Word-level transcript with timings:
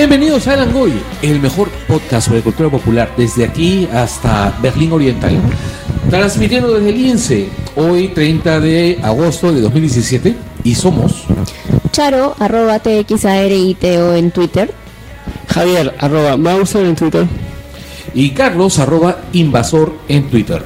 Bienvenidos 0.00 0.46
a 0.46 0.54
Elangoy, 0.54 0.94
el 1.20 1.40
mejor 1.40 1.68
podcast 1.86 2.28
sobre 2.28 2.40
cultura 2.40 2.70
popular 2.70 3.12
desde 3.18 3.44
aquí 3.44 3.86
hasta 3.92 4.58
Berlín 4.62 4.92
Oriental. 4.92 5.38
Transmitiendo 6.08 6.72
desde 6.72 6.88
el 6.88 6.96
INSE, 7.04 7.48
hoy 7.76 8.08
30 8.08 8.60
de 8.60 8.98
agosto 9.02 9.52
de 9.52 9.60
2017, 9.60 10.34
y 10.64 10.74
somos 10.74 11.24
Charo, 11.92 12.34
arroba 12.38 12.78
TXARITO 12.78 14.14
en 14.14 14.30
Twitter. 14.30 14.72
Javier, 15.48 15.94
arroba 15.98 16.38
Mauser 16.38 16.86
en 16.86 16.96
Twitter. 16.96 17.26
y 18.14 18.30
Carlos 18.30 18.78
arroba 18.78 19.18
invasor 19.34 19.92
en 20.08 20.30
Twitter. 20.30 20.64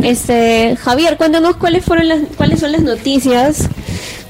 Este, 0.00 0.76
Javier, 0.76 1.16
cuéntanos 1.16 1.56
cuáles 1.56 1.84
fueron 1.84 2.06
las, 2.06 2.20
cuáles 2.36 2.60
son 2.60 2.70
las 2.70 2.82
noticias 2.82 3.68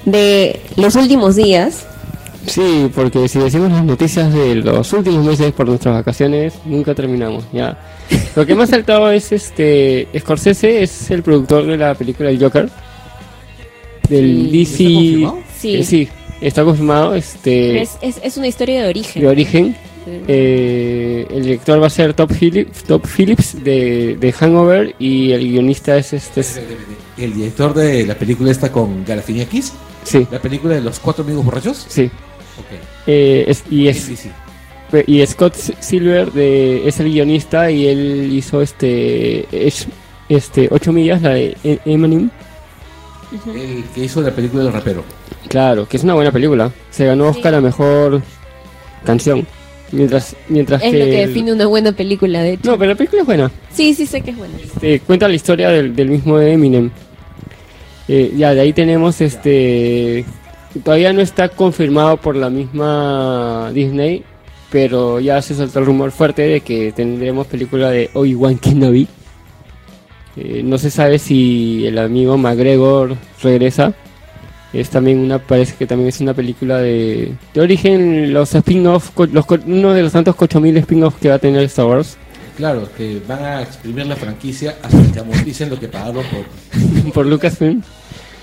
de 0.06 0.62
los 0.76 0.96
últimos 0.96 1.36
días. 1.36 1.84
Sí, 2.46 2.90
porque 2.94 3.28
si 3.28 3.38
decimos 3.38 3.70
las 3.72 3.84
noticias 3.84 4.32
de 4.32 4.54
los 4.56 4.92
últimos 4.92 5.24
meses 5.24 5.52
por 5.52 5.66
nuestras 5.68 5.94
vacaciones, 5.96 6.54
nunca 6.64 6.94
terminamos, 6.94 7.44
ya. 7.52 7.78
Lo 8.36 8.46
que 8.46 8.54
más 8.54 8.70
saltado 8.70 9.10
es 9.10 9.32
este 9.32 10.08
Scorsese 10.18 10.82
es 10.82 11.10
el 11.10 11.22
productor 11.22 11.66
de 11.66 11.76
la 11.76 11.94
película 11.94 12.30
El 12.30 12.38
Joker 12.42 12.68
del 14.08 14.66
Sí. 14.66 15.24
DC. 15.24 15.26
¿Está 15.26 15.32
confirmado? 15.32 15.38
Sí. 15.58 15.74
Eh, 15.76 15.84
sí, 15.84 16.08
está 16.40 16.64
confirmado 16.64 17.14
este 17.14 17.82
Es, 17.82 17.98
es, 18.00 18.20
es 18.22 18.36
una 18.36 18.46
historia 18.46 18.82
de 18.84 18.88
origen. 18.90 19.22
de 19.22 19.28
origen. 19.28 19.76
Eh, 20.28 21.26
el 21.30 21.42
director 21.42 21.82
va 21.82 21.88
a 21.88 21.90
ser 21.90 22.14
Top 22.14 22.30
Phillips, 22.32 22.84
Top 22.84 23.04
Phillips 23.06 23.64
de, 23.64 24.16
de 24.20 24.32
Hangover 24.32 24.94
y 25.00 25.32
el 25.32 25.40
guionista 25.50 25.96
es 25.96 26.12
este 26.12 26.42
El 27.18 27.34
director 27.34 27.74
de 27.74 28.06
la 28.06 28.14
película 28.14 28.52
esta 28.52 28.70
con 28.70 29.04
Galafiñakis, 29.04 29.72
sí, 30.04 30.24
la 30.30 30.38
película 30.40 30.74
de 30.76 30.80
los 30.82 31.00
cuatro 31.00 31.24
amigos 31.24 31.44
borrachos. 31.44 31.86
sí. 31.88 32.08
Ok. 32.58 32.66
Eh, 33.06 33.44
es- 33.48 33.64
y 33.70 33.88
es. 33.88 34.10
Y 35.06 35.26
Scott 35.26 35.54
Silver 35.80 36.30
de, 36.32 36.86
es 36.86 37.00
el 37.00 37.10
guionista 37.10 37.70
y 37.70 37.86
él 37.88 38.30
hizo 38.32 38.62
este 38.62 39.46
es- 39.66 39.88
este 40.28 40.68
8 40.70 40.92
millas, 40.92 41.22
la 41.22 41.30
de 41.30 41.56
E- 41.64 41.78
Eminem. 41.84 42.30
El 43.52 43.84
que 43.94 44.04
hizo 44.04 44.20
la 44.22 44.30
película 44.30 44.62
del 44.64 44.72
rapero. 44.72 45.04
Claro, 45.48 45.88
que 45.88 45.96
es 45.96 46.04
una 46.04 46.14
buena 46.14 46.30
película. 46.30 46.72
Se 46.90 47.04
ganó 47.04 47.28
Oscar 47.28 47.54
a 47.56 47.60
mejor 47.60 48.22
canción. 49.04 49.46
Mientras 49.92 50.34
mientras 50.48 50.82
Es 50.82 50.90
que 50.90 50.98
lo 50.98 51.04
que 51.04 51.22
el- 51.22 51.28
define 51.28 51.52
una 51.52 51.66
buena 51.66 51.92
película, 51.92 52.42
de 52.42 52.52
hecho. 52.54 52.70
No, 52.70 52.78
pero 52.78 52.90
la 52.92 52.96
película 52.96 53.22
es 53.22 53.26
buena. 53.26 53.50
Sí, 53.72 53.94
sí 53.94 54.06
sé 54.06 54.20
que 54.20 54.30
es 54.32 54.36
buena. 54.36 54.54
Este, 54.62 55.00
cuenta 55.00 55.28
la 55.28 55.34
historia 55.34 55.68
del, 55.68 55.94
del 55.94 56.08
mismo 56.10 56.38
de 56.38 56.52
Eminem. 56.52 56.90
Eh, 58.08 58.32
ya, 58.36 58.54
de 58.54 58.60
ahí 58.60 58.72
tenemos 58.72 59.20
este. 59.20 60.24
Todavía 60.84 61.12
no 61.12 61.20
está 61.20 61.48
confirmado 61.48 62.16
por 62.16 62.36
la 62.36 62.50
misma 62.50 63.70
Disney, 63.72 64.24
pero 64.70 65.20
ya 65.20 65.40
se 65.42 65.54
soltó 65.54 65.78
el 65.78 65.86
rumor 65.86 66.10
fuerte 66.10 66.42
de 66.42 66.60
que 66.60 66.92
tendremos 66.92 67.46
película 67.46 67.90
de 67.90 68.10
Obi-Wan 68.14 68.58
Kenobi. 68.58 69.06
Eh, 70.36 70.62
no 70.64 70.76
se 70.78 70.90
sabe 70.90 71.18
si 71.18 71.86
el 71.86 71.98
amigo 71.98 72.36
McGregor 72.36 73.16
regresa. 73.42 73.94
Es 74.72 74.90
también 74.90 75.20
una, 75.20 75.38
parece 75.38 75.74
que 75.76 75.86
también 75.86 76.08
es 76.10 76.20
una 76.20 76.34
película 76.34 76.78
de, 76.78 77.32
de 77.54 77.60
origen, 77.60 78.34
los 78.34 78.54
spin-off, 78.54 79.10
co- 79.14 79.26
los 79.26 79.46
co- 79.46 79.58
uno 79.66 79.94
de 79.94 80.02
los 80.02 80.12
tantos 80.12 80.34
8000 80.38 80.76
spin-offs 80.78 81.18
que 81.18 81.28
va 81.30 81.36
a 81.36 81.38
tener 81.38 81.62
Star 81.62 81.86
Wars. 81.86 82.18
Claro, 82.58 82.88
que 82.96 83.20
van 83.26 83.42
a 83.44 83.62
exprimir 83.62 84.06
la 84.06 84.16
franquicia 84.16 84.76
hasta 84.82 85.12
que 85.12 85.20
amorticen 85.20 85.70
lo 85.70 85.78
que 85.78 85.88
pagaron 85.88 86.24
por... 86.24 87.12
por 87.12 87.26
Lucasfilm. 87.26 87.80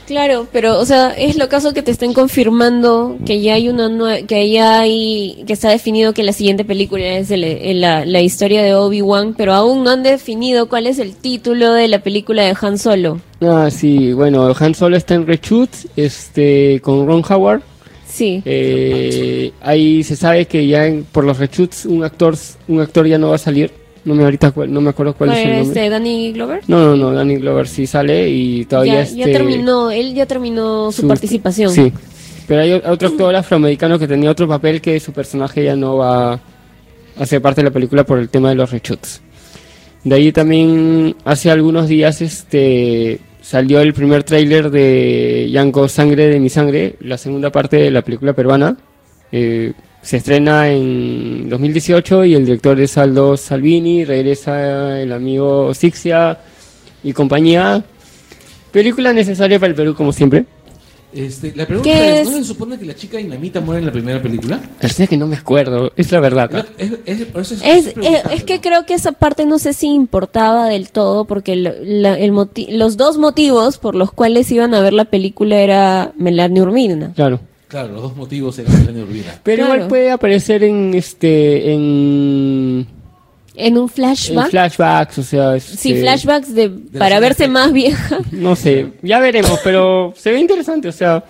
Claro, 0.08 0.48
pero 0.52 0.80
o 0.80 0.86
sea, 0.86 1.12
es 1.12 1.38
lo 1.38 1.48
caso 1.48 1.74
que 1.74 1.82
te 1.82 1.92
estén 1.92 2.14
confirmando 2.14 3.18
que 3.26 3.42
ya 3.42 3.54
hay 3.54 3.70
una 3.70 3.88
nue- 3.88 4.26
que 4.26 4.50
ya 4.50 4.82
hay 4.82 5.44
que 5.48 5.54
está 5.54 5.70
definido 5.70 6.14
que 6.14 6.24
la 6.24 6.34
siguiente 6.34 6.66
película 6.66 7.06
es 7.18 7.32
el- 7.32 7.44
el- 7.46 7.80
la, 7.82 8.04
la 8.06 8.22
historia 8.22 8.62
de 8.64 8.76
Obi-Wan, 8.76 9.34
pero 9.38 9.54
aún 9.54 9.84
no 9.84 9.92
han 9.92 10.04
definido 10.04 10.68
cuál 10.68 10.88
es 10.88 11.00
el 11.00 11.16
título 11.16 11.72
de 11.74 11.88
la 11.88 12.00
película 12.00 12.44
de 12.44 12.54
Han 12.62 12.78
Solo. 12.78 13.22
Ah, 13.42 13.70
sí, 13.72 14.12
bueno, 14.14 14.54
Han 14.60 14.76
Solo 14.76 14.98
está 14.98 15.14
en 15.16 15.26
Reshoot, 15.26 15.70
este, 15.96 16.82
con 16.82 17.08
Ron 17.08 17.24
Howard. 17.30 17.62
Sí. 18.06 18.42
Eh, 18.46 19.52
ahí 19.62 20.04
se 20.04 20.16
sabe 20.16 20.46
que 20.46 20.68
ya 20.68 20.86
en- 20.86 21.04
por 21.06 21.24
los 21.24 21.40
reshoots 21.40 21.86
un 21.86 22.04
actor, 22.04 22.36
un 22.68 22.80
actor 22.82 23.08
ya 23.08 23.18
no 23.18 23.30
va 23.30 23.36
a 23.36 23.40
salir. 23.40 23.72
No 24.06 24.16
me 24.16 24.24
ahorita 24.24 24.52
cuál- 24.52 24.72
no 24.74 24.82
me 24.82 24.90
acuerdo 24.90 25.14
cuál 25.14 25.32
es 25.32 25.38
el 25.38 25.44
¿Cuál, 25.44 25.58
nombre. 25.60 25.80
este, 25.82 25.90
Danny 25.90 26.34
Glover? 26.34 26.62
No, 26.68 26.80
no, 26.88 26.96
no, 26.98 27.14
Danny 27.14 27.36
Glover 27.38 27.68
sí 27.68 27.88
sale 27.88 28.30
y 28.30 28.66
todavía 28.66 28.96
ya, 28.96 29.02
este, 29.02 29.18
ya 29.18 29.26
terminó, 29.26 29.92
él 29.92 30.14
ya 30.14 30.26
terminó 30.26 30.92
su, 30.92 31.08
participación. 31.08 31.72
Sí, 31.72 31.94
pero 32.48 32.62
hay 32.62 32.74
otro 32.74 33.08
actor 33.08 33.36
afroamericano 33.36 33.98
que 33.98 34.08
tenía 34.08 34.30
otro 34.30 34.48
papel 34.48 34.82
que 34.82 35.00
su 35.00 35.14
personaje 35.14 35.64
ya 35.64 35.76
no 35.76 35.98
va 35.98 36.40
a 37.18 37.26
ser 37.26 37.42
parte 37.42 37.62
de 37.62 37.66
la 37.70 37.72
película 37.74 38.04
por 38.04 38.20
el 38.20 38.28
tema 38.30 38.50
de 38.50 38.56
los 38.56 38.72
reshoots. 38.72 39.22
De 40.04 40.16
ahí 40.16 40.32
también 40.34 41.16
hace 41.24 41.50
algunos 41.50 41.88
días 41.88 42.22
este 42.22 43.22
salió 43.42 43.80
el 43.80 43.94
primer 43.94 44.24
tráiler 44.24 44.70
de 44.70 45.50
Yanko 45.52 45.88
Sangre 45.88 46.28
de 46.28 46.40
mi 46.40 46.50
sangre, 46.50 46.96
la 47.00 47.18
segunda 47.18 47.52
parte 47.52 47.78
de 47.78 47.92
la 47.92 48.02
película 48.02 48.34
peruana. 48.34 48.78
Eh, 49.32 49.74
se 50.04 50.18
estrena 50.18 50.70
en 50.70 51.50
2018 51.50 52.26
y 52.26 52.36
el 52.36 52.46
director 52.46 52.80
es 52.80 52.98
Aldo 52.98 53.36
Salvini, 53.38 54.06
regresa 54.06 55.02
el 55.02 55.12
amigo 55.12 55.74
Sixia 55.74 56.38
y 57.04 57.14
compañía. 57.14 57.84
Película 58.72 59.14
necesaria 59.14 59.60
para 59.60 59.70
el 59.70 59.76
Perú 59.76 59.96
como 59.96 60.12
siempre. 60.14 60.46
Este, 61.14 61.54
la 61.56 61.68
pregunta 61.68 61.92
¿Qué 61.92 62.22
es, 62.22 62.30
¿no 62.30 62.38
se 62.40 62.44
supone 62.44 62.78
que 62.80 62.86
la 62.86 62.96
chica 62.96 63.20
dinamita 63.20 63.62
muere 63.62 63.80
en 63.82 63.86
la 63.86 63.92
primera 63.92 64.20
película? 64.20 64.60
Parece 64.82 65.08
que 65.08 65.16
no 65.16 65.28
me 65.28 65.36
acuerdo, 65.36 65.92
es 65.96 66.12
la 66.12 66.20
verdad. 66.20 66.66
Es, 66.76 66.92
es- 67.64 68.44
que 68.46 68.60
creo 68.62 68.86
que 68.88 68.96
esa 68.96 69.12
parte 69.12 69.46
no 69.46 69.60
sé 69.60 69.74
si 69.74 69.88
importaba 69.88 70.68
del 70.70 70.90
todo, 70.90 71.26
porque 71.26 71.56
la- 71.56 72.18
el 72.18 72.34
los 72.70 72.98
dos 72.98 73.20
motivos 73.20 73.78
por 73.78 73.94
los 73.94 74.12
cuales 74.12 74.52
iban 74.52 74.74
a 74.74 74.82
ver 74.82 74.94
la 74.94 75.06
película 75.06 75.58
era 75.58 76.12
Melania 76.18 76.64
Urbina. 76.64 77.14
Claro. 77.16 77.40
Claro, 77.74 77.94
los 77.94 78.02
dos 78.04 78.16
motivos 78.16 78.60
eran 78.60 78.72
Melania 78.80 79.02
Urbina. 79.04 79.40
Pero 79.42 79.64
Claro. 79.64 79.74
igual 79.76 79.88
puede 79.90 80.12
aparecer 80.12 80.64
en 80.64 80.94
este 80.94 81.74
en, 81.74 82.86
En 83.56 83.78
un 83.80 83.84
en 83.84 83.90
flashback. 83.90 84.50
flashbacks, 84.52 85.18
o 85.18 85.24
sea, 85.24 85.56
este, 85.56 85.78
sí, 85.78 85.96
flashbacks 85.96 86.54
de, 86.54 86.70
para 86.70 87.20
verse 87.20 87.48
más 87.48 87.74
vieja. 87.74 88.20
No 88.32 88.56
sé, 88.56 88.92
ya 89.02 89.18
veremos, 89.20 89.60
pero 89.64 90.14
se 90.16 90.32
ve 90.32 90.40
interesante, 90.40 90.88
o 90.88 90.92
sea, 90.92 91.24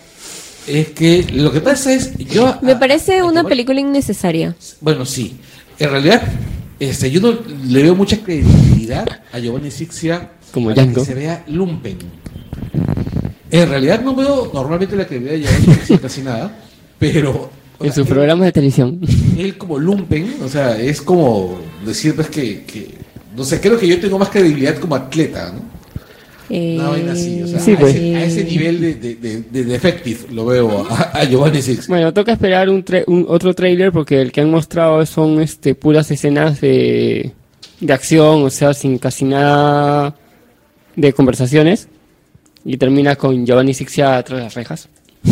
Es 0.68 0.90
que 0.90 1.26
lo 1.34 1.52
que 1.54 1.62
pasa 1.62 1.94
es, 1.94 2.18
yo... 2.18 2.58
Me 2.62 2.74
a- 2.74 2.80
parece 2.80 3.20
a- 3.20 3.26
una 3.26 3.42
a- 3.42 3.44
película 3.46 3.80
innecesaria. 3.80 4.54
Bueno, 4.82 5.06
sí. 5.06 5.38
En 5.80 5.90
realidad, 5.92 6.24
este, 6.78 7.10
yo 7.10 7.22
no 7.22 7.38
le 7.68 7.84
veo 7.84 7.96
mucha 7.96 8.18
credibilidad 8.18 9.06
a 9.32 9.40
Giovanni 9.40 9.72
Sixia 9.72 10.32
Como 10.52 10.70
para 10.72 10.82
Django. 10.84 11.00
que 11.02 11.06
se 11.06 11.14
vea 11.14 11.44
lumpen. 11.48 11.98
En 13.54 13.70
realidad 13.70 14.02
no 14.02 14.16
veo 14.16 14.50
normalmente 14.54 14.96
la 14.96 15.06
credibilidad 15.06 15.36
de 15.36 15.42
Giovanni 15.44 15.76
Sixia 15.76 16.00
casi 16.00 16.22
nada, 16.22 16.56
pero... 16.98 17.50
en 17.80 17.94
sus 17.94 18.08
programas 18.08 18.46
de 18.48 18.52
televisión. 18.52 19.00
Él 19.38 19.58
como 19.58 19.78
lumpen, 19.78 20.36
o 20.44 20.48
sea, 20.50 20.80
es 20.80 21.02
como 21.02 21.60
decir 21.86 22.16
pues 22.16 22.30
que, 22.30 22.64
que- 22.64 22.90
no 23.36 23.44
sé, 23.44 23.60
creo 23.62 23.78
que 23.80 23.88
yo 23.88 24.00
tengo 24.00 24.18
más 24.20 24.30
credibilidad 24.30 24.76
como 24.78 24.96
atleta, 24.96 25.52
¿no? 25.54 25.62
Eh, 26.50 26.76
Una 26.80 26.90
vaina 26.90 27.14
así, 27.14 27.42
o 27.42 27.48
sea, 27.48 27.60
Sí, 27.60 27.72
a, 27.74 27.80
pues. 27.80 27.96
ese, 27.96 28.16
a 28.16 28.26
ese 28.26 28.44
nivel 28.44 28.82
de, 28.82 28.94
de, 28.96 29.16
de, 29.16 29.42
de 29.42 29.64
defective 29.64 30.20
lo 30.32 30.46
veo 30.46 30.86
a, 30.90 31.02
a 31.20 31.24
Giovanni 31.24 31.62
Sixia. 31.62 31.86
Bueno, 31.88 32.14
toca 32.14 32.34
esperar 32.34 32.70
un, 32.70 32.84
tra- 32.84 33.04
un 33.08 33.26
otro 33.30 33.54
trailer 33.54 33.92
porque 33.92 34.22
el 34.22 34.32
que 34.32 34.42
han 34.42 34.52
mostrado 34.52 35.06
son 35.06 35.42
este 35.42 35.74
puras 35.74 36.12
escenas 36.12 36.60
de, 36.60 37.32
de 37.80 37.94
acción, 37.94 38.44
o 38.44 38.50
sea, 38.50 38.74
sin 38.74 38.98
casi 39.00 39.26
nada 39.26 40.16
de 40.96 41.14
conversaciones. 41.14 41.88
Y 42.66 42.78
termina 42.78 43.16
con 43.16 43.46
Giovanni 43.46 43.74
Sixia 43.74 44.22
tras 44.24 44.40
las 44.42 44.54
rejas. 44.56 44.90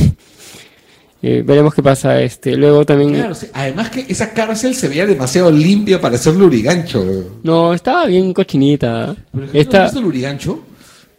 Eh, 1.23 1.43
veremos 1.45 1.75
qué 1.75 1.83
pasa. 1.83 2.19
Este, 2.19 2.55
luego 2.55 2.83
también. 2.83 3.13
Claro, 3.13 3.35
sí, 3.35 3.45
además 3.53 3.91
que 3.91 4.05
esa 4.09 4.33
cárcel 4.33 4.73
se 4.73 4.87
veía 4.87 5.05
demasiado 5.05 5.51
limpia 5.51 6.01
para 6.01 6.17
ser 6.17 6.33
lurigancho. 6.35 7.39
No, 7.43 7.75
estaba 7.75 8.07
bien 8.07 8.33
cochinita. 8.33 9.15
Pero, 9.31 9.45
¿no 9.45 9.51
Esta- 9.53 9.85
has 9.85 9.91
visto 9.91 10.01
lurigancho? 10.01 10.63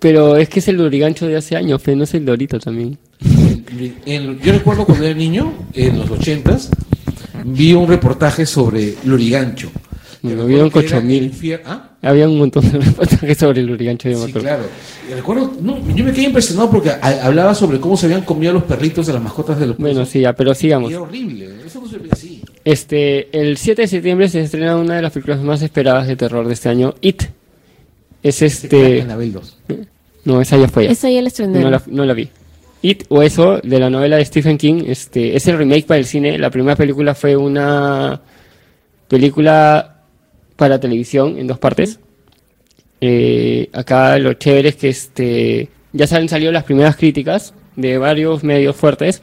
pero 0.01 0.37
es 0.37 0.49
que 0.49 0.59
es 0.59 0.67
el 0.67 0.75
lurigancho 0.79 1.29
de 1.29 1.37
hace 1.37 1.55
años, 1.55 1.81
pero 1.85 1.97
no 1.99 2.03
es 2.03 2.13
el 2.15 2.25
dorito 2.25 2.59
también. 2.59 2.99
En- 3.25 3.95
en- 4.05 4.41
yo 4.41 4.53
recuerdo 4.53 4.85
cuando 4.85 5.05
era 5.07 5.15
niño, 5.17 5.53
en 5.73 5.97
los 6.01 6.11
ochentas, 6.11 6.69
vi 7.45 7.73
un 7.73 7.87
reportaje 7.87 8.45
sobre 8.45 8.97
Lurigancho. 9.05 9.71
Recuerdo 10.23 10.71
que 10.71 10.79
era 10.87 10.99
8000. 10.99 11.23
el 11.25 11.33
infier- 11.33 11.61
¿Ah? 11.67 11.91
Había 12.03 12.29
un 12.29 12.39
montón 12.39 12.71
de 12.71 12.79
reportajes 12.85 13.39
sobre 13.39 13.61
el 13.61 13.67
Lurigancho 13.67 14.09
de 14.09 14.15
Sí, 14.15 14.21
Motor. 14.21 14.43
claro. 14.43 14.63
Y 15.11 15.15
recuerdo, 15.15 15.53
no, 15.61 15.79
yo 15.95 16.05
me 16.05 16.13
quedé 16.13 16.25
impresionado 16.25 16.71
porque 16.71 16.91
a- 16.91 17.27
hablaba 17.27 17.55
sobre 17.55 17.81
cómo 17.81 17.97
se 17.97 18.07
habían 18.07 18.23
comido 18.23 18.53
los 18.53 18.63
perritos 18.63 19.07
de 19.07 19.13
las 19.15 19.23
mascotas 19.23 19.59
de 19.59 19.67
los 19.67 19.77
Bueno, 19.77 19.97
presos. 19.97 20.11
sí, 20.13 20.21
ya, 20.21 20.33
pero 20.35 20.53
Y 20.53 20.55
sigamos. 20.55 20.91
era 20.93 21.01
horrible, 21.03 21.49
eso 21.67 21.81
no 21.81 21.89
se 21.89 21.99
veía 21.99 22.13
así. 22.13 22.43
Este, 22.65 23.37
el 23.41 23.57
7 23.57 23.83
de 23.83 23.89
septiembre 23.89 24.29
se 24.29 24.41
estrena 24.43 24.77
una 24.77 24.95
de 24.97 25.03
las 25.03 25.13
películas 25.13 25.41
más 25.41 25.61
esperadas 25.63 26.07
de 26.07 26.15
terror 26.17 26.47
de 26.47 26.53
este 26.55 26.69
año, 26.69 26.95
It. 27.01 27.23
Es 28.23 28.43
este... 28.43 29.01
en 29.01 29.09
la 29.09 29.17
Bel 29.17 29.33
2. 29.33 29.57
No, 30.25 30.41
esa 30.41 30.57
ya 30.57 30.69
fue 30.69 30.85
ya. 30.85 30.91
Esa 30.93 31.11
ya 31.11 31.21
la 31.21 31.27
estrenaron. 31.29 31.63
No 31.65 31.71
la, 31.71 31.83
no 31.89 32.05
la 32.05 32.15
vi. 32.15 32.29
It 32.83 33.05
o 33.09 33.23
eso, 33.23 33.59
de 33.59 33.79
la 33.81 33.91
novela 33.91 34.17
de 34.17 34.25
Stephen 34.25 34.59
King, 34.59 34.85
este, 34.87 35.35
es 35.37 35.47
el 35.49 35.59
remake 35.59 35.87
para 35.87 35.99
el 35.99 36.05
cine. 36.07 36.39
La 36.39 36.51
primera 36.51 36.77
película 36.77 37.15
fue 37.17 37.37
una 37.37 38.21
película 39.09 39.92
para 40.63 40.79
televisión 40.79 41.39
en 41.41 41.49
dos 41.49 41.59
partes. 41.59 41.99
Eh, 43.01 43.69
acá 43.73 44.17
lo 44.19 44.35
chévere 44.35 44.69
es 44.69 44.77
que 44.77 44.89
este, 44.91 45.69
ya 45.93 46.07
se 46.07 46.15
han 46.15 46.29
salido 46.29 46.53
las 46.53 46.63
primeras 46.63 46.95
críticas 46.95 47.53
de 47.75 47.99
varios 47.99 48.45
medios 48.45 48.77
fuertes 48.77 49.21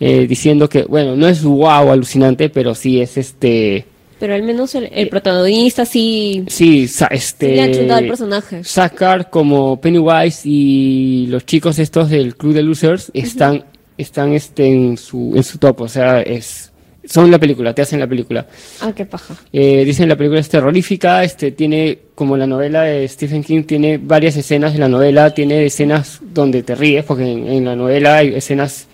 eh, 0.00 0.26
diciendo 0.26 0.70
que, 0.70 0.84
bueno, 0.84 1.16
no 1.16 1.28
es 1.28 1.42
wow 1.44 1.92
alucinante, 1.92 2.48
pero 2.48 2.74
sí 2.74 3.02
es 3.02 3.18
este. 3.18 3.84
Pero 4.18 4.32
al 4.34 4.42
menos 4.42 4.74
el, 4.74 4.88
el 4.90 5.08
protagonista 5.10 5.84
sí, 5.84 6.44
Sí, 6.46 6.88
sa- 6.88 7.08
sí 7.10 7.16
este. 7.16 7.56
le 7.56 7.62
ha 7.62 7.70
chutado 7.70 7.96
al 7.98 8.06
personaje. 8.06 8.64
Sackar 8.64 9.28
como 9.28 9.78
Pennywise 9.82 10.40
y 10.48 11.26
los 11.28 11.44
chicos 11.44 11.78
estos 11.78 12.08
del 12.08 12.36
Club 12.36 12.54
de 12.54 12.62
Losers 12.62 13.10
están, 13.12 13.66
están 13.98 14.32
este, 14.32 14.66
en, 14.66 14.96
su, 14.96 15.32
en 15.36 15.42
su 15.44 15.58
top, 15.58 15.82
o 15.82 15.88
sea, 15.88 16.22
es, 16.22 16.72
son 17.06 17.30
la 17.30 17.38
película, 17.38 17.74
te 17.74 17.82
hacen 17.82 18.00
la 18.00 18.06
película. 18.06 18.46
Ah, 18.80 18.92
qué 18.94 19.04
paja. 19.04 19.34
Eh, 19.52 19.84
dicen 19.84 20.08
la 20.08 20.16
película 20.16 20.40
es 20.40 20.48
terrorífica, 20.48 21.22
este, 21.24 21.52
tiene, 21.52 21.98
como 22.14 22.36
la 22.36 22.46
novela 22.46 22.82
de 22.82 23.06
Stephen 23.08 23.42
King, 23.44 23.64
tiene 23.64 23.98
varias 23.98 24.36
escenas 24.36 24.72
de 24.72 24.78
la 24.78 24.88
novela, 24.88 25.32
tiene 25.34 25.64
escenas 25.66 26.20
donde 26.22 26.62
te 26.62 26.74
ríes, 26.74 27.04
porque 27.04 27.30
en, 27.30 27.46
en 27.46 27.64
la 27.64 27.76
novela 27.76 28.16
hay 28.18 28.34
escenas 28.34 28.86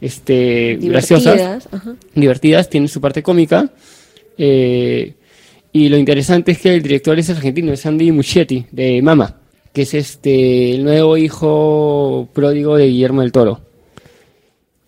este, 0.00 0.78
graciosas 0.80 1.34
Divertidas. 1.36 1.68
Ajá. 1.72 1.94
divertidas, 2.14 2.68
tiene 2.70 2.88
su 2.88 3.00
parte 3.00 3.22
cómica. 3.22 3.70
eh, 4.38 5.14
y 5.74 5.88
lo 5.88 5.96
interesante 5.96 6.52
es 6.52 6.58
que 6.58 6.74
el 6.74 6.82
director 6.82 7.18
es 7.18 7.30
argentino, 7.30 7.72
es 7.72 7.86
Andy 7.86 8.12
Muschietti, 8.12 8.66
de 8.70 9.00
Mama, 9.00 9.36
que 9.72 9.82
es 9.82 9.94
este 9.94 10.74
el 10.74 10.84
nuevo 10.84 11.16
hijo 11.16 12.28
pródigo 12.34 12.76
de 12.76 12.88
Guillermo 12.88 13.22
del 13.22 13.32
Toro. 13.32 13.60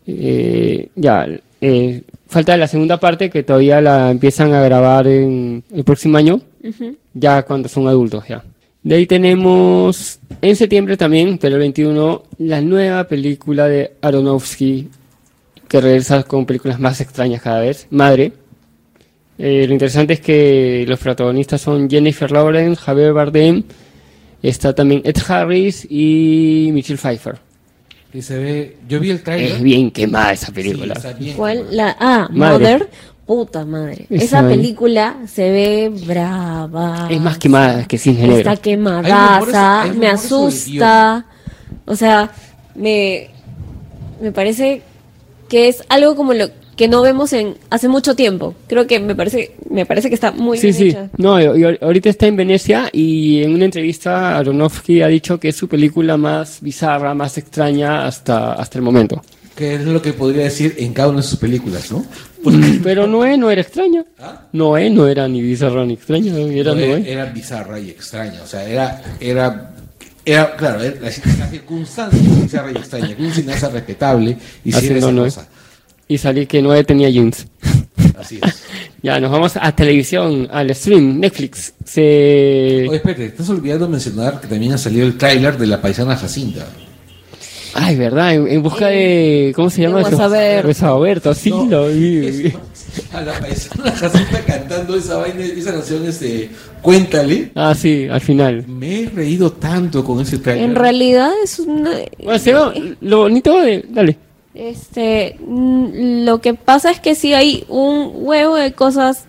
Eh, 0.06 0.88
ya, 0.94 1.26
eh, 1.60 2.02
falta 2.34 2.56
la 2.56 2.66
segunda 2.66 2.98
parte 2.98 3.30
que 3.30 3.44
todavía 3.44 3.80
la 3.80 4.10
empiezan 4.10 4.52
a 4.52 4.60
grabar 4.60 5.06
en 5.06 5.62
el 5.72 5.84
próximo 5.84 6.18
año, 6.18 6.40
ya 7.14 7.44
cuando 7.44 7.68
son 7.68 7.86
adultos 7.86 8.26
ya. 8.28 8.42
De 8.82 8.96
ahí 8.96 9.06
tenemos 9.06 10.18
en 10.42 10.56
septiembre 10.56 10.96
también, 10.96 11.38
pero 11.38 11.54
el 11.54 11.60
21, 11.60 12.24
la 12.38 12.60
nueva 12.60 13.04
película 13.04 13.68
de 13.68 13.92
Aronofsky, 14.02 14.88
que 15.68 15.80
regresa 15.80 16.24
con 16.24 16.44
películas 16.44 16.80
más 16.80 17.00
extrañas 17.00 17.40
cada 17.40 17.60
vez, 17.60 17.86
Madre. 17.90 18.32
Eh, 19.38 19.66
lo 19.68 19.72
interesante 19.72 20.14
es 20.14 20.20
que 20.20 20.84
los 20.88 20.98
protagonistas 20.98 21.60
son 21.60 21.88
Jennifer 21.88 22.32
Lawrence, 22.32 22.82
Javier 22.82 23.12
Bardem, 23.12 23.62
está 24.42 24.74
también 24.74 25.02
Ed 25.04 25.16
Harris 25.28 25.86
y 25.88 26.70
Michelle 26.72 26.98
Pfeiffer. 26.98 27.43
Y 28.14 28.22
se 28.22 28.38
ve, 28.38 28.76
yo 28.88 29.00
vi 29.00 29.10
el 29.10 29.22
trailer. 29.22 29.52
Es 29.56 29.62
bien 29.62 29.90
quemada 29.90 30.32
esa 30.32 30.46
Sí, 30.46 30.52
película. 30.52 30.94
bien. 31.18 31.36
¿Cuál? 31.36 31.66
La, 31.72 31.96
ah, 31.98 32.28
Madre. 32.30 32.52
Mother. 32.58 32.90
Puta 33.26 33.64
madre. 33.64 34.06
Esa 34.10 34.46
película 34.46 35.16
se 35.26 35.50
ve 35.50 35.90
brava. 36.06 37.08
Es 37.10 37.18
más 37.20 37.38
quemada 37.38 37.86
que 37.88 37.96
Cisne 37.98 38.28
Negro. 38.28 38.36
Está 38.50 38.56
quemadaza, 38.56 39.86
me 39.96 40.08
asusta. 40.08 41.24
O 41.86 41.96
sea, 41.96 42.30
me, 42.74 43.30
me 44.20 44.30
parece 44.30 44.82
que 45.48 45.68
es 45.68 45.82
algo 45.88 46.14
como 46.16 46.34
lo 46.34 46.48
que 46.76 46.88
no 46.88 47.02
vemos 47.02 47.32
en 47.32 47.56
hace 47.70 47.88
mucho 47.88 48.14
tiempo. 48.16 48.54
Creo 48.66 48.86
que 48.86 48.98
me 49.00 49.14
parece, 49.14 49.54
me 49.70 49.86
parece 49.86 50.08
que 50.08 50.14
está 50.14 50.32
muy 50.32 50.58
Sí, 50.58 50.68
bien 50.68 50.74
sí. 50.74 50.88
hecha. 50.88 51.08
No, 51.16 51.36
ahorita 51.80 52.08
está 52.10 52.26
en 52.26 52.36
Venecia 52.36 52.88
y 52.92 53.42
en 53.42 53.54
una 53.54 53.64
entrevista 53.66 54.36
Aronofsky 54.38 55.02
ha 55.02 55.08
dicho 55.08 55.38
que 55.38 55.48
es 55.50 55.56
su 55.56 55.68
película 55.68 56.16
más 56.16 56.58
bizarra, 56.60 57.14
más 57.14 57.38
extraña 57.38 58.06
hasta, 58.06 58.54
hasta 58.54 58.78
el 58.78 58.82
momento. 58.82 59.22
Que 59.54 59.74
es 59.76 59.84
lo 59.84 60.02
que 60.02 60.12
podría 60.12 60.42
decir 60.44 60.74
en 60.78 60.92
cada 60.92 61.08
una 61.10 61.18
de 61.18 61.22
sus 61.28 61.38
películas, 61.38 61.92
¿no? 61.92 62.04
Pero 62.82 63.06
Noé 63.06 63.36
no 63.38 63.50
era 63.50 63.60
extraña. 63.62 64.04
Noé 64.52 64.90
no 64.90 65.06
era 65.06 65.28
ni 65.28 65.40
bizarra 65.40 65.84
ni 65.86 65.94
extraña, 65.94 66.32
era 66.36 66.74
No, 66.74 66.80
era, 66.80 66.98
Noé. 66.98 67.10
era 67.12 67.24
bizarra 67.26 67.78
y 67.78 67.90
extraña. 67.90 68.42
O 68.42 68.46
sea, 68.46 68.68
era, 68.68 69.00
era, 69.20 69.70
era 70.24 70.56
claro, 70.56 70.82
era 70.82 70.96
la, 71.00 71.06
la 71.38 71.46
circunstancia 71.48 72.20
bizarra 72.42 72.72
y 72.72 72.76
extraña. 72.76 73.14
Que 73.16 73.22
un 73.22 73.32
cineasta 73.32 73.68
respetable 73.70 74.36
y 74.64 74.72
Haciendo 74.74 74.98
esa 74.98 75.12
Noé. 75.12 75.24
cosa. 75.26 75.48
Y 76.08 76.18
salí 76.18 76.46
que 76.46 76.60
Noé 76.62 76.84
tenía 76.84 77.08
jeans. 77.08 77.46
Así 78.18 78.38
es. 78.42 78.62
Ya, 79.02 79.20
nos 79.20 79.30
vamos 79.30 79.52
a 79.60 79.72
televisión, 79.74 80.48
al 80.50 80.74
stream, 80.74 81.20
Netflix. 81.20 81.74
Se... 81.84 82.86
Oye, 82.88 82.96
espérate, 82.96 83.26
estás 83.26 83.48
olvidando 83.50 83.88
mencionar 83.88 84.40
que 84.40 84.46
también 84.46 84.72
ha 84.72 84.78
salido 84.78 85.06
el 85.06 85.16
tráiler 85.18 85.58
de 85.58 85.66
La 85.66 85.80
Paisana 85.80 86.16
Jacinta. 86.16 86.66
Ay, 87.74 87.96
verdad, 87.96 88.34
en, 88.34 88.46
en 88.48 88.62
busca 88.62 88.86
de... 88.86 89.52
¿Cómo 89.56 89.68
se 89.68 89.82
llama? 89.82 90.00
eso? 90.02 90.10
Guasaberto, 90.16 91.34
sí, 91.34 91.50
No, 91.50 91.64
lo 91.66 91.88
vi. 91.88 92.26
es- 92.26 92.54
A 93.12 93.20
La 93.22 93.32
Paisana 93.40 93.90
Jacinta 93.90 94.40
cantando 94.46 94.96
esa 94.96 95.16
vaina, 95.18 95.44
esa 95.44 95.72
canción, 95.72 96.06
este, 96.06 96.50
Cuéntale. 96.80 97.50
Ah, 97.56 97.74
sí, 97.74 98.06
al 98.10 98.20
final. 98.20 98.64
Me 98.68 99.02
he 99.02 99.06
reído 99.10 99.52
tanto 99.52 100.04
con 100.04 100.20
ese 100.20 100.38
tráiler. 100.38 100.64
En 100.70 100.76
realidad 100.76 101.30
es 101.42 101.58
una... 101.58 101.90
Bueno, 102.22 102.38
se 102.38 102.52
va- 102.54 102.72
lo 103.00 103.18
bonito 103.18 103.60
de... 103.60 103.84
Dale. 103.88 104.16
Este, 104.54 105.36
mm, 105.40 106.24
lo 106.24 106.40
que 106.40 106.54
pasa 106.54 106.90
es 106.90 107.00
que 107.00 107.14
sí 107.14 107.34
hay 107.34 107.64
un 107.68 108.12
huevo 108.14 108.54
de 108.54 108.72
cosas 108.72 109.26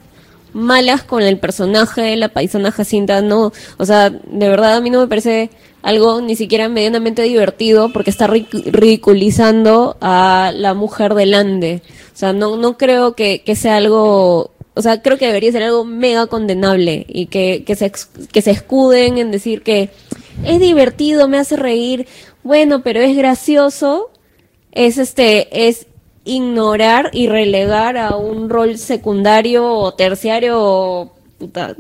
malas 0.54 1.04
con 1.04 1.22
el 1.24 1.38
personaje 1.40 2.16
la 2.16 2.30
paisana 2.30 2.72
Jacinta, 2.72 3.22
no, 3.22 3.52
o 3.78 3.86
sea, 3.86 4.10
de 4.10 4.50
verdad 4.50 4.76
a 4.76 4.82
mí 4.82 4.90
no 4.90 5.02
me 5.02 5.08
parece 5.08 5.50
algo 5.82 6.22
ni 6.22 6.36
siquiera 6.36 6.70
medianamente 6.70 7.24
divertido 7.24 7.92
porque 7.92 8.10
está 8.10 8.28
ridiculizando 8.28 9.98
a 10.02 10.52
la 10.56 10.74
mujer 10.74 11.14
del 11.14 11.34
Ande. 11.34 11.82
O 12.14 12.18
sea, 12.18 12.34
no, 12.34 12.58
no 12.58 12.78
creo 12.78 13.14
que, 13.14 13.44
que 13.44 13.56
sea 13.56 13.78
algo, 13.78 14.52
o 14.74 14.82
sea, 14.82 15.02
creo 15.02 15.18
que 15.18 15.28
debería 15.28 15.52
ser 15.52 15.62
algo 15.64 15.86
mega 15.86 16.26
condenable 16.28 17.06
y 17.08 17.28
que, 17.28 17.64
que, 17.66 17.76
se, 17.76 17.92
que 18.32 18.42
se 18.42 18.52
escuden 18.52 19.18
en 19.18 19.30
decir 19.30 19.62
que 19.62 19.90
es 20.44 20.60
divertido, 20.60 21.28
me 21.28 21.38
hace 21.38 21.56
reír, 21.56 22.08
bueno, 22.44 22.82
pero 22.82 23.02
es 23.02 23.16
gracioso 23.16 24.10
es 24.76 24.98
este 25.00 25.68
es 25.68 25.88
ignorar 26.26 27.10
y 27.14 27.28
relegar 27.28 27.98
a 27.98 28.16
un 28.16 28.50
rol 28.50 28.78
secundario 28.78 29.68
o 29.68 29.94
terciario 29.94 30.56
o, 30.62 31.14
puta, 31.40 31.76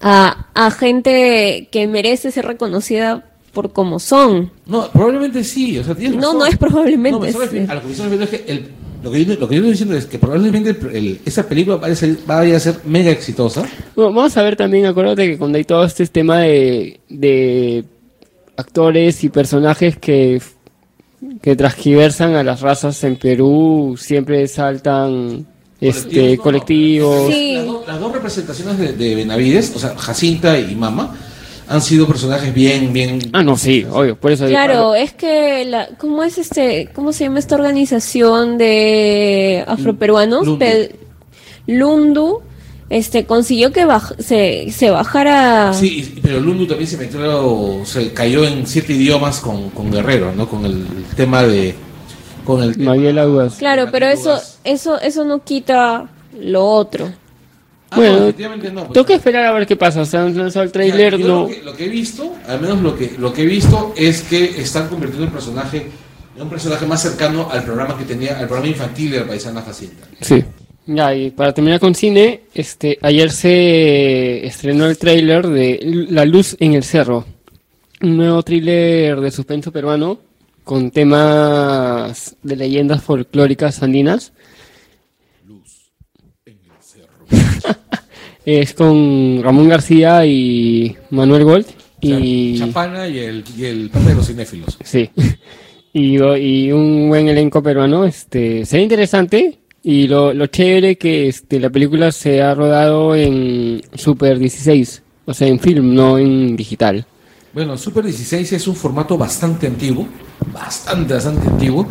a, 0.00 0.46
a 0.54 0.70
gente 0.70 1.68
que 1.70 1.86
merece 1.86 2.30
ser 2.32 2.46
reconocida 2.46 3.24
por 3.52 3.72
como 3.72 3.98
son. 4.00 4.50
No, 4.66 4.88
probablemente 4.90 5.44
sí. 5.44 5.78
O 5.78 5.84
sea, 5.84 5.94
tienes 5.94 6.14
No, 6.16 6.20
razón. 6.28 6.38
no 6.38 6.46
es 6.46 6.56
probablemente, 6.56 7.18
No, 7.18 7.24
es- 7.24 7.36
a 7.36 7.74
lo 7.74 7.80
que 7.80 7.86
me 7.86 7.92
estoy 7.92 8.08
refiriendo 8.08 8.24
es 8.24 8.30
que 8.30 8.52
el- 8.52 8.68
lo, 9.04 9.10
que 9.10 9.24
yo, 9.24 9.34
lo 9.34 9.48
que 9.48 9.54
yo 9.56 9.60
estoy 9.60 9.70
diciendo 9.72 9.96
es 9.96 10.06
que 10.06 10.18
probablemente 10.18 10.70
el- 10.70 10.96
el- 10.96 11.20
esa 11.24 11.48
película 11.48 11.76
vaya 11.76 11.92
a, 11.92 11.96
ser, 11.96 12.16
vaya 12.26 12.56
a 12.56 12.60
ser 12.60 12.76
mega 12.86 13.10
exitosa. 13.10 13.62
Bueno, 13.94 14.12
vamos 14.12 14.36
a 14.36 14.42
ver 14.42 14.56
también, 14.56 14.86
acuérdate 14.86 15.26
que 15.28 15.38
cuando 15.38 15.58
hay 15.58 15.64
todo 15.64 15.84
este 15.84 16.06
tema 16.06 16.38
de, 16.40 16.98
de 17.08 17.84
actores 18.56 19.22
y 19.24 19.28
personajes 19.28 19.96
que, 19.98 20.40
que 21.40 21.56
transgiversan 21.56 22.34
a 22.34 22.42
las 22.42 22.60
razas 22.60 23.02
en 23.04 23.16
Perú, 23.16 23.96
siempre 23.98 24.46
saltan 24.48 25.46
este 25.80 26.36
no, 26.36 26.42
colectivos. 26.42 27.28
no. 27.28 27.34
Sí. 27.34 27.54
Las, 27.56 27.66
dos, 27.66 27.86
las 27.88 28.00
dos 28.00 28.12
representaciones 28.12 28.78
de, 28.78 28.92
de 28.92 29.14
Benavides, 29.14 29.72
o 29.74 29.78
sea, 29.78 29.96
Jacinta 29.96 30.58
y 30.58 30.74
Mama, 30.74 31.16
han 31.68 31.80
sido 31.80 32.06
personajes 32.06 32.52
bien, 32.52 32.92
bien. 32.92 33.18
Ah, 33.32 33.42
no, 33.42 33.56
sí, 33.56 33.86
obvio, 33.90 34.16
por 34.16 34.30
eso. 34.32 34.46
Claro, 34.46 34.94
es 34.94 35.12
que 35.14 35.64
la, 35.64 35.88
¿cómo 35.98 36.22
es 36.22 36.38
este, 36.38 36.90
cómo 36.94 37.12
se 37.12 37.24
llama 37.24 37.38
esta 37.38 37.54
organización 37.54 38.58
de 38.58 39.64
afroperuanos? 39.66 40.44
Lundu. 40.46 40.58
Pe- 40.58 40.96
Lundu, 41.66 42.42
este, 42.92 43.24
consiguió 43.24 43.72
que 43.72 43.86
baj- 43.86 44.18
se, 44.18 44.70
se 44.70 44.90
bajara. 44.90 45.72
Sí, 45.72 46.00
y- 46.16 46.20
pero 46.20 46.40
Lundu 46.40 46.66
también 46.66 46.86
se 46.88 46.98
metió, 46.98 47.80
se 47.86 48.12
cayó 48.12 48.44
en 48.44 48.66
siete 48.66 48.92
idiomas 48.92 49.40
con, 49.40 49.70
con 49.70 49.90
Guerrero, 49.90 50.32
¿no? 50.36 50.46
Con 50.46 50.66
el, 50.66 50.84
tema 51.16 51.42
de. 51.42 51.74
Con 52.44 52.62
el 52.62 52.76
tema-. 52.76 52.92
Claro, 53.58 53.88
pero 53.90 54.06
eso, 54.06 54.38
eso, 54.64 55.00
eso 55.00 55.24
no 55.24 55.42
quita 55.42 56.08
lo 56.38 56.66
otro. 56.66 57.10
Ah, 57.90 57.96
Bueno, 57.96 58.16
no, 58.18 58.22
efectivamente 58.24 58.70
no. 58.70 58.80
pues. 58.82 58.92
Tengo 58.92 59.06
que 59.06 59.14
esperar 59.14 59.46
a 59.46 59.52
ver 59.52 59.66
qué 59.66 59.76
pasa. 59.76 60.02
O 60.02 60.04
sea, 60.04 60.22
han 60.24 60.36
lanzado 60.36 60.64
el 60.64 60.72
trailer, 60.72 61.18
no. 61.18 61.42
Lo 61.42 61.48
que, 61.48 61.62
lo 61.62 61.74
que 61.74 61.84
he 61.86 61.88
visto, 61.88 62.34
al 62.46 62.60
menos 62.60 62.80
lo 62.82 62.94
que, 62.94 63.14
lo 63.18 63.32
que 63.32 63.42
he 63.42 63.46
visto 63.46 63.94
es 63.96 64.22
que 64.22 64.60
están 64.60 64.88
convirtiendo 64.88 65.24
el 65.26 65.32
personaje 65.32 65.86
en 66.36 66.42
un 66.42 66.48
personaje 66.50 66.84
más 66.86 67.00
cercano 67.02 67.48
al 67.50 67.62
programa 67.62 67.96
que 67.96 68.04
tenía, 68.04 68.38
al 68.38 68.46
programa 68.46 68.68
infantil 68.68 69.10
de 69.12 69.20
la 69.20 69.26
paisana 69.26 69.62
Jacinta. 69.62 70.06
Sí. 70.20 70.44
Ya, 70.86 71.14
y 71.14 71.30
para 71.30 71.54
terminar 71.54 71.78
con 71.78 71.94
cine, 71.94 72.42
este, 72.54 72.98
ayer 73.02 73.30
se 73.30 74.44
estrenó 74.44 74.86
el 74.86 74.98
tráiler 74.98 75.46
de 75.46 75.78
La 76.10 76.24
Luz 76.24 76.56
en 76.58 76.74
el 76.74 76.82
Cerro, 76.82 77.24
un 78.00 78.16
nuevo 78.16 78.42
thriller 78.42 79.20
de 79.20 79.30
suspenso 79.30 79.70
peruano 79.70 80.18
con 80.64 80.90
temas 80.90 82.36
de 82.42 82.56
leyendas 82.56 83.02
folclóricas 83.02 83.82
andinas. 83.82 84.32
es 88.44 88.74
con 88.74 89.40
Ramón 89.42 89.68
García 89.68 90.26
y 90.26 90.96
Manuel 91.10 91.44
Gold 91.44 91.66
y 92.00 92.58
Chapana 92.58 93.06
y 93.06 93.18
el, 93.20 93.44
y 93.56 93.64
el 93.64 93.88
Pepe 93.88 94.06
de 94.06 94.14
los 94.14 94.26
cinéfilos. 94.26 94.78
Sí. 94.84 95.10
Y, 95.94 96.16
y 96.16 96.72
un 96.72 97.10
buen 97.10 97.28
elenco 97.28 97.62
peruano, 97.62 98.06
este, 98.06 98.64
sería 98.64 98.84
interesante. 98.84 99.58
Y 99.84 100.06
lo, 100.06 100.32
lo 100.32 100.46
chévere 100.46 100.96
que 100.96 101.28
este, 101.28 101.58
la 101.58 101.68
película 101.70 102.12
se 102.12 102.40
ha 102.40 102.54
rodado 102.54 103.16
en 103.16 103.82
Super 103.94 104.38
16, 104.38 105.02
o 105.24 105.34
sea, 105.34 105.48
en 105.48 105.58
film, 105.58 105.94
no 105.94 106.18
en 106.18 106.56
digital. 106.56 107.04
Bueno, 107.52 107.76
Super 107.76 108.04
16 108.04 108.52
es 108.52 108.68
un 108.68 108.76
formato 108.76 109.18
bastante 109.18 109.66
antiguo, 109.66 110.06
bastante, 110.52 111.14
bastante 111.14 111.48
antiguo. 111.48 111.88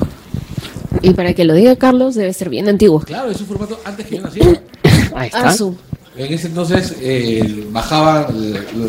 Y 1.02 1.14
para 1.14 1.34
que 1.34 1.44
lo 1.44 1.54
diga 1.54 1.76
Carlos, 1.76 2.16
debe 2.16 2.34
ser 2.34 2.50
bien 2.50 2.70
antiguo. 2.70 3.02
Claro, 3.02 3.30
es 3.30 3.42
un 3.42 3.48
formato 3.48 3.80
antes 3.84 4.08
que 4.08 4.16
yo 4.16 4.22
naciera. 4.22 4.62
Ahí 5.16 5.28
está. 5.28 5.50
Ah, 5.50 5.54
su. 5.54 5.76
En 6.16 6.34
ese 6.34 6.48
entonces 6.48 6.96
eh, 7.02 7.68
bajaban 7.72 8.26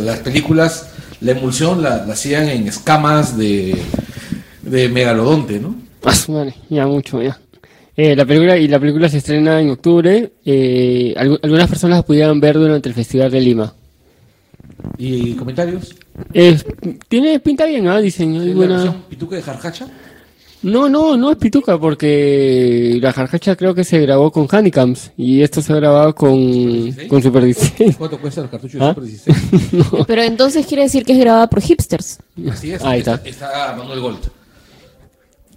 las 0.05 0.21
películas, 0.21 0.91
la 1.21 1.33
emulsión 1.33 1.83
la, 1.83 2.05
la 2.05 2.13
hacían 2.15 2.49
en 2.49 2.69
escamas 2.69 3.37
de, 3.37 3.77
de 4.63 4.89
megalodonte, 4.89 5.59
¿no? 5.61 5.75
Ah, 6.05 6.15
su 6.15 6.33
madre, 6.33 6.55
ya 6.69 6.87
mucho, 6.87 7.23
ya. 7.23 7.39
Eh, 7.97 8.17
la 8.17 8.25
película 8.25 8.57
y 8.57 8.69
la 8.69 8.81
película 8.81 9.09
se 9.09 9.19
estrena 9.19 9.61
en 9.61 9.71
octubre. 9.71 10.33
Eh, 10.45 11.15
algu- 11.17 11.39
algunas 11.43 11.69
personas 11.69 11.99
la 11.99 12.03
pudieron 12.07 12.41
ver 12.41 12.55
durante 12.59 12.89
el 12.89 12.95
Festival 12.95 13.31
de 13.31 13.41
Lima. 13.41 13.75
¿Y 14.99 15.33
comentarios? 15.35 15.95
Tiene 17.09 17.41
pinta 17.41 17.67
bien, 17.67 17.89
¿ah? 17.89 18.01
Dicen. 18.01 18.33
hay 18.35 18.41
¿Es 18.41 18.47
la 18.49 18.55
buena- 18.55 18.75
versión 18.77 19.03
pituca 19.09 19.37
de 19.37 19.43
Jarjacha? 19.43 19.87
No, 20.63 20.89
no, 20.89 21.17
no 21.17 21.33
es 21.33 21.39
pituca 21.39 21.77
porque 21.77 22.99
la 23.03 23.13
jarjacha 23.13 23.57
creo 23.57 23.75
que 23.75 23.83
se 23.83 23.99
grabó 23.99 24.31
con 24.31 24.47
Handycams 24.49 25.11
y 25.17 25.43
esto 25.43 25.61
se 25.61 25.73
ha 25.73 25.77
grabado 25.77 26.15
con, 26.15 26.37
16? 26.37 27.09
con 27.09 27.21
Super 27.21 27.45
16. 27.47 27.97
¿Cuánto 27.97 28.21
cuesta 28.21 28.43
el 28.43 28.49
cartucho 28.49 28.79
de 28.79 28.85
¿Ah? 28.85 28.95
Super 28.95 29.09
16? 29.09 29.37
Pero 30.07 30.23
entonces 30.23 30.65
quiere 30.65 30.85
decir 30.85 31.05
que 31.05 31.15
es 31.15 31.19
grabada 31.19 31.49
por 31.51 31.61
hipsters. 31.63 32.21
Así 32.49 32.71
es. 32.71 32.81
Ahí 32.85 33.01
está. 33.01 33.21
Está 33.25 33.75
Manuel 33.77 33.99
Gold. 34.01 34.19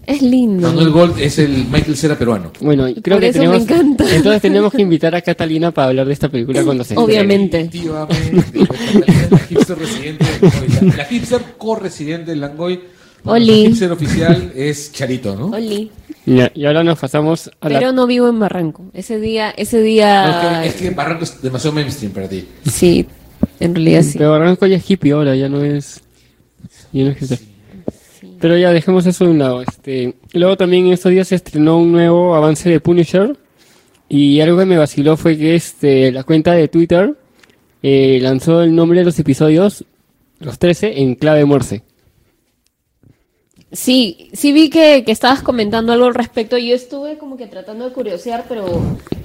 Es 0.08 0.22
lindo. 0.22 0.68
Manuel 0.68 0.90
Gold 0.92 1.20
es 1.20 1.40
el 1.40 1.66
Michael 1.66 1.98
Cera 1.98 2.18
peruano. 2.18 2.52
Bueno, 2.62 2.86
creo 3.02 3.18
Por 3.18 3.22
que 3.22 3.30
eso 3.30 3.40
me 3.40 3.46
tenemos, 3.46 3.62
encanta. 3.64 4.16
entonces 4.16 4.42
tenemos 4.42 4.72
que 4.74 4.82
invitar 4.82 5.16
a 5.16 5.22
Catalina 5.22 5.72
para 5.72 5.88
hablar 5.90 6.06
de 6.08 6.14
esta 6.14 6.30
película 6.30 6.64
cuando 6.64 6.84
se. 6.84 6.96
Obviamente. 6.98 7.70
La 9.32 9.38
hipster 9.40 9.78
residente 9.78 10.26
de 10.26 10.40
Langoy. 10.42 10.68
La- 10.90 10.96
La 10.98 11.06
hipster 11.06 11.42
co-residente 11.58 12.32
de 12.32 12.38
Langoy. 12.38 12.80
Oli. 13.24 13.64
La 13.64 13.70
hipster 13.70 13.92
oficial 13.92 14.52
es 14.56 14.92
Charito, 14.92 15.36
¿no? 15.36 15.48
Oli. 15.48 15.92
Ya, 16.28 16.52
y 16.56 16.66
ahora 16.66 16.84
nos 16.84 16.98
pasamos 17.00 17.52
a 17.60 17.70
la... 17.70 17.80
Pero 17.80 17.92
no 17.92 18.08
vivo 18.08 18.28
en 18.28 18.40
Barranco. 18.40 18.86
Ese 18.94 19.20
día, 19.20 19.52
ese 19.52 19.82
día. 19.82 20.64
Es 20.66 20.74
que, 20.76 20.86
es 20.86 20.90
que 20.92 20.96
Barranco 20.96 21.24
es 21.24 21.42
demasiado 21.42 21.76
mainstream 21.76 22.12
para 22.14 22.28
ti. 22.28 22.46
Sí, 22.70 23.06
en 23.60 23.76
realidad 23.76 24.02
sí. 24.04 24.18
Pero 24.18 24.32
Barranco 24.32 24.66
ya 24.68 24.78
es 24.78 24.90
hippie 24.90 25.12
ahora, 25.12 25.36
ya 25.36 25.50
no 25.50 25.64
es... 25.64 26.02
Ya 26.92 27.04
no 27.04 27.10
es 27.12 27.18
hipster. 27.18 27.40
Pero 28.46 28.60
ya 28.60 28.72
dejemos 28.72 29.04
eso 29.08 29.25
de 29.25 29.32
un 29.32 29.40
lado. 29.40 29.64
Este, 29.64 30.14
luego 30.34 30.56
también 30.56 30.86
estos 30.90 31.12
días 31.12 31.30
se 31.30 31.34
estrenó 31.34 31.80
un 31.80 31.92
nuevo 31.92 32.36
avance 32.36 32.70
de 32.70 32.80
Punisher 32.80 33.36
y 34.08 34.40
algo 34.40 34.60
que 34.60 34.66
me 34.66 34.78
vaciló 34.78 35.18
fue 35.18 35.36
que 35.36 35.56
este, 35.56 36.12
la 36.12 36.24
cuenta 36.24 36.52
de 36.52 36.68
Twitter 36.68 37.16
eh, 37.82 38.20
lanzó 38.22 38.62
el 38.62 38.75
nombre 38.75 39.00
de 39.00 39.06
los 39.06 39.18
episodios, 39.18 39.84
los 40.38 40.60
13, 40.60 41.02
en 41.02 41.16
clave 41.16 41.44
Morse. 41.44 41.82
Sí, 43.75 44.29
sí 44.34 44.53
vi 44.53 44.70
que, 44.70 45.03
que 45.05 45.12
estabas 45.12 45.41
comentando 45.41 45.91
algo 45.91 46.05
al 46.05 46.15
respecto. 46.15 46.58
Yo 46.58 46.74
estuve 46.74 47.17
como 47.17 47.36
que 47.36 47.48
tratando 47.48 47.86
de 47.86 47.91
curiosear, 47.91 48.46
pero 48.48 48.65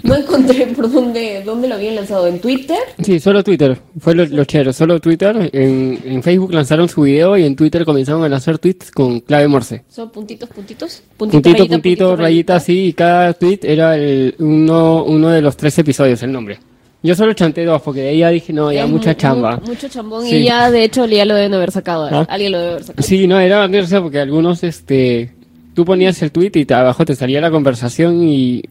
no 0.03 0.17
encontré 0.17 0.67
por 0.67 0.91
dónde, 0.91 1.43
dónde 1.45 1.69
lo 1.69 1.77
habían 1.77 1.95
lanzado. 1.95 2.27
¿En 2.27 2.41
Twitter? 2.41 2.79
Sí, 3.03 3.21
solo 3.21 3.45
Twitter, 3.45 3.79
fue 4.01 4.15
lo, 4.15 4.27
lo 4.27 4.45
chévere, 4.45 4.73
solo 4.73 5.01
Twitter. 5.01 5.51
En, 5.53 6.01
en 6.05 6.23
Facebook 6.23 6.53
lanzaron 6.53 6.89
su 6.89 7.03
video 7.03 7.37
y 7.37 7.45
en 7.45 7.55
Twitter 7.55 7.85
comenzaron 7.85 8.25
a 8.25 8.29
lanzar 8.29 8.59
tweets 8.59 8.91
con 8.91 9.21
clave 9.21 9.47
Morse. 9.47 9.85
¿Son 9.89 10.11
puntitos, 10.11 10.49
puntitos? 10.49 11.03
Puntito, 11.17 11.67
puntito, 11.67 12.17
rayita, 12.17 12.57
así, 12.57 12.87
y 12.87 12.93
cada 12.93 13.33
tweet 13.35 13.61
era 13.63 13.97
el, 13.97 14.35
uno, 14.39 15.05
uno 15.05 15.29
de 15.29 15.43
los 15.43 15.57
tres 15.57 15.79
episodios, 15.79 16.23
el 16.23 16.33
nombre. 16.33 16.59
Yo 17.03 17.15
solo 17.15 17.33
chanté 17.33 17.65
dos, 17.65 17.81
porque 17.83 18.01
de 18.03 18.09
ahí 18.11 18.19
ya 18.19 18.29
dije, 18.29 18.53
no, 18.53 18.71
ya 18.71 18.85
Es 18.85 18.91
mucha 18.91 19.11
mu- 19.11 19.17
chamba. 19.17 19.57
mu- 19.57 19.69
mucho 19.69 19.89
chambón 19.89 20.27
Sí. 20.27 20.37
y 20.37 20.45
ya, 20.45 20.71
de 20.71 20.85
hecho, 20.85 21.07
ya 21.07 21.25
lo 21.25 21.35
deben 21.35 21.55
haber 21.55 21.71
sacado. 21.71 22.09
¿Ah? 22.13 22.27
Alguien 22.29 22.53
lo 22.53 22.59
debe 22.59 22.71
haber 22.73 22.85
sacado. 22.85 23.03
Sí, 23.09 23.27
no, 23.27 23.41
era 23.41 23.67
gracioso 23.69 24.03
porque 24.03 24.21
algunos, 24.21 24.63
este, 24.65 25.33
tú 25.75 25.85
ponías 25.87 26.21
el 26.23 26.31
tweet 26.31 26.51
y 26.55 26.65
te- 26.67 26.75
abajo 26.75 27.05
te 27.07 27.15
salía 27.17 27.41
la 27.41 27.51
conversación 27.51 28.23
y, 28.29 28.63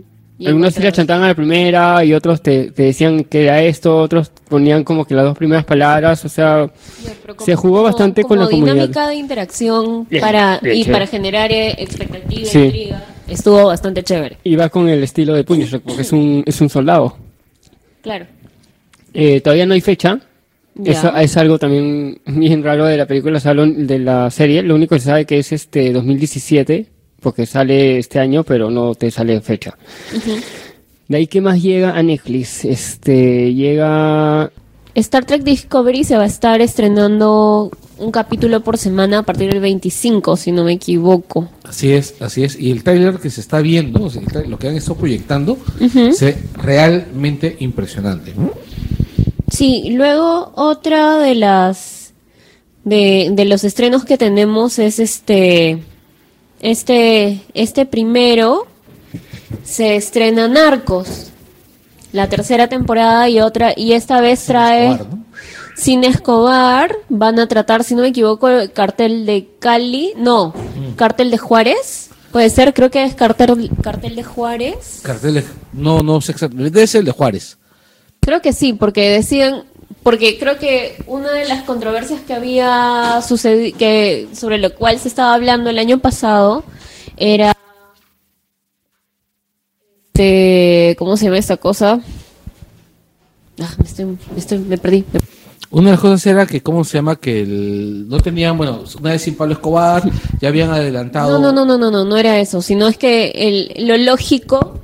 Y 0.42 0.48
algunos 0.48 0.74
sí 0.74 0.82
la 0.82 0.92
chantaban 0.94 1.24
a 1.24 1.28
la 1.30 1.34
primera 1.36 2.06
y 2.06 2.14
otros 2.14 2.42
te, 2.42 2.72
te 2.72 2.84
decían 2.84 3.26
que 3.26 3.44
era 3.44 3.62
esto, 3.62 3.98
otros 3.98 4.32
ponían 4.48 4.86
como 4.86 5.04
que 5.04 5.14
las 5.14 5.26
dos 5.26 5.38
primeras 5.38 5.66
palabras, 5.66 6.24
o 6.24 6.30
sea, 6.30 6.70
Se 7.40 7.56
jugó 7.56 7.84
bastante 7.84 8.22
con 8.22 8.38
como 8.38 8.44
la 8.44 8.50
comunidad. 8.50 8.74
dinámica 8.76 9.08
de 9.10 9.16
interacción 9.16 10.06
para 10.22 10.60
bien, 10.62 10.78
y 10.78 10.84
para 10.86 11.08
generar 11.08 11.52
eh, 11.52 11.76
expectativa, 11.80 12.46
Sí. 12.50 12.60
intriga. 12.60 13.04
Estuvo 13.28 13.66
bastante 13.66 14.02
chévere. 14.02 14.38
iba 14.46 14.70
con 14.70 14.88
el 14.88 15.04
estilo 15.04 15.34
de 15.34 15.44
Punisher, 15.44 15.82
porque 15.82 16.04
es 16.04 16.12
un, 16.14 16.42
es 16.46 16.62
un 16.62 16.70
soldado. 16.70 17.18
Claro. 18.02 18.26
Eh, 19.14 19.42
todavía 19.42 19.66
no 19.66 19.74
hay 19.74 19.82
fecha. 19.82 20.20
Eso 20.86 21.14
es 21.18 21.36
algo 21.36 21.60
también 21.60 22.22
bien 22.26 22.64
raro 22.64 22.86
de 22.86 22.96
la 22.98 23.06
película, 23.06 23.38
o 23.38 23.42
sea, 23.42 23.54
lo- 23.54 23.66
de 23.66 24.00
la 24.00 24.30
serie. 24.32 24.62
Lo 24.64 24.76
único 24.76 24.96
que 24.96 25.00
se 25.02 25.08
sabe 25.08 25.26
que 25.26 25.40
es 25.40 25.52
este 25.52 25.92
2017, 25.92 26.86
porque 27.22 27.46
sale 27.46 27.98
este 27.98 28.20
año, 28.20 28.44
pero 28.44 28.70
no 28.70 28.96
te 28.96 29.12
sale 29.12 29.42
fecha. 29.42 29.78
De 31.08 31.18
ahí, 31.18 31.28
¿qué 31.28 31.42
más 31.42 31.62
llega 31.62 31.98
a 31.98 32.04
Netflix? 32.04 32.64
Este, 32.66 33.54
llega... 33.54 34.52
Star 35.00 35.26
Trek 35.26 35.44
Discovery 35.44 36.04
se 36.04 36.18
va 36.18 36.24
a 36.24 36.28
estar 36.28 36.62
estrenando 36.62 37.72
un 37.98 38.12
capítulo 38.12 38.62
por 38.62 38.78
semana 38.78 39.20
a 39.20 39.24
partir 39.24 39.52
del 39.52 39.62
25, 39.62 40.38
si 40.38 40.52
no 40.52 40.64
me 40.64 40.74
equivoco. 40.74 41.50
Así 41.64 41.92
es, 41.92 42.16
así 42.22 42.44
es. 42.44 42.60
Y 42.60 42.72
el 42.72 42.84
trailer 42.84 43.18
que 43.18 43.30
se 43.30 43.42
está 43.42 43.62
viendo, 43.62 44.04
o 44.04 44.10
sea, 44.10 44.22
lo 44.48 44.60
que 44.60 44.68
han 44.68 44.76
estado 44.76 44.98
proyectando, 44.98 45.58
ve 45.80 46.38
realmente 46.54 47.56
impresionante. 47.60 48.34
Sí, 49.52 49.90
luego 49.92 50.52
otra 50.56 51.18
de 51.18 51.36
las 51.36 52.14
de, 52.84 53.30
de 53.32 53.46
los 53.46 53.64
estrenos 53.64 54.06
que 54.06 54.18
tenemos 54.18 54.80
es 54.80 55.00
este 55.00 55.80
este 56.62 57.42
este 57.54 57.86
primero 57.86 58.68
se 59.64 59.96
estrena 59.96 60.48
Narcos 60.48 61.29
la 62.12 62.28
tercera 62.30 62.68
temporada 62.68 63.30
y 63.30 63.40
otra 63.40 63.74
y 63.76 63.94
esta 63.94 64.22
vez 64.22 64.46
trae 64.46 64.92
Escobar, 64.92 65.16
¿no? 65.16 65.26
Sin 65.76 66.04
Escobar 66.04 66.96
van 67.10 67.40
a 67.40 67.48
tratar 67.48 67.84
si 67.84 67.96
no 67.96 68.02
me 68.02 68.10
equivoco 68.10 68.50
el 68.50 68.72
cartel 68.72 69.26
de 69.26 69.48
Cali 69.60 70.14
no 70.18 70.54
cartel 70.96 71.32
de 71.32 71.38
Juárez 71.38 72.10
puede 72.32 72.50
ser 72.50 72.74
creo 72.74 72.90
que 72.90 73.04
es 73.04 73.16
cartel 73.16 73.72
cartel 73.82 74.16
de 74.16 74.24
Juárez 74.24 75.02
Carteles, 75.04 75.46
no, 75.74 76.02
no 76.02 76.22
sé 76.22 76.32
exactamente. 76.32 76.72
Debe 76.72 76.88
ser 76.88 77.00
el 77.00 77.06
de 77.06 77.12
Juárez. 77.12 77.58
Creo 78.20 78.42
que 78.42 78.54
sí, 78.54 78.74
porque 78.74 79.10
decían, 79.10 79.64
porque 80.04 80.38
creo 80.38 80.58
que 80.58 81.02
una 81.08 81.32
de 81.32 81.48
las 81.48 81.64
controversias 81.64 82.22
que 82.22 82.34
había 82.34 83.22
sucedido, 83.28 83.78
que 83.78 84.28
sobre 84.34 84.58
lo 84.58 84.76
cual 84.76 85.00
se 85.00 85.08
estaba 85.08 85.34
hablando 85.34 85.70
el 85.70 85.80
año 85.80 86.00
pasado, 86.00 86.64
era, 87.18 87.56
este, 90.24 90.96
¿cómo 90.98 91.16
se 91.16 91.26
llama 91.26 91.38
esta 91.38 91.58
cosa? 91.58 92.02
Ah, 93.62 93.74
me, 93.78 93.86
estoy, 93.86 94.06
me, 94.06 94.18
estoy- 94.38 94.60
me 94.60 94.78
perdí. 94.78 95.04
me- 95.14 95.20
Una 95.72 95.86
de 95.86 95.92
las 95.92 96.00
cosas 96.02 96.26
era 96.26 96.46
que, 96.46 96.62
¿cómo 96.62 96.84
se 96.84 96.98
llama? 96.98 97.16
Que 97.18 97.42
el- 97.42 98.08
no 98.10 98.20
tenían, 98.20 98.58
bueno, 98.58 98.84
una 99.00 99.12
vez 99.12 99.22
sin 99.22 99.36
Pablo 99.36 99.54
Escobar, 99.54 100.04
ya 100.42 100.50
habían 100.50 100.72
adelantado. 100.72 101.40
No, 101.40 101.52
no, 101.52 101.54
no, 101.54 101.66
no, 101.66 101.78
no, 101.78 101.92
no, 101.92 102.06
no 102.06 102.18
era 102.18 102.40
eso, 102.40 102.62
sino 102.62 102.88
es 102.88 102.98
que 102.98 103.30
el, 103.36 103.88
lo 103.88 103.98
lógico 103.98 104.80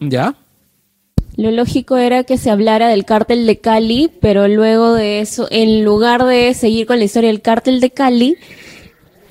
¿Ya? 0.00 0.34
Lo 1.36 1.50
lógico 1.52 1.96
era 1.96 2.24
que 2.24 2.36
se 2.36 2.50
hablara 2.50 2.88
del 2.88 3.04
cártel 3.04 3.46
de 3.46 3.58
Cali, 3.58 4.10
pero 4.20 4.48
luego 4.48 4.92
de 4.94 5.20
eso, 5.20 5.46
en 5.50 5.84
lugar 5.84 6.24
de 6.24 6.52
seguir 6.54 6.86
con 6.86 6.98
la 6.98 7.04
historia 7.04 7.30
del 7.30 7.40
cártel 7.40 7.80
de 7.80 7.90
Cali, 7.90 8.36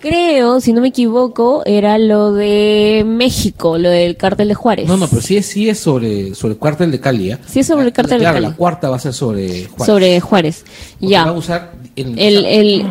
creo, 0.02 0.60
si 0.60 0.74
no 0.74 0.82
me 0.82 0.90
equivoco, 0.90 1.64
era 1.66 1.98
lo 1.98 2.34
de 2.34 3.04
México, 3.06 3.78
lo 3.78 3.90
del 3.90 4.18
cártel 4.18 4.50
de 4.50 4.54
Juárez. 4.56 4.88
No, 4.88 4.98
no, 4.98 5.08
pero 5.08 5.22
sí 5.22 5.38
es, 5.38 5.46
sí 5.46 5.70
es 5.70 5.80
sobre, 5.80 6.36
sobre 6.36 6.54
el 6.54 6.60
cuartel 6.60 6.92
de 6.92 7.00
Cali, 7.00 7.32
¿eh? 7.32 7.38
Sí 7.48 7.60
es 7.62 7.68
sobre 7.68 7.86
el 7.86 7.94
cártel 7.94 8.20
de 8.20 8.26
Cali. 8.26 8.42
la 8.42 8.56
cuarta 8.56 8.90
va 8.90 8.98
a 8.98 9.00
ser 9.00 9.14
sobre 9.14 9.66
Juárez. 9.68 9.86
Sobre 9.86 10.20
Juárez. 10.20 10.66
Porque 11.00 11.08
Ya. 11.14 11.20
van 11.26 11.30
a 11.36 11.38
usar 11.38 11.72
el- 11.96 12.20
El, 12.20 12.46
el, 12.46 12.86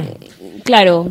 claro, 0.65 1.11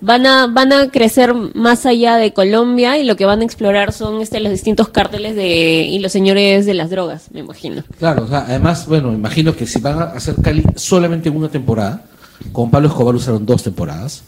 van 0.00 0.26
a 0.26 0.46
van 0.46 0.72
a 0.72 0.90
crecer 0.90 1.34
más 1.34 1.84
allá 1.84 2.16
de 2.16 2.32
Colombia 2.32 2.96
y 2.98 3.04
lo 3.04 3.16
que 3.16 3.24
van 3.24 3.40
a 3.40 3.44
explorar 3.44 3.92
son 3.92 4.20
este 4.20 4.38
los 4.38 4.52
distintos 4.52 4.88
cárteles 4.90 5.34
de 5.34 5.82
y 5.82 5.98
los 5.98 6.12
señores 6.12 6.66
de 6.66 6.74
las 6.74 6.88
drogas, 6.90 7.30
me 7.32 7.40
imagino. 7.40 7.82
Claro, 7.98 8.24
o 8.24 8.28
sea, 8.28 8.44
además, 8.48 8.86
bueno, 8.86 9.12
imagino 9.12 9.56
que 9.56 9.66
si 9.66 9.80
van 9.80 9.98
a 10.00 10.04
hacer 10.04 10.36
Cali 10.42 10.62
solamente 10.76 11.28
en 11.28 11.36
una 11.36 11.48
temporada, 11.48 12.04
con 12.52 12.70
Pablo 12.70 12.86
Escobar 12.88 13.14
usaron 13.16 13.44
dos 13.44 13.62
temporadas. 13.64 14.22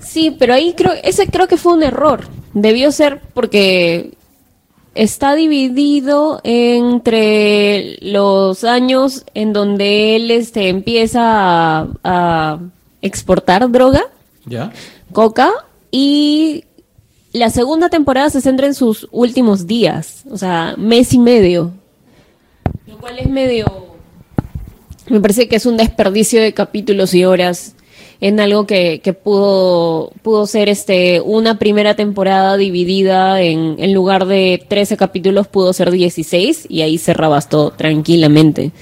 Sí, 0.00 0.34
pero 0.38 0.54
ahí 0.54 0.74
creo 0.76 0.92
ese 1.02 1.26
creo 1.26 1.48
que 1.48 1.56
fue 1.56 1.74
un 1.74 1.82
error. 1.82 2.26
Debió 2.52 2.92
ser 2.92 3.20
porque 3.34 4.14
está 4.94 5.34
dividido 5.34 6.40
entre 6.44 7.98
los 8.00 8.64
años 8.64 9.24
en 9.34 9.52
donde 9.52 10.16
él 10.16 10.30
este 10.30 10.68
empieza 10.68 11.20
a, 11.24 11.88
a 12.02 12.58
exportar 13.02 13.70
droga 13.70 14.02
¿Ya? 14.46 14.72
Coca 15.12 15.50
y 15.90 16.64
la 17.32 17.50
segunda 17.50 17.90
temporada 17.90 18.30
se 18.30 18.40
centra 18.40 18.66
en 18.66 18.74
sus 18.74 19.08
últimos 19.10 19.66
días, 19.66 20.24
o 20.30 20.38
sea, 20.38 20.74
mes 20.78 21.12
y 21.12 21.18
medio. 21.18 21.72
Lo 22.86 22.96
cual 22.98 23.18
es 23.18 23.28
medio... 23.28 23.66
Me 25.08 25.20
parece 25.20 25.46
que 25.46 25.56
es 25.56 25.66
un 25.66 25.76
desperdicio 25.76 26.40
de 26.40 26.52
capítulos 26.52 27.14
y 27.14 27.24
horas 27.24 27.76
en 28.20 28.40
algo 28.40 28.66
que, 28.66 29.00
que 29.02 29.12
pudo, 29.12 30.12
pudo 30.22 30.46
ser 30.46 30.68
este 30.68 31.20
una 31.20 31.58
primera 31.58 31.94
temporada 31.94 32.56
dividida 32.56 33.40
en, 33.42 33.76
en 33.78 33.92
lugar 33.92 34.26
de 34.26 34.64
13 34.68 34.96
capítulos, 34.96 35.48
pudo 35.48 35.72
ser 35.72 35.90
16 35.90 36.66
y 36.68 36.82
ahí 36.82 36.98
cerrabas 36.98 37.48
todo 37.48 37.70
tranquilamente. 37.70 38.72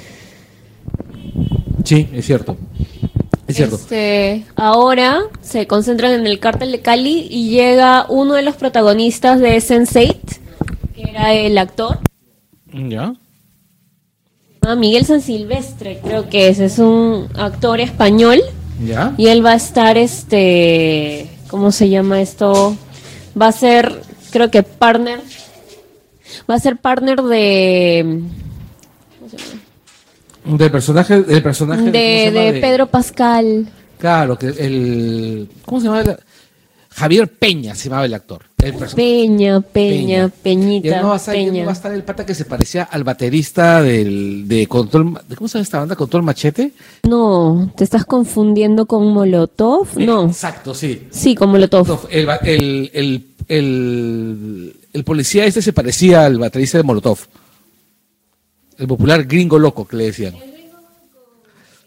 Sí, 1.84 2.08
es 2.12 2.24
cierto. 2.26 2.56
Es 3.46 3.56
cierto. 3.56 3.76
Este, 3.76 4.44
ahora 4.56 5.20
se 5.42 5.66
concentran 5.66 6.12
en 6.12 6.26
el 6.26 6.38
cártel 6.38 6.72
de 6.72 6.80
Cali 6.80 7.26
y 7.30 7.50
llega 7.50 8.06
uno 8.08 8.34
de 8.34 8.42
los 8.42 8.56
protagonistas 8.56 9.38
de 9.40 9.56
Sense8, 9.58 10.16
que 10.94 11.02
era 11.02 11.34
el 11.34 11.58
actor, 11.58 11.98
¿Ya? 12.72 13.14
ah, 14.62 14.74
Miguel 14.76 15.04
San 15.04 15.20
Silvestre, 15.20 16.00
creo 16.02 16.28
que 16.30 16.48
es, 16.48 16.58
es 16.58 16.78
un 16.78 17.28
actor 17.34 17.80
español 17.80 18.40
¿Ya? 18.82 19.14
y 19.16 19.28
él 19.28 19.44
va 19.44 19.52
a 19.52 19.56
estar, 19.56 19.96
este, 19.96 21.28
¿cómo 21.48 21.70
se 21.72 21.88
llama 21.88 22.20
esto? 22.20 22.76
Va 23.40 23.48
a 23.48 23.52
ser, 23.52 24.00
creo 24.30 24.50
que 24.50 24.62
partner, 24.62 25.20
va 26.50 26.54
a 26.54 26.58
ser 26.58 26.76
partner 26.76 27.22
de, 27.22 28.22
Del 30.44 30.70
personaje, 30.70 31.22
del 31.22 31.42
personaje 31.42 31.80
¿cómo 31.80 31.92
se 31.92 31.98
de, 31.98 32.30
llama? 32.32 32.52
de 32.52 32.60
Pedro 32.60 32.86
Pascal. 32.86 33.68
Claro, 33.98 34.36
que 34.36 34.48
el 34.48 35.48
¿cómo 35.64 35.80
se 35.80 35.86
llama? 35.86 36.02
Javier 36.94 37.28
Peña 37.28 37.74
se 37.74 37.88
llamaba 37.88 38.06
el 38.06 38.14
actor. 38.14 38.42
El. 38.62 38.74
Peña, 38.94 39.60
Peña, 39.60 40.26
Y 40.26 40.42
Peñita, 40.42 40.96
él 40.96 41.02
no 41.02 41.08
va 41.08 41.14
a 41.14 41.16
estar, 41.18 41.34
él 41.36 41.46
no 41.46 41.52
Peña. 41.52 41.64
va 41.66 41.70
a 41.70 41.74
estar 41.74 41.92
el 41.92 42.02
pata 42.04 42.24
que 42.24 42.34
se 42.34 42.44
parecía 42.44 42.84
al 42.84 43.04
baterista 43.04 43.82
del, 43.82 44.48
de 44.48 44.66
Control, 44.66 45.20
¿cómo 45.36 45.48
se 45.48 45.58
llama 45.58 45.62
esta 45.64 45.78
banda? 45.80 45.96
Control 45.96 46.22
Machete. 46.22 46.72
No, 47.02 47.72
te 47.76 47.84
estás 47.84 48.04
confundiendo 48.06 48.86
con 48.86 49.06
Molotov. 49.12 49.88
No, 49.98 50.26
Exacto, 50.28 50.72
sí. 50.74 51.08
sí, 51.10 51.34
con 51.34 51.50
Molotov. 51.50 52.06
El, 52.10 52.28
el, 52.44 52.90
el, 52.94 53.26
el, 53.48 54.76
el 54.92 55.04
policía 55.04 55.44
este 55.44 55.60
se 55.60 55.72
parecía 55.72 56.24
al 56.24 56.38
baterista 56.38 56.78
de 56.78 56.84
Molotov. 56.84 57.18
El 58.78 58.86
popular 58.86 59.24
gringo 59.24 59.58
loco 59.58 59.86
que 59.86 59.96
le 59.96 60.04
decían. 60.06 60.34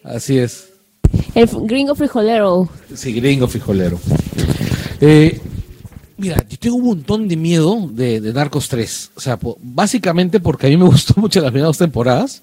Así 0.04 0.38
es. 0.38 0.70
El 1.34 1.48
gringo 1.64 1.96
frijolero. 1.96 2.70
Sí, 2.94 3.14
gringo 3.14 3.48
frijolero. 3.48 4.00
Eh, 5.02 5.40
mira, 6.18 6.44
yo 6.50 6.58
tengo 6.58 6.76
un 6.78 6.86
montón 6.86 7.28
de 7.28 7.36
miedo 7.36 7.88
de, 7.92 8.20
de 8.22 8.34
Narcos 8.34 8.68
3. 8.70 9.12
O 9.16 9.22
sea, 9.22 9.38
po- 9.38 9.58
básicamente 9.62 10.40
porque 10.40 10.68
a 10.68 10.70
mí 10.70 10.78
me 10.78 10.86
gustó 10.90 11.14
mucho 11.18 11.40
las 11.42 11.52
primeras 11.52 11.70
dos 11.70 11.78
temporadas. 11.80 12.42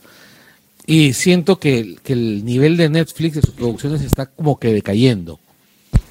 Y 0.86 1.14
siento 1.14 1.58
que, 1.58 1.96
que 2.02 2.12
el 2.12 2.44
nivel 2.44 2.76
de 2.76 2.90
Netflix 2.90 3.36
de 3.36 3.42
sus 3.42 3.54
producciones 3.54 4.02
está 4.02 4.26
como 4.26 4.58
que 4.58 4.72
decayendo. 4.72 5.38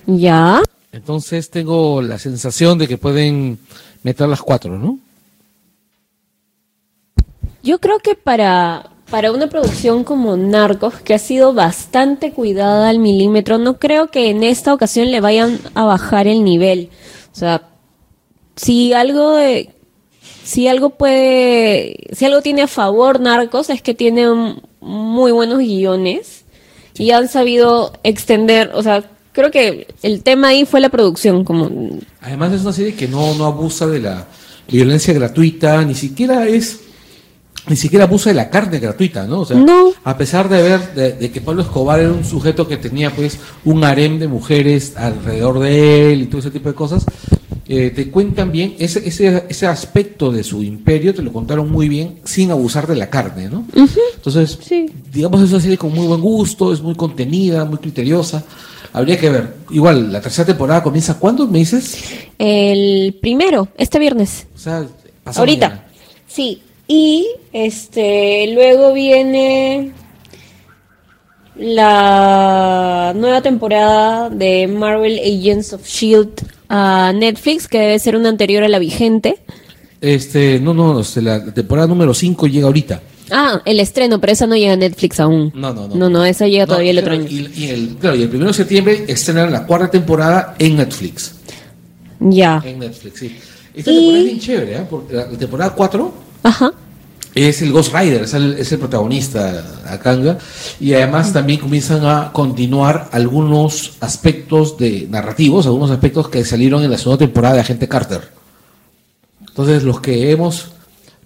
Ya. 0.07 0.61
Entonces 0.91 1.49
tengo 1.49 2.01
la 2.01 2.17
sensación 2.17 2.77
de 2.79 2.87
que 2.87 2.97
pueden 2.97 3.59
meter 4.03 4.27
las 4.27 4.41
cuatro, 4.41 4.77
¿no? 4.77 4.99
Yo 7.63 7.79
creo 7.79 7.99
que 7.99 8.15
para, 8.15 8.91
para 9.13 9.31
una 9.31 9.45
producción 9.45 10.03
como 10.03 10.37
Narcos, 10.37 10.95
que 10.95 11.13
ha 11.13 11.19
sido 11.19 11.53
bastante 11.53 12.31
cuidada 12.31 12.89
al 12.89 12.97
milímetro, 12.97 13.59
no 13.59 13.77
creo 13.77 14.07
que 14.07 14.31
en 14.31 14.41
esta 14.41 14.73
ocasión 14.73 15.11
le 15.11 15.21
vayan 15.21 15.59
a 15.75 15.83
bajar 15.83 16.25
el 16.25 16.43
nivel. 16.43 16.89
O 17.31 17.35
sea, 17.35 17.61
si 18.55 18.91
algo 18.91 19.35
de, 19.35 19.69
si 20.43 20.67
algo 20.67 20.97
puede, 20.97 22.07
si 22.11 22.25
algo 22.25 22.41
tiene 22.41 22.63
a 22.63 22.67
favor 22.67 23.19
Narcos 23.19 23.69
es 23.69 23.83
que 23.83 23.93
tiene 23.93 24.55
muy 24.81 25.31
buenos 25.31 25.59
guiones 25.59 26.45
y 26.97 27.11
han 27.11 27.27
sabido 27.27 27.93
extender, 28.01 28.71
o 28.73 28.81
sea, 28.81 29.07
creo 29.31 29.51
que 29.51 29.93
el 30.01 30.23
tema 30.23 30.47
ahí 30.47 30.65
fue 30.65 30.79
la 30.79 30.89
producción, 30.89 31.43
como 31.43 31.69
Además 32.19 32.51
es 32.53 32.61
una 32.61 32.73
serie 32.73 32.95
que 32.95 33.07
no, 33.07 33.35
no 33.35 33.45
abusa 33.45 33.85
de 33.85 33.99
la 33.99 34.25
violencia 34.67 35.13
gratuita, 35.13 35.83
ni 35.83 35.93
siquiera 35.93 36.47
es, 36.47 36.79
ni 37.67 37.75
siquiera 37.75 38.05
abusa 38.05 38.29
de 38.29 38.35
la 38.35 38.49
carne 38.49 38.79
gratuita, 38.79 39.25
¿no? 39.25 39.41
O 39.41 39.45
sea, 39.45 39.57
No. 39.57 39.91
a 40.03 40.17
pesar 40.17 40.49
de 40.49 40.61
ver 40.61 40.93
de, 40.93 41.13
de 41.13 41.31
que 41.31 41.39
Pablo 41.41 41.61
Escobar 41.61 41.99
era 41.99 42.11
un 42.11 42.25
sujeto 42.25 42.67
que 42.67 42.77
tenía 42.77 43.09
pues 43.11 43.39
un 43.63 43.83
harem 43.83 44.19
de 44.19 44.27
mujeres 44.27 44.93
alrededor 44.97 45.59
de 45.59 46.11
él 46.13 46.21
y 46.23 46.25
todo 46.25 46.39
ese 46.39 46.51
tipo 46.51 46.67
de 46.69 46.75
cosas, 46.75 47.05
eh, 47.65 47.91
te 47.95 48.11
cuentan 48.11 48.51
bien 48.51 48.75
ese, 48.79 49.07
ese, 49.07 49.45
ese 49.47 49.65
aspecto 49.67 50.29
de 50.31 50.43
su 50.43 50.61
imperio, 50.61 51.13
te 51.15 51.21
lo 51.21 51.31
contaron 51.31 51.71
muy 51.71 51.87
bien 51.87 52.19
sin 52.25 52.51
abusar 52.51 52.85
de 52.87 52.95
la 52.97 53.09
carne, 53.09 53.49
¿no? 53.49 53.65
Entonces, 54.15 54.59
Sí. 54.61 54.87
digamos, 55.13 55.41
es 55.41 55.49
una 55.51 55.61
serie 55.61 55.77
con 55.77 55.93
muy 55.93 56.05
buen 56.05 56.19
gusto, 56.19 56.73
es 56.73 56.81
muy 56.81 56.95
contenida, 56.95 57.63
muy 57.63 57.77
criteriosa. 57.77 58.43
Habría 58.91 59.17
que 59.17 59.29
ver. 59.29 59.53
Igual, 59.71 60.11
la 60.11 60.19
tercera 60.21 60.45
temporada 60.45 60.83
comienza 60.83 61.17
¿cuándo? 61.17 61.47
¿Me 61.47 61.59
dices? 61.59 62.03
el 62.37 63.17
primero, 63.21 63.69
este 63.77 63.97
viernes. 63.97 64.45
O 64.53 64.59
sea, 64.59 64.85
Ahorita. 65.25 65.69
mañana. 65.69 65.85
Sí. 66.27 66.61
Y 66.95 67.25
este 67.53 68.51
luego 68.53 68.93
viene 68.93 69.93
la 71.55 73.13
nueva 73.15 73.41
temporada 73.41 74.29
de 74.29 74.67
Marvel 74.67 75.17
Agents 75.17 75.73
of 75.73 75.87
Shield 75.87 76.29
a 76.69 77.11
Netflix, 77.15 77.67
que 77.67 77.79
debe 77.79 77.97
ser 77.97 78.15
una 78.15 78.29
anterior 78.29 78.63
a 78.63 78.67
la 78.67 78.77
vigente. 78.77 79.37
Este, 80.01 80.59
no, 80.59 80.75
no, 80.75 80.99
este, 80.99 81.23
la 81.23 81.43
temporada 81.51 81.87
número 81.87 82.13
5 82.13 82.45
llega 82.45 82.67
ahorita. 82.67 83.01
Ah, 83.31 83.59
el 83.65 83.79
estreno, 83.79 84.21
pero 84.21 84.33
esa 84.33 84.45
no 84.45 84.55
llega 84.55 84.73
a 84.73 84.77
Netflix 84.77 85.19
aún. 85.19 85.51
No, 85.55 85.73
no, 85.73 85.87
no. 85.87 85.95
No, 85.95 86.09
no, 86.11 86.23
esa 86.25 86.45
llega 86.47 86.65
No, 86.65 86.73
todavía 86.73 86.91
el 86.91 86.99
otro 86.99 87.13
año. 87.13 87.25
Y, 87.27 87.49
y 87.55 87.67
el, 87.69 87.95
claro, 87.99 88.15
y 88.17 88.21
el 88.21 88.29
primero 88.29 88.49
de 88.49 88.53
septiembre 88.53 89.05
estrenan 89.07 89.51
la 89.51 89.65
cuarta 89.65 89.89
temporada 89.89 90.53
en 90.59 90.75
Netflix. 90.77 91.33
Ya. 92.19 92.61
En 92.63 92.77
Netflix, 92.77 93.19
sí. 93.19 93.35
Esta 93.73 93.89
Y- 93.89 93.95
temporada 93.95 94.19
es 94.19 94.25
bien 94.25 94.39
chévere, 94.39 94.75
¿eh? 94.77 94.85
Porque 94.87 95.13
la, 95.15 95.25
la 95.25 95.37
temporada 95.39 95.73
4 95.73 96.13
Ajá. 96.43 96.71
Es 97.35 97.61
el 97.61 97.71
Ghost 97.71 97.93
Rider, 97.93 98.23
es 98.23 98.33
el, 98.33 98.53
es 98.53 98.71
el 98.71 98.79
protagonista, 98.79 99.63
Akanga, 99.87 100.37
y 100.79 100.93
además 100.93 101.33
también 101.33 101.59
comienzan 101.59 102.05
a 102.05 102.31
continuar 102.31 103.09
algunos 103.11 103.93
aspectos 104.01 104.77
de 104.77 105.07
narrativos, 105.09 105.65
algunos 105.65 105.91
aspectos 105.91 106.29
que 106.29 106.45
salieron 106.45 106.83
en 106.83 106.91
la 106.91 106.97
segunda 106.97 107.25
temporada 107.25 107.55
de 107.55 107.61
Agente 107.61 107.87
Carter. 107.87 108.21
Entonces, 109.47 109.83
los 109.83 109.99
que 109.99 110.31
hemos 110.31 110.71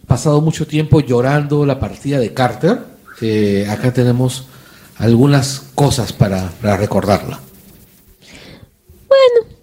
pasado 0.05 0.41
mucho 0.41 0.65
tiempo 0.65 1.01
llorando 1.01 1.65
la 1.65 1.79
partida 1.79 2.19
de 2.19 2.33
Carter, 2.33 2.79
eh, 3.21 3.67
acá 3.69 3.93
tenemos 3.93 4.47
algunas 4.97 5.63
cosas 5.75 6.13
para, 6.13 6.49
para 6.61 6.77
recordarla. 6.77 7.39
Bueno, 9.07 9.57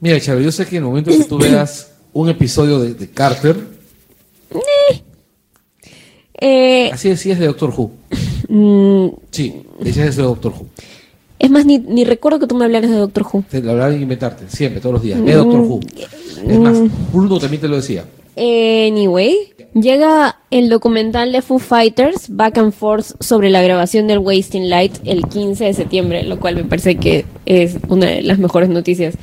Mira, 0.00 0.20
Charo, 0.20 0.40
yo 0.40 0.52
sé 0.52 0.66
que 0.66 0.76
en 0.76 0.82
el 0.82 0.88
momento 0.88 1.10
que 1.10 1.24
tú 1.24 1.38
veas 1.40 1.92
un 2.16 2.30
episodio 2.30 2.78
de, 2.78 2.94
de 2.94 3.10
Carter, 3.10 3.56
eh, 6.40 6.90
así 6.92 7.08
decías 7.10 7.38
de 7.38 7.46
Doctor 7.46 7.72
Who. 7.76 7.90
mm, 8.48 9.08
Sí, 9.30 9.62
decías 9.80 10.16
de 10.16 10.22
Doctor 10.22 10.52
Who. 10.52 10.66
es 11.38 11.50
más, 11.50 11.66
ni, 11.66 11.78
ni 11.78 12.04
recuerdo 12.04 12.38
que 12.38 12.46
tú 12.46 12.54
me 12.54 12.64
hablaras 12.64 12.90
de 12.90 12.96
Doctor 12.96 13.26
Who. 13.30 13.44
Te 13.50 13.60
lo 13.62 13.72
hablaban 13.72 13.96
de 13.96 14.02
inventarte, 14.02 14.44
siempre, 14.48 14.80
todos 14.80 14.94
los 14.94 15.02
días. 15.02 15.22
Ve 15.22 15.32
Doctor 15.32 15.60
Who. 15.60 15.80
Es 16.46 16.58
más, 16.58 16.78
Bruno 17.12 17.38
también 17.38 17.60
te 17.60 17.68
lo 17.68 17.76
decía. 17.76 18.04
Anyway, 18.38 19.34
llega 19.74 20.38
el 20.50 20.68
documental 20.68 21.32
de 21.32 21.40
Foo 21.42 21.58
Fighters, 21.58 22.28
Back 22.28 22.58
and 22.58 22.72
Forth, 22.72 23.22
sobre 23.22 23.48
la 23.50 23.62
grabación 23.62 24.06
del 24.06 24.18
Wasting 24.18 24.68
Light 24.68 24.94
el 25.04 25.26
15 25.26 25.64
de 25.64 25.74
septiembre, 25.74 26.22
lo 26.22 26.38
cual 26.38 26.56
me 26.56 26.64
parece 26.64 26.96
que 26.96 27.24
es 27.46 27.76
una 27.88 28.06
de 28.06 28.22
las 28.22 28.38
mejores 28.38 28.68
noticias 28.68 29.14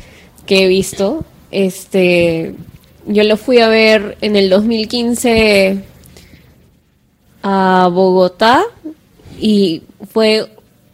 que 0.47 0.63
he 0.65 0.67
visto. 0.67 1.23
Este, 1.51 2.56
yo 3.05 3.23
lo 3.23 3.37
fui 3.37 3.59
a 3.59 3.67
ver 3.67 4.17
en 4.21 4.35
el 4.35 4.49
2015 4.49 5.83
a 7.43 7.89
Bogotá 7.91 8.63
y 9.39 9.83
fue 10.11 10.49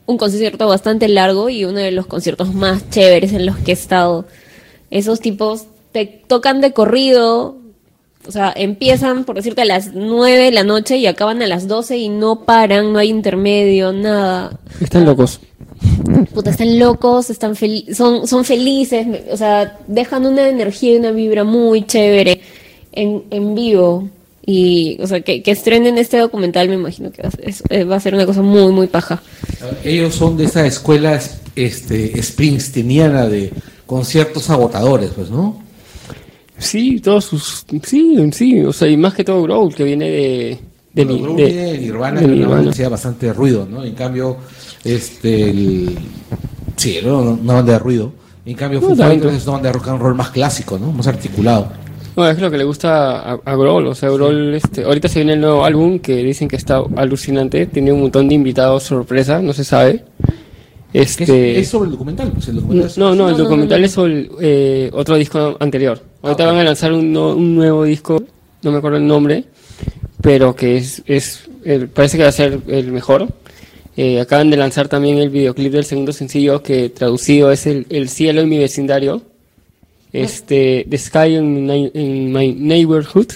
un 0.05 0.17
concierto 0.17 0.67
bastante 0.67 1.07
largo 1.07 1.49
y 1.49 1.65
uno 1.65 1.79
de 1.79 1.91
los 1.91 2.07
conciertos 2.07 2.53
más 2.53 2.89
chéveres 2.89 3.31
en 3.33 3.45
los 3.45 3.57
que 3.57 3.71
he 3.71 3.73
estado. 3.73 4.25
Esos 4.89 5.19
tipos 5.19 5.67
te 5.91 6.05
tocan 6.05 6.61
de 6.61 6.73
corrido, 6.73 7.57
o 8.27 8.31
sea, 8.31 8.51
empiezan, 8.55 9.23
por 9.23 9.35
decirte, 9.35 9.61
a 9.61 9.65
las 9.65 9.93
9 9.93 10.45
de 10.45 10.51
la 10.51 10.63
noche 10.63 10.97
y 10.97 11.05
acaban 11.05 11.41
a 11.43 11.47
las 11.47 11.67
12 11.67 11.97
y 11.97 12.09
no 12.09 12.43
paran, 12.45 12.91
no 12.91 12.99
hay 12.99 13.09
intermedio, 13.09 13.93
nada. 13.93 14.59
Están 14.81 15.05
locos. 15.05 15.39
Puta, 16.33 16.49
están 16.51 16.77
locos, 16.79 17.29
están 17.29 17.55
fel- 17.55 17.93
son, 17.93 18.27
son 18.27 18.43
felices, 18.45 19.07
o 19.31 19.37
sea, 19.37 19.77
dejan 19.87 20.25
una 20.25 20.49
energía 20.49 20.93
y 20.93 20.97
una 20.97 21.11
vibra 21.11 21.43
muy 21.43 21.85
chévere 21.85 22.41
en, 22.91 23.23
en 23.31 23.55
vivo. 23.55 24.09
Y, 24.45 24.97
o 25.01 25.05
sea, 25.07 25.21
que, 25.21 25.43
que 25.43 25.51
estrenen 25.51 25.97
este 25.97 26.17
documental, 26.17 26.67
me 26.69 26.75
imagino 26.75 27.11
que 27.11 27.21
va 27.21 27.29
a, 27.29 27.31
ser, 27.31 27.53
eh, 27.69 27.83
va 27.83 27.95
a 27.97 27.99
ser 27.99 28.15
una 28.15 28.25
cosa 28.25 28.41
muy, 28.41 28.71
muy 28.71 28.87
paja. 28.87 29.21
Ellos 29.83 30.15
son 30.15 30.37
de 30.37 30.45
esa 30.45 30.65
escuela 30.65 31.19
este, 31.55 32.21
springsteeniana 32.23 33.27
de 33.27 33.51
conciertos 33.85 34.49
agotadores, 34.49 35.11
pues, 35.15 35.29
¿no? 35.29 35.61
Sí, 36.57 36.99
todos 36.99 37.25
sus. 37.25 37.65
Sí, 37.83 38.17
sí, 38.33 38.59
o 38.61 38.73
sea, 38.73 38.87
y 38.87 38.97
más 38.97 39.13
que 39.13 39.23
todo 39.23 39.41
Growl, 39.43 39.73
que 39.73 39.83
viene 39.83 40.09
de. 40.09 40.57
de, 40.93 41.05
Bueno, 41.05 41.33
de- 41.35 41.53
de 41.53 41.77
Nirvana, 41.77 42.19
de 42.21 42.27
que 42.27 42.33
es 42.71 42.79
una 42.79 42.89
bastante 42.89 43.31
ruido, 43.33 43.67
¿no? 43.69 43.83
En 43.85 43.93
cambio, 43.93 44.37
este, 44.83 45.49
el, 45.49 45.97
sí, 46.75 46.97
era 46.97 47.13
una 47.15 47.53
banda 47.53 47.73
de 47.73 47.79
ruido. 47.79 48.11
En 48.45 48.55
cambio, 48.55 48.81
Foo. 48.81 48.95
Fighters 48.95 49.33
es 49.35 49.43
una 49.43 49.53
banda 49.53 49.69
de 49.69 49.73
rock 49.73 49.87
and 49.89 50.01
roll 50.01 50.15
más 50.15 50.29
clásico, 50.31 50.79
¿no? 50.79 50.91
Más 50.91 51.07
articulado. 51.07 51.71
No, 52.15 52.27
es 52.27 52.39
lo 52.39 52.49
que 52.51 52.57
le 52.57 52.63
gusta 52.63 53.19
a, 53.19 53.39
a 53.45 53.55
Grohl, 53.55 53.87
o 53.87 53.95
sea, 53.95 54.09
Grohl, 54.09 54.53
este, 54.55 54.83
ahorita 54.83 55.07
se 55.07 55.19
viene 55.19 55.33
el 55.33 55.41
nuevo 55.41 55.63
álbum 55.63 55.99
que 55.99 56.17
dicen 56.17 56.47
que 56.49 56.55
está 56.57 56.81
alucinante, 56.97 57.67
tiene 57.67 57.93
un 57.93 58.01
montón 58.01 58.27
de 58.27 58.35
invitados 58.35 58.83
sorpresa, 58.83 59.41
no 59.41 59.53
se 59.53 59.63
sabe. 59.63 60.03
Es, 60.91 61.21
Este, 61.21 61.59
es 61.59 61.67
sobre 61.69 61.85
el 61.85 61.91
documental, 61.91 62.31
pues 62.33 62.47
el 62.47 62.55
documental 62.55 62.87
es- 62.89 62.97
no, 62.97 63.13
no, 63.13 63.29
el 63.29 63.37
documental 63.37 63.83
es 63.85 63.91
sobre 63.91 64.29
eh, 64.41 64.89
otro 64.91 65.15
disco 65.15 65.55
anterior. 65.59 66.01
Ahorita 66.23 66.43
Ah, 66.43 66.47
ok. 66.47 66.51
van 66.53 66.61
a 66.61 66.63
lanzar 66.63 66.91
un, 66.91 67.13
no- 67.13 67.35
un 67.35 67.55
nuevo 67.55 67.83
disco, 67.83 68.21
no 68.63 68.71
me 68.71 68.79
acuerdo 68.79 68.97
el 68.97 69.05
nombre, 69.07 69.45
pero 70.19 70.55
que 70.55 70.77
es, 70.77 71.03
es 71.05 71.43
el- 71.63 71.87
parece 71.89 72.17
que 72.17 72.23
va 72.23 72.29
a 72.29 72.33
ser 72.33 72.59
el 72.67 72.91
mejor. 72.91 73.27
Eh, 74.01 74.21
acaban 74.21 74.49
de 74.49 74.55
lanzar 74.55 74.87
también 74.87 75.17
el 75.17 75.29
videoclip 75.29 75.73
del 75.73 75.83
segundo 75.83 76.13
sencillo 76.13 76.63
que 76.63 76.87
traducido 76.87 77.51
es 77.51 77.67
el, 77.67 77.85
el 77.89 78.07
cielo 78.07 78.39
en 78.39 78.47
mi 78.47 78.57
vecindario, 78.57 79.23
este 80.13 80.87
The 80.89 80.97
Sky 80.97 81.35
in 81.35 81.65
my, 81.65 81.91
in 81.93 82.31
my 82.31 82.53
Neighborhood. 82.53 83.27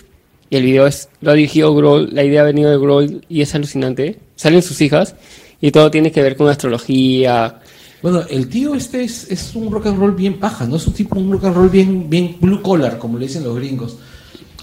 Y 0.49 0.55
el 0.55 0.63
video 0.63 0.87
es, 0.87 1.09
lo 1.19 1.31
ha 1.31 1.33
dirigido 1.33 1.75
Grohl, 1.75 2.15
la 2.15 2.23
idea 2.23 2.43
ha 2.43 2.45
venido 2.45 2.71
de 2.71 2.77
Grohl 2.77 3.25
y 3.27 3.41
es 3.41 3.53
alucinante. 3.53 4.19
Salen 4.37 4.61
sus 4.61 4.79
hijas 4.79 5.15
y 5.59 5.71
todo 5.71 5.91
tiene 5.91 6.13
que 6.13 6.21
ver 6.21 6.37
con 6.37 6.47
astrología, 6.47 7.59
Bueno, 8.01 8.21
el 8.29 8.47
tío 8.47 8.73
este 8.73 9.03
es, 9.03 9.29
es 9.29 9.53
un 9.55 9.69
rock 9.69 9.87
and 9.87 9.99
roll 9.99 10.15
bien 10.15 10.39
paja, 10.39 10.65
¿no? 10.65 10.77
Es 10.77 10.87
un 10.87 10.93
tipo, 10.93 11.19
un 11.19 11.29
rock 11.29 11.43
and 11.43 11.57
roll 11.57 11.69
bien, 11.69 12.09
bien 12.09 12.37
blue 12.39 12.61
collar, 12.61 12.99
como 12.99 13.19
le 13.19 13.27
dicen 13.27 13.43
los 13.43 13.57
gringos. 13.57 13.97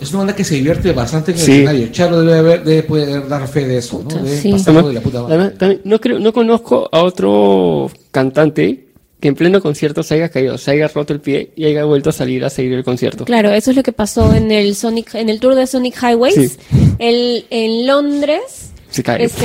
Es 0.01 0.11
una 0.11 0.19
banda 0.21 0.35
que 0.37 0.45
se 0.45 0.55
divierte 0.55 0.93
bastante 0.93 1.33
en 1.33 1.39
el 1.39 1.43
Sí. 1.45 1.53
escenario. 1.53 1.89
Charo 1.93 2.21
debe, 2.23 2.39
haber- 2.39 2.65
debe 2.65 2.83
poder 2.85 3.29
dar 3.29 3.47
fe 3.49 3.67
de 3.67 3.79
eso, 3.79 4.03
¿no? 4.03 4.27
Sí. 4.27 4.53
pasarlo 4.53 4.89
de 4.89 4.95
la 4.95 5.01
puta. 5.01 5.21
Además, 5.21 5.53
también 5.59 5.81
no 5.85 6.01
creo, 6.01 6.19
no 6.19 6.33
conozco 6.33 6.89
a 6.91 7.03
otro 7.03 7.91
cantante 8.11 8.87
que 9.21 9.29
en 9.29 9.35
pleno 9.35 9.61
concierto 9.61 10.03
se 10.03 10.15
haya 10.15 10.31
caído, 10.31 10.57
se 10.57 10.71
haya 10.71 10.89
roto 10.89 11.13
el 11.13 11.21
pie 11.21 11.53
y 11.55 11.67
haya 11.67 11.85
vuelto 11.85 12.09
a 12.09 12.13
salir 12.13 12.43
a 12.45 12.49
seguir 12.51 12.73
el 12.73 12.85
concierto. 12.85 13.27
Claro, 13.27 13.51
eso 13.51 13.71
es 13.71 13.77
lo 13.77 13.83
que 13.83 13.93
pasó 13.93 14.35
en 14.35 14.51
el 14.51 14.75
Sonic, 14.75 15.15
en 15.15 15.29
el 15.29 15.39
tour 15.41 15.55
de 15.55 15.67
Sonic 15.67 15.95
Highways. 16.03 16.35
Sí. 16.35 16.57
El, 16.99 17.45
en 17.51 17.87
Londres, 17.87 18.71
Se 18.91 19.03
cae. 19.03 19.23
este, 19.25 19.45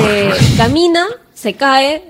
camina, 0.56 1.06
se 1.34 1.54
cae, 1.56 2.04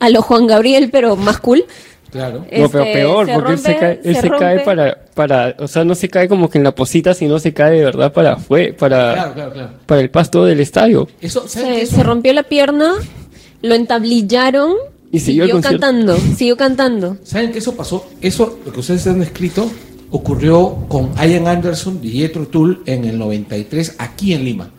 a 0.00 0.08
lo 0.10 0.22
Juan 0.22 0.46
Gabriel, 0.48 0.88
pero 0.90 1.14
más 1.14 1.38
cool. 1.38 1.64
Claro. 2.10 2.38
No, 2.40 2.68
pero 2.68 2.84
Este, 2.84 2.92
peor, 2.92 3.26
se 3.26 3.32
porque 3.34 3.52
él 3.52 3.58
se 3.58 3.76
cae, 3.76 4.00
él 4.04 4.14
se 4.16 4.20
se 4.22 4.30
cae 4.30 4.56
rompe. 4.58 4.64
para, 4.64 4.98
para, 5.14 5.54
o 5.58 5.68
sea, 5.68 5.84
no 5.84 5.94
se 5.94 6.08
cae 6.08 6.28
como 6.28 6.50
que 6.50 6.58
en 6.58 6.64
la 6.64 6.74
posita, 6.74 7.14
sino 7.14 7.38
se 7.38 7.52
cae 7.54 7.72
de 7.78 7.84
verdad 7.84 8.12
para 8.12 8.36
fue, 8.36 8.72
para, 8.72 9.12
Claro, 9.14 9.34
claro, 9.34 9.52
claro. 9.52 9.70
para 9.86 10.00
el 10.00 10.10
pasto 10.10 10.44
del 10.44 10.60
estadio. 10.60 11.08
Eso. 11.20 11.46
Se, 11.46 11.82
Eso- 11.82 11.96
se 11.96 12.02
rompió 12.02 12.32
la 12.32 12.42
pierna, 12.42 12.94
lo 13.62 13.74
entablillaron 13.74 14.72
Y 15.12 15.20
siguió 15.20 15.60
cantando, 15.60 16.16
siguió 16.36 16.56
cantando. 16.56 17.16
¿Saben 17.22 17.52
que 17.52 17.58
eso 17.58 17.74
pasó? 17.76 18.06
Eso, 18.20 18.58
lo 18.64 18.72
que 18.72 18.80
ustedes 18.80 19.06
han 19.06 19.22
escrito, 19.22 19.70
ocurrió 20.10 20.86
con 20.88 21.12
Ian 21.16 21.46
Anderson 21.46 22.00
y 22.02 22.10
Jethro 22.10 22.46
Tull 22.48 22.82
en 22.86 23.04
el 23.04 23.18
93 23.18 23.96
aquí 23.98 24.32
en 24.34 24.44
Lima. 24.44 24.70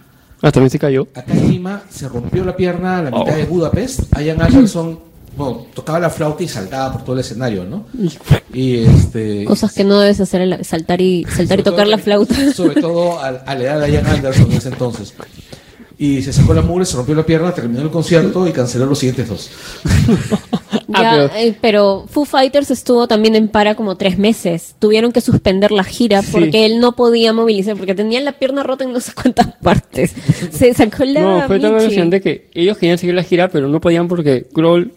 Ah, 0.41 0.51
también 0.51 0.69
se 0.71 0.79
cayó. 0.79 1.07
Acá 1.13 1.31
en 1.33 1.49
Lima 1.51 1.83
se 1.89 2.09
rompió 2.09 2.43
la 2.43 2.55
pierna 2.55 2.97
a 2.97 3.01
la 3.03 3.11
mitad 3.11 3.33
Oh. 3.33 3.37
de 3.37 3.45
Budapest. 3.45 4.01
Ian 4.19 4.41
Anderson 4.41 4.99
bueno, 5.35 5.65
tocaba 5.73 5.99
la 5.99 6.09
flauta 6.09 6.43
y 6.43 6.47
saltaba 6.47 6.93
por 6.93 7.03
todo 7.03 7.13
el 7.15 7.21
escenario, 7.21 7.63
¿no? 7.65 7.85
Y 8.53 8.79
este. 8.83 9.45
Cosas 9.45 9.71
que 9.73 9.83
no 9.85 9.99
debes 9.99 10.19
hacer, 10.19 10.45
la- 10.45 10.63
saltar 10.63 10.99
y 11.01 11.25
saltar 11.33 11.59
y 11.61 11.63
tocar 11.63 11.85
todo- 11.85 11.91
la 11.91 11.97
flauta. 11.97 12.53
Sobre 12.53 12.81
todo 12.81 13.17
a, 13.19 13.27
a 13.29 13.55
la 13.55 13.63
edad 13.63 13.79
de 13.81 13.91
Ian 13.93 14.05
Anderson 14.07 14.51
en 14.51 14.57
ese 14.57 14.69
entonces. 14.69 15.13
Y 15.97 16.21
se 16.23 16.33
sacó 16.33 16.53
la 16.53 16.61
mugre, 16.61 16.83
se 16.85 16.97
rompió 16.97 17.13
la 17.15 17.25
pierna, 17.25 17.53
terminó 17.53 17.81
el 17.83 17.91
concierto 17.91 18.45
y 18.47 18.51
canceló 18.51 18.85
los 18.87 18.99
siguientes 18.99 19.29
dos. 19.29 19.49
Ya, 20.87 20.97
Ah, 21.11 21.11
pero- 21.31 21.39
eh, 21.41 21.57
pero 21.61 22.05
Foo 22.09 22.25
Fighters 22.25 22.69
estuvo 22.69 23.07
también 23.07 23.35
en 23.35 23.47
para 23.47 23.75
como 23.75 23.95
tres 23.95 24.17
meses. 24.17 24.75
Tuvieron 24.77 25.13
que 25.13 25.21
suspender 25.21 25.71
la 25.71 25.85
gira 25.85 26.21
Sí. 26.21 26.27
porque 26.33 26.65
él 26.65 26.81
no 26.81 26.97
podía 26.97 27.31
movilizar, 27.31 27.77
porque 27.77 27.95
tenía 27.95 28.19
la 28.19 28.33
pierna 28.33 28.61
rota 28.63 28.83
en 28.83 28.91
no 28.91 28.99
sé 28.99 29.13
cuántas 29.13 29.47
partes. 29.63 30.13
Se 30.51 30.73
sacó 30.73 31.05
la 31.05 31.21
No, 31.21 31.47
fue 31.47 31.59
tan 31.61 31.77
que 32.21 32.49
ellos 32.53 32.77
querían 32.77 32.97
seguir 32.97 33.15
la 33.15 33.23
gira, 33.23 33.47
pero 33.47 33.69
no 33.69 33.79
podían 33.79 34.09
porque 34.09 34.47
Grohl, 34.51 34.91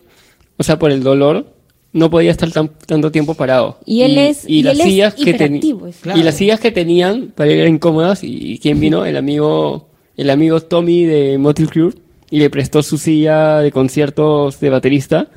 o 0.56 0.62
sea, 0.62 0.78
por 0.78 0.90
el 0.90 1.02
dolor, 1.02 1.52
no 1.92 2.10
podía 2.10 2.30
estar 2.32 2.50
tan, 2.50 2.70
tanto 2.86 3.12
tiempo 3.12 3.34
parado. 3.34 3.78
Y 3.86 4.02
él 4.02 4.18
es- 4.18 4.44
y 4.48 4.62
las 4.62 4.74
él 4.74 4.80
es 4.80 4.86
sillas 4.86 5.14
que 5.14 5.30
es. 5.30 5.96
Claro. 6.00 6.18
Y 6.18 6.22
las 6.22 6.34
sillas 6.36 6.58
que 6.60 6.72
tenían 6.72 7.32
para 7.34 7.50
eran 7.50 7.74
incómodas. 7.74 8.20
¿Y 8.24 8.58
quién 8.60 8.80
vino? 8.80 9.04
El 9.06 9.16
amigo, 9.16 9.88
el 10.16 10.30
amigo 10.30 10.60
Tommy 10.60 11.04
de 11.04 11.38
Motley 11.38 11.68
Crue 11.68 11.92
y 12.30 12.38
le 12.38 12.50
prestó 12.50 12.82
su 12.82 12.98
silla 12.98 13.60
de 13.60 13.70
conciertos 13.70 14.58
de 14.58 14.70
baterista 14.70 15.28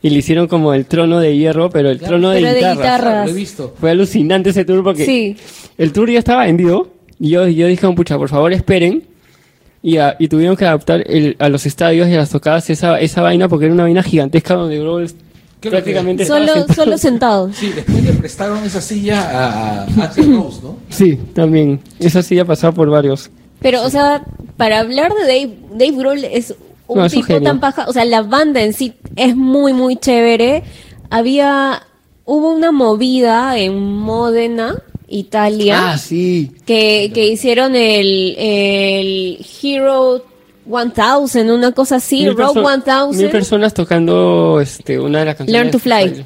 y 0.00 0.08
le 0.10 0.18
hicieron 0.18 0.48
como 0.48 0.72
el 0.72 0.86
trono 0.86 1.20
de 1.20 1.36
hierro, 1.36 1.68
pero 1.70 1.90
el 1.90 1.98
Claro, 1.98 2.12
trono 2.12 2.30
de 2.30 2.40
pero 2.40 2.48
de 2.48 2.54
guitarra. 2.56 2.74
guitarra. 2.74 3.10
Claro, 3.10 3.24
lo 3.26 3.30
he 3.30 3.34
visto. 3.34 3.74
Fue 3.78 3.90
alucinante 3.90 4.50
ese 4.50 4.64
tour 4.64 4.82
porque 4.82 5.04
Sí. 5.04 5.36
el 5.76 5.92
tour 5.92 6.10
ya 6.10 6.18
estaba 6.18 6.46
vendido 6.46 6.90
y 7.20 7.28
yo, 7.30 7.46
yo 7.48 7.66
dije, 7.66 7.86
pucha, 7.92 8.16
por 8.16 8.28
favor 8.30 8.52
esperen. 8.54 9.04
Y, 9.82 9.96
a- 9.98 10.14
y 10.18 10.28
tuvieron 10.28 10.56
que 10.56 10.64
adaptar 10.64 11.02
el- 11.08 11.36
a 11.40 11.48
los 11.48 11.66
estadios 11.66 12.08
y 12.08 12.14
a 12.14 12.18
las 12.18 12.30
tocadas 12.30 12.70
esa, 12.70 13.00
esa 13.00 13.20
vaina 13.22 13.48
porque 13.48 13.64
era 13.66 13.74
una 13.74 13.82
vaina 13.84 14.02
gigantesca 14.02 14.54
donde 14.54 14.78
Grohl 14.78 15.10
prácticamente 15.60 16.22
estaba 16.24 16.40
Solo, 16.40 16.54
sentado. 16.54 16.74
solo 16.74 16.98
sentados. 16.98 17.56
Sí, 17.56 17.72
después 17.74 18.02
le 18.04 18.12
prestaron 18.12 18.64
esa 18.64 18.80
silla 18.80 19.20
a, 19.22 19.82
a 19.84 19.86
Rose, 19.86 20.60
¿no? 20.62 20.76
Sí, 20.88 21.16
también. 21.34 21.80
Esa 21.98 22.22
silla 22.22 22.44
pasaba 22.44 22.72
por 22.72 22.88
varios. 22.90 23.30
Pero, 23.60 23.82
o 23.84 23.90
sea, 23.90 24.24
para 24.56 24.80
hablar 24.80 25.12
de 25.14 25.22
Dave, 25.22 25.56
Dave 25.72 25.96
Grohl 25.96 26.24
es 26.24 26.54
un 26.88 26.98
No, 26.98 27.08
tipo 27.08 27.40
tan 27.40 27.60
paja. 27.60 27.86
O 27.88 27.92
sea, 27.92 28.04
la 28.04 28.22
banda 28.22 28.60
en 28.62 28.72
sí 28.72 28.94
es 29.16 29.36
muy, 29.36 29.72
muy 29.72 29.96
chévere. 29.96 30.64
Había, 31.10 31.82
hubo 32.24 32.50
una 32.52 32.72
movida 32.72 33.56
en 33.58 33.78
Módena, 33.78 34.76
Italia. 35.12 35.92
Ah, 35.92 35.98
sí. 35.98 36.50
que, 36.66 37.10
que 37.14 37.26
hicieron 37.28 37.76
el, 37.76 38.34
el 38.38 39.46
Hero 39.62 40.24
1000, 40.66 41.50
una 41.50 41.72
cosa 41.72 41.96
así, 41.96 42.20
Mil 42.24 42.36
Rogue 42.36 42.60
perso- 42.62 43.08
Mil 43.10 43.16
1000. 43.22 43.30
personas 43.30 43.74
tocando 43.74 44.60
este, 44.60 44.98
una 44.98 45.20
de 45.20 45.24
las 45.26 45.36
canciones. 45.36 45.52
Learn 45.52 45.70
to 45.72 45.78
Fly. 45.78 46.24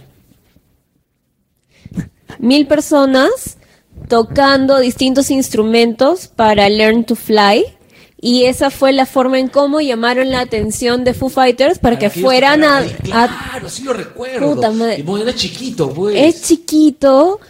Mil 2.39 2.67
personas 2.67 3.57
tocando 4.09 4.79
distintos 4.79 5.31
instrumentos 5.31 6.29
para 6.29 6.69
Learn 6.69 7.05
to 7.05 7.17
Fly. 7.17 7.65
Y 8.19 8.45
esa 8.45 8.71
fue 8.71 8.93
la 8.93 9.05
forma 9.07 9.39
en 9.39 9.49
cómo 9.49 9.81
llamaron 9.81 10.31
la 10.31 10.41
atención 10.41 11.05
de 11.05 11.13
Foo 11.13 11.29
Fighters 11.29 11.79
para 11.79 11.99
que 11.99 12.07
ellos 12.07 12.21
fueran 12.23 12.65
a, 12.65 12.83
Claro, 13.03 13.69
sí 13.69 13.85
lo 13.85 13.93
recuerdo. 13.93 14.55
Puta 14.55 14.71
madre. 14.71 14.97
Y 14.99 15.03
bueno, 15.03 15.25
era 15.29 15.35
chiquito, 15.35 15.91
pues. 15.93 16.17
Es 16.17 16.43
chiquito. 16.43 17.41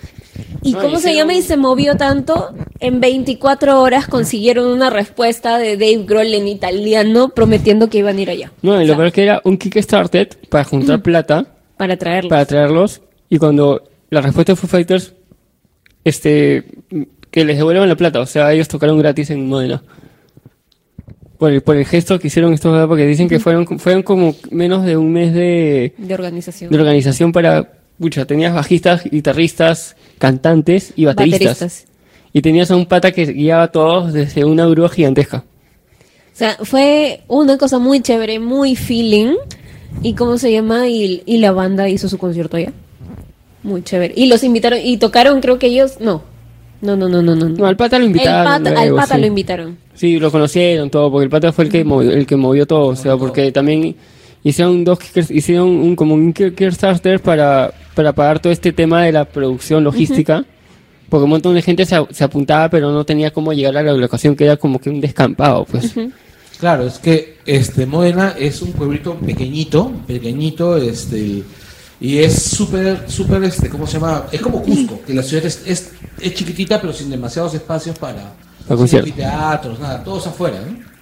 ¿Y 0.63 0.73
No, 0.73 0.81
cómo 0.81 0.99
se 0.99 1.15
llama? 1.15 1.35
Y 1.35 1.43
se 1.43 1.57
movió 1.57 1.97
tanto. 1.97 2.55
En 2.81 3.01
24 3.01 3.81
horas 3.81 4.07
consiguieron 4.07 4.67
una 4.67 4.91
respuesta 4.91 5.59
de 5.59 5.77
Dave 5.77 6.05
Grohl 6.05 6.35
en 6.35 6.49
italiano 6.49 7.31
prometiendo 7.31 7.89
que 7.89 7.99
iban 7.99 8.17
a 8.19 8.21
ir 8.21 8.31
allá. 8.31 8.53
No, 8.63 8.81
y 8.81 8.87
lo 8.87 8.97
peor 8.97 9.13
que 9.13 9.23
era 9.23 9.41
un 9.45 9.57
Kickstarter 9.57 10.29
para 10.49 10.65
juntar 10.65 11.03
plata 11.03 11.47
para 11.77 11.97
traerlo. 11.97 12.31
para 12.31 12.45
traerlos. 12.45 13.03
Y 13.29 13.39
cuando 13.39 13.83
la 14.11 14.21
respuesta 14.21 14.53
de 14.53 14.57
Foo 14.57 14.69
Fighters, 14.69 15.15
este, 16.05 16.65
que 17.31 17.45
les 17.45 17.57
devuelvan 17.59 17.89
la 17.89 17.97
plata. 17.97 18.21
O 18.21 18.27
sea, 18.27 18.53
ellos 18.53 18.69
tocaron 18.69 18.99
gratis 18.99 19.31
en 19.31 19.47
Modena. 19.47 19.83
Por 21.39 21.53
el, 21.53 21.61
por 21.61 21.77
el 21.77 21.85
gesto 21.85 22.19
que 22.19 22.29
hicieron 22.29 22.55
estos, 22.55 22.89
porque 22.89 23.07
dicen 23.07 23.29
que 23.29 23.39
fueron, 23.39 23.67
fueron 23.79 24.03
como 24.03 24.35
menos 24.51 24.87
de 24.87 24.97
un 24.97 25.13
mes 25.13 25.35
de, 25.35 25.93
de 25.99 26.15
organización. 26.15 26.71
de 26.71 26.79
organización 26.79 27.33
para, 27.33 27.76
pucha, 27.99 28.25
tenías 28.25 28.55
bajistas, 28.55 29.05
guitarristas, 29.05 29.97
cantantes 30.19 30.93
y 30.97 31.05
bateristas. 31.05 31.61
Bateristas. 31.61 31.85
Y 32.33 32.43
tenías 32.43 32.71
a 32.71 32.77
un 32.77 32.87
pata 32.87 33.13
que 33.13 33.27
guiaba 33.27 33.65
a 33.65 33.73
todos 33.73 34.13
desde 34.13 34.45
una 34.45 34.67
grúa 34.67 34.89
gigantesca. 34.89 35.45
O 36.35 36.39
sea, 36.39 36.59
fue 36.63 37.23
una 37.29 37.57
cosa 37.57 37.79
muy 37.79 38.01
chévere, 38.01 38.39
muy 38.39 38.77
feeling. 38.77 39.37
¿Y 40.03 40.13
cómo 40.13 40.37
se 40.37 40.53
llama? 40.53 40.89
Y, 40.89 41.23
y 41.25 41.39
la 41.39 41.53
banda 41.53 41.89
hizo 41.89 42.09
su 42.09 42.19
concierto 42.19 42.59
allá. 42.59 42.73
Muy 43.63 43.83
chévere. 43.83 44.13
Y 44.17 44.27
los 44.27 44.45
invitaron, 44.45 44.79
y 44.83 44.99
tocaron, 44.99 45.41
creo 45.41 45.59
que 45.59 45.69
ellos, 45.69 45.99
no. 45.99 46.23
No, 46.83 46.95
no, 46.95 47.09
no, 47.09 47.23
no, 47.23 47.35
no. 47.35 47.49
No, 47.49 47.67
al 47.67 47.77
pata 47.77 47.99
lo 47.99 48.05
El 48.05 48.11
invitaron. 48.11 48.67
al 48.67 48.95
pata 48.95 49.15
sí. 49.15 49.21
lo 49.21 49.27
invitaron. 49.27 49.79
Sí, 49.95 50.19
lo 50.19 50.31
conocieron 50.31 50.91
todo, 50.91 51.11
porque 51.11 51.25
el 51.25 51.31
pata 51.31 51.53
fue 51.53 51.65
el 51.65 51.71
que 51.71 51.85
movió, 51.85 52.11
el 52.11 52.27
que 52.27 52.37
movió 52.37 52.67
todo, 52.67 52.89
o 52.89 52.97
sea, 52.97 53.17
porque 53.17 53.51
también 53.51 53.97
hicieron 54.49 54.85
dos 54.85 54.99
Kickers- 54.99 55.31
hicieron 55.31 55.69
un 55.69 55.97
como 55.97 56.15
un 56.15 56.33
Kickstarter 56.33 57.21
para 57.21 57.73
para 57.95 58.13
pagar 58.13 58.39
todo 58.41 58.53
este 58.53 58.73
tema 58.73 59.03
de 59.05 59.13
la 59.13 59.25
producción 59.25 59.83
logística, 59.83 60.45
porque 61.09 61.25
un 61.25 61.31
montón 61.31 61.55
de 61.55 61.63
gente 61.63 61.87
se, 61.87 61.97
se 62.11 62.25
apuntaba, 62.25 62.69
pero 62.69 62.93
no 62.93 63.05
tenía 63.05 63.33
cómo 63.33 63.53
llegar 63.53 63.77
a 63.77 63.83
la 63.83 63.93
locación 63.93 64.37
que 64.37 64.45
era 64.45 64.57
como 64.57 64.79
que 64.79 64.91
un 64.91 65.01
descampado, 65.01 65.65
pues. 65.65 65.95
Claro, 66.61 66.87
es 66.87 66.99
que 66.99 67.37
este 67.47 67.87
Modena 67.87 68.35
es 68.39 68.63
un 68.63 68.73
pueblito 68.73 69.15
pequeñito, 69.15 69.93
pequeñito, 70.07 70.77
este 70.77 71.43
y 71.99 72.19
es 72.19 72.43
súper, 72.43 73.05
súper, 73.11 73.43
este, 73.45 73.71
¿cómo 73.71 73.87
se 73.87 73.95
llama? 73.99 74.27
Es 74.31 74.41
como 74.43 74.63
Cusco, 74.63 75.01
que 75.07 75.15
la 75.15 75.23
ciudad 75.23 75.47
es, 75.47 75.63
es, 75.67 75.93
es 76.21 76.35
chiquitita 76.35 76.79
pero 76.81 76.93
sin 76.93 77.09
demasiados 77.09 77.55
espacios 77.55 77.99
para, 77.99 78.35
Para 78.67 78.77
conciertos. 78.77 79.15
teatros, 79.15 79.81
nada, 79.81 80.05
todos 80.05 80.27
afuera, 80.27 80.59
¿no? 80.61 80.96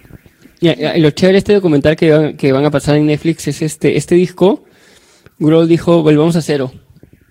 Y, 0.61 0.69
y 0.69 0.99
lo 0.99 1.11
chévere 1.11 1.33
de 1.33 1.37
este 1.39 1.53
documental 1.53 1.95
que 1.95 2.11
van, 2.11 2.37
que 2.37 2.51
van 2.51 2.65
a 2.65 2.71
pasar 2.71 2.95
en 2.95 3.05
Netflix 3.07 3.47
es 3.47 3.61
este, 3.61 3.97
este 3.97 4.15
disco. 4.15 4.63
Grohl 5.39 5.67
dijo, 5.67 6.01
volvamos 6.01 6.35
a 6.35 6.41
cero. 6.41 6.71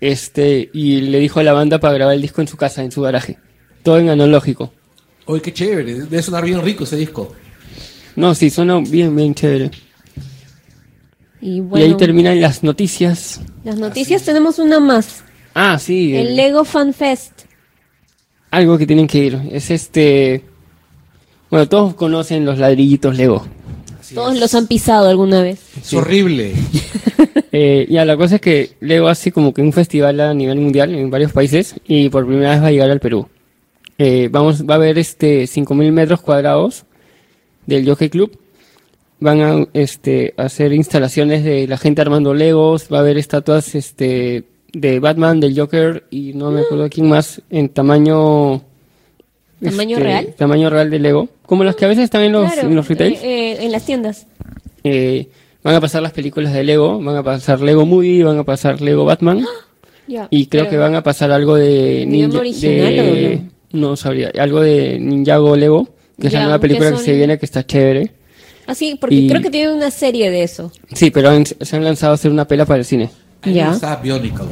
Este, 0.01 0.69
y 0.73 1.01
le 1.01 1.19
dijo 1.19 1.39
a 1.39 1.43
la 1.43 1.53
banda 1.53 1.79
para 1.79 1.93
grabar 1.95 2.15
el 2.15 2.21
disco 2.21 2.41
en 2.41 2.47
su 2.47 2.57
casa, 2.57 2.83
en 2.83 2.91
su 2.91 3.01
garaje. 3.01 3.37
Todo 3.83 3.99
en 3.99 4.09
analógico. 4.09 4.73
Oye, 5.25 5.41
qué 5.41 5.53
chévere, 5.53 5.93
debe 6.01 6.21
sonar 6.21 6.43
bien 6.45 6.61
rico 6.61 6.83
ese 6.83 6.97
disco. 6.97 7.33
No, 8.15 8.35
sí, 8.35 8.49
suena 8.49 8.79
bien, 8.79 9.15
bien 9.15 9.33
chévere. 9.33 9.71
Y 11.41 11.61
ahí 11.75 11.95
terminan 11.95 12.39
las 12.41 12.63
noticias. 12.63 13.41
las 13.63 13.77
noticias 13.77 14.23
tenemos 14.23 14.57
una 14.59 14.79
más. 14.79 15.23
Ah, 15.53 15.77
sí. 15.79 16.15
El 16.15 16.27
el- 16.27 16.35
Lego 16.35 16.63
Fan 16.65 16.93
Fest. 16.93 17.43
algo 18.51 18.77
que 18.77 18.87
tienen 18.87 19.07
que 19.07 19.17
ir. 19.19 19.39
Es 19.51 19.69
este... 19.71 20.43
Bueno, 21.49 21.67
todos 21.67 21.93
conocen 21.93 22.45
los 22.45 22.57
ladrillitos 22.57 23.15
Lego. 23.15 23.45
Todos 24.13 24.39
los 24.39 24.53
han 24.53 24.67
pisado 24.67 25.09
alguna 25.09 25.41
vez. 25.41 25.59
Es 25.77 25.93
horrible. 25.93 26.53
Eh, 27.57 27.87
ya, 27.89 28.03
la 28.03 28.17
cosa 28.17 28.35
es 28.35 28.41
que 28.41 28.71
Lego 28.81 29.07
hace 29.07 29.31
como 29.31 29.53
que 29.53 29.61
un 29.61 29.71
festival 29.71 30.19
a 30.19 30.33
nivel 30.33 30.59
mundial 30.59 30.93
en 30.93 31.09
varios 31.09 31.31
países 31.31 31.75
y 31.87 32.09
por 32.09 32.27
primera 32.27 32.49
vez 32.49 32.61
va 32.61 32.67
a 32.67 32.71
llegar 32.71 32.91
al 32.91 32.99
Perú. 32.99 33.29
Eh, 33.97 34.27
vamos, 34.29 34.65
va 34.69 34.73
a 34.73 34.77
haber 34.77 34.97
este 34.97 35.45
5.000 35.45 35.89
metros 35.93 36.19
cuadrados 36.19 36.83
del 37.65 37.87
Jockey 37.87 38.09
Club. 38.09 38.37
Van 39.21 39.41
a 39.41 39.67
este, 39.71 40.33
hacer 40.35 40.73
instalaciones 40.73 41.45
de 41.45 41.65
la 41.65 41.77
gente 41.77 42.01
armando 42.01 42.33
Legos. 42.33 42.89
Va 42.91 42.97
a 42.97 43.01
haber 43.01 43.17
estatuas 43.17 43.73
este, 43.73 44.43
de 44.73 44.99
Batman, 44.99 45.39
del 45.39 45.57
Joker 45.57 46.03
y 46.09 46.33
no 46.33 46.51
me 46.51 46.59
acuerdo 46.59 46.83
de 46.83 46.89
quién 46.89 47.07
más 47.07 47.41
en 47.49 47.69
tamaño... 47.69 48.63
¿Tamaño 49.71 49.97
este, 49.97 50.03
real? 50.03 50.33
Tamaño 50.37 50.69
real 50.69 50.89
de 50.89 50.99
Lego. 50.99 51.29
Como 51.45 51.63
las 51.63 51.75
que 51.75 51.85
a 51.85 51.87
veces 51.87 52.03
están 52.05 52.21
en 52.23 52.31
los, 52.31 52.51
Claro, 52.51 52.67
en 52.69 52.75
los 52.75 52.87
retails. 52.87 53.19
eh, 53.23 53.51
eh, 53.53 53.57
en 53.61 53.71
las 53.71 53.85
tiendas. 53.85 54.27
Eh, 54.83 55.29
van 55.63 55.75
a 55.75 55.81
pasar 55.81 56.01
las 56.01 56.11
películas 56.11 56.53
de 56.53 56.63
Lego, 56.63 56.99
van 57.01 57.15
a 57.17 57.23
pasar 57.23 57.59
Lego 57.61 57.85
Movie, 57.85 58.23
van 58.23 58.37
a 58.37 58.43
pasar 58.43 58.81
Lego 58.81 59.03
Batman 59.05 59.45
Ya, 60.07 60.27
y 60.29 60.45
creo 60.45 60.63
pero- 60.65 60.71
que 60.71 60.77
van 60.77 60.93
a 60.95 61.01
pasar 61.03 61.31
algo 61.31 61.55
de 61.55 62.01
¿Idioma 62.01 62.11
Ninja, 62.11 62.39
original 62.39 62.95
de- 62.95 63.41
no 63.71 63.95
sabría, 63.95 64.31
algo 64.37 64.61
de 64.61 64.99
Ninjago 64.99 65.55
Lego, 65.55 65.89
que 66.21 66.27
es 66.27 66.33
Ya, 66.33 66.39
la 66.39 66.45
nueva 66.45 66.59
que 66.59 66.67
película 66.67 66.91
que, 66.91 66.95
son- 66.97 67.05
se 67.05 67.13
viene 67.13 67.39
que 67.39 67.45
está 67.45 67.65
chévere. 67.65 68.11
Ah, 68.67 68.75
sí, 68.75 68.97
porque 68.99 69.15
Y- 69.15 69.27
creo 69.27 69.41
que 69.41 69.49
tiene 69.49 69.73
una 69.73 69.89
serie 69.91 70.29
de 70.31 70.43
eso. 70.43 70.71
Sí, 70.93 71.09
pero 71.11 71.29
han- 71.29 71.45
se 71.45 71.75
han 71.75 71.83
lanzado 71.83 72.11
a 72.11 72.15
hacer 72.15 72.31
una 72.31 72.47
pela 72.47 72.65
para 72.65 72.79
el 72.79 72.85
cine. 72.85 73.09
Ya. 73.43 73.75
Bionicle. 74.01 74.45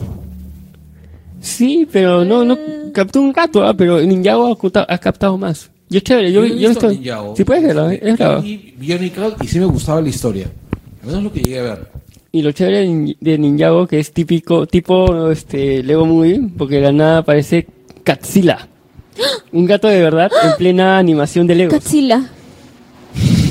Sí, 1.43 1.85
pero 1.91 2.23
no, 2.23 2.45
no 2.45 2.57
captó 2.93 3.19
un 3.21 3.33
rato, 3.33 3.63
ah, 3.65 3.73
pero 3.75 3.99
Ninjago 4.01 4.47
ha, 4.53 4.57
captado- 4.57 4.85
ha 4.87 4.97
captado 4.97 5.37
más. 5.37 5.69
Y 5.89 5.97
es 5.97 6.03
chévere, 6.03 6.31
yo, 6.31 6.45
yo, 6.45 6.55
visto 6.55 6.71
estoy. 6.71 6.95
Ninjago. 6.97 7.35
Sí, 7.35 7.43
puedes 7.43 7.63
verlo, 7.63 7.89
Este, 7.89 8.09
es 8.09 8.17
bravo. 8.17 8.43
y 8.43 8.73
y 9.41 9.47
sí 9.47 9.59
me 9.59 9.65
gustaba 9.65 10.01
la 10.01 10.09
historia. 10.09 10.49
Al 11.01 11.07
menos 11.07 11.23
lo 11.23 11.33
que 11.33 11.41
llegué 11.41 11.59
a 11.59 11.63
ver. 11.63 11.87
Y 12.31 12.41
lo 12.41 12.51
chévere 12.53 12.79
de 12.79 12.87
Nin- 12.87 13.17
de 13.19 13.37
Ninjago, 13.37 13.85
que 13.87 13.99
es 13.99 14.11
típico, 14.13 14.65
tipo 14.67 15.29
este 15.29 15.83
Lego 15.83 16.05
Movie, 16.05 16.39
porque 16.57 16.75
de 16.75 16.81
la 16.81 16.91
nada 16.93 17.21
parece 17.23 17.67
Katsila. 18.03 18.67
Un 19.51 19.65
gato 19.65 19.87
de 19.89 20.01
verdad 20.01 20.31
en 20.43 20.57
plena 20.57 20.97
animación 20.97 21.45
de 21.45 21.55
Lego. 21.55 21.71
Godzilla. 21.73 22.29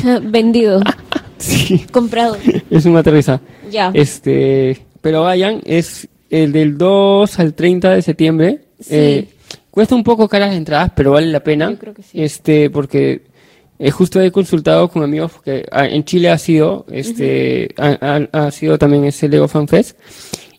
Ah, 0.06 0.18
Vendido. 0.22 0.80
Sí, 1.38 1.84
Comprado. 1.90 2.36
es 2.70 2.84
una 2.86 3.02
risa. 3.02 3.40
Ya. 3.68 3.90
Este, 3.94 4.80
pero 5.00 5.22
vayan, 5.22 5.60
es 5.64 6.06
el 6.32 6.52
del 6.52 6.76
2 6.78 7.38
al 7.38 7.54
30 7.54 7.90
de 7.94 8.02
septiembre. 8.02 8.60
Sí. 8.80 8.94
Eh, 8.94 9.28
cuesta 9.70 9.94
un 9.94 10.02
poco 10.02 10.28
caras 10.28 10.48
las 10.48 10.56
entradas, 10.56 10.92
pero 10.96 11.12
vale 11.12 11.28
la 11.28 11.44
pena. 11.44 11.70
Yo 11.70 11.78
creo 11.78 11.94
que 11.94 12.02
sí. 12.02 12.22
Este, 12.22 12.70
porque 12.70 13.22
eh, 13.78 13.90
justo 13.90 14.20
he 14.20 14.30
consultado 14.32 14.88
con 14.88 15.02
amigos 15.02 15.32
porque 15.32 15.66
ah, 15.70 15.86
en 15.86 16.04
Chile 16.04 16.30
ha 16.30 16.38
sido, 16.38 16.86
este, 16.90 17.68
ha, 17.78 17.98
ha- 18.32 18.46
ha 18.46 18.50
sido 18.50 18.78
también 18.78 19.04
ese 19.04 19.28
Lego 19.28 19.46
Fan 19.48 19.68
Fest. 19.68 19.98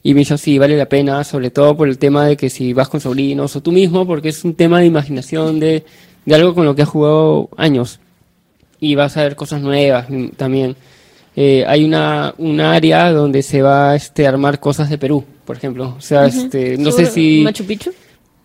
Y 0.06 0.14
me 0.14 0.20
dijo, 0.20 0.38
sí, 0.38 0.58
vale 0.60 0.76
la 0.78 0.90
pena, 0.90 1.24
sobre 1.24 1.50
todo 1.50 1.78
por 1.78 1.88
el 1.88 1.98
tema 1.98 2.26
de 2.28 2.36
que 2.36 2.50
si 2.50 2.74
vas 2.74 2.90
con 2.90 3.00
sobrinos 3.00 3.56
o 3.56 3.62
tú 3.64 3.72
mismo, 3.72 4.06
porque 4.06 4.30
es 4.30 4.44
un 4.44 4.54
tema 4.54 4.80
de 4.82 4.86
imaginación 4.86 5.62
de, 5.62 5.86
de 6.26 6.36
algo 6.36 6.54
con 6.54 6.66
lo 6.66 6.76
que 6.76 6.82
has 6.82 6.90
jugado 6.90 7.50
años. 7.56 8.00
Y 8.82 8.96
vas 8.96 9.16
a 9.16 9.24
ver 9.24 9.38
cosas 9.38 9.62
nuevas 9.62 10.10
mm, 10.10 10.28
también. 10.36 10.76
Eh, 11.38 11.64
hay 11.66 11.86
una, 11.86 12.36
un 12.38 12.60
área 12.60 13.12
donde 13.12 13.42
se 13.44 13.62
va 13.62 13.96
este, 13.96 14.26
a 14.26 14.30
armar 14.30 14.60
cosas 14.60 14.90
de 14.90 14.98
Perú, 14.98 15.24
por 15.46 15.58
ejemplo. 15.58 15.96
O 15.98 16.02
sea, 16.02 16.26
este, 16.26 16.78
no 16.78 16.92
sé 16.92 17.06
¿Seguro 17.06 17.14
si... 17.14 17.42
Machu 17.44 17.64
Picchu. 17.66 17.92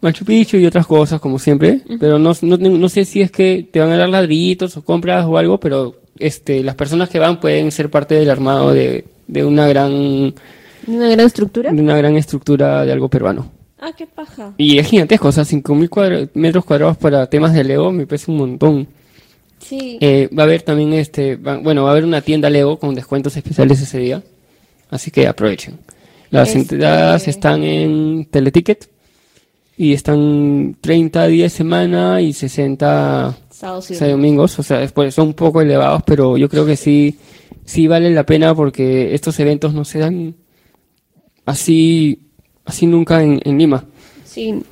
Machu 0.01 0.25
Picchu 0.25 0.57
y 0.59 0.67
otras 0.67 0.87
cosas, 0.87 1.21
como 1.21 1.39
siempre. 1.39 1.81
Pero 1.99 2.19
no, 2.19 2.33
no, 2.43 2.57
no 2.57 2.89
sé 2.89 3.05
si 3.05 3.21
es 3.21 3.31
que 3.31 3.67
te 3.71 3.81
van 3.81 3.91
a 3.91 3.97
dar 3.97 4.09
ladrillitos 4.09 4.77
o 4.77 4.85
compras 4.85 5.25
o 5.27 5.37
algo, 5.39 5.59
pero 5.59 5.97
este, 6.19 6.63
las 6.63 6.75
personas 6.75 7.09
que 7.09 7.19
van 7.19 7.41
pueden 7.41 7.71
ser 7.73 7.91
parte 7.91 8.15
del 8.15 8.31
armado 8.31 8.73
de, 8.73 9.05
de 9.27 9.45
una 9.45 9.67
gran 9.69 10.35
Una 10.87 11.09
gran 11.09 11.27
estructura. 11.27 11.73
de 11.73 11.81
una 11.83 11.97
gran 11.97 12.17
estructura 12.17 12.85
de 12.85 12.93
algo 12.93 13.09
peruano. 13.09 13.51
Ah, 13.81 13.93
qué 13.97 14.07
paja. 14.07 14.55
Y 14.57 14.79
es 14.79 14.89
gigantesco, 14.89 15.29
o 15.29 15.33
sea, 15.33 15.45
5.000 15.45 15.89
cuadra- 15.89 16.29
metros 16.35 16.65
cuadrados 16.65 16.97
para 16.97 17.29
temas 17.29 17.53
de 17.55 17.63
Lego 17.65 17.93
me 17.93 18.07
parece 18.07 18.31
un 18.31 18.37
montón. 18.39 18.89
Sí. 19.61 19.99
Eh, 20.01 20.29
va 20.37 20.45
a 20.45 20.47
haber 20.47 20.63
también, 20.63 20.93
este, 20.95 21.37
va- 21.37 21.59
bueno, 21.59 21.83
va 21.83 21.91
a 21.91 21.93
haber 21.93 22.05
una 22.05 22.21
tienda 22.21 22.51
Lego 22.51 22.79
con 22.79 22.95
descuentos 22.95 23.37
especiales 23.37 23.81
ese 23.81 23.99
día, 23.99 24.23
así 24.91 25.11
que 25.11 25.27
aprovechen. 25.27 25.79
Las 26.31 26.49
Este- 26.55 26.75
entradas 26.75 27.27
están 27.29 27.63
en 27.63 28.27
Teleticket 28.31 28.89
y 29.77 29.93
están 29.93 30.77
30 30.81 31.27
días 31.27 31.53
semana 31.53 32.21
y 32.21 32.33
60 32.33 33.37
Sábados 33.51 33.91
y 33.91 33.95
domingos, 33.95 34.59
o 34.59 34.63
sea, 34.63 34.79
después 34.79 35.15
son 35.15 35.29
un 35.29 35.35
poco 35.35 35.61
elevados, 35.61 36.03
pero 36.07 36.37
yo 36.37 36.49
creo 36.49 36.65
que 36.67 36.77
sí, 36.77 37.17
sí 37.65 37.87
vale 37.89 38.11
la 38.11 38.25
pena 38.25 38.55
porque 38.55 39.15
estos 39.15 39.39
eventos 39.41 39.75
no 39.75 39.85
se 39.85 39.99
dan 39.99 40.35
así, 41.45 42.21
así 42.65 42.87
nunca 42.87 43.23
en, 43.23 43.41
en 43.45 43.59
Lima. 43.59 43.85
Sí. 44.25 44.63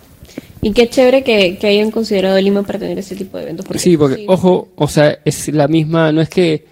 Y 0.63 0.73
qué 0.73 0.89
chévere 0.89 1.23
que, 1.23 1.59
que 1.59 1.67
hayan 1.69 1.91
considerado 1.91 2.41
Lima 2.41 2.63
para 2.63 2.79
tener 2.79 2.99
este 2.99 3.17
tipo 3.17 3.37
de 3.39 3.45
eventos. 3.45 3.67
sí, 3.81 3.97
porque, 3.97 4.25
ojo, 4.29 4.69
o 4.77 4.89
sea, 4.89 5.19
es 5.25 5.49
la 5.49 5.69
misma, 5.69 6.13
no 6.13 6.21
es 6.21 6.29
que 6.29 6.65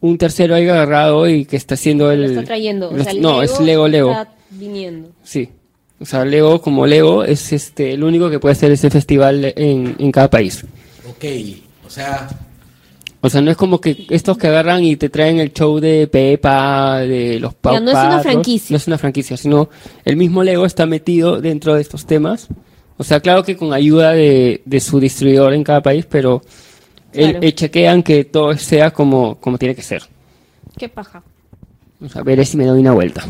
un 0.00 0.18
tercero 0.18 0.54
haya 0.54 0.72
agarrado 0.72 1.28
y 1.28 1.44
que 1.44 1.56
está 1.56 1.74
haciendo 1.74 2.10
el... 2.10 2.20
lo 2.22 2.28
está 2.28 2.44
trayendo. 2.44 2.90
O 2.90 2.96
lo- 2.96 3.02
sea, 3.02 3.12
el 3.12 3.20
no, 3.20 3.42
es 3.42 3.58
Lego 3.60 3.88
Lego. 3.88 4.10
Está 4.12 4.28
viniendo. 4.50 5.10
Sí. 5.24 5.48
O 6.00 6.04
sea, 6.04 6.24
Lego 6.24 6.60
como 6.60 6.86
Lego 6.86 7.24
es 7.24 7.52
este 7.52 7.92
el 7.92 8.04
único 8.04 8.30
que 8.30 8.38
puede 8.38 8.52
hacer 8.52 8.70
ese 8.70 8.88
festival 8.90 9.52
en, 9.56 9.96
en 9.98 10.12
cada 10.12 10.30
país. 10.30 10.64
Ok, 11.10 11.24
o 11.86 11.90
sea, 11.90 12.28
O 13.20 13.28
sea, 13.28 13.40
no 13.40 13.50
es 13.50 13.56
como 13.56 13.80
que 13.80 14.06
estos 14.10 14.38
que 14.38 14.46
agarran 14.46 14.84
y 14.84 14.94
te 14.94 15.08
traen 15.08 15.40
el 15.40 15.52
show 15.52 15.80
de 15.80 16.06
Pepa, 16.06 16.98
de 17.00 17.40
los 17.40 17.52
Pau 17.54 17.74
Ya, 17.74 17.80
no 17.80 17.90
es 17.90 17.96
una 17.96 18.20
franquicia. 18.20 18.74
No 18.74 18.76
es 18.76 18.86
una 18.86 18.98
franquicia, 18.98 19.36
sino 19.36 19.68
el 20.04 20.16
mismo 20.16 20.44
Lego 20.44 20.64
está 20.66 20.86
metido 20.86 21.40
dentro 21.40 21.74
de 21.74 21.80
estos 21.82 22.06
temas. 22.06 22.46
O 22.96 23.02
sea, 23.02 23.18
claro 23.18 23.42
que 23.42 23.56
con 23.56 23.72
ayuda 23.72 24.12
de, 24.12 24.62
de 24.64 24.80
su 24.80 25.00
distribuidor 25.00 25.52
en 25.54 25.64
cada 25.64 25.82
país, 25.82 26.06
pero 26.08 26.42
el- 27.12 27.30
Claro. 27.38 27.50
chequean 27.50 28.02
que 28.02 28.24
todo 28.24 28.56
sea 28.56 28.90
como, 28.92 29.36
como 29.36 29.58
tiene 29.58 29.74
que 29.74 29.82
ser. 29.82 30.02
Qué 30.76 30.88
paja. 30.88 31.22
O 32.00 32.08
sea, 32.08 32.22
veré 32.22 32.44
si 32.44 32.56
me 32.56 32.64
doy 32.66 32.80
una 32.80 32.92
vuelta. 32.92 33.24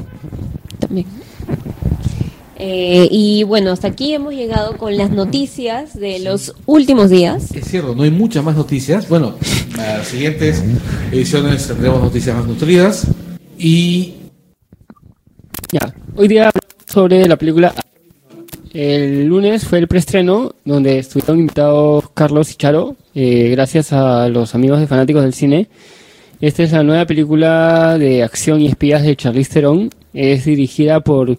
También. 0.79 1.07
Eh, 2.61 3.07
y 3.11 3.45
bueno, 3.45 3.71
hasta 3.71 3.87
aquí 3.89 4.13
hemos 4.15 4.35
llegado 4.35 4.77
con 4.77 4.97
las 4.97 5.11
noticias 5.11 5.95
de 5.99 6.19
los 6.19 6.55
últimos 6.67 7.09
días. 7.09 7.53
es 7.55 7.69
cierto, 7.69 7.95
no 7.95 8.03
hay 8.03 8.11
muchas 8.11 8.43
más 8.43 8.57
noticias. 8.57 9.09
Bueno, 9.09 9.37
a 9.79 9.83
las 9.99 10.09
siguientes 10.09 10.63
ediciones 11.13 11.69
tendremos 11.69 12.03
noticias 12.03 12.37
más 12.37 12.47
nutridas. 12.47 13.07
Y 13.57 14.15
Ya, 15.73 15.95
hoy 16.17 16.27
día 16.29 16.49
hablamos 16.49 16.63
sobre 16.87 17.27
la 17.29 17.37
película. 17.37 17.73
El 18.73 19.27
lunes 19.27 19.65
fue 19.67 19.79
el 19.79 19.89
preestreno 19.89 20.55
donde 20.65 20.99
estuvieron 20.99 21.39
invitados 21.39 22.11
Carlos 22.13 22.51
y 22.53 22.57
Charo, 22.57 22.97
eh, 23.15 23.49
gracias 23.51 23.93
a 23.93 24.29
los 24.29 24.55
amigos 24.55 24.81
de 24.81 24.87
fanáticos 24.87 25.23
del 25.23 25.33
cine. 25.33 25.69
Esta 26.41 26.63
es 26.63 26.73
la 26.73 26.83
nueva 26.83 27.07
película 27.07 27.97
de 27.99 28.23
acción 28.23 28.61
y 28.61 28.67
espías 28.67 29.03
de 29.03 29.17
Charlize 29.17 29.55
Theron. 29.55 29.91
Es 30.13 30.45
dirigida 30.45 31.01
por, 31.01 31.39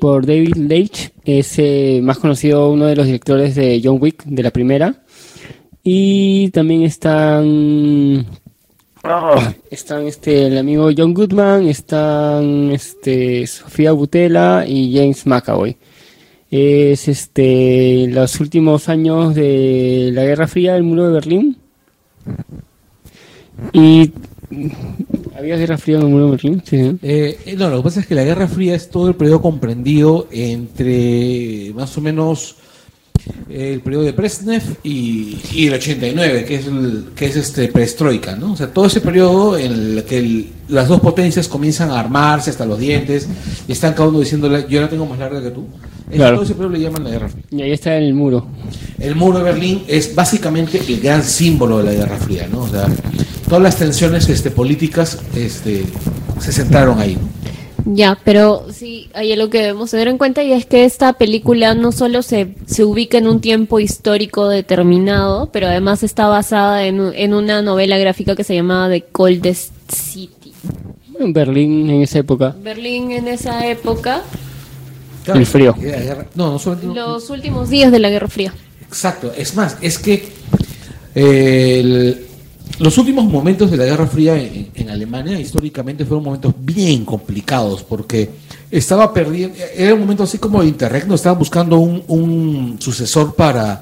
por 0.00 0.26
David 0.26 0.54
Leitch. 0.56 1.10
Es 1.24 1.58
eh, 1.58 2.00
más 2.02 2.18
conocido 2.18 2.70
uno 2.70 2.86
de 2.86 2.96
los 2.96 3.06
directores 3.06 3.54
de 3.54 3.80
John 3.82 3.98
Wick, 4.00 4.22
de 4.24 4.42
la 4.42 4.50
primera. 4.50 4.94
Y 5.82 6.50
también 6.50 6.82
están 6.82 8.26
están 9.70 10.06
este 10.06 10.46
el 10.46 10.56
amigo 10.58 10.90
John 10.96 11.12
Goodman, 11.12 11.68
están 11.68 12.70
este 12.70 13.46
Sofía 13.46 13.92
Butela 13.92 14.64
y 14.66 14.96
James 14.96 15.26
McAvoy. 15.26 15.76
Es 16.56 17.08
este 17.08 18.06
los 18.10 18.38
últimos 18.38 18.88
años 18.88 19.34
de 19.34 20.12
la 20.12 20.22
Guerra 20.22 20.46
Fría 20.46 20.74
del 20.74 20.84
muro 20.84 21.08
de 21.08 21.12
Berlín. 21.12 21.56
Y 23.72 24.12
había 25.36 25.56
Guerra 25.56 25.76
Fría 25.78 25.96
en 25.96 26.02
el 26.02 26.08
muro 26.10 26.26
de 26.26 26.30
Berlín, 26.30 26.62
sí. 26.64 26.76
Eh, 27.02 27.40
eh, 27.44 27.56
no, 27.58 27.70
lo 27.70 27.78
que 27.78 27.82
pasa 27.82 27.98
es 27.98 28.06
que 28.06 28.14
la 28.14 28.22
Guerra 28.22 28.46
Fría 28.46 28.76
es 28.76 28.88
todo 28.88 29.08
el 29.08 29.16
periodo 29.16 29.42
comprendido 29.42 30.28
entre 30.30 31.72
más 31.74 31.98
o 31.98 32.00
menos 32.00 32.54
el 33.48 33.80
periodo 33.80 34.04
de 34.04 34.12
Brezhnev 34.12 34.62
y, 34.84 35.40
y 35.54 35.66
el 35.66 35.74
89, 35.74 36.44
que 36.44 36.54
es, 36.54 36.66
el, 36.68 37.06
que 37.16 37.26
es 37.26 37.34
este 37.34 37.66
perestroika, 37.66 38.36
¿no? 38.36 38.52
O 38.52 38.56
sea, 38.56 38.72
todo 38.72 38.86
ese 38.86 39.00
periodo 39.00 39.58
en 39.58 39.72
el 39.72 40.04
que 40.04 40.50
las 40.68 40.86
dos 40.86 41.00
potencias 41.00 41.48
comienzan 41.48 41.90
a 41.90 41.98
armarse 41.98 42.50
hasta 42.50 42.64
los 42.64 42.78
dientes 42.78 43.28
y 43.66 43.72
están 43.72 43.94
cada 43.94 44.08
uno 44.08 44.20
diciéndole, 44.20 44.66
yo 44.68 44.80
la 44.80 44.88
tengo 44.88 45.04
más 45.04 45.18
larga 45.18 45.42
que 45.42 45.50
tú. 45.50 45.66
Es- 46.10 46.16
Claro. 46.16 46.36
Todo 46.36 46.44
ese 46.44 46.54
periodo 46.54 46.72
le 46.74 46.80
llaman 46.80 47.04
la 47.04 47.10
Guerra 47.10 47.28
Fría. 47.28 47.44
Y 47.50 47.62
ahí 47.62 47.72
está 47.72 47.96
el 47.96 48.14
muro. 48.14 48.46
El 48.98 49.14
muro 49.16 49.38
de 49.38 49.44
Berlín 49.44 49.82
es 49.88 50.14
básicamente 50.14 50.80
el 50.86 51.00
gran 51.00 51.22
símbolo 51.22 51.78
de 51.78 51.84
la 51.84 51.92
Guerra 51.92 52.16
Fría, 52.18 52.46
¿no? 52.50 52.60
O 52.62 52.68
sea, 52.68 52.86
todas 53.48 53.62
las 53.62 53.76
tensiones 53.76 54.28
este, 54.28 54.50
políticas 54.50 55.18
este, 55.34 55.84
se 56.40 56.52
centraron 56.52 56.98
ahí, 57.00 57.16
¿no? 57.16 57.28
Ya, 57.86 58.18
pero 58.24 58.66
sí, 58.72 59.10
hay 59.12 59.32
algo 59.32 59.50
que 59.50 59.58
debemos 59.60 59.90
tener 59.90 60.08
en 60.08 60.16
cuenta 60.16 60.42
y 60.42 60.52
es 60.52 60.64
que 60.64 60.86
esta 60.86 61.12
película 61.14 61.74
no 61.74 61.92
solo 61.92 62.22
se, 62.22 62.54
se 62.64 62.82
ubica 62.82 63.18
en 63.18 63.28
un 63.28 63.40
tiempo 63.42 63.78
histórico 63.78 64.48
determinado, 64.48 65.50
pero 65.52 65.66
además 65.66 66.02
está 66.02 66.26
basada 66.26 66.86
en, 66.86 67.12
en 67.14 67.34
una 67.34 67.60
novela 67.60 67.98
gráfica 67.98 68.34
que 68.36 68.44
se 68.44 68.54
llamaba 68.54 68.88
The 68.88 69.02
Coldest 69.12 69.72
City. 69.92 70.52
En 71.20 71.34
Berlín 71.34 71.90
en 71.90 72.00
esa 72.02 72.20
época. 72.20 72.56
Berlín 72.62 73.10
en 73.12 73.28
esa 73.28 73.66
época, 73.68 74.22
El 75.26 75.46
frío. 75.46 75.74
la 75.80 75.82
guerra- 75.98 76.26
no, 76.34 76.52
no 76.52 76.58
solamente... 76.58 76.94
no- 76.94 77.12
los 77.14 77.30
últimos 77.30 77.70
días 77.70 77.90
de 77.92 77.98
la 77.98 78.10
Guerra 78.10 78.28
Fría. 78.28 78.52
Exacto, 78.82 79.32
es 79.36 79.54
más, 79.54 79.76
es 79.80 79.98
que 79.98 80.28
eh, 81.14 81.80
el- 81.80 82.26
los 82.78 82.98
últimos 82.98 83.24
momentos 83.24 83.70
de 83.70 83.76
la 83.76 83.84
Guerra 83.84 84.06
Fría 84.06 84.36
en, 84.36 84.70
en 84.74 84.90
Alemania 84.90 85.38
históricamente 85.38 86.04
fueron 86.04 86.24
momentos 86.24 86.52
bien 86.58 87.04
complicados 87.04 87.84
porque 87.84 88.30
estaba 88.70 89.12
perdiendo, 89.14 89.56
era 89.76 89.94
un 89.94 90.00
momento 90.00 90.24
así 90.24 90.38
como 90.38 90.60
de 90.60 90.68
interregno, 90.68 91.14
estaban 91.14 91.38
buscando 91.38 91.78
un, 91.78 92.02
un 92.08 92.76
sucesor 92.80 93.34
para, 93.36 93.80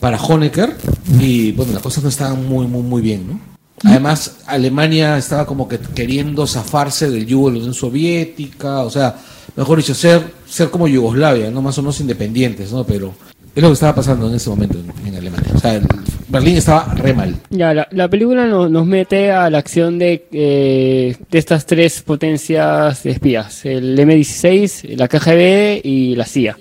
para 0.00 0.20
Honecker 0.20 0.76
y 1.20 1.52
bueno, 1.52 1.72
las 1.74 1.82
cosas 1.82 2.02
no 2.02 2.08
estaban 2.08 2.44
muy, 2.48 2.66
muy, 2.66 2.82
muy 2.82 3.02
bien, 3.02 3.26
¿no? 3.28 3.40
Además, 3.84 4.36
Alemania 4.46 5.18
estaba 5.18 5.46
como 5.46 5.68
que 5.68 5.78
queriendo 5.78 6.46
zafarse 6.46 7.10
del 7.10 7.26
yugo 7.26 7.48
de 7.48 7.52
la 7.54 7.58
Unión 7.60 7.74
Soviética, 7.74 8.80
o 8.80 8.90
sea, 8.90 9.14
mejor 9.56 9.78
dicho, 9.78 9.94
ser, 9.94 10.22
ser 10.46 10.70
como 10.70 10.88
Yugoslavia, 10.88 11.50
no 11.50 11.62
más 11.62 11.76
o 11.78 11.82
menos 11.82 12.00
independientes, 12.00 12.72
¿no? 12.72 12.84
Pero 12.84 13.14
es 13.54 13.62
lo 13.62 13.68
que 13.68 13.74
estaba 13.74 13.94
pasando 13.94 14.28
en 14.28 14.34
ese 14.34 14.50
momento 14.50 14.78
en, 14.78 15.06
en 15.08 15.14
Alemania. 15.16 15.50
O 15.54 15.58
sea, 15.58 15.74
el- 15.74 15.86
Berlín 16.26 16.56
estaba 16.56 16.92
re 16.94 17.12
mal. 17.14 17.36
Ya, 17.50 17.72
la, 17.74 17.86
la 17.92 18.08
película 18.08 18.46
no- 18.46 18.68
nos 18.68 18.86
mete 18.86 19.30
a 19.30 19.48
la 19.50 19.58
acción 19.58 19.98
de, 19.98 20.26
eh, 20.32 21.16
de 21.30 21.38
estas 21.38 21.64
tres 21.66 22.02
potencias 22.02 23.02
de 23.04 23.10
espías, 23.10 23.64
el 23.64 23.96
M16, 23.98 24.96
la 24.96 25.06
KGB 25.06 25.80
y 25.84 26.16
la 26.16 26.24
CIA, 26.24 26.56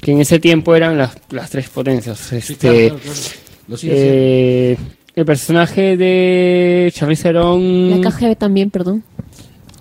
que 0.00 0.12
en 0.12 0.20
ese 0.20 0.38
tiempo 0.38 0.74
eran 0.74 0.96
las, 0.96 1.10
las 1.30 1.50
tres 1.50 1.68
potencias. 1.68 2.32
Este, 2.32 2.92
Lo 3.66 3.76
sigue 3.76 3.92
eh, 4.72 4.76
el 5.16 5.24
personaje 5.26 5.96
de 5.96 6.90
Charlize 6.94 7.24
Theron, 7.24 8.00
La 8.00 8.10
KGB 8.10 8.36
también, 8.36 8.70
perdón. 8.70 9.02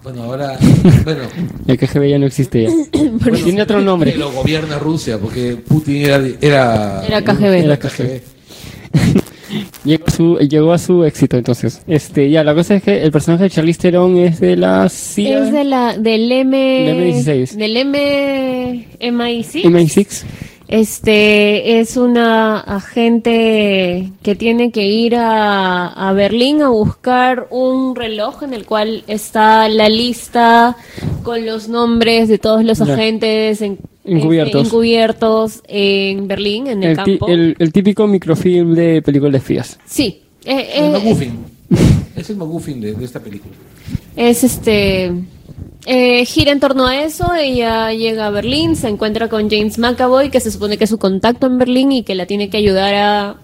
Bueno, 0.07 0.23
ahora, 0.23 0.57
bueno, 1.03 1.23
el 1.67 1.77
KGB 1.77 2.11
ya 2.11 2.17
no 2.17 2.27
existe 2.27 2.63
ya. 2.63 2.69
Tiene 3.43 3.61
otro 3.61 3.81
nombre. 3.81 4.13
que 4.13 4.17
lo 4.17 4.31
gobierna 4.31 4.79
Rusia, 4.79 5.17
porque 5.17 5.57
Putin 5.57 5.97
era 5.97 6.21
era, 6.39 7.05
Era 7.05 7.21
KGB. 7.21 7.65
Era 7.65 7.77
KGB. 7.77 8.21
Llegó 9.83 10.05
a, 10.07 10.11
su, 10.11 10.37
llegó 10.39 10.71
a 10.71 10.77
su 10.77 11.03
éxito 11.03 11.35
entonces. 11.35 11.81
Este, 11.87 12.29
ya, 12.29 12.45
la 12.45 12.55
cosa 12.55 12.75
es 12.75 12.83
que 12.83 13.03
el 13.03 13.11
personaje 13.11 13.43
de 13.43 13.49
Charlize 13.49 13.79
Theron 13.79 14.15
es 14.17 14.39
de 14.39 14.55
la 14.55 14.87
CIA. 14.87 15.43
Es 15.43 15.51
de 15.51 15.63
la, 15.65 15.97
del 15.97 16.31
M... 16.31 16.57
Del 16.57 17.13
M16. 17.13 17.51
Del 17.55 17.77
M... 17.77 18.87
MI6. 18.99 19.63
MI6. 19.63 20.23
Este 20.67 21.80
es 21.80 21.95
una 21.95 22.60
agente 22.60 24.12
que 24.21 24.36
tiene 24.36 24.71
que 24.71 24.86
ir 24.86 25.15
a, 25.15 25.88
a 25.88 26.12
Berlín 26.12 26.62
a 26.62 26.67
buscar 26.69 27.47
un 27.51 27.95
reloj 27.95 28.43
en 28.43 28.53
el 28.53 28.65
cual 28.65 29.06
está 29.08 29.69
la 29.69 29.88
lista 29.88 30.75
con 31.23 31.45
los 31.45 31.69
nombres 31.69 32.27
de 32.27 32.38
todos 32.38 32.63
los 32.65 32.82
agentes 32.82 33.62
en- 33.62 33.77
Encubiertos. 34.03 34.62
este, 34.62 34.67
encubiertos 34.67 35.63
en 35.67 36.27
Berlín, 36.27 36.67
en 36.67 36.84
el, 36.84 36.95
campo. 36.95 37.27
el- 37.27 37.56
el 37.60 37.73
típico 37.73 38.06
microfilm 38.08 38.73
de 38.73 39.01
películas 39.01 39.34
de 39.34 39.38
espías. 39.39 39.80
Sí, 39.86 40.21
eh, 40.45 40.69
El 40.75 40.86
eh, 40.86 40.89
McGuffin. 40.91 41.39
Es 42.15 42.30
el 42.30 42.36
McGuffin 42.38 42.80
de, 42.82 42.93
de 42.93 43.06
esta 43.06 43.19
película. 43.21 43.53
es 44.15 44.43
este 44.43 45.12
eh, 45.89 46.26
gira 46.26 46.52
en 46.52 46.60
torno 46.60 46.86
a 46.86 47.02
eso 47.02 47.34
ella 47.34 47.93
llega 47.93 48.28
a 48.28 48.30
Berlín 48.30 48.76
se 48.76 48.89
encuentra 48.89 49.30
con 49.30 49.50
James 49.50 49.78
McAvoy 49.78 50.30
que 50.30 50.41
se 50.41 50.52
supone 50.52 50.78
que 50.78 50.84
es 50.84 50.89
su 50.89 50.97
contacto 50.97 51.47
en 51.47 51.58
Berlín 51.58 51.93
y 51.93 52.04
que 52.04 52.13
la 52.13 52.26
tiene 52.26 52.50
que 52.50 52.58
ayudar 52.58 52.93
a, 52.93 53.36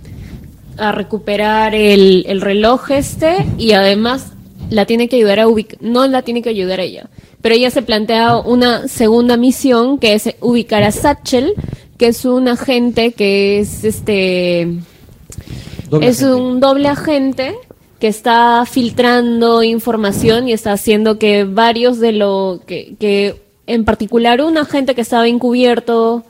a 0.78 0.92
recuperar 0.92 1.74
el, 1.74 2.26
el 2.28 2.42
reloj 2.42 2.92
este 2.92 3.46
y 3.58 3.72
además 3.72 4.34
la 4.70 4.86
tiene 4.86 5.08
que 5.08 5.16
ayudar 5.16 5.40
a 5.40 5.48
ubicar 5.48 5.78
no 5.82 6.06
la 6.06 6.22
tiene 6.22 6.42
que 6.42 6.50
ayudar 6.50 6.82
ella 6.82 7.10
pero 7.42 7.56
ella 7.56 7.72
se 7.72 7.82
plantea 7.82 8.36
una 8.36 8.90
segunda 8.90 9.38
misión 9.38 9.98
que 9.98 10.14
es 10.14 10.36
ubicar 10.42 10.84
a 10.84 10.92
Satchel 10.92 11.54
que 11.98 12.08
es 12.08 12.26
un 12.26 12.50
agente 12.50 13.14
que 13.14 13.62
es 13.62 13.86
este 13.86 14.68
Doble 15.90 16.08
es 16.08 16.22
agente. 16.22 16.42
un 16.42 16.60
doble 16.60 16.88
agente 16.90 17.56
que 18.04 18.10
está 18.10 18.66
filtrando 18.70 19.64
información 19.64 20.50
y 20.50 20.52
está 20.52 20.74
haciendo 20.74 21.18
que 21.18 21.46
varios 21.46 22.02
de 22.02 22.12
lo 22.12 22.60
que, 22.68 22.96
que 23.00 23.42
en 23.66 23.86
particular 23.86 24.42
un 24.42 24.58
agente 24.58 24.94
que 24.94 25.00
estaba 25.00 25.26
encubierto 25.26 26.26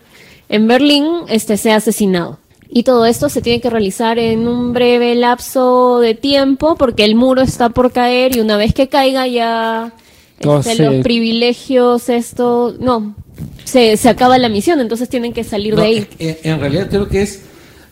en 0.50 0.68
Berlín 0.68 1.08
este 1.30 1.58
sea 1.58 1.78
asesinado. 1.78 2.38
Y 2.70 2.84
todo 2.84 3.08
esto 3.08 3.28
se 3.28 3.42
tiene 3.42 3.60
que 3.60 3.72
realizar 3.72 4.20
en 4.20 4.48
un 4.48 4.72
breve 4.72 5.16
lapso 5.16 6.00
de 6.00 6.14
tiempo 6.14 6.76
porque 6.76 7.06
el 7.06 7.16
muro 7.16 7.42
está 7.42 7.70
por 7.70 7.92
caer 7.92 8.36
y 8.36 8.42
una 8.42 8.56
vez 8.56 8.76
que 8.76 8.88
caiga 8.88 9.26
ya 9.26 9.94
este, 10.42 10.76
los 10.76 11.04
privilegios, 11.04 12.08
esto, 12.08 12.76
no, 12.80 13.16
se, 13.64 13.98
se 13.98 14.10
acaba 14.10 14.38
la 14.38 14.50
misión, 14.50 14.80
entonces 14.80 15.10
tienen 15.10 15.34
que 15.34 15.44
salir 15.44 15.74
No, 15.74 15.82
de 15.82 15.88
ahí. 15.88 16.08
En, 16.20 16.38
en 16.44 16.60
realidad 16.60 16.88
creo 16.92 17.10
que 17.10 17.24
es, 17.24 17.42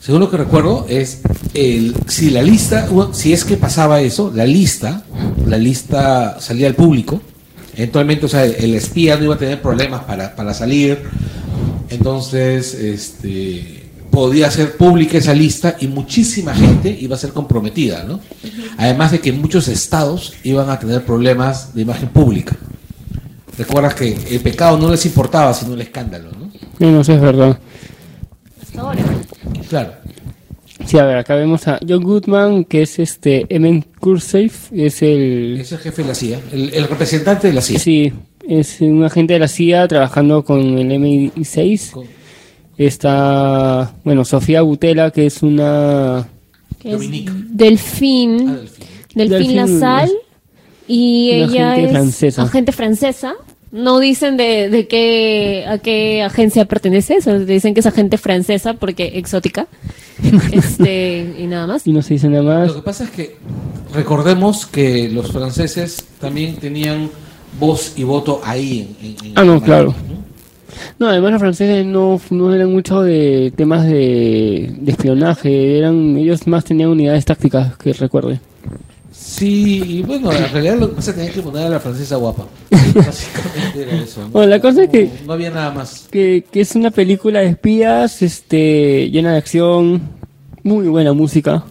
según 0.01 0.19
lo 0.19 0.29
que 0.29 0.37
recuerdo, 0.37 0.85
es 0.89 1.21
el, 1.53 1.95
si 2.07 2.31
la 2.31 2.41
lista, 2.41 2.89
si 3.13 3.31
es 3.31 3.45
que 3.45 3.55
pasaba 3.55 4.01
eso, 4.01 4.31
la 4.35 4.45
lista, 4.45 5.03
la 5.45 5.57
lista 5.57 6.41
salía 6.41 6.67
al 6.67 6.75
público, 6.75 7.21
eventualmente, 7.75 8.25
o 8.25 8.29
sea, 8.29 8.43
el, 8.43 8.55
el 8.55 8.75
espía 8.75 9.15
no 9.15 9.25
iba 9.25 9.35
a 9.35 9.37
tener 9.37 9.61
problemas 9.61 10.03
para, 10.03 10.35
para 10.35 10.53
salir, 10.53 11.03
entonces, 11.89 12.73
este 12.73 13.77
podía 14.11 14.47
hacer 14.47 14.75
pública 14.75 15.17
esa 15.17 15.33
lista 15.33 15.77
y 15.79 15.87
muchísima 15.87 16.53
gente 16.53 16.95
iba 16.99 17.15
a 17.15 17.19
ser 17.19 17.31
comprometida, 17.31 18.03
¿no? 18.03 18.19
Además 18.77 19.11
de 19.11 19.21
que 19.21 19.31
muchos 19.31 19.69
estados 19.69 20.33
iban 20.43 20.69
a 20.69 20.77
tener 20.77 21.05
problemas 21.05 21.73
de 21.73 21.83
imagen 21.83 22.09
pública. 22.09 22.55
Recuerdas 23.57 23.95
que 23.95 24.13
el 24.29 24.41
pecado 24.41 24.77
no 24.77 24.91
les 24.91 25.05
importaba, 25.05 25.53
sino 25.53 25.73
el 25.73 25.81
escándalo, 25.81 26.29
¿no? 26.31 26.51
No, 26.79 26.91
no 26.91 27.03
sé, 27.03 27.15
es 27.15 27.21
verdad. 27.21 27.57
Hasta 28.61 28.81
ahora. 28.81 29.10
Claro. 29.71 29.93
Sí, 30.85 30.97
a 30.97 31.05
ver, 31.05 31.17
acá 31.17 31.35
vemos 31.35 31.67
a 31.67 31.79
John 31.87 32.03
Goodman, 32.03 32.65
que 32.65 32.81
es 32.81 32.99
este 32.99 33.45
Emen 33.49 33.85
Kursafe, 33.99 34.51
es 34.73 35.01
el... 35.01 35.57
Es 35.61 35.71
el 35.71 35.77
jefe 35.79 36.01
de 36.01 36.07
la 36.09 36.15
CIA, 36.15 36.39
el, 36.51 36.73
el 36.73 36.87
representante 36.87 37.47
de 37.47 37.53
la 37.53 37.61
CIA. 37.61 37.79
Sí, 37.79 38.11
es 38.47 38.81
un 38.81 39.03
agente 39.03 39.33
de 39.33 39.39
la 39.39 39.47
CIA 39.47 39.87
trabajando 39.87 40.43
con 40.43 40.59
el 40.77 40.87
MI6. 40.89 41.91
Con- 41.91 42.05
Está, 42.77 43.93
bueno, 44.03 44.25
Sofía 44.25 44.61
Butela, 44.63 45.11
que 45.11 45.27
es 45.27 45.43
una... 45.43 46.27
que 46.79 46.89
es 46.89 46.93
Dominique. 46.95 47.31
Delfín, 47.49 48.49
Ah, 48.49 48.53
Delfín. 49.13 49.29
Delfín 49.29 49.51
y 50.87 51.31
una 51.31 51.45
ella 51.45 51.71
agente 51.71 51.85
es 51.85 51.91
francesa. 51.91 52.41
agente 52.43 52.71
francesa. 52.71 53.33
No 53.71 53.99
dicen 53.99 54.35
de, 54.35 54.69
de 54.69 54.87
qué, 54.87 55.65
a 55.67 55.77
qué 55.77 56.23
agencia 56.23 56.65
pertenece, 56.65 57.21
solo 57.21 57.39
dicen 57.45 57.73
que 57.73 57.79
es 57.79 57.85
agente 57.85 58.17
francesa 58.17 58.73
porque 58.73 59.13
exótica. 59.17 59.67
este, 60.51 61.35
y 61.39 61.47
nada 61.47 61.67
más. 61.67 61.87
Y 61.87 61.93
no 61.93 62.01
se 62.01 62.15
dice 62.15 62.27
nada 62.29 62.43
Lo 62.43 62.49
más. 62.67 62.73
que 62.73 62.81
pasa 62.81 63.03
es 63.05 63.09
que 63.11 63.37
recordemos 63.93 64.65
que 64.65 65.09
los 65.09 65.31
franceses 65.31 66.03
también 66.19 66.57
tenían 66.57 67.09
voz 67.59 67.93
y 67.97 68.03
voto 68.03 68.41
ahí. 68.43 68.95
En, 69.01 69.07
en- 69.07 69.25
en 69.27 69.33
Ah, 69.35 69.43
no, 69.43 69.61
claro. 69.61 69.95
¿no? 70.07 70.21
No, 70.99 71.07
además 71.07 71.31
los 71.33 71.41
franceses 71.41 71.85
no, 71.85 72.19
no 72.29 72.53
eran 72.53 72.71
mucho 72.71 73.01
de 73.01 73.51
temas 73.55 73.85
de, 73.85 74.73
de 74.79 74.91
espionaje, 74.91 75.77
eran 75.77 76.15
ellos 76.17 76.47
más 76.47 76.63
tenían 76.63 76.89
unidades 76.89 77.25
tácticas, 77.25 77.75
que 77.77 77.93
recuerde. 77.93 78.39
Sí, 79.23 79.83
y 79.99 80.01
bueno, 80.01 80.31
en 80.33 80.51
realidad 80.51 80.77
lo 80.79 80.95
que 80.95 81.01
se 81.01 81.13
tenía 81.13 81.31
que 81.31 81.41
poner 81.41 81.67
a 81.67 81.69
la 81.69 81.79
francesa 81.79 82.15
guapa. 82.15 82.47
Básicamente 82.95 83.81
era 83.83 83.95
eso. 84.03 84.21
¿no? 84.21 84.29
Bueno, 84.29 84.47
la 84.49 84.59
cosa 84.59 84.83
es 84.83 84.89
que- 84.89 85.11
No 85.27 85.33
había 85.33 85.51
nada 85.51 85.71
más. 85.71 86.07
Que, 86.11 86.43
que 86.51 86.61
es 86.61 86.75
una 86.75 86.89
película 86.89 87.39
de 87.41 87.49
espías, 87.49 88.21
este, 88.23 89.09
llena 89.11 89.33
de 89.33 89.37
acción, 89.37 90.01
muy 90.63 90.87
buena 90.87 91.13
música, 91.13 91.63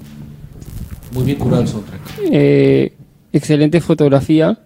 Muy 1.12 1.24
bien 1.24 1.38
curado 1.38 1.62
el 1.62 1.68
soundtrack. 1.68 2.00
eh, 2.30 2.92
excelente 3.32 3.80
fotografía 3.80 4.56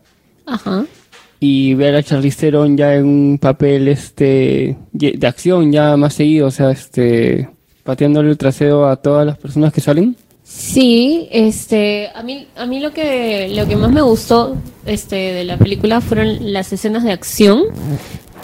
Ajá. 0.46 0.84
y 1.40 1.72
ver 1.74 1.94
a 1.96 2.02
Charlize 2.02 2.36
Theron 2.38 2.76
ya 2.76 2.94
en 2.96 3.06
un 3.06 3.38
papel 3.38 3.88
este 3.88 4.76
de 4.92 5.26
acción 5.26 5.72
ya 5.72 5.96
más 5.96 6.12
seguido, 6.14 6.48
o 6.48 6.50
sea, 6.50 6.70
este 6.70 7.48
pateándole 7.82 8.30
el 8.30 8.38
trasero 8.38 8.86
a 8.88 8.96
todas 8.96 9.26
las 9.26 9.38
personas 9.38 9.72
que 9.72 9.80
salen. 9.80 10.16
Sí, 10.44 11.26
este, 11.32 12.10
a 12.14 12.22
mí, 12.22 12.46
a 12.54 12.66
mí 12.66 12.78
lo 12.78 12.92
que, 12.92 13.48
lo 13.48 13.66
que 13.66 13.76
más 13.76 13.90
me 13.90 14.02
gustó, 14.02 14.56
este, 14.84 15.16
de 15.16 15.44
la 15.44 15.56
película 15.56 16.02
fueron 16.02 16.52
las 16.52 16.70
escenas 16.70 17.02
de 17.02 17.12
acción, 17.12 17.62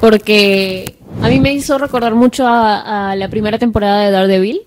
porque 0.01 0.97
a 1.21 1.29
mí 1.29 1.41
me 1.41 1.53
hizo 1.53 1.77
recordar 1.77 2.15
mucho 2.15 2.47
a, 2.47 3.11
a 3.11 3.17
la 3.17 3.29
primera 3.29 3.59
temporada 3.59 4.01
de 4.03 4.11
Daredevil, 4.13 4.63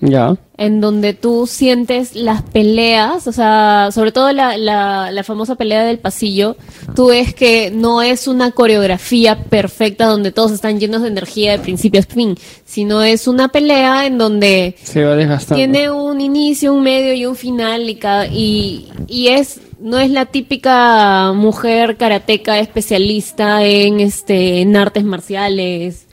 Ya. 0.00 0.36
en 0.58 0.80
donde 0.80 1.14
tú 1.14 1.46
sientes 1.46 2.14
las 2.14 2.42
peleas, 2.42 3.26
o 3.26 3.32
sea, 3.32 3.88
sobre 3.92 4.12
todo 4.12 4.32
la, 4.32 4.56
la, 4.58 5.10
la 5.10 5.22
famosa 5.24 5.54
pelea 5.54 5.84
del 5.84 5.98
pasillo, 5.98 6.56
tú 6.94 7.08
ves 7.08 7.34
que 7.34 7.70
no 7.70 8.02
es 8.02 8.26
una 8.28 8.50
coreografía 8.50 9.44
perfecta 9.44 10.06
donde 10.06 10.32
todos 10.32 10.52
están 10.52 10.78
llenos 10.80 11.02
de 11.02 11.08
energía 11.08 11.52
de 11.52 11.58
principio 11.58 12.00
a 12.00 12.02
fin, 12.02 12.36
sino 12.64 13.02
es 13.02 13.26
una 13.26 13.48
pelea 13.48 14.06
en 14.06 14.18
donde 14.18 14.76
Se 14.82 15.02
va 15.04 15.16
desgastando. 15.16 15.56
tiene 15.56 15.90
un 15.90 16.20
inicio, 16.20 16.74
un 16.74 16.82
medio 16.82 17.14
y 17.14 17.26
un 17.26 17.36
final 17.36 17.88
y 17.88 17.96
cada 17.96 18.26
y, 18.26 18.88
y 19.08 19.28
es 19.28 19.60
no 19.78 19.98
es 19.98 20.10
la 20.10 20.24
típica 20.26 21.32
mujer 21.34 21.96
karateca 21.98 22.58
especialista 22.58 23.62
en 23.62 24.00
este 24.00 24.62
en 24.62 24.74
artes 24.76 25.04
marciales 25.04 26.05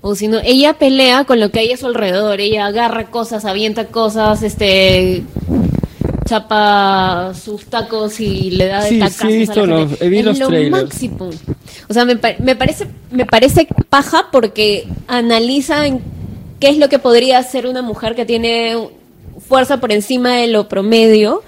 o 0.00 0.14
sino 0.14 0.38
ella 0.44 0.74
pelea 0.74 1.24
con 1.24 1.40
lo 1.40 1.50
que 1.50 1.60
hay 1.60 1.72
a 1.72 1.76
su 1.76 1.86
alrededor, 1.86 2.40
ella 2.40 2.66
agarra 2.66 3.10
cosas, 3.10 3.44
avienta 3.44 3.86
cosas, 3.86 4.42
este 4.42 5.22
chapa 6.24 7.32
sus 7.34 7.66
tacos 7.66 8.18
y 8.20 8.50
le 8.50 8.66
da 8.66 8.82
de 8.84 8.88
Sí, 8.88 8.94
sí, 8.96 9.00
a 9.00 9.04
la 9.24 9.28
visto 9.36 9.54
gente. 9.54 9.66
los- 9.66 10.02
he 10.02 10.08
visto 10.08 10.30
es 10.30 10.38
los 10.38 10.38
lo 10.40 10.48
trailers. 10.48 10.70
máximo. 10.84 11.30
O 11.88 11.94
sea, 11.94 12.04
me, 12.04 12.18
me 12.40 12.56
parece 12.56 12.86
me 13.10 13.26
parece 13.26 13.68
paja 13.88 14.26
porque 14.32 14.88
analiza 15.06 15.86
en 15.86 16.00
qué 16.58 16.68
es 16.68 16.78
lo 16.78 16.88
que 16.88 16.98
podría 16.98 17.38
hacer 17.38 17.66
una 17.66 17.82
mujer 17.82 18.14
que 18.16 18.24
tiene 18.26 18.76
fuerza 19.46 19.78
por 19.78 19.92
encima 19.92 20.34
de 20.36 20.48
lo 20.48 20.68
promedio, 20.68 21.42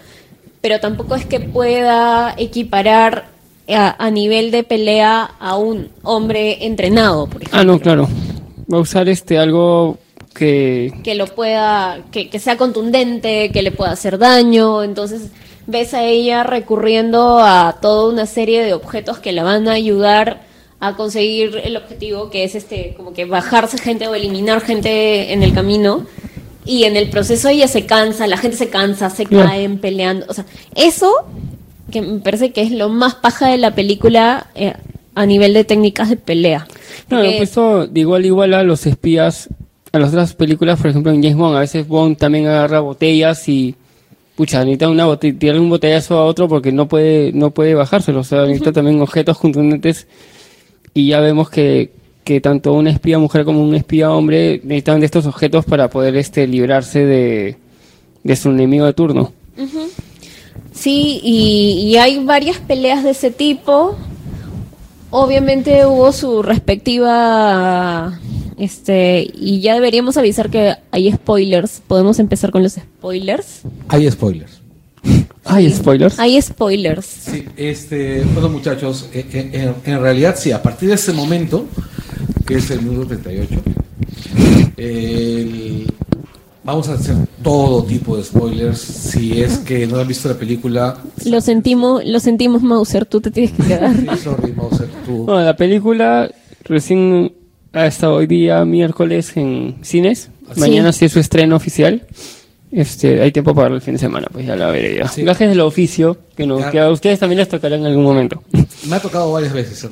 pero 0.60 0.78
tampoco 0.78 1.16
es 1.16 1.24
que 1.26 1.40
pueda 1.40 2.34
equiparar 2.38 3.26
a, 3.68 3.96
a 4.04 4.10
nivel 4.10 4.50
de 4.50 4.62
pelea 4.62 5.32
a 5.40 5.56
un 5.56 5.88
hombre 6.04 6.66
entrenado, 6.66 7.26
por 7.26 7.42
ejemplo. 7.42 7.60
Ah, 7.60 7.64
no, 7.64 7.80
claro. 7.80 8.08
Va 8.72 8.78
a 8.78 8.80
usar 8.80 9.08
este 9.08 9.38
algo 9.38 9.98
que 10.34 10.92
que 11.02 11.14
lo 11.14 11.26
pueda, 11.26 12.00
que, 12.12 12.28
que 12.28 12.38
sea 12.38 12.56
contundente, 12.56 13.50
que 13.50 13.62
le 13.62 13.72
pueda 13.72 13.92
hacer 13.92 14.18
daño. 14.18 14.82
Entonces 14.82 15.30
ves 15.66 15.94
a 15.94 16.04
ella 16.04 16.44
recurriendo 16.44 17.38
a 17.38 17.78
toda 17.80 18.12
una 18.12 18.26
serie 18.26 18.62
de 18.62 18.74
objetos 18.74 19.18
que 19.18 19.32
la 19.32 19.42
van 19.42 19.68
a 19.68 19.72
ayudar 19.72 20.42
a 20.80 20.94
conseguir 20.94 21.60
el 21.64 21.76
objetivo, 21.76 22.30
que 22.30 22.44
es 22.44 22.54
este, 22.54 22.94
como 22.96 23.12
que 23.12 23.24
bajarse 23.24 23.78
gente 23.78 24.06
o 24.06 24.14
eliminar 24.14 24.60
gente 24.60 25.32
en 25.32 25.42
el 25.42 25.52
camino. 25.52 26.06
Y 26.64 26.84
en 26.84 26.96
el 26.96 27.08
proceso 27.08 27.48
ella 27.48 27.66
se 27.66 27.86
cansa, 27.86 28.26
la 28.26 28.36
gente 28.36 28.56
se 28.56 28.68
cansa, 28.68 29.10
se 29.10 29.24
caen 29.24 29.78
peleando. 29.78 30.26
O 30.28 30.34
sea, 30.34 30.44
eso 30.74 31.12
que 31.90 32.02
me 32.02 32.20
parece 32.20 32.52
que 32.52 32.62
es 32.62 32.70
lo 32.70 32.88
más 32.90 33.14
paja 33.14 33.48
de 33.48 33.56
la 33.56 33.74
película 33.74 34.48
eh, 34.54 34.74
a 35.20 35.26
nivel 35.26 35.52
de 35.52 35.64
técnicas 35.64 36.08
de 36.10 36.16
pelea. 36.16 36.66
Claro, 37.08 37.24
Porque- 37.24 37.36
pues 37.38 37.50
eso 37.50 37.86
de 37.86 38.00
igual 38.00 38.24
igual 38.24 38.54
a 38.54 38.62
los 38.62 38.86
espías, 38.86 39.48
a 39.92 39.98
las 39.98 40.10
otras 40.10 40.34
películas, 40.34 40.78
por 40.80 40.90
ejemplo 40.90 41.10
en 41.12 41.22
James 41.22 41.36
Bond, 41.36 41.56
a 41.56 41.60
veces 41.60 41.88
Bond 41.88 42.16
también 42.18 42.46
agarra 42.46 42.80
botellas 42.80 43.48
y 43.48 43.74
pucha, 44.36 44.60
necesita 44.60 44.88
una 44.88 45.06
botella, 45.06 45.38
tirarle 45.38 45.60
un 45.60 45.70
botellazo 45.70 46.16
a 46.18 46.24
otro 46.24 46.46
porque 46.46 46.70
no 46.70 46.86
puede, 46.86 47.32
no 47.32 47.50
puede 47.50 47.74
bajárselo, 47.74 48.20
o 48.20 48.24
sea, 48.24 48.42
necesita 48.42 48.70
también 48.72 49.00
objetos 49.00 49.38
contundentes 49.38 50.06
y 50.94 51.08
ya 51.08 51.18
vemos 51.20 51.50
que, 51.50 51.90
que 52.22 52.40
tanto 52.40 52.72
una 52.74 52.90
espía 52.90 53.18
mujer 53.18 53.44
como 53.44 53.60
un 53.62 53.74
espía 53.74 54.12
hombre 54.12 54.60
necesitan 54.62 55.00
de 55.00 55.06
estos 55.06 55.26
objetos 55.26 55.64
para 55.64 55.90
poder 55.90 56.14
este 56.16 56.46
librarse 56.46 57.04
de, 57.04 57.56
de 58.22 58.36
su 58.36 58.50
enemigo 58.50 58.86
de 58.86 58.92
turno. 58.92 59.32
Sí, 60.72 61.20
y, 61.24 61.88
y 61.90 61.96
hay 61.96 62.22
varias 62.24 62.58
peleas 62.58 63.02
de 63.02 63.10
ese 63.10 63.30
tipo. 63.32 63.96
Obviamente 65.10 65.86
hubo 65.86 66.12
su 66.12 66.42
respectiva, 66.42 68.18
este, 68.58 69.26
y 69.34 69.60
ya 69.60 69.74
deberíamos 69.74 70.16
avisar 70.18 70.50
que 70.50 70.74
hay 70.90 71.10
spoilers. 71.12 71.80
Podemos 71.86 72.18
empezar 72.18 72.50
con 72.50 72.62
los 72.62 72.72
spoilers. 72.74 73.62
Hay 73.88 74.10
spoilers. 74.10 74.60
Hay 75.44 75.70
spoilers. 75.72 76.18
Hay 76.18 76.42
spoilers. 76.42 77.06
Sí, 77.06 77.46
este, 77.56 78.22
bueno 78.34 78.50
muchachos, 78.50 79.08
eh, 79.14 79.24
eh, 79.32 79.50
en, 79.84 79.94
en 79.94 80.00
realidad 80.02 80.36
sí, 80.38 80.52
a 80.52 80.60
partir 80.62 80.90
de 80.90 80.96
ese 80.96 81.14
momento, 81.14 81.64
que 82.46 82.56
es 82.56 82.70
el 82.70 82.82
minuto 82.82 83.06
38, 83.06 83.48
el- 84.76 85.87
vamos 86.68 86.86
a 86.90 86.94
hacer 86.94 87.16
todo 87.42 87.82
tipo 87.82 88.14
de 88.18 88.22
spoilers. 88.22 88.78
Si 88.78 89.40
es 89.40 89.56
que 89.58 89.86
no 89.86 89.98
han 89.98 90.06
visto 90.06 90.28
la 90.28 90.34
película, 90.34 90.98
Lo 91.24 91.40
sentimos, 91.40 92.04
lo 92.04 92.20
sentimos, 92.20 92.62
Mauser, 92.62 93.06
tú 93.06 93.22
te 93.22 93.30
tienes 93.30 93.52
que 93.52 93.62
quedar. 93.62 93.96
sí, 93.96 94.06
sorry, 94.22 94.52
Mauser, 94.52 94.88
tú. 95.06 95.24
Bueno, 95.24 95.40
la 95.40 95.56
película 95.56 96.30
recién 96.64 97.32
ha 97.72 97.86
estado 97.86 98.16
hoy 98.16 98.26
día 98.26 98.66
miércoles 98.66 99.34
en 99.38 99.76
cines. 99.80 100.30
Sí. 100.52 100.60
Mañana 100.60 100.92
sí 100.92 101.06
es 101.06 101.12
su 101.12 101.20
estreno 101.20 101.56
oficial. 101.56 102.06
Este, 102.70 103.22
hay 103.22 103.32
tiempo 103.32 103.54
para 103.54 103.74
el 103.74 103.80
fin 103.80 103.94
de 103.94 104.00
semana, 104.00 104.26
pues 104.30 104.46
ya 104.46 104.54
la 104.54 104.70
veré 104.70 104.98
ya. 104.98 105.08
Sí. 105.08 105.22
Gajes 105.22 105.48
del 105.48 105.60
oficio, 105.60 106.18
que, 106.36 106.46
nos, 106.46 106.66
que 106.66 106.80
a 106.80 106.90
ustedes 106.90 107.18
también 107.18 107.38
les 107.38 107.48
tocará 107.48 107.76
en 107.76 107.86
algún 107.86 108.04
momento. 108.04 108.42
Me 108.86 108.96
ha 108.96 109.00
tocado 109.00 109.32
varias 109.32 109.54
veces. 109.54 109.88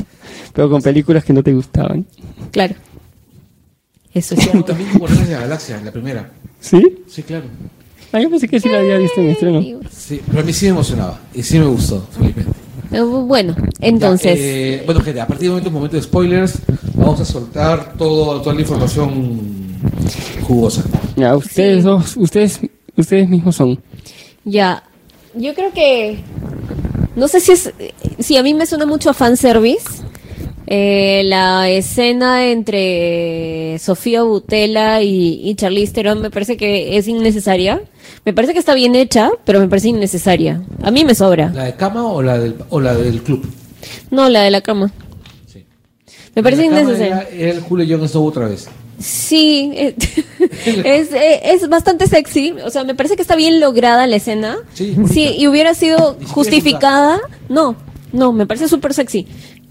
Pero 0.52 0.70
con 0.70 0.80
películas 0.80 1.24
que 1.24 1.32
no 1.32 1.42
te 1.42 1.52
gustaban. 1.52 2.06
Claro. 2.52 2.76
Eso 4.14 4.34
es 4.34 4.40
cierto. 4.44 4.64
también 4.64 4.90
Guardianes 4.98 5.28
de 5.28 5.34
la 5.34 5.40
Galaxia, 5.42 5.80
la 5.84 5.92
primera. 5.92 6.30
¿Sí? 6.60 6.98
Sí, 7.08 7.22
claro. 7.22 7.44
Ah, 8.12 8.20
yo 8.20 8.28
pensé 8.28 8.48
que 8.48 8.58
sí 8.58 8.68
la 8.68 8.80
había 8.80 8.98
visto 8.98 9.20
en 9.20 9.28
estreno. 9.28 9.62
Sí, 9.90 10.20
pero 10.26 10.40
a 10.40 10.42
mí 10.44 10.52
sí 10.52 10.64
me 10.66 10.70
emocionaba 10.72 11.20
y 11.32 11.42
sí 11.42 11.58
me 11.58 11.66
gustó, 11.66 12.06
felizmente. 12.10 12.52
Eh, 12.92 13.00
Bueno, 13.02 13.54
entonces, 13.80 14.36
Ya, 14.36 14.44
eh, 14.44 14.82
bueno, 14.84 15.00
gente, 15.00 15.20
a 15.20 15.26
partir 15.28 15.44
de 15.44 15.48
momento, 15.50 15.68
un 15.68 15.74
momento 15.74 15.96
de 15.96 16.02
spoilers, 16.02 16.58
vamos 16.94 17.20
a 17.20 17.24
soltar 17.24 17.94
todo, 17.96 18.40
toda 18.42 18.52
la 18.54 18.60
información 18.62 19.40
jugosa. 20.42 20.82
Ya, 21.16 21.36
ustedes 21.36 21.76
Sí. 21.78 21.82
dos, 21.82 22.16
ustedes, 22.16 22.60
ustedes 22.96 23.28
mismos 23.28 23.54
son. 23.54 23.80
Ya, 24.44 24.82
yo 25.36 25.54
creo 25.54 25.72
que 25.72 26.18
no 27.14 27.28
sé 27.28 27.38
si 27.40 27.52
es 27.52 27.72
si 28.18 28.36
a 28.36 28.42
mí 28.42 28.54
me 28.54 28.66
suena 28.66 28.86
mucho 28.86 29.10
a 29.10 29.14
fanservice. 29.14 29.99
Eh, 30.66 31.22
la 31.24 31.68
escena 31.68 32.46
entre 32.46 33.78
Sofía 33.78 34.22
Butela 34.22 35.02
y, 35.02 35.40
y 35.42 35.54
Charlize 35.54 35.92
Theron 35.92 36.20
me 36.20 36.30
parece 36.30 36.56
que 36.56 36.96
es 36.96 37.08
innecesaria. 37.08 37.82
Me 38.24 38.32
parece 38.32 38.52
que 38.52 38.58
está 38.58 38.74
bien 38.74 38.94
hecha, 38.94 39.30
pero 39.44 39.58
me 39.60 39.68
parece 39.68 39.88
innecesaria. 39.88 40.62
A 40.82 40.90
mí 40.90 41.04
me 41.04 41.14
sobra. 41.14 41.50
¿La 41.54 41.64
de 41.64 41.74
cama 41.74 42.06
o 42.06 42.22
la 42.22 42.38
del, 42.38 42.54
o 42.68 42.80
la 42.80 42.94
del 42.94 43.22
club? 43.22 43.48
No, 44.10 44.28
la 44.28 44.42
de 44.42 44.50
la 44.50 44.60
cama. 44.60 44.92
Sí. 45.46 45.64
Me 46.34 46.42
parece 46.42 46.66
innecesaria. 46.66 47.06
Era, 47.06 47.28
era 47.30 47.52
el 47.52 47.60
Julio 47.60 47.98
Jon 47.98 48.08
Snow 48.08 48.26
otra 48.26 48.46
vez. 48.48 48.68
Sí, 49.00 49.72
eh, 49.74 49.94
es, 50.84 51.12
eh, 51.12 51.40
es 51.44 51.68
bastante 51.68 52.06
sexy. 52.06 52.54
O 52.64 52.70
sea, 52.70 52.84
me 52.84 52.94
parece 52.94 53.16
que 53.16 53.22
está 53.22 53.34
bien 53.34 53.58
lograda 53.58 54.06
la 54.06 54.16
escena. 54.16 54.58
Sí. 54.74 54.94
Sí, 55.10 55.34
y 55.38 55.48
hubiera 55.48 55.74
sido 55.74 56.18
justificada. 56.28 57.18
No, 57.48 57.76
no, 58.12 58.32
me 58.32 58.46
parece 58.46 58.68
súper 58.68 58.92
sexy. 58.92 59.26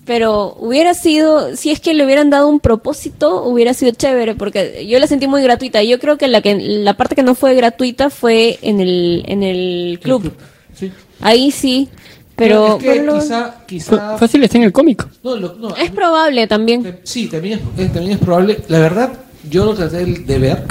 Pero 0.09 0.55
hubiera 0.59 0.95
sido, 0.95 1.55
si 1.55 1.69
es 1.69 1.79
que 1.79 1.93
le 1.93 2.03
hubieran 2.03 2.31
dado 2.31 2.47
un 2.49 2.59
propósito, 2.59 3.43
hubiera 3.43 3.75
sido 3.75 3.91
chévere, 3.91 4.33
porque 4.33 4.87
yo 4.87 4.97
la 4.97 5.05
sentí 5.05 5.27
muy 5.27 5.43
gratuita. 5.43 5.83
Yo 5.83 5.99
creo 5.99 6.17
que 6.17 6.27
la 6.27 6.41
que 6.41 6.55
la 6.55 6.95
parte 6.95 7.13
que 7.13 7.21
no 7.21 7.35
fue 7.35 7.53
gratuita 7.53 8.09
fue 8.09 8.57
en 8.63 8.79
el 8.79 9.23
en 9.27 9.43
el 9.43 9.99
club. 10.01 10.33
Sí. 10.73 10.91
Ahí 11.21 11.51
sí, 11.51 11.89
pero, 12.35 12.77
es 12.77 12.83
que 12.83 12.89
pero 12.89 13.03
lo- 13.03 13.19
quizá, 13.19 13.55
quizá 13.67 14.17
Fácil 14.17 14.43
está 14.43 14.57
en 14.57 14.63
el 14.63 14.71
cómic. 14.73 15.05
no, 15.23 15.35
lo- 15.35 15.53
no, 15.53 15.75
es 15.75 15.91
probable 15.91 16.47
también. 16.47 17.01
Sí, 17.03 17.27
también 17.27 17.59
es, 17.77 17.93
también 17.93 18.13
es 18.13 18.17
probable. 18.17 18.57
La 18.67 18.79
verdad, 18.79 19.11
yo 19.49 19.65
lo 19.65 19.73
traté 19.73 20.05
de 20.05 20.39
ver 20.39 20.63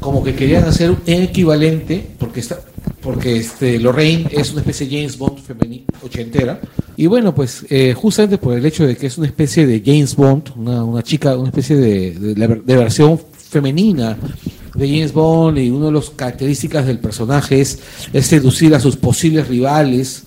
como 0.00 0.22
que 0.22 0.34
querían 0.34 0.64
hacer 0.64 0.90
un 0.90 0.98
equivalente, 1.06 2.06
porque 2.18 2.40
está, 2.40 2.60
porque 3.04 3.36
este 3.36 3.78
Lorraine 3.78 4.28
es 4.30 4.52
una 4.52 4.62
especie 4.62 4.86
de 4.88 4.96
James 4.96 5.18
Bond 5.18 5.38
femenina 5.38 5.84
ochentera 6.02 6.58
y 6.96 7.06
bueno 7.06 7.34
pues 7.34 7.66
eh, 7.68 7.92
justamente 7.94 8.38
por 8.38 8.56
el 8.56 8.64
hecho 8.64 8.86
de 8.86 8.96
que 8.96 9.06
es 9.06 9.18
una 9.18 9.26
especie 9.26 9.66
de 9.66 9.82
James 9.84 10.16
Bond 10.16 10.50
una, 10.56 10.82
una 10.82 11.02
chica 11.02 11.36
una 11.36 11.50
especie 11.50 11.76
de, 11.76 12.64
versión 12.64 13.20
femenina 13.36 14.16
de 14.74 14.88
James 14.88 15.12
Bond 15.12 15.58
y 15.58 15.68
una 15.68 15.86
de 15.86 15.92
las 15.92 16.10
características 16.10 16.86
del 16.86 16.98
personaje 16.98 17.60
es, 17.60 17.78
es 18.12 18.26
seducir 18.26 18.74
a 18.74 18.80
sus 18.80 18.96
posibles 18.96 19.48
rivales 19.48 20.24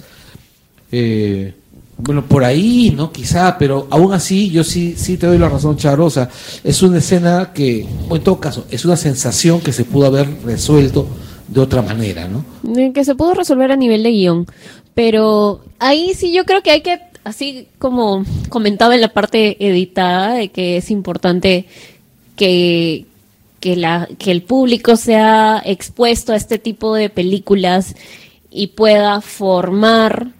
eh, 0.91 1.53
bueno, 1.97 2.25
por 2.25 2.43
ahí, 2.43 2.93
¿no? 2.95 3.11
Quizá, 3.11 3.57
pero 3.57 3.87
aún 3.89 4.13
así 4.13 4.49
yo 4.51 4.63
sí, 4.63 4.93
sí 4.95 5.17
te 5.17 5.25
doy 5.25 5.39
la 5.39 5.49
razón, 5.49 5.77
Charosa. 5.77 6.29
Es 6.63 6.83
una 6.83 6.99
escena 6.99 7.51
que, 7.53 7.87
o 8.07 8.15
en 8.15 8.23
todo 8.23 8.39
caso, 8.39 8.65
es 8.69 8.85
una 8.85 8.95
sensación 8.95 9.61
que 9.61 9.73
se 9.73 9.83
pudo 9.83 10.05
haber 10.05 10.27
resuelto 10.43 11.07
de 11.47 11.59
otra 11.59 11.81
manera, 11.81 12.27
¿no? 12.27 12.45
Que 12.93 13.03
se 13.03 13.15
pudo 13.15 13.33
resolver 13.33 13.71
a 13.71 13.75
nivel 13.75 14.03
de 14.03 14.11
guion. 14.11 14.45
Pero 14.93 15.61
ahí 15.79 16.13
sí 16.13 16.31
yo 16.31 16.45
creo 16.45 16.61
que 16.61 16.71
hay 16.71 16.81
que, 16.81 16.99
así 17.23 17.67
como 17.79 18.23
comentaba 18.49 18.93
en 18.93 19.01
la 19.01 19.13
parte 19.13 19.57
editada, 19.59 20.33
de 20.33 20.49
que 20.49 20.77
es 20.77 20.91
importante 20.91 21.65
que, 22.35 23.05
que, 23.59 23.75
la, 23.75 24.07
que 24.19 24.29
el 24.31 24.43
público 24.43 24.97
sea 24.97 25.63
expuesto 25.65 26.33
a 26.33 26.35
este 26.35 26.59
tipo 26.59 26.93
de 26.93 27.09
películas 27.09 27.95
y 28.51 28.67
pueda 28.67 29.21
formar 29.21 30.36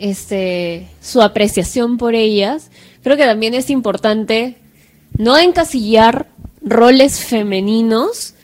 este, 0.00 0.88
su 1.00 1.22
apreciación 1.22 1.98
por 1.98 2.14
ellas. 2.14 2.70
Creo 3.02 3.16
que 3.16 3.24
también 3.24 3.54
es 3.54 3.70
importante 3.70 4.56
no 5.16 5.38
encasillar 5.38 6.28
roles 6.62 7.24
femeninos 7.24 8.34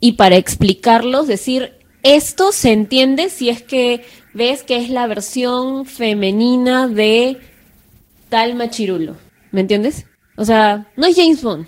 y 0.00 0.12
para 0.12 0.36
explicarlos 0.36 1.26
decir 1.26 1.74
esto 2.02 2.52
se 2.52 2.72
entiende 2.72 3.28
si 3.30 3.48
es 3.48 3.62
que 3.62 4.04
ves 4.32 4.62
que 4.62 4.76
es 4.76 4.90
la 4.90 5.06
versión 5.06 5.86
femenina 5.86 6.88
de 6.88 7.38
tal 8.28 8.54
machirulo. 8.54 9.16
¿Me 9.50 9.60
entiendes? 9.60 10.06
O 10.36 10.44
sea, 10.44 10.86
no 10.96 11.06
es 11.06 11.16
James 11.16 11.42
Bond, 11.42 11.66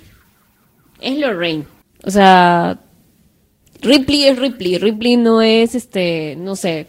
es 1.01 1.19
Lorraine. 1.19 1.67
O 2.05 2.11
sea, 2.11 2.79
Ripley 3.81 4.25
es 4.25 4.39
Ripley. 4.39 4.79
Ripley 4.79 5.17
no 5.17 5.43
es 5.43 5.75
este, 5.75 6.37
no 6.37 6.57
sé, 6.57 6.89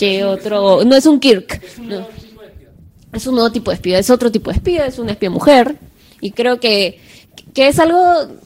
qué 0.00 0.24
otro, 0.24 0.82
no 0.84 0.96
es 0.96 1.04
un 1.04 1.20
Kirk. 1.20 1.60
no. 1.82 2.06
Es 3.12 3.26
un 3.26 3.34
nuevo 3.34 3.52
tipo 3.52 3.70
de 3.70 3.74
espía, 3.74 3.98
es 3.98 4.08
otro 4.08 4.32
tipo 4.32 4.50
de 4.50 4.56
espía, 4.56 4.86
es 4.86 4.98
una 4.98 5.12
espía 5.12 5.30
mujer. 5.30 5.76
Y 6.20 6.30
creo 6.30 6.58
que, 6.58 7.00
que 7.52 7.68
es 7.68 7.78
algo 7.78 8.00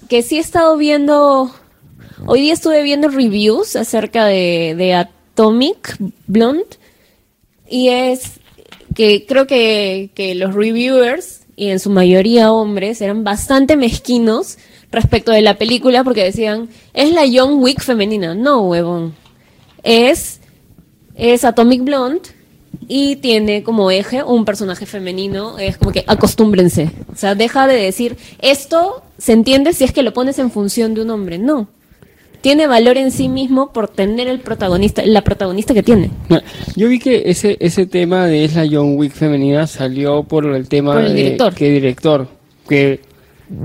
que 0.09 0.23
sí 0.23 0.39
he 0.39 0.41
estado 0.41 0.77
viendo. 0.77 1.55
Hoy 2.27 2.41
día 2.41 2.55
estuve 2.55 2.83
viendo 2.83 3.09
reviews 3.09 3.77
acerca 3.77 4.25
de, 4.25 4.75
de 4.77 4.95
Atomic 4.95 5.97
Blonde. 6.27 6.79
Y 7.69 7.89
es 7.89 8.41
que 8.95 9.27
creo 9.27 9.47
que, 9.47 10.11
que 10.15 10.35
los 10.35 10.55
reviewers, 10.55 11.43
y 11.57 11.69
en 11.69 11.79
su 11.79 11.91
mayoría 11.91 12.51
hombres, 12.51 13.01
eran 13.03 13.23
bastante 13.23 13.77
mezquinos 13.77 14.57
respecto 14.91 15.31
de 15.31 15.43
la 15.43 15.59
película 15.59 16.03
porque 16.05 16.25
decían, 16.25 16.71
es 16.95 17.13
la 17.13 17.27
Young 17.27 17.63
Wick 17.63 17.83
femenina. 17.83 18.35
No, 18.35 18.63
huevón. 18.63 19.15
Es, 19.83 20.41
es 21.15 21.45
Atomic 21.45 21.83
Blonde 21.85 22.21
y 22.89 23.17
tiene 23.17 23.63
como 23.63 23.91
eje 23.91 24.23
un 24.23 24.45
personaje 24.45 24.87
femenino. 24.87 25.59
Es 25.59 25.79
como 25.79 25.93
que 25.93 26.05
acostúmbrense. 26.07 26.91
O 27.13 27.17
sea, 27.17 27.35
deja 27.35 27.67
de 27.67 27.75
decir, 27.77 28.17
esto 28.41 29.03
se 29.19 29.33
entiende 29.33 29.73
si 29.73 29.85
es 29.85 29.93
que 29.93 30.03
lo 30.03 30.13
pones 30.13 30.39
en 30.39 30.51
función 30.51 30.95
de 30.95 31.03
un 31.03 31.11
hombre. 31.11 31.39
No. 31.39 31.69
Tiene 32.41 32.67
valor 32.67 32.99
en 32.99 33.11
sí 33.11 33.31
mismo 33.31 33.73
por 33.73 33.89
tener 33.89 34.29
el 34.29 34.39
protagonista, 34.41 35.03
la 35.07 35.23
protagonista 35.25 35.73
que 35.73 35.83
tiene. 35.83 36.11
Yo 36.77 36.89
vi 36.89 36.99
que 36.99 37.23
ese 37.27 37.57
ese 37.59 37.87
tema 37.87 38.27
de 38.27 38.45
es 38.45 38.55
la 38.55 38.67
John 38.71 38.97
Wick 38.99 39.13
femenina 39.13 39.67
salió 39.67 40.25
por 40.25 40.45
el 40.45 40.69
tema 40.69 40.93
Por 40.93 41.05
el 41.05 41.15
de 41.15 41.23
director. 41.23 41.55
que 41.55 41.71
director 41.71 42.29
que 42.69 43.01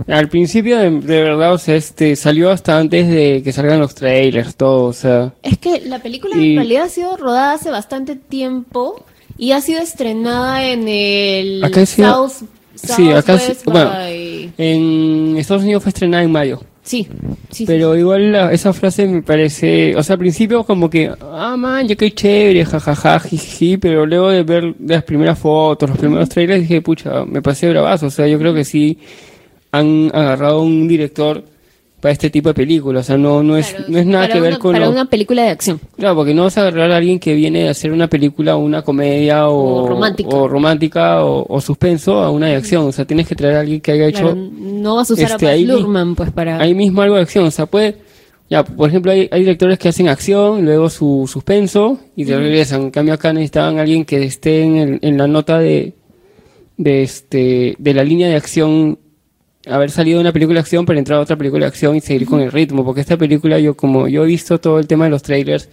al 0.08 0.28
principio 0.30 0.78
de, 0.78 0.90
de 0.92 1.24
verdad 1.24 1.54
o 1.54 1.58
sea 1.58 1.76
este 1.76 2.16
salió 2.16 2.52
hasta 2.52 2.78
antes 2.78 3.08
de 3.08 3.42
que 3.44 3.52
salgan 3.54 3.80
los 3.80 3.96
trailers 3.96 4.56
todo 4.56 4.86
o 4.86 4.94
sea. 4.94 5.34
Es 5.44 5.58
que 5.58 5.82
la 5.86 6.00
película 6.00 6.36
Y- 6.38 6.52
en 6.52 6.56
realidad 6.58 6.84
ha 6.84 6.90
sido 6.90 7.18
rodada 7.18 7.54
hace 7.54 7.70
bastante 7.72 8.16
tiempo 8.16 9.04
y 9.38 9.52
ha 9.52 9.62
sido 9.62 9.82
estrenada 9.82 10.66
en 10.70 10.88
el 10.88 11.64
Acá 11.64 11.86
South, 11.86 12.44
sí 12.76 13.10
acá 13.12 13.40
bueno 13.66 13.90
by- 13.90 14.52
en 14.58 15.38
Estados 15.38 15.64
Unidos 15.64 15.84
fue 15.84 15.90
estrenada 15.92 16.24
en 16.24 16.32
mayo. 16.32 16.62
Sí, 16.82 17.08
sí, 17.52 17.66
pero 17.68 17.96
igual 17.96 18.32
la- 18.32 18.52
esa 18.52 18.74
frase 18.74 19.06
me 19.08 19.22
parece 19.22 19.96
o 19.96 20.02
sea 20.02 20.14
al 20.16 20.20
principio 20.20 20.64
como 20.64 20.90
que 20.90 21.12
ah 21.22 21.56
man 21.56 21.88
ya 21.88 21.96
qué 21.96 22.12
chévere 22.12 22.66
jajaja 22.66 23.20
jiji 23.20 23.78
pero 23.78 24.06
luego 24.08 24.30
de 24.30 24.42
ver 24.44 24.74
las 24.84 25.04
primeras 25.04 25.38
fotos 25.38 25.88
los 25.90 26.00
primeros 26.00 26.28
trailers 26.30 26.62
dije 26.62 26.82
pucha 26.82 27.26
me 27.26 27.42
pasé 27.44 27.70
bravazo 27.70 28.08
o 28.08 28.10
sea 28.10 28.28
yo 28.28 28.40
creo 28.40 28.56
que 28.56 28.66
sí 28.66 28.98
han 29.72 30.12
agarrado 30.14 30.62
un 30.62 30.88
director 30.88 31.44
para 32.02 32.14
este 32.14 32.30
tipo 32.30 32.50
de 32.50 32.54
películas. 32.56 33.06
O 33.06 33.08
sea, 33.08 33.18
no, 33.18 33.44
no, 33.44 33.58
es, 33.58 33.72
Claro, 33.72 33.86
no 33.90 33.98
es 34.00 34.06
nada 34.06 34.28
que 34.30 34.40
ver 34.40 34.52
una- 34.54 34.60
con... 34.60 34.72
Para 34.74 34.86
lo- 34.86 34.92
una 34.92 35.06
película 35.06 35.44
de 35.44 35.50
acción. 35.50 35.80
Claro, 35.98 36.16
porque 36.16 36.34
no 36.34 36.44
vas 36.44 36.58
a 36.58 36.62
agarrar 36.62 36.92
a 36.92 36.98
alguien 36.98 37.20
que 37.20 37.34
viene 37.34 37.68
a 37.68 37.72
hacer 37.72 37.92
una 37.92 38.08
película 38.08 38.56
o 38.56 38.60
una 38.60 38.82
comedia 38.84 39.50
o, 39.50 39.84
O 39.84 39.88
romántica. 39.90 40.30
o, 40.36 40.48
romántica 40.48 41.26
o- 41.26 41.46
o 41.48 41.60
suspenso 41.62 42.20
a 42.20 42.32
una 42.32 42.48
de 42.48 42.56
acción. 42.56 42.86
O 42.88 42.92
sea, 42.94 43.04
tienes 43.06 43.28
que 43.28 43.36
traer 43.36 43.58
a 43.58 43.60
alguien 43.60 43.82
que 43.82 43.92
haya 43.92 44.08
hecho 44.08 44.22
Claro, 44.34 44.36
no 44.36 44.96
vas 44.96 45.12
a 45.12 45.14
usar 45.14 45.32
este, 45.32 45.48
a 45.48 45.52
ahí 45.52 45.66
Luhrmann, 45.66 46.16
pues 46.16 46.32
para... 46.32 46.60
ahí 46.62 46.74
mismo 46.74 47.02
algo 47.02 47.16
de 47.16 47.22
acción. 47.24 47.46
O 47.46 47.52
sea, 47.52 47.66
puede... 47.66 47.98
Ya, 48.50 48.64
por 48.64 48.90
ejemplo, 48.90 49.12
hay, 49.12 49.28
hay 49.32 49.42
directores 49.42 49.78
que 49.78 49.90
hacen 49.90 50.08
acción, 50.08 50.66
luego 50.66 50.90
su 50.90 51.30
suspenso 51.32 52.00
y 52.16 52.26
te 52.26 52.36
regresan. 52.36 52.82
En 52.84 52.90
cambio, 52.92 53.14
acá 53.14 53.32
necesitaban 53.32 53.78
alguien 53.78 54.06
que 54.06 54.24
esté 54.24 54.64
en, 54.64 54.78
el- 54.78 55.00
en 55.04 55.18
la 55.18 55.28
nota 55.28 55.60
de, 55.60 55.94
de, 56.78 57.04
este, 57.04 57.76
de 57.78 57.94
la 57.94 58.04
línea 58.04 58.28
de 58.30 58.36
acción 58.36 58.98
haber 59.70 59.92
salido 59.92 60.18
de 60.18 60.22
una 60.22 60.34
película 60.34 60.56
de 60.56 60.62
acción 60.62 60.86
para 60.86 61.00
entrar 61.00 61.20
a 61.20 61.22
otra 61.22 61.36
película 61.36 61.66
de 61.66 61.70
acción 61.70 61.96
y 61.96 62.02
seguir 62.02 62.28
con 62.28 62.42
el 62.42 62.52
ritmo, 62.52 62.84
porque 62.84 63.02
esta 63.02 63.18
película 63.18 63.60
yo 63.60 63.76
como 63.76 64.08
yo 64.08 64.24
he 64.24 64.28
visto 64.28 64.60
todo 64.60 64.80
el 64.80 64.88
tema 64.88 65.06
de 65.06 65.12
los 65.12 65.24
trailers 65.24 65.70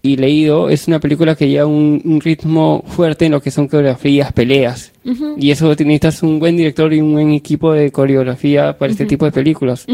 y 0.00 0.16
leído, 0.16 0.68
es 0.68 0.86
una 0.86 1.00
película 1.00 1.34
que 1.34 1.48
lleva 1.48 1.66
un, 1.66 2.00
un 2.04 2.20
ritmo 2.20 2.84
fuerte 2.86 3.26
en 3.26 3.32
lo 3.32 3.42
que 3.42 3.50
son 3.50 3.66
coreografías, 3.66 4.32
peleas. 4.32 4.92
Y 5.38 5.50
eso 5.50 5.68
necesitas 5.68 6.22
un 6.22 6.38
buen 6.38 6.56
director 6.56 6.92
y 6.92 7.00
un 7.00 7.12
buen 7.14 7.32
equipo 7.32 7.72
de 7.72 7.90
coreografía 7.90 8.78
para 8.78 8.92
este 8.92 9.06
tipo 9.06 9.24
de 9.24 9.32
películas. 9.32 9.86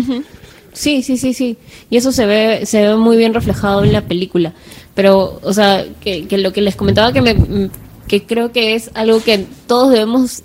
Sí, 0.73 1.03
sí, 1.03 1.17
sí, 1.17 1.33
sí. 1.33 1.57
Y 1.89 1.97
eso 1.97 2.13
se 2.13 2.27
ve, 2.27 2.67
se 2.67 2.83
ve 2.83 2.97
muy 2.97 3.17
bien 3.17 3.33
reflejado 3.33 3.85
en 3.85 3.93
la 3.93 4.03
película. 4.03 4.53
Pero, 4.95 5.41
o 5.43 5.53
sea, 5.53 5.85
que, 6.01 6.27
que 6.27 6.37
lo 6.39 6.53
que 6.53 6.61
les 6.61 6.77
comentaba 6.77 7.13
que 7.13 7.23
me, 7.23 7.71
que 8.07 8.25
creo 8.25 8.53
que 8.53 8.75
es 8.75 8.91
algo 8.95 9.23
que 9.23 9.47
todos 9.67 9.91
debemos 9.91 10.43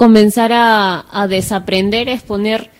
comenzar 0.00 0.50
a, 0.50 1.04
a 1.12 1.28
desaprender 1.28 2.08
es 2.08 2.22
poner 2.22 2.70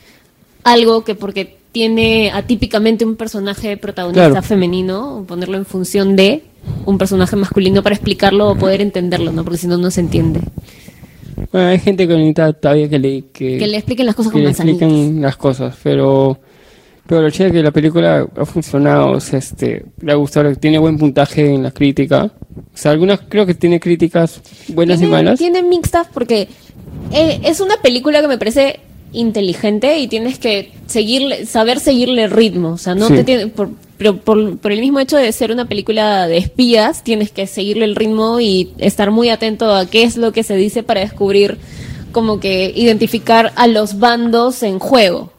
algo 0.65 1.05
que 1.05 1.15
porque 1.15 1.59
tiene 1.71 2.31
atípicamente 2.33 3.05
un 3.05 3.15
personaje 3.17 3.77
protagonista 3.77 4.31
Claro. 4.31 4.43
femenino, 4.43 5.27
ponerlo 5.29 5.59
en 5.59 5.67
función 5.67 6.17
de 6.17 6.43
un 6.87 6.97
personaje 6.97 7.37
masculino 7.37 7.83
para 7.83 7.95
explicarlo 7.95 8.49
o 8.49 8.57
poder 8.57 8.81
entenderlo, 8.81 9.33
¿no? 9.33 9.45
Porque 9.45 9.59
si 9.59 9.67
no, 9.67 9.77
no 9.77 9.91
se 9.91 10.01
entiende. 10.01 10.41
Bueno, 11.53 11.69
hay 11.69 11.79
gente 11.79 12.09
que 12.09 12.35
todavía 12.59 12.89
que 12.89 12.99
le, 12.99 13.25
que, 13.35 13.59
Que 13.59 13.67
le 13.67 13.77
expliquen 13.77 14.07
las 14.07 14.15
cosas 14.15 14.33
que 14.33 14.39
con 14.39 14.45
le 14.45 14.51
expliquen 14.53 15.21
las 15.21 15.37
cosas, 15.37 15.77
pero 15.83 16.39
pero 17.07 17.21
lo 17.21 17.29
chévere 17.29 17.49
es 17.51 17.61
que 17.61 17.63
la 17.65 17.71
película 17.71 18.27
ha 18.35 18.47
funcionado, 18.47 19.11
o 19.11 19.21
sea, 19.21 19.41
este, 19.41 19.85
le 20.01 20.13
ha 20.13 20.15
gustado, 20.15 20.55
tiene 20.55 20.79
buen 20.79 20.97
puntaje 20.97 21.55
en 21.55 21.65
la 21.65 21.71
crítica. 21.71 22.33
O 22.57 22.77
sea, 22.77 22.93
algunas 22.93 23.21
creo 23.29 23.47
que 23.47 23.55
tiene 23.55 23.79
críticas 23.81 24.41
buenas 24.69 25.01
y 25.01 25.07
malas. 25.07 25.39
Tiene 25.39 25.63
mixtas 25.63 26.07
porque 26.13 26.49
eh, 27.13 27.41
es 27.45 27.61
una 27.61 27.77
película 27.83 28.21
que 28.21 28.29
me 28.29 28.39
parece 28.39 28.81
inteligente 29.13 29.99
y 29.99 30.09
tienes 30.09 30.39
que 30.39 30.73
seguirle, 30.87 31.47
saber 31.47 31.81
seguirle 31.81 32.25
el 32.25 32.31
ritmo. 32.31 32.71
O 32.71 32.79
sea, 32.79 32.95
no 32.95 33.09
Sí. 33.09 33.15
te 33.15 33.25
tiene, 33.25 33.47
por, 33.49 33.71
pero 33.99 34.17
por, 34.17 34.59
por 34.59 34.73
el 34.73 34.81
mismo 34.81 35.01
hecho 35.01 35.17
de 35.17 35.31
ser 35.33 35.53
una 35.53 35.67
película 35.67 36.27
de 36.27 36.39
espías, 36.39 37.03
tienes 37.05 37.31
que 37.31 37.47
seguirle 37.47 37.85
el 37.85 37.97
ritmo 37.97 38.41
y 38.41 38.71
estar 38.79 39.11
muy 39.11 39.29
atento 39.29 39.75
a 39.75 39.87
qué 39.87 40.05
es 40.05 40.17
lo 40.17 40.33
que 40.33 40.43
se 40.43 40.57
dice 40.57 40.83
para 40.83 41.01
descubrir, 41.01 41.59
como 42.13 42.41
que 42.41 42.73
identificar 42.75 43.53
a 43.57 43.67
los 43.67 43.99
bandos 43.99 44.63
en 44.63 44.79
juego. 44.79 45.33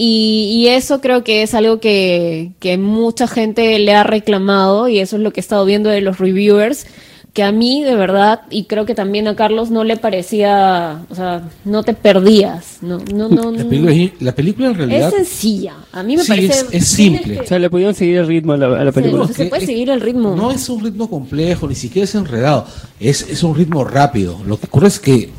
Y, 0.00 0.52
y 0.54 0.68
eso 0.68 1.00
creo 1.00 1.24
que 1.24 1.42
es 1.42 1.54
algo 1.54 1.80
que, 1.80 2.52
que 2.60 2.78
mucha 2.78 3.26
gente 3.26 3.76
le 3.80 3.92
ha 3.94 4.04
reclamado 4.04 4.86
y 4.86 5.00
eso 5.00 5.16
es 5.16 5.22
lo 5.22 5.32
que 5.32 5.40
he 5.40 5.42
estado 5.42 5.64
viendo 5.64 5.90
de 5.90 6.00
los 6.02 6.18
reviewers, 6.18 6.86
que 7.32 7.42
a 7.42 7.50
mí 7.50 7.82
de 7.82 7.96
verdad, 7.96 8.42
y 8.48 8.64
creo 8.64 8.86
que 8.86 8.94
también 8.94 9.26
a 9.26 9.34
Carlos 9.34 9.70
no 9.72 9.82
le 9.82 9.96
parecía, 9.96 11.02
o 11.10 11.14
sea, 11.16 11.48
no 11.64 11.82
te 11.82 11.94
perdías, 11.94 12.78
no, 12.80 12.98
no, 13.12 13.28
no, 13.28 13.50
La 13.50 13.64
no. 13.64 13.68
película, 13.68 14.12
la 14.20 14.34
película 14.36 14.66
en 14.68 14.72
es 14.72 14.78
realidad 14.78 15.10
sencilla, 15.12 15.74
a 15.90 16.02
mí 16.04 16.16
me 16.16 16.22
Sí, 16.22 16.28
parece... 16.28 16.52
es- 16.52 16.66
es 16.70 16.86
simple. 16.88 17.34
que- 17.34 17.40
O 17.40 17.46
sea, 17.46 17.58
le 17.58 17.68
pudieron 17.68 17.94
seguir 17.94 18.18
el 18.18 18.26
ritmo 18.28 18.52
a 18.52 18.56
la, 18.56 18.66
a 18.66 18.84
la 18.84 18.92
se, 18.92 19.00
película. 19.00 19.26
No, 19.26 19.32
se 19.32 19.46
puede 19.46 19.62
es- 19.62 19.68
seguir 19.68 19.90
el 19.90 20.00
ritmo. 20.00 20.36
no 20.36 20.52
es 20.52 20.68
un 20.68 20.82
ritmo 20.84 21.10
complejo, 21.10 21.66
ni 21.66 21.74
siquiera 21.74 22.04
es 22.04 22.14
enredado, 22.14 22.66
es, 23.00 23.22
es 23.28 23.42
un 23.42 23.54
ritmo 23.56 23.82
rápido. 23.84 24.38
Lo 24.46 24.58
que 24.60 24.66
ocurre 24.66 24.86
es 24.88 25.00
que 25.00 25.30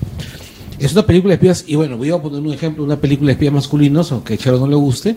es 0.86 0.94
una 0.94 1.06
película 1.06 1.32
de 1.32 1.36
espías, 1.36 1.64
y 1.68 1.76
bueno, 1.76 1.98
voy 1.98 2.10
a 2.12 2.18
poner 2.18 2.40
un 2.42 2.54
ejemplo, 2.54 2.84
una 2.84 3.00
película 3.00 3.28
de 3.28 3.34
espías 3.34 3.54
masculinos, 3.54 4.12
aunque 4.12 4.36
a 4.36 4.38
Charo 4.38 4.60
no 4.60 4.68
le 4.68 4.76
guste, 4.76 5.16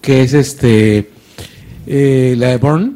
que 0.00 0.22
es 0.22 0.34
este 0.34 1.10
eh, 1.86 2.34
la 2.38 2.48
de 2.48 2.56
Bourne, 2.58 2.92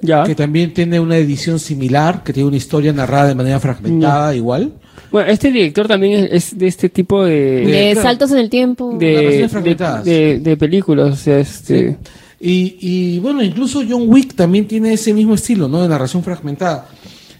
Ya. 0.00 0.24
que 0.24 0.34
también 0.34 0.72
tiene 0.74 0.98
una 1.00 1.16
edición 1.16 1.58
similar, 1.58 2.22
que 2.24 2.32
tiene 2.32 2.48
una 2.48 2.56
historia 2.56 2.92
narrada 2.92 3.28
de 3.28 3.34
manera 3.34 3.60
fragmentada 3.60 4.34
igual. 4.34 4.72
Bueno, 5.10 5.30
este 5.30 5.50
director 5.52 5.86
también 5.88 6.24
es, 6.24 6.32
es 6.52 6.58
de 6.58 6.66
este 6.68 6.88
tipo 6.88 7.22
de... 7.24 7.66
De 7.66 7.94
saltos 8.00 8.30
en 8.32 8.38
el 8.38 8.48
tiempo. 8.50 8.96
De, 8.98 9.40
de, 9.42 9.48
fragmentadas. 9.48 10.04
de- 10.04 10.38
de 10.40 10.56
películas, 10.56 11.12
o 11.12 11.16
sea, 11.16 11.38
este... 11.38 11.96
Y, 12.40 12.76
y, 12.80 13.18
bueno, 13.20 13.40
incluso 13.42 13.82
John 13.88 14.04
Wick 14.08 14.34
también 14.34 14.66
tiene 14.66 14.94
ese 14.94 15.14
mismo 15.14 15.34
estilo, 15.34 15.68
¿no? 15.68 15.80
De 15.82 15.88
narración 15.88 16.24
fragmentada. 16.24 16.88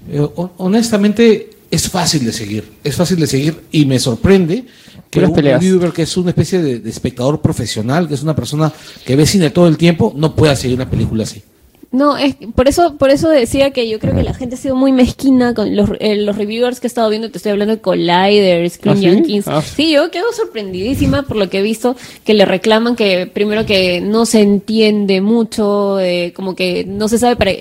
Eh, 0.09 0.21
hon- 0.37 0.53
honestamente, 0.59 1.51
es 1.73 1.89
fácil 1.89 2.25
de 2.27 2.33
seguir. 2.33 2.71
Es 2.85 2.97
fácil 2.97 3.19
de 3.19 3.27
seguir 3.27 3.63
y 3.73 3.87
me 3.87 3.99
sorprende 3.99 4.67
que 5.11 5.21
un 5.21 5.33
peleas. 5.33 5.61
reviewer 5.61 5.91
que 5.91 6.03
es 6.03 6.17
una 6.19 6.29
especie 6.29 6.61
de, 6.63 6.81
de 6.81 6.91
espectador 6.91 7.41
profesional, 7.41 8.07
que 8.07 8.15
es 8.15 8.23
una 8.23 8.37
persona 8.37 8.71
que 9.07 9.17
ve 9.17 9.25
cine 9.25 9.49
todo 9.49 9.67
el 9.69 9.79
tiempo, 9.79 10.13
no 10.15 10.37
pueda 10.37 10.55
seguir 10.55 10.77
una 10.77 10.91
película 10.91 11.25
así. 11.25 11.43
No, 11.91 12.17
es 12.17 12.37
por 12.55 12.69
eso, 12.69 12.97
por 12.97 13.11
eso 13.11 13.29
decía 13.29 13.71
que 13.71 13.89
yo 13.89 13.99
creo 13.99 14.15
que 14.15 14.23
la 14.23 14.35
gente 14.35 14.55
ha 14.55 14.59
sido 14.59 14.77
muy 14.77 14.93
mezquina 14.93 15.55
con 15.55 15.75
los, 15.75 15.91
eh, 16.01 16.17
los 16.17 16.37
reviewers 16.37 16.79
que 16.79 16.87
he 16.87 16.89
estado 16.89 17.09
viendo. 17.09 17.31
Te 17.31 17.39
estoy 17.39 17.53
hablando 17.53 17.75
de 17.77 17.81
Collider, 17.83 18.69
Screen 18.69 18.97
¿Ah, 18.97 19.01
sí? 19.01 19.11
Junkies. 19.11 19.49
Ah. 19.49 19.63
Sí, 19.63 19.93
yo 19.93 20.11
quedo 20.11 20.31
sorprendidísima 20.33 21.23
por 21.23 21.37
lo 21.39 21.49
que 21.49 21.61
he 21.61 21.63
visto 21.63 21.97
que 22.25 22.35
le 22.35 22.45
reclaman 22.45 22.97
que 22.97 23.27
primero 23.27 23.65
que 23.65 24.01
no 24.03 24.27
se 24.27 24.41
entiende 24.43 25.23
mucho, 25.23 26.01
eh, 26.01 26.33
como 26.35 26.55
que 26.55 26.85
no 26.87 27.09
se 27.09 27.19
sabe 27.19 27.37
para 27.37 27.53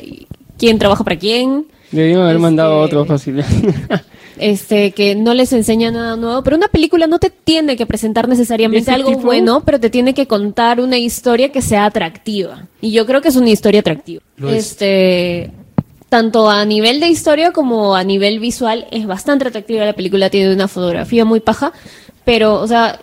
quién 0.57 0.79
trabaja 0.79 1.05
para 1.05 1.17
quién. 1.17 1.65
Debieron 1.91 2.23
haber 2.23 2.35
Este- 2.35 2.41
mandado 2.41 2.79
otro 2.79 3.05
fácil. 3.05 3.43
este 4.37 4.91
que 4.91 5.13
no 5.15 5.33
les 5.33 5.53
enseña 5.53 5.91
nada 5.91 6.15
nuevo, 6.15 6.41
pero 6.43 6.55
una 6.57 6.67
película 6.67 7.05
no 7.07 7.19
te 7.19 7.29
tiene 7.29 7.75
que 7.75 7.85
presentar 7.85 8.27
necesariamente 8.27 8.89
¿Ese 8.89 8.91
algo 8.91 9.09
tipo? 9.11 9.21
bueno, 9.23 9.61
pero 9.65 9.79
te 9.79 9.89
tiene 9.89 10.13
que 10.13 10.25
contar 10.27 10.79
una 10.79 10.97
historia 10.97 11.51
que 11.51 11.61
sea 11.61 11.85
atractiva. 11.85 12.67
Y 12.81 12.91
yo 12.91 13.05
creo 13.05 13.21
que 13.21 13.27
es 13.27 13.35
una 13.35 13.49
historia 13.49 13.81
atractiva. 13.81 14.21
Lo 14.37 14.49
es. 14.49 14.71
Este 14.71 15.51
tanto 16.09 16.49
a 16.49 16.65
nivel 16.65 16.99
de 16.99 17.07
historia 17.07 17.51
como 17.51 17.95
a 17.95 18.03
nivel 18.03 18.39
visual 18.39 18.85
es 18.91 19.05
bastante 19.07 19.47
atractiva 19.47 19.85
la 19.85 19.93
película, 19.93 20.29
tiene 20.29 20.53
una 20.53 20.67
fotografía 20.67 21.23
muy 21.23 21.39
paja, 21.39 21.71
pero 22.25 22.55
o 22.59 22.67
sea, 22.67 22.99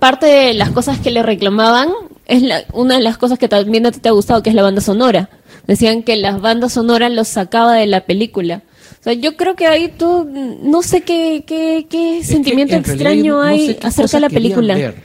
parte 0.00 0.26
de 0.26 0.54
las 0.54 0.70
cosas 0.70 0.98
que 0.98 1.12
le 1.12 1.22
reclamaban 1.22 1.88
es 2.26 2.42
la- 2.42 2.64
una 2.72 2.96
de 2.96 3.02
las 3.02 3.16
cosas 3.16 3.38
que 3.38 3.48
también 3.48 3.86
a 3.86 3.92
ti 3.92 4.00
te 4.00 4.08
ha 4.08 4.12
gustado, 4.12 4.42
que 4.42 4.50
es 4.50 4.56
la 4.56 4.62
banda 4.62 4.80
sonora. 4.80 5.28
Decían 5.66 6.02
que 6.02 6.16
las 6.16 6.40
bandas 6.40 6.72
sonoras 6.72 7.12
los 7.12 7.28
sacaba 7.28 7.74
de 7.74 7.86
la 7.86 8.04
película. 8.04 8.62
O 9.00 9.02
sea, 9.04 9.12
yo 9.14 9.36
creo 9.36 9.54
que 9.56 9.66
ahí 9.66 9.92
tú, 9.96 10.28
no 10.62 10.82
sé 10.82 11.02
qué, 11.02 11.44
qué, 11.46 11.86
qué 11.88 12.18
Es 12.18 12.26
sentimiento 12.26 12.74
extraño 12.76 13.34
no- 13.34 13.42
hay 13.42 13.78
acerca 13.82 14.16
de 14.16 14.20
la 14.20 14.28
película. 14.30 14.74
ver. 14.74 14.96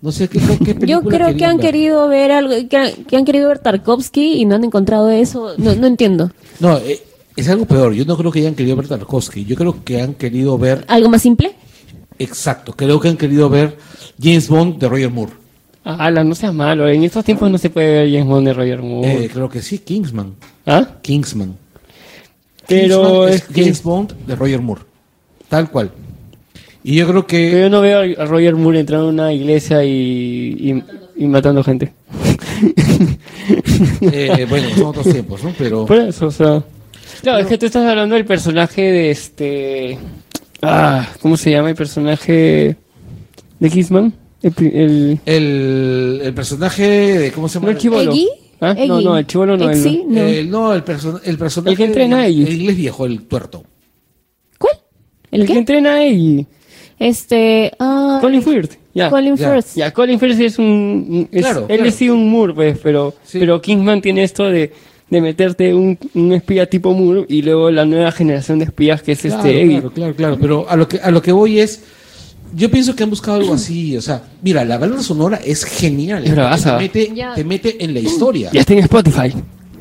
No 0.00 0.10
sé 0.12 0.28
qué, 0.28 0.38
qué 0.40 0.74
película 0.74 0.86
Yo 0.86 1.02
creo 1.02 1.36
que 1.36 1.44
han 1.44 1.56
ver. 1.58 1.66
querido 1.66 2.08
ver 2.08 2.32
algo, 2.32 2.54
que 2.68 2.76
han, 2.76 2.92
que 3.04 3.16
han 3.16 3.24
querido 3.24 3.48
ver 3.48 3.58
Tarkovsky 3.60 4.34
y 4.40 4.44
no 4.44 4.56
han 4.56 4.64
encontrado 4.64 5.10
eso. 5.10 5.54
No, 5.58 5.74
no 5.76 5.86
entiendo. 5.86 6.30
No, 6.58 6.76
eh, 6.78 7.00
es 7.36 7.48
algo 7.48 7.66
peor. 7.66 7.92
Yo 7.94 8.04
no 8.04 8.16
creo 8.16 8.32
que 8.32 8.40
hayan 8.40 8.54
querido 8.56 8.76
ver 8.76 8.88
Tarkovsky. 8.88 9.44
Yo 9.44 9.54
creo 9.56 9.84
que 9.84 10.02
han 10.02 10.14
querido 10.14 10.58
ver, 10.58 10.84
¿Algo 10.88 11.08
más 11.08 11.22
simple? 11.22 11.54
exacto, 12.18 12.72
creo 12.74 12.98
que 13.00 13.08
han 13.08 13.16
querido 13.16 13.48
ver 13.48 13.76
James 14.20 14.48
Bond 14.48 14.78
de 14.78 14.88
Roger 14.88 15.10
Moore. 15.10 15.32
Ala, 15.84 16.22
no 16.22 16.34
seas 16.34 16.54
malo. 16.54 16.88
En 16.88 17.02
estos 17.02 17.24
tiempos 17.24 17.50
no 17.50 17.58
se 17.58 17.70
puede 17.70 18.02
ver 18.02 18.10
James 18.10 18.26
Bond 18.26 18.46
de 18.46 18.54
Roger 18.54 18.82
Moore. 18.82 19.24
Eh, 19.24 19.30
creo 19.32 19.48
que 19.48 19.60
sí, 19.60 19.78
Kingsman. 19.78 20.34
¿Ah? 20.64 20.86
Kingsman. 21.02 21.56
Pero 22.68 23.26
Kingsman 23.26 23.28
es 23.28 23.46
James 23.52 23.82
Bond 23.82 24.12
de 24.26 24.36
Roger 24.36 24.60
Moore. 24.60 24.82
Tal 25.48 25.68
cual. 25.70 25.90
Y 26.84 26.96
yo 26.96 27.08
creo 27.08 27.26
Pero 27.26 27.26
que 27.26 27.60
yo 27.62 27.70
no 27.70 27.80
veo 27.80 28.20
a 28.20 28.24
Roger 28.24 28.54
Moore 28.56 28.80
entrar 28.80 29.00
a 29.00 29.04
una 29.04 29.32
iglesia 29.32 29.84
y, 29.84 29.90
y, 29.90 30.82
y 31.16 31.26
matando 31.26 31.64
gente. 31.64 31.92
eh, 34.00 34.46
bueno, 34.48 34.68
son 34.70 34.86
otros 34.86 35.06
tiempos, 35.10 35.42
¿no? 35.42 35.52
Pero 35.58 35.86
Por 35.86 35.98
eso, 35.98 36.26
o 36.26 36.30
sea. 36.30 36.62
Claro, 37.22 37.38
es 37.38 37.46
que 37.46 37.58
tú 37.58 37.66
estás 37.66 37.86
hablando 37.86 38.14
del 38.14 38.24
personaje 38.24 38.82
de 38.82 39.10
este. 39.10 39.98
Ah, 40.60 41.08
¿cómo 41.20 41.36
se 41.36 41.50
llama 41.50 41.70
el 41.70 41.76
personaje 41.76 42.76
de 43.58 43.70
Kissman? 43.70 44.12
El, 44.42 44.52
el- 44.66 45.20
el, 45.26 46.20
el 46.24 46.34
personaje 46.34 46.82
de 47.18 47.32
cómo 47.32 47.48
se 47.48 47.58
no 47.58 47.62
llama? 47.66 47.72
el 47.72 47.78
chivolo. 47.78 48.12
¿Eggy? 48.12 48.28
¿Ah? 48.60 48.74
No, 48.74 48.96
Eggy. 48.98 49.04
no, 49.04 49.18
el 49.18 49.26
chivolo 49.26 49.56
no. 49.56 49.70
el- 49.70 49.76
Exi, 49.78 50.04
no. 50.06 50.20
El, 50.22 50.50
no, 50.50 50.72
el, 50.74 50.84
perso- 50.84 51.20
el 51.24 51.38
personaje. 51.38 51.70
El 51.72 51.76
que 51.76 51.84
entrena 51.84 52.18
a 52.20 52.26
Eggy. 52.26 52.42
El 52.42 52.52
inglés 52.60 52.76
viejo, 52.76 53.06
el 53.06 53.22
tuerto. 53.22 53.64
¿Cuál? 54.58 54.74
¿El 55.30 55.42
el 55.42 55.46
que 55.46 55.52
entrena 55.58 56.06
y 56.06 56.46
Este. 56.98 57.72
ah, 57.78 58.18
Colin 58.20 58.42
Firth. 58.42 58.72
Ya. 58.94 59.10
Colin 59.10 59.36
ya. 59.36 59.52
Firth. 59.52 59.74
Ya, 59.76 59.90
Colin 59.92 60.18
Firth 60.20 60.40
es 60.40 60.58
un. 60.58 61.28
es- 61.32 61.42
Claro, 61.42 61.60
él 61.62 61.66
claro. 61.76 61.84
es 61.86 61.94
sí 61.94 62.10
un 62.10 62.28
Moore, 62.30 62.54
pues, 62.54 62.78
pero, 62.82 63.14
Sí. 63.24 63.38
pero 63.38 63.60
Kingsman 63.62 64.02
tiene 64.02 64.22
esto 64.24 64.44
de, 64.44 64.72
de 65.08 65.20
meterte 65.20 65.72
un, 65.74 65.98
un 66.14 66.32
espía 66.32 66.66
tipo 66.68 66.92
Moore 66.92 67.24
y 67.28 67.42
luego 67.42 67.70
la 67.70 67.84
nueva 67.84 68.12
generación 68.12 68.58
de 68.58 68.66
espías 68.66 69.02
que 69.02 69.12
es 69.12 69.20
Claro, 69.22 69.36
este 69.38 69.62
Eggy. 69.62 69.70
claro, 69.80 69.90
claro, 69.92 70.14
claro. 70.14 70.38
Pero 70.40 70.66
a 70.68 70.76
lo 70.76 70.86
que 70.88 70.98
a 71.00 71.10
lo 71.10 71.22
que 71.22 71.32
voy 71.32 71.58
es. 71.60 71.82
Yo 72.54 72.70
pienso 72.70 72.94
que 72.94 73.02
han 73.02 73.10
buscado 73.10 73.38
algo 73.38 73.54
así, 73.54 73.96
o 73.96 74.02
sea, 74.02 74.22
mira, 74.42 74.64
la 74.64 74.76
banda 74.78 75.02
sonora 75.02 75.40
es 75.44 75.64
genial, 75.64 76.24
Es 76.24 76.32
bravaza. 76.32 76.76
te 76.76 76.82
mete, 76.82 77.12
Ya. 77.14 77.34
te 77.34 77.44
mete 77.44 77.82
en 77.84 77.94
la 77.94 78.00
historia. 78.00 78.50
Ya 78.52 78.60
está 78.60 78.72
en 78.74 78.80
Spotify. 78.80 79.32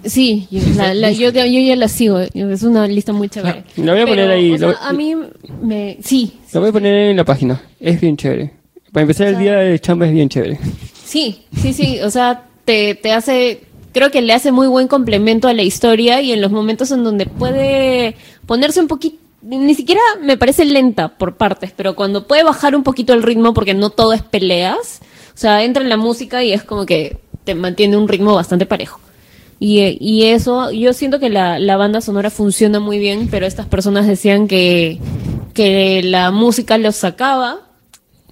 Sí, 0.04 0.48
yo, 0.50 0.62
la- 0.78 0.94
la- 0.96 1.12
yo, 1.12 1.30
yo 1.32 1.44
ya 1.46 1.76
la 1.76 1.88
sigo. 1.88 2.18
Es 2.20 2.64
una 2.64 2.88
lista 2.88 3.14
muy 3.14 3.30
chévere. 3.30 3.64
La 3.78 3.92
voy 3.94 4.02
a 4.02 4.06
poner 4.06 4.26
Pero, 4.28 4.34
ahí, 4.34 4.52
o 4.54 4.58
sea, 4.58 4.68
lo- 4.70 4.78
a 4.82 4.94
mí 4.94 5.14
me. 5.62 5.98
Sí. 6.04 6.34
Lo 6.54 6.62
voy 6.62 6.70
a 6.70 6.74
poner 6.74 6.94
en 7.12 7.18
la 7.18 7.26
página. 7.26 7.62
Es 7.80 8.02
bien 8.02 8.18
chévere. 8.18 8.52
Para 8.92 9.02
empezar 9.04 9.28
el 9.28 9.38
día 9.38 9.58
de 9.58 9.80
chamba 9.80 10.08
es 10.08 10.14
bien 10.14 10.28
chévere. 10.28 10.60
Sí, 11.06 11.44
sí, 11.62 11.72
sí. 11.74 12.00
O 12.02 12.10
sea, 12.10 12.46
te, 12.66 12.96
te 12.96 13.12
hace. 13.12 13.62
Creo 13.94 14.10
que 14.10 14.22
le 14.22 14.34
hace 14.34 14.52
muy 14.52 14.68
buen 14.68 14.88
complemento 14.88 15.48
a 15.50 15.54
la 15.54 15.64
historia 15.64 16.22
y 16.22 16.32
en 16.32 16.42
los 16.42 16.52
momentos 16.52 16.90
en 16.92 17.04
donde 17.04 17.26
puede 17.26 18.16
ponerse 18.46 18.80
un 18.80 18.88
poquito. 18.88 19.18
Ni 19.42 19.74
siquiera 19.74 20.02
me 20.22 20.38
parece 20.38 20.66
lenta 20.66 21.18
por 21.18 21.36
partes, 21.36 21.74
pero 21.76 21.96
cuando 21.96 22.28
puede 22.28 22.44
bajar 22.44 22.76
un 22.76 22.84
poquito 22.84 23.14
el 23.14 23.24
ritmo 23.24 23.54
porque 23.54 23.74
no 23.74 23.90
todo 23.90 24.14
es 24.14 24.22
peleas. 24.22 25.02
O 25.34 25.38
sea, 25.38 25.64
entra 25.64 25.82
en 25.82 25.90
la 25.90 25.98
música 25.98 26.44
y 26.44 26.54
es 26.54 26.64
como 26.64 26.86
que 26.86 27.18
te 27.44 27.56
mantiene 27.56 27.98
un 27.98 28.08
ritmo 28.08 28.36
bastante 28.36 28.66
parejo. 28.66 29.00
Y, 29.60 29.98
y 30.00 30.26
eso, 30.26 30.72
yo 30.72 30.94
siento 30.94 31.20
que 31.20 31.30
la, 31.30 31.60
la 31.60 31.78
banda 31.78 32.02
sonora 32.02 32.30
funciona 32.30 32.80
muy 32.80 33.00
bien, 33.00 33.28
pero 33.30 33.46
estas 33.46 33.68
personas 33.68 34.08
decían 34.08 34.48
que, 34.48 35.00
que 35.54 36.02
la 36.04 36.32
música 36.32 36.78
los 36.78 36.96
sacaba 36.96 37.60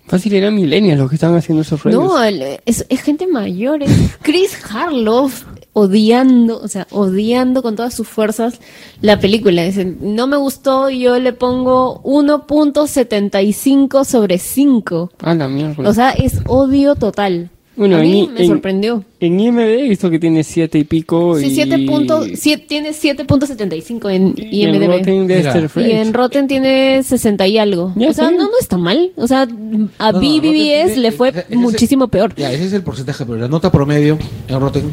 Fácil 0.10 0.34
eran 0.34 0.56
millennials 0.56 1.00
los 1.00 1.08
que 1.08 1.16
estaban 1.16 1.38
haciendo 1.38 1.62
esos 1.62 1.84
radios. 1.84 2.04
no, 2.04 2.24
es, 2.24 2.84
es 2.90 3.02
gente 3.02 3.28
mayor. 3.28 3.84
Es 3.84 3.92
Chris 4.24 4.58
Harloff 4.74 5.44
odiando, 5.80 6.60
o 6.62 6.68
sea, 6.68 6.88
odiando 6.92 7.62
con 7.62 7.76
todas 7.76 7.94
sus 7.94 8.08
fuerzas 8.08 8.60
la 9.02 9.20
película. 9.20 9.64
Dice, 9.64 9.86
no 10.02 10.28
me 10.28 10.38
gustó, 10.38 10.90
yo 10.90 11.18
le 11.20 11.34
pongo 11.34 12.02
1.75 12.04 14.04
sobre 14.06 14.38
5. 14.38 15.12
Ah, 15.22 15.34
la 15.36 15.48
mierda. 15.48 15.88
O 15.90 15.94
sea, 15.94 16.12
es 16.12 16.40
odio 16.48 16.96
total. 16.96 17.50
Bueno, 17.76 17.96
A 17.96 18.02
mí 18.02 18.26
en- 18.28 18.34
me 18.34 18.42
en- 18.42 18.48
sorprendió. 18.48 19.06
en 19.22 19.40
IMDb 19.40 19.80
he 19.80 19.88
visto 19.88 20.10
que 20.10 20.20
tiene 20.20 20.44
siete 20.44 20.78
y 20.80 20.84
pico. 20.84 21.40
Sí, 21.40 21.46
y... 21.46 21.56
7 21.56 21.86
punto- 21.88 22.26
siete- 22.36 22.66
tiene 22.68 22.90
7.75 22.92 24.10
en 24.12 24.34
y 24.36 24.64
en 24.66 24.76
IMDb. 24.76 24.88
Rotten 24.98 25.28
de 25.28 25.88
Y 25.88 25.92
en 25.92 26.14
Rotten 26.14 26.48
tiene 26.50 27.02
60 27.04 27.48
y 27.48 27.58
algo. 27.58 27.94
Ya, 27.96 28.10
o 28.10 28.14
sea, 28.14 28.32
no, 28.32 28.44
no 28.44 28.60
está 28.60 28.78
mal. 28.78 29.12
O 29.16 29.28
sea, 29.28 29.44
a 29.44 29.46
No, 29.46 29.54
no, 29.70 29.90
Rotten 30.12 30.42
BBBS 30.42 30.98
le 30.98 31.14
fue 31.14 31.30
ese- 31.30 31.40
ese- 31.48 31.56
muchísimo 31.56 32.10
peor. 32.10 32.36
Ya, 32.36 32.52
ese 32.52 32.66
es 32.66 32.74
el 32.74 32.84
porcentaje, 32.84 33.26
pero 33.26 33.38
la 33.38 33.48
nota 33.48 33.72
promedio 33.72 34.18
en 34.50 34.60
Rotten, 34.60 34.84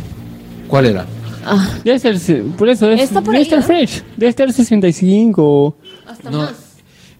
¿cuál 0.67 0.87
era? 0.87 1.07
Ah, 1.45 1.79
Debe 1.85 1.99
ser, 1.99 2.43
por 2.59 2.69
eso 2.69 2.91
es 2.91 3.01
Está 3.03 3.21
por 3.21 3.33
debe 3.33 3.39
ahí, 3.39 3.43
estar 3.45 3.61
¿no? 3.61 3.65
fresh. 3.67 4.03
Debe 4.17 4.31
estar 4.31 4.53
65. 4.53 5.77
hasta 6.07 6.31
No, 6.31 6.39
más. 6.39 6.53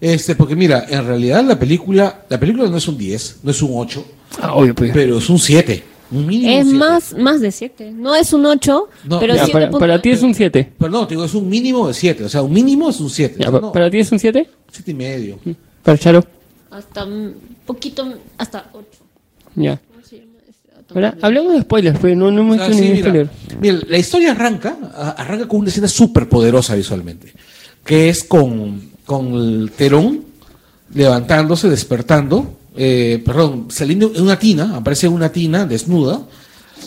Este, 0.01 0.35
porque 0.35 0.55
mira, 0.55 0.85
en 0.89 1.05
realidad 1.07 1.43
la 1.43 1.57
película, 1.57 2.23
la 2.29 2.39
película 2.39 2.69
no 2.69 2.77
es 2.77 2.87
un 2.87 2.97
10, 2.97 3.39
no 3.43 3.51
es 3.51 3.61
un 3.61 3.71
8, 3.73 4.05
Ah, 4.41 4.53
obvio, 4.53 4.75
pues. 4.75 4.91
pero 4.93 5.17
es 5.17 5.29
un 5.29 5.39
7. 5.39 5.83
Un 6.11 6.25
mínimo 6.25 6.51
Es 6.51 6.65
un 6.65 6.71
7. 6.71 6.77
más, 6.79 7.13
más 7.17 7.41
de 7.41 7.51
7. 7.51 7.91
No 7.91 8.15
es 8.15 8.31
un 8.31 8.45
8, 8.45 8.87
No, 9.05 9.19
pero 9.19 9.33
ya, 9.33 9.39
Ya, 9.41 9.45
7 9.45 9.51
para, 9.67 9.71
para 9.79 10.01
ti 10.01 10.09
es 10.11 10.21
un 10.21 10.33
7. 10.35 10.71
Pero 10.77 10.91
no, 10.91 11.05
te 11.07 11.15
digo, 11.15 11.25
es 11.25 11.33
un 11.33 11.49
mínimo 11.49 11.87
de 11.87 11.93
7, 11.93 12.23
o 12.25 12.29
sea, 12.29 12.41
un 12.43 12.53
mínimo 12.53 12.89
es 12.89 12.99
un 12.99 13.09
7. 13.09 13.35
Ya, 13.39 13.47
o 13.47 13.51
sea, 13.51 13.59
pa- 13.59 13.67
no, 13.67 13.71
¿Para 13.73 13.89
ti 13.89 13.97
es 13.99 14.11
un 14.11 14.19
7? 14.19 14.47
7 14.71 14.91
y 14.91 14.93
medio. 14.93 15.39
Para 15.83 15.97
Charo. 15.97 16.23
Hasta 16.71 17.03
un 17.05 17.33
poquito, 17.65 18.07
hasta 18.37 18.69
8. 18.73 18.85
Ya. 19.55 19.81
Ahora, 20.93 21.17
hablamos 21.21 21.53
de 21.53 21.61
spoilers, 21.61 21.99
pero 22.01 22.15
no, 22.15 22.31
no 22.31 22.41
hemos 22.41 22.55
O 22.55 22.59
sea, 22.59 22.67
hecho 22.67 22.75
sí, 22.75 22.81
ningún 22.81 22.95
mira, 22.97 23.07
spoiler. 23.09 23.29
mira, 23.61 23.79
la 23.89 23.97
historia 23.97 24.31
arranca, 24.31 24.77
arranca 25.17 25.47
con 25.47 25.59
una 25.59 25.69
escena 25.69 25.87
súper 25.87 26.29
poderosa 26.29 26.75
visualmente, 26.75 27.33
que 27.83 28.09
es 28.09 28.23
con, 28.23 28.91
con 29.05 29.33
el 29.33 29.71
Terón 29.75 30.23
levantándose, 30.93 31.69
despertando, 31.69 32.57
eh, 32.75 33.21
perdón, 33.25 33.67
saliendo 33.69 34.11
en 34.15 34.21
una 34.21 34.39
tina, 34.39 34.77
aparece 34.77 35.07
en 35.07 35.13
una 35.13 35.29
tina 35.31 35.65
desnuda, 35.65 36.21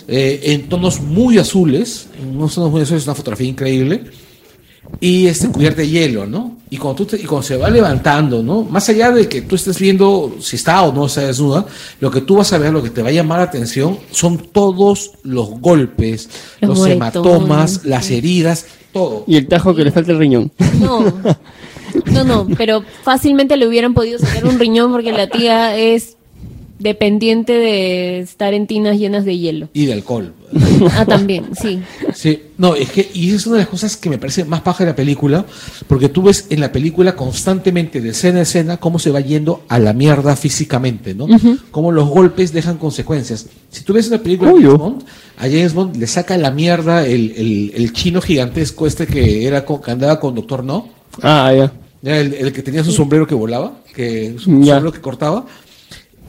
eh, 0.08 0.40
en 0.44 0.68
tonos 0.68 1.00
muy 1.00 1.36
azules, 1.38 2.06
en 2.20 2.36
unos 2.36 2.54
tonos 2.54 2.70
muy 2.70 2.82
azules, 2.82 3.02
es 3.02 3.06
una 3.08 3.14
fotografía 3.14 3.48
increíble, 3.48 4.04
y 4.98 5.26
este 5.26 5.48
cubierta 5.48 5.82
de 5.82 5.88
hielo, 5.88 6.26
¿no? 6.26 6.58
Y 6.70 6.76
cuando, 6.76 7.04
tú 7.04 7.06
te- 7.16 7.20
y 7.22 7.24
cuando 7.24 7.42
se 7.46 7.56
va 7.56 7.68
levantando, 7.70 8.42
¿no? 8.42 8.62
Más 8.62 8.88
allá 8.88 9.10
de 9.10 9.28
que 9.28 9.42
tú 9.42 9.56
estés 9.56 9.78
viendo 9.78 10.36
si 10.40 10.56
está 10.56 10.82
o 10.82 10.92
no 10.92 11.06
está 11.06 11.22
desnuda, 11.22 11.66
lo 12.00 12.10
que 12.10 12.20
tú 12.20 12.36
vas 12.36 12.52
a 12.52 12.58
ver, 12.58 12.72
lo 12.72 12.82
que 12.82 12.90
te 12.90 13.02
va 13.02 13.08
a 13.08 13.12
llamar 13.12 13.38
la 13.38 13.44
atención, 13.44 13.98
son 14.10 14.38
todos 14.38 15.12
los 15.24 15.48
golpes, 15.60 16.28
Los 16.60 16.78
los, 16.78 16.88
hematomas, 16.88 17.84
las 17.84 18.10
heridas, 18.10 18.66
todo. 18.92 19.24
Y 19.26 19.36
el 19.36 19.48
tajo 19.48 19.74
que 19.74 19.84
le 19.84 19.90
falta 19.92 20.12
el 20.12 20.18
riñón. 20.18 20.52
No, 20.80 21.00
no, 22.12 22.24
no, 22.24 22.46
pero 22.56 22.84
fácilmente 23.02 23.56
le 23.56 23.66
hubieran 23.66 23.94
podido 23.94 24.18
sacar 24.18 24.46
un 24.46 24.58
riñón 24.58 24.92
porque 24.92 25.12
la 25.12 25.28
tía 25.28 25.76
es 25.76 26.16
dependiente 26.80 27.52
de 27.52 28.18
estar 28.20 28.52
en 28.54 28.66
tinas 28.66 28.98
llenas 28.98 29.24
de 29.24 29.38
hielo. 29.38 29.68
Y 29.72 29.86
de 29.86 29.92
alcohol. 29.92 30.32
Ah, 30.96 31.04
también, 31.06 31.50
sí. 31.60 31.80
Sí, 32.14 32.42
no, 32.58 32.74
es 32.74 32.90
que, 32.90 33.08
y 33.14 33.30
es 33.32 33.46
una 33.46 33.56
de 33.56 33.62
las 33.62 33.68
cosas 33.68 33.96
que 33.96 34.10
me 34.10 34.18
parece 34.18 34.44
más 34.44 34.62
paja 34.62 34.82
de 34.84 34.90
la 34.90 34.96
película, 34.96 35.44
porque 35.86 36.08
tú 36.08 36.22
ves 36.22 36.46
en 36.50 36.58
la 36.60 36.72
película 36.72 37.14
constantemente, 37.14 38.00
de 38.00 38.08
escena 38.10 38.40
a 38.40 38.42
escena, 38.42 38.76
cómo 38.78 38.98
se 38.98 39.10
va 39.10 39.20
yendo 39.20 39.62
a 39.68 39.78
la 39.78 39.92
mierda 39.92 40.34
físicamente, 40.36 41.14
¿no? 41.14 41.26
Cómo 41.70 41.92
los 41.92 42.08
golpes 42.08 42.52
dejan 42.52 42.78
consecuencias. 42.78 43.46
Si 43.70 43.84
tú 43.84 43.92
ves 43.92 44.08
una 44.08 44.18
película 44.18 44.52
de. 44.52 44.60
James 44.62 44.78
Bond, 44.78 45.02
a 45.36 45.42
James 45.42 45.74
Bond 45.74 45.96
le 45.96 46.06
saca 46.06 46.36
la 46.36 46.50
mierda 46.50 47.06
el, 47.06 47.32
el, 47.36 47.72
el 47.76 47.92
chino 47.92 48.20
gigantesco 48.20 48.86
este 48.86 49.06
que 49.06 49.46
era 49.46 49.64
con- 49.64 49.80
que 49.80 49.90
andaba 49.90 50.18
con 50.18 50.34
Doctor 50.34 50.64
No, 50.64 50.88
Ah, 51.22 51.52
ya. 51.54 51.72
ya, 52.02 52.18
el, 52.18 52.34
el 52.34 52.52
que 52.52 52.62
tenía 52.62 52.82
su 52.82 52.92
sombrero 52.92 53.26
que 53.26 53.34
volaba, 53.34 53.74
que 53.94 54.34
su 54.38 54.50
Ya. 54.62 54.74
sombrero 54.74 54.92
que 54.92 55.00
cortaba. 55.00 55.46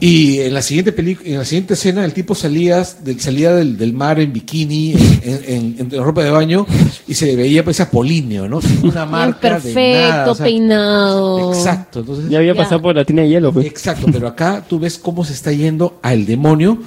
Y 0.04 0.40
en 0.40 0.52
la 0.52 0.62
siguiente 0.62 0.90
película, 0.90 1.28
en 1.28 1.38
la 1.38 1.44
siguiente 1.44 1.74
escena, 1.74 2.04
el 2.04 2.12
tipo 2.12 2.34
salía 2.34 2.82
del, 3.04 3.20
salía 3.20 3.52
del, 3.54 3.78
del 3.78 3.92
mar 3.92 4.18
en 4.18 4.32
bikini, 4.32 4.94
en, 5.22 5.76
en- 5.78 5.88
en 5.92 6.02
ropa 6.02 6.24
de 6.24 6.30
baño, 6.32 6.66
y 7.06 7.14
se 7.14 7.26
le 7.26 7.36
veía 7.36 7.62
pues 7.62 7.78
apolíneo, 7.80 8.48
¿no? 8.48 8.60
Sin 8.60 8.84
una 8.84 9.06
marca 9.06 9.60
de 9.60 9.72
Perfecto, 9.72 10.08
nada. 10.08 10.30
o 10.32 10.34
sea, 10.34 10.44
peinado. 10.44 11.52
Exacto, 11.54 12.00
entonces. 12.00 12.28
Ya 12.28 12.38
había 12.38 12.52
Ya. 12.52 12.62
pasado 12.64 12.82
por 12.82 12.96
la 12.96 13.04
tina 13.04 13.22
de 13.22 13.28
hielo, 13.28 13.52
pues. 13.52 13.64
Exacto, 13.66 14.08
pero 14.12 14.26
acá 14.26 14.64
tú 14.68 14.80
ves 14.80 14.98
cómo 14.98 15.24
se 15.24 15.34
está 15.34 15.52
yendo 15.52 16.00
al 16.02 16.26
demonio 16.26 16.78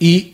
y 0.00 0.32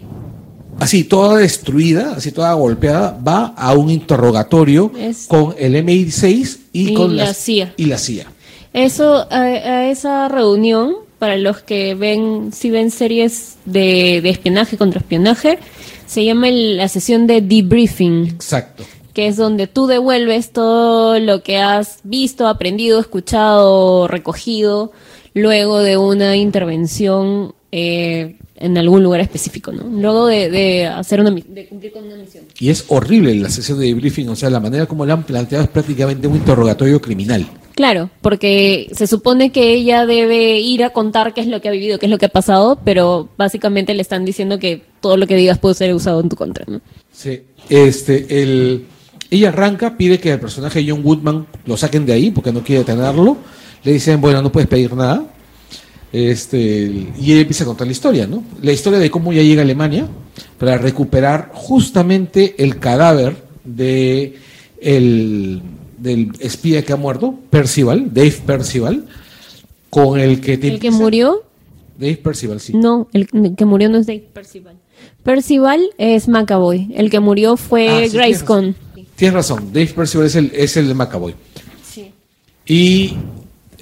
así, 0.81 1.05
toda 1.05 1.37
destruida, 1.37 2.15
así 2.17 2.33
toda 2.33 2.55
golpeada, 2.55 3.15
va 3.29 3.49
a 3.49 3.75
un 3.75 3.91
interrogatorio 3.91 4.91
Es- 4.99 5.27
con 5.27 5.55
el 5.59 5.75
MI6 5.85 6.59
y, 6.73 6.93
Y 6.93 6.95
con 6.95 7.15
la 7.15 7.35
CIA. 7.35 7.75
Y 7.77 7.85
la 7.85 7.99
CIA. 7.99 8.25
Eso, 8.73 9.27
a, 9.31 9.37
a 9.43 9.91
esa 9.91 10.29
reunión, 10.29 10.95
para 11.23 11.37
los 11.37 11.63
que 11.63 11.95
ven, 11.95 12.51
si 12.53 12.69
ven 12.73 12.91
series 12.91 13.55
de, 13.65 14.19
de 14.21 14.29
espionaje 14.29 14.77
contra 14.77 14.99
espionaje, 14.99 15.57
se 16.05 16.25
llama 16.25 16.49
el- 16.49 16.77
la 16.79 16.89
sesión 16.89 17.29
de 17.29 17.41
debriefing, 17.41 18.27
Exacto. 18.27 18.83
que 19.15 19.29
es 19.29 19.37
donde 19.37 19.69
tú 19.69 19.87
devuelves 19.87 20.51
todo 20.51 21.21
lo 21.21 21.45
que 21.45 21.59
has 21.59 22.01
visto, 22.03 22.49
aprendido, 22.49 22.99
escuchado, 22.99 24.09
recogido, 24.09 24.91
luego 25.33 25.79
de 25.79 25.97
una 25.97 26.35
intervención 26.35 27.55
eh, 27.71 28.35
en 28.57 28.77
algún 28.77 29.05
lugar 29.05 29.21
específico, 29.21 29.71
¿no? 29.71 29.85
Luego 29.85 30.27
de, 30.27 30.51
de 30.51 30.87
hacer 30.87 31.21
una, 31.21 31.31
de 31.31 31.67
cumplir 31.69 31.93
con 31.93 32.03
una 32.05 32.17
misión. 32.17 32.47
Y 32.59 32.69
es 32.71 32.85
horrible 32.89 33.33
la 33.37 33.49
sesión 33.49 33.79
de 33.79 33.87
debriefing, 33.87 34.29
o 34.29 34.35
sea, 34.35 34.51
la 34.51 34.59
manera 34.59 34.87
como 34.87 35.07
la 35.07 35.13
han 35.15 35.23
planteado 35.23 35.63
es 35.63 35.71
prácticamente 35.71 36.27
un 36.27 36.35
interrogatorio 36.35 37.01
criminal. 37.01 37.47
Claro, 37.83 38.11
porque 38.21 38.89
se 38.95 39.09
supone 39.09 39.51
que 39.51 39.73
ella 39.73 40.07
debe 40.07 40.61
ir 40.61 40.85
a 40.85 40.91
contar 40.91 41.35
qué 41.35 41.41
es 41.41 41.49
lo 41.49 41.61
que 41.61 41.67
ha 41.67 41.73
vivido, 41.73 41.99
qué 41.99 42.07
es 42.07 42.11
lo 42.11 42.19
que 42.19 42.27
ha 42.27 42.29
pasado, 42.29 42.79
pero 42.85 43.29
básicamente 43.37 43.93
le 43.93 44.03
están 44.03 44.25
diciendo 44.25 44.61
que 44.61 44.85
todo 45.01 45.17
lo 45.17 45.27
que 45.27 45.35
digas 45.35 45.59
puede 45.59 45.75
ser 45.75 45.93
usado 45.93 46.21
en 46.21 46.29
tu 46.29 46.37
contra, 46.37 46.65
¿no? 46.69 46.81
Sí. 47.11 47.43
Este, 47.69 48.41
el, 48.41 48.87
ella 49.33 49.49
arranca, 49.49 49.97
pide 49.97 50.21
que 50.21 50.31
el 50.31 50.39
personaje 50.39 50.87
John 50.89 51.03
Woodman 51.03 51.49
lo 51.67 51.77
saquen 51.77 52.07
de 52.07 52.13
ahí 52.13 52.31
porque 52.31 52.53
no 52.53 52.63
quiere 52.63 52.85
tenerlo. 52.85 53.37
Le 53.83 53.95
dicen, 53.95 54.21
bueno, 54.21 54.41
no 54.43 54.53
puedes 54.53 54.69
pedir 54.69 54.95
nada. 54.95 55.25
Este, 56.13 56.59
y 57.19 57.33
ella 57.33 57.41
empieza 57.41 57.65
a 57.65 57.67
contar 57.67 57.89
la 57.89 57.95
historia, 57.95 58.29
¿no? 58.29 58.45
La 58.63 58.71
historia 58.71 59.01
de 59.01 59.11
cómo 59.11 59.33
ella 59.33 59.43
llega 59.43 59.63
a 59.63 59.65
Alemania 59.65 60.07
para 60.57 60.79
recuperar 60.79 61.51
justamente 61.53 62.55
el 62.63 62.79
cadáver 62.79 63.43
de 63.65 64.37
el, 64.81 65.63
del 66.03 66.33
espía 66.41 66.85
que 66.85 66.93
ha 66.93 66.97
muerto, 66.97 67.35
Percival, 67.51 68.13
Dave 68.13 68.43
Percival, 68.45 69.07
con 69.91 70.19
el 70.19 70.41
que 70.41 70.55
El 70.55 70.81
que 70.81 70.91
murió, 70.91 71.45
Dave 71.99 72.17
Percival, 72.17 72.61
sí. 72.61 72.73
no, 72.75 73.09
el 73.13 73.29
que 73.57 73.65
murió 73.65 73.89
no 73.89 73.99
es 73.99 74.07
Dave 74.07 74.27
Percival. 74.33 74.77
Percival 75.23 75.81
es 75.99 76.29
McAvoy, 76.29 76.93
el 76.95 77.11
que 77.11 77.21
murió 77.21 77.57
fue 77.57 77.89
Ah, 77.89 78.09
sí, 78.09 78.17
Grayscon. 78.17 78.75
Tienes 79.17 79.35
razón, 79.35 79.73
Dave 79.73 79.93
Percival 79.95 80.27
es 80.27 80.35
el, 80.37 80.51
es 80.55 80.77
el 80.77 80.89
de 80.89 80.95
McAvoy. 80.95 81.35
Sí. 81.89 82.13
Y 82.67 83.17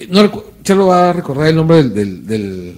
no 0.08 0.44
ya 0.62 0.74
lo 0.74 0.88
va 0.88 1.10
a 1.10 1.12
recordar 1.12 1.48
el 1.48 1.56
nombre 1.56 1.78
del, 1.78 1.94
del, 1.94 2.26
del, 2.26 2.76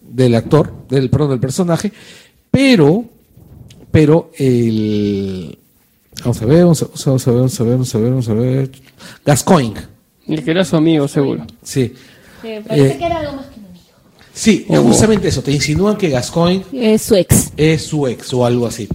del 0.00 0.34
actor, 0.34 0.72
del 0.88 1.08
perdón, 1.08 1.30
del 1.30 1.40
personaje, 1.40 1.92
pero, 2.50 3.04
pero 3.90 4.30
el 4.36 5.58
vamos 6.22 6.42
a 6.42 6.46
ver, 6.46 6.62
vamos 6.62 6.82
a, 6.82 6.86
vamos 7.06 7.26
a 7.28 7.30
ver, 7.30 7.38
vamos 7.40 7.60
a 7.60 7.64
ver, 7.64 7.72
vamos 7.72 7.94
a 7.94 7.98
ver, 7.98 8.10
vamos 8.10 8.28
a 8.28 8.34
ver. 8.34 8.70
Gascoigne, 9.24 9.80
El 10.28 10.44
que 10.44 10.50
era 10.50 10.64
su 10.64 10.76
amigo, 10.76 11.06
seguro. 11.08 11.46
sí. 11.62 11.92
parece 12.42 12.86
Eh, 12.94 12.98
que 12.98 13.04
era 13.06 13.18
algo 13.20 13.32
más 13.34 13.46
que 13.46 13.60
un 13.60 13.66
amigo. 13.66 13.84
Sí, 14.34 14.66
Oh. 14.68 14.82
justamente 14.82 15.28
eso, 15.28 15.42
te 15.42 15.52
insinúan 15.52 15.96
que 15.96 16.08
Gascoigne 16.10 16.64
Es 16.72 17.02
su 17.02 17.14
ex. 17.16 17.52
es 17.56 17.82
su 17.82 18.06
ex 18.06 18.32
o 18.34 18.44
algo 18.46 18.66
así. 18.66 18.88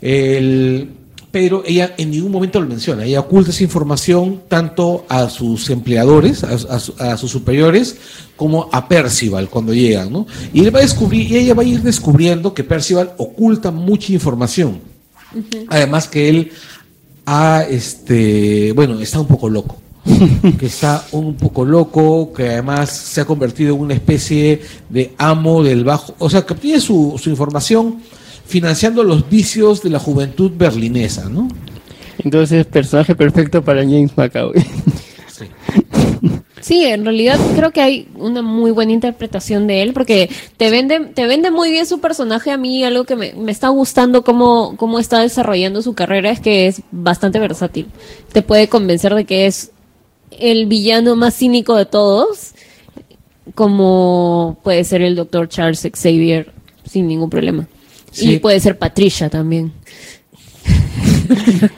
El- 0.00 0.90
pero 1.30 1.62
ella 1.66 1.94
en 1.98 2.10
ningún 2.10 2.32
momento 2.32 2.58
lo 2.58 2.66
menciona. 2.66 3.04
Ella 3.04 3.20
oculta 3.20 3.50
esa 3.50 3.62
información 3.62 4.40
tanto 4.48 5.04
a 5.10 5.28
sus 5.28 5.68
empleadores, 5.68 6.42
a, 6.42 6.52
a 6.54 6.78
su- 6.80 6.94
a 6.98 7.16
sus 7.18 7.30
superiores, 7.30 7.96
como 8.34 8.70
a 8.72 8.88
Percival 8.88 9.50
cuando 9.50 9.74
llegan, 9.74 10.10
¿no? 10.10 10.26
Y 10.54 10.64
él 10.64 10.74
va 10.74 10.78
a 10.78 10.82
descubrir, 10.82 11.30
y 11.30 11.36
ella 11.36 11.52
va 11.54 11.62
a 11.62 11.66
ir 11.66 11.82
descubriendo 11.82 12.54
que 12.54 12.64
Percival 12.64 13.12
oculta 13.18 13.70
mucha 13.70 14.12
información. 14.12 14.80
Además 15.68 16.08
que 16.08 16.28
él 16.28 16.52
ha, 17.26 17.64
este, 17.68 18.72
bueno, 18.72 18.98
está 19.00 19.20
un 19.20 19.26
poco 19.26 19.48
loco. 19.48 19.78
que 20.58 20.66
está 20.66 21.04
un 21.12 21.34
poco 21.34 21.64
loco, 21.64 22.32
que 22.32 22.48
además 22.48 22.90
se 22.90 23.20
ha 23.20 23.24
convertido 23.24 23.74
en 23.74 23.80
una 23.82 23.94
especie 23.94 24.62
de 24.88 25.12
amo 25.18 25.62
del 25.62 25.84
bajo, 25.84 26.14
o 26.18 26.30
sea, 26.30 26.46
que 26.46 26.54
obtiene 26.54 26.80
su, 26.80 27.20
su 27.22 27.28
información 27.28 28.00
financiando 28.46 29.04
los 29.04 29.28
vicios 29.28 29.82
de 29.82 29.90
la 29.90 29.98
juventud 29.98 30.50
berlinesa, 30.56 31.28
¿no? 31.28 31.48
Entonces, 32.18 32.64
personaje 32.66 33.14
perfecto 33.14 33.62
para 33.62 33.82
James 33.82 34.12
McAvoy. 34.16 34.64
Sí. 35.28 35.44
Sí, 36.60 36.84
en 36.84 37.04
realidad 37.04 37.38
creo 37.56 37.70
que 37.70 37.80
hay 37.80 38.08
una 38.16 38.42
muy 38.42 38.70
buena 38.72 38.92
interpretación 38.92 39.66
de 39.66 39.82
él 39.82 39.92
porque 39.92 40.28
te 40.56 40.70
vende, 40.70 41.00
te 41.14 41.26
vende 41.26 41.50
muy 41.50 41.70
bien 41.70 41.86
su 41.86 42.00
personaje. 42.00 42.50
A 42.50 42.56
mí 42.56 42.82
algo 42.84 43.04
que 43.04 43.16
me, 43.16 43.32
me 43.34 43.52
está 43.52 43.68
gustando 43.68 44.24
cómo, 44.24 44.76
cómo 44.76 44.98
está 44.98 45.20
desarrollando 45.20 45.82
su 45.82 45.94
carrera 45.94 46.30
es 46.30 46.40
que 46.40 46.66
es 46.66 46.82
bastante 46.90 47.38
versátil. 47.38 47.86
Te 48.32 48.42
puede 48.42 48.68
convencer 48.68 49.14
de 49.14 49.24
que 49.24 49.46
es 49.46 49.70
el 50.32 50.66
villano 50.66 51.16
más 51.16 51.34
cínico 51.36 51.74
de 51.76 51.86
todos, 51.86 52.52
como 53.54 54.58
puede 54.62 54.84
ser 54.84 55.02
el 55.02 55.16
Dr. 55.16 55.48
Charles 55.48 55.80
Xavier 55.94 56.52
sin 56.88 57.06
ningún 57.06 57.30
problema. 57.30 57.66
Sí. 58.10 58.32
Y 58.34 58.38
puede 58.38 58.60
ser 58.60 58.78
Patricia 58.78 59.28
también. 59.28 59.72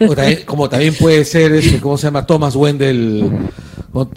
O 0.09 0.15
también- 0.15 0.41
como 0.47 0.69
también 0.69 0.95
puede 0.95 1.25
ser, 1.25 1.53
este, 1.53 1.81
¿cómo 1.81 1.99
se 1.99 2.07
llama? 2.07 2.25
Thomas 2.27 2.55
Wendell, 2.57 3.25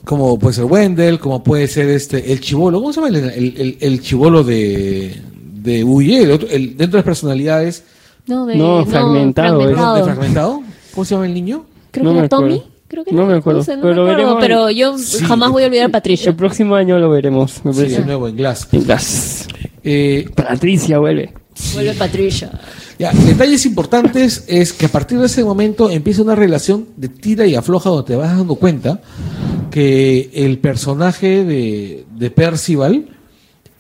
como 0.05 0.37
puede 0.37 0.53
ser 0.53 0.65
Wendell, 0.65 1.19
como 1.19 1.43
puede 1.43 1.67
ser 1.67 1.89
este 1.89 2.31
el 2.31 2.39
chivolo, 2.39 2.79
¿cómo 2.79 2.93
se 2.93 3.01
llama 3.01 3.17
el, 3.17 3.23
el, 3.29 3.53
el- 3.57 3.77
el 3.79 4.01
chivolo 4.01 4.43
de, 4.43 5.19
de 5.55 5.83
Uye? 5.83 6.23
El 6.23 6.31
otro- 6.31 6.49
el- 6.49 6.69
dentro 6.77 6.91
de 6.91 6.97
las 6.97 7.05
personalidades, 7.05 7.83
No, 8.27 8.45
de, 8.45 8.55
No, 8.55 8.85
fragmentado, 8.85 9.57
perdón, 9.59 9.73
fragmentado. 9.75 9.95
de 9.97 10.03
fragmentado, 10.03 10.61
¿cómo 10.93 11.05
se 11.05 11.15
llama 11.15 11.25
el 11.25 11.33
niño? 11.33 11.65
Creo 11.91 12.03
No 12.05 12.09
que 12.11 12.13
me 12.13 12.19
era 12.19 12.29
Tommy. 12.29 12.53
acuerdo. 12.55 12.73
Creo 12.87 13.03
que 13.05 13.11
No 13.11 13.25
me 13.25 13.33
acuerdo, 13.33 13.63
sé, 13.63 13.75
no 13.75 13.81
pero 13.81 14.05
me 14.05 14.11
acuerdo, 14.11 14.35
veremos. 14.35 14.37
pero 14.39 14.69
yo 14.69 14.97
Sí. 14.99 15.25
jamás 15.25 15.49
voy 15.51 15.63
a 15.63 15.65
olvidar 15.65 15.87
a 15.87 15.89
Patricia. 15.91 16.29
El 16.29 16.35
próximo 16.35 16.75
año 16.75 16.99
lo 16.99 17.09
veremos, 17.09 17.65
me 17.65 17.73
Sí, 17.73 17.87
de 17.87 18.05
nuevo 18.05 18.27
en 18.27 18.35
Glass. 18.37 18.67
Las- 18.85 19.47
Eh, 19.83 20.29
Patricia 20.35 20.99
vuelve. 20.99 21.33
Vuelve 21.73 21.93
Patricia. 21.95 22.51
Ya, 22.99 23.11
detalles 23.11 23.65
importantes 23.65 24.45
es 24.47 24.71
que 24.73 24.85
a 24.85 24.89
partir 24.89 25.17
de 25.19 25.25
ese 25.25 25.43
momento 25.43 25.89
empieza 25.89 26.21
una 26.21 26.35
relación 26.35 26.85
de 26.95 27.09
tira 27.09 27.45
y 27.47 27.55
afloja 27.55 27.89
donde 27.89 28.05
te 28.07 28.15
vas 28.15 28.37
dando 28.37 28.55
cuenta 28.55 29.01
que 29.73 30.29
el 30.35 30.59
personaje 30.59 31.43
de, 31.43 32.05
de 32.15 32.29
Percival 32.29 33.07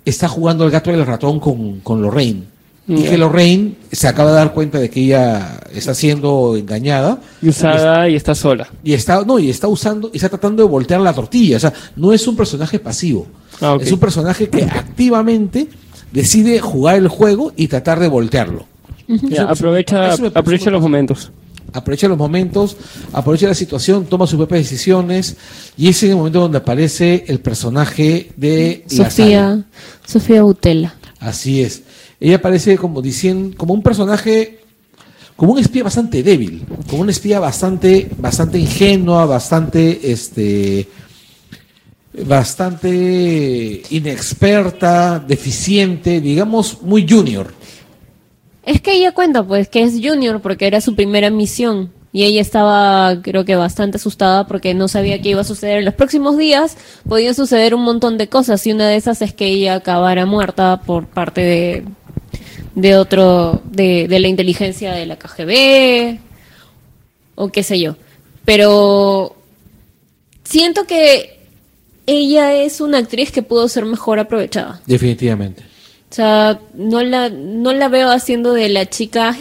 está 0.05 0.27
jugando 0.27 0.63
al 0.63 0.71
gato 0.71 0.89
y 0.89 0.95
el 0.95 1.05
ratón 1.05 1.39
con, 1.39 1.81
con 1.81 2.01
Lorraine. 2.01 2.45
Y 2.87 3.03
que 3.03 3.15
Lorraine 3.17 3.75
se 3.91 4.07
acaba 4.07 4.31
de 4.31 4.37
dar 4.37 4.53
cuenta 4.53 4.79
de 4.79 4.89
que 4.89 5.01
ella 5.01 5.59
está 5.71 5.93
siendo 5.93 6.55
engañada 6.57 7.19
Y 7.43 7.49
usada 7.49 8.09
y 8.09 8.15
está 8.15 8.33
sola. 8.33 8.67
y 8.83 8.93
está, 8.93 9.23
no, 9.23 9.37
y 9.37 9.51
está 9.51 9.67
usando, 9.67 10.09
y 10.11 10.17
está 10.17 10.29
tratando 10.29 10.63
de 10.63 10.67
voltear 10.69 10.99
la 10.99 11.13
tortilla. 11.13 11.57
O 11.57 11.59
sea, 11.59 11.71
no 11.95 12.11
es 12.11 12.27
un 12.27 12.35
personaje 12.35 12.79
pasivo. 12.79 13.27
Ah. 13.61 13.77
Es 13.79 13.91
un 13.91 13.99
personaje 13.99 14.49
que 14.49 14.63
activamente 14.63 15.67
decide 16.11 16.59
jugar 16.59 16.95
el 16.95 17.07
juego 17.07 17.53
y 17.55 17.67
tratar 17.67 17.99
de 17.99 18.07
voltearlo. 18.07 18.65
Eso- 19.07 19.47
aprovecha, 19.47 20.13
eso 20.15 20.31
aprovecha 20.33 20.71
los 20.71 20.81
momentos. 20.81 21.31
Aprovecha 21.73 22.07
los 22.07 22.17
momentos, 22.17 22.77
aprovecha 23.11 23.47
la 23.47 23.55
situación, 23.55 24.05
toma 24.05 24.27
sus 24.27 24.37
propias 24.37 24.61
decisiones 24.61 25.35
y 25.75 25.89
es 25.89 26.01
en 26.03 26.11
el 26.11 26.15
momento 26.15 26.39
donde 26.39 26.59
aparece 26.59 27.25
el 27.27 27.39
personaje 27.39 28.31
de. 28.37 28.85
Sofía, 28.87 29.63
Sofía 30.05 30.45
Utela. 30.45 30.95
Así 31.19 31.61
es. 31.61 31.83
Ella 32.19 32.37
aparece 32.37 32.77
como 32.77 33.01
diciendo, 33.01 33.57
como 33.57 33.73
un 33.73 33.81
personaje, 33.81 34.59
como 35.35 35.53
un 35.53 35.59
espía 35.59 35.83
bastante 35.83 36.23
débil, 36.23 36.65
como 36.89 37.01
una 37.01 37.11
espía 37.11 37.39
bastante, 37.39 38.09
bastante 38.17 38.59
ingenua, 38.59 39.25
bastante, 39.25 40.11
este, 40.11 40.87
bastante 42.25 43.81
inexperta, 43.89 45.19
deficiente, 45.19 46.21
digamos, 46.21 46.81
muy 46.81 47.05
junior. 47.07 47.53
Es 48.65 48.81
que 48.81 48.93
ella 48.93 49.11
cuenta, 49.11 49.43
pues, 49.43 49.67
que 49.67 49.83
es 49.83 49.93
Junior 50.01 50.41
porque 50.41 50.67
era 50.67 50.81
su 50.81 50.95
primera 50.95 51.29
misión. 51.29 51.91
Y 52.11 52.23
ella 52.23 52.41
estaba, 52.41 53.21
creo 53.23 53.43
que 53.43 53.55
bastante 53.55 53.97
asustada 53.97 54.45
porque 54.45 54.75
no 54.75 54.87
sabía 54.87 55.19
qué 55.19 55.29
iba 55.29 55.41
a 55.41 55.45
suceder 55.45 55.79
en 55.79 55.85
los 55.85 55.95
próximos 55.95 56.37
días. 56.37 56.77
Podían 57.09 57.33
suceder 57.33 57.73
un 57.73 57.81
montón 57.81 58.19
de 58.19 58.29
cosas 58.29 58.65
y 58.67 58.71
una 58.71 58.87
de 58.87 58.97
esas 58.97 59.21
es 59.23 59.33
que 59.33 59.47
ella 59.47 59.75
acabara 59.75 60.27
muerta 60.27 60.81
por 60.85 61.07
parte 61.07 61.41
de, 61.41 61.83
de 62.75 62.97
otro, 62.97 63.63
de, 63.65 64.07
de 64.07 64.19
la 64.19 64.27
inteligencia 64.27 64.93
de 64.93 65.07
la 65.07 65.17
KGB 65.17 66.19
o 67.35 67.49
qué 67.49 67.63
sé 67.63 67.79
yo. 67.79 67.97
Pero 68.45 69.35
siento 70.43 70.85
que 70.85 71.39
ella 72.05 72.53
es 72.53 72.79
una 72.79 72.99
actriz 72.99 73.31
que 73.31 73.41
pudo 73.41 73.67
ser 73.67 73.85
mejor 73.85 74.19
aprovechada. 74.19 74.81
Definitivamente. 74.85 75.63
O 76.13 76.15
sea, 76.15 76.59
no 76.75 77.01
la, 77.01 77.29
no 77.31 77.73
la 77.73 77.87
veo 77.87 78.11
haciendo 78.11 78.53
de 78.53 78.69
la 78.69 78.85
chica, 78.87 79.35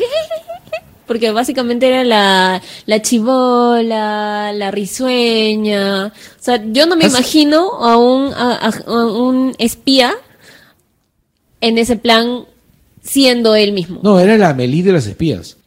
porque 1.06 1.30
básicamente 1.30 1.86
era 1.86 2.02
la, 2.02 2.62
la 2.86 3.02
chivola, 3.02 4.54
la 4.54 4.70
risueña. 4.70 6.06
O 6.06 6.12
sea, 6.40 6.62
yo 6.72 6.86
no 6.86 6.96
me 6.96 7.04
imagino 7.04 7.72
a 7.84 7.98
un, 7.98 8.32
a, 8.32 8.70
un 8.86 9.54
espía 9.58 10.14
en 11.60 11.76
ese 11.76 11.96
plan 11.96 12.46
siendo 13.02 13.54
él 13.54 13.72
mismo. 13.72 14.00
No, 14.02 14.18
era 14.18 14.38
la 14.38 14.48
Amelie 14.48 14.82
de 14.82 14.92
las 14.92 15.06
espías. 15.06 15.58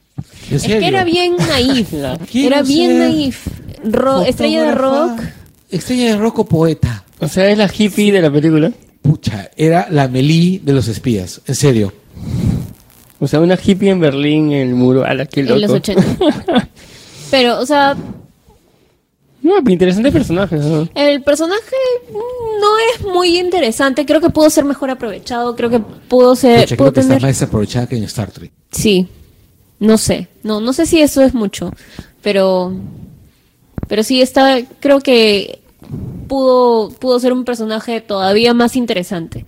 En 0.49 0.55
es 0.55 0.63
que 0.63 0.87
era 0.87 1.03
bien 1.03 1.35
naif. 1.37 1.93
Era 2.33 2.63
bien 2.63 2.97
naif. 2.97 3.45
Ro- 3.83 4.23
estrella 4.23 4.63
de 4.63 4.71
rock. 4.71 5.21
Estrella 5.69 6.05
de 6.05 6.17
rock 6.17 6.39
o 6.39 6.45
poeta. 6.47 7.03
O 7.19 7.27
sea, 7.27 7.47
es 7.47 7.59
la 7.59 7.69
hippie 7.71 8.11
de 8.11 8.23
la 8.23 8.31
película. 8.31 8.71
Pucha, 9.05 9.51
era 9.55 9.87
la 9.91 10.03
Amelie 10.03 10.59
de 10.63 10.73
los 10.73 10.87
espías. 10.87 11.41
En 11.45 11.53
serio. 11.55 11.93
O 13.19 13.27
sea, 13.27 13.39
una 13.39 13.55
hippie 13.63 13.89
en 13.91 13.99
Berlín 13.99 14.51
en 14.51 14.69
el 14.69 14.75
muro. 14.75 15.05
A 15.05 15.13
la 15.13 15.25
que 15.25 15.41
En 15.41 15.47
loco. 15.47 15.59
los 15.59 15.71
80. 15.71 16.03
Pero, 17.31 17.59
o 17.59 17.65
sea, 17.65 17.95
No, 19.41 19.59
interesante 19.69 20.11
personaje. 20.11 20.55
¿no? 20.57 20.89
El 20.95 21.21
personaje 21.21 21.75
no 22.11 22.67
es 22.95 23.05
muy 23.05 23.37
interesante. 23.39 24.05
Creo 24.05 24.21
que 24.21 24.29
pudo 24.31 24.49
ser 24.49 24.65
mejor 24.65 24.89
aprovechado. 24.89 25.55
Creo 25.55 25.69
que 25.69 25.79
pudo 25.79 26.35
ser. 26.35 26.61
Pucha, 26.61 26.75
pudo 26.75 26.91
creo 26.91 26.93
que 26.93 26.99
está 27.01 27.13
más 27.13 27.21
desaprovechada 27.23 27.87
que 27.87 27.97
en 27.97 28.03
Star 28.05 28.31
Trek. 28.31 28.51
Sí. 28.71 29.07
No 29.79 29.97
sé. 29.97 30.27
No, 30.41 30.61
no 30.61 30.73
sé 30.73 30.85
si 30.87 30.99
eso 31.01 31.21
es 31.21 31.33
mucho. 31.33 31.71
Pero. 32.21 32.73
Pero 33.87 34.03
sí 34.03 34.21
está. 34.21 34.61
Creo 34.79 34.99
que 34.99 35.61
pudo, 36.27 36.89
pudo 36.89 37.19
ser 37.19 37.33
un 37.33 37.45
personaje 37.45 38.01
todavía 38.01 38.53
más 38.53 38.75
interesante. 38.75 39.45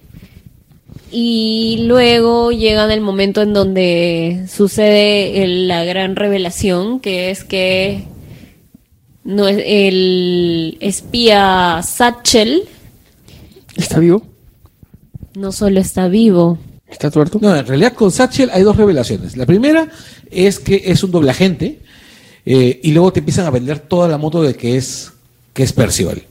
Y 1.11 1.83
luego 1.87 2.51
llega 2.51 2.91
el 2.93 3.01
momento 3.01 3.41
en 3.41 3.53
donde 3.53 4.45
sucede 4.49 5.43
el- 5.43 5.67
la 5.67 5.83
gran 5.85 6.15
revelación, 6.15 6.99
que 6.99 7.31
es 7.31 7.43
que 7.43 8.03
no 9.23 9.47
es 9.47 9.61
el 9.65 10.77
espía 10.81 11.81
Satchel 11.83 12.63
¿Está 13.75 13.99
vivo? 13.99 14.23
no 15.35 15.51
solo 15.51 15.79
está 15.79 16.07
vivo. 16.07 16.57
¿Está 16.87 17.11
tuerto? 17.11 17.37
No, 17.41 17.55
en 17.55 17.65
realidad 17.67 17.93
con 17.93 18.11
Satchel 18.11 18.49
hay 18.51 18.63
dos 18.63 18.75
revelaciones. 18.77 19.37
La 19.37 19.45
primera 19.45 19.87
es 20.31 20.59
que 20.59 20.81
es 20.85 21.03
un 21.03 21.11
doble 21.11 21.31
agente 21.31 21.79
eh, 22.45 22.79
y 22.81 22.91
luego 22.91 23.11
te 23.13 23.19
empiezan 23.19 23.45
a 23.45 23.49
vender 23.51 23.79
toda 23.79 24.07
la 24.07 24.17
moto 24.17 24.41
de 24.41 24.55
que 24.55 24.77
es 24.77 25.11
que 25.57 25.63
es 25.63 25.73
Percival. 25.73 26.21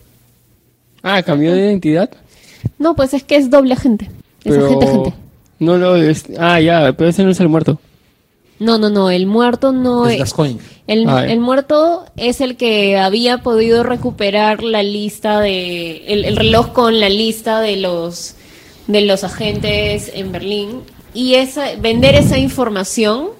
Ah, 1.02 1.20
cambió 1.24 1.52
de 1.52 1.58
identidad. 1.58 2.08
No, 2.78 2.94
pues 2.94 3.12
es 3.12 3.24
que 3.24 3.34
es 3.34 3.50
doble 3.50 3.74
agente. 3.74 4.04
Es 4.44 4.52
Pero... 4.52 4.66
agente, 4.66 4.86
agente. 4.86 5.14
No 5.58 5.76
lo 5.78 5.96
es. 5.96 6.26
Ah, 6.38 6.60
ya, 6.60 6.92
pero 6.96 7.10
ese 7.10 7.24
no 7.24 7.30
es 7.32 7.40
el 7.40 7.48
muerto. 7.48 7.80
No, 8.60 8.78
no, 8.78 8.88
no. 8.88 9.10
El 9.10 9.26
muerto 9.26 9.72
no 9.72 10.06
Es 10.06 10.12
es. 10.12 10.18
Gascoigne. 10.20 10.60
El, 10.86 11.08
Ah, 11.08 11.26
el 11.26 11.40
muerto 11.40 12.04
es 12.16 12.40
el 12.40 12.56
que 12.56 12.98
había 12.98 13.38
podido 13.38 13.82
recuperar 13.82 14.62
la 14.62 14.84
lista 14.84 15.40
de. 15.40 16.04
El, 16.06 16.24
el 16.24 16.36
reloj 16.36 16.72
con 16.72 17.00
la 17.00 17.08
lista 17.08 17.60
de 17.60 17.78
los 17.78 18.36
de 18.86 19.00
los 19.00 19.24
agentes 19.24 20.12
en 20.14 20.30
Berlín. 20.30 20.82
Y 21.14 21.34
esa, 21.34 21.74
vender 21.80 22.14
esa 22.14 22.38
información 22.38 23.30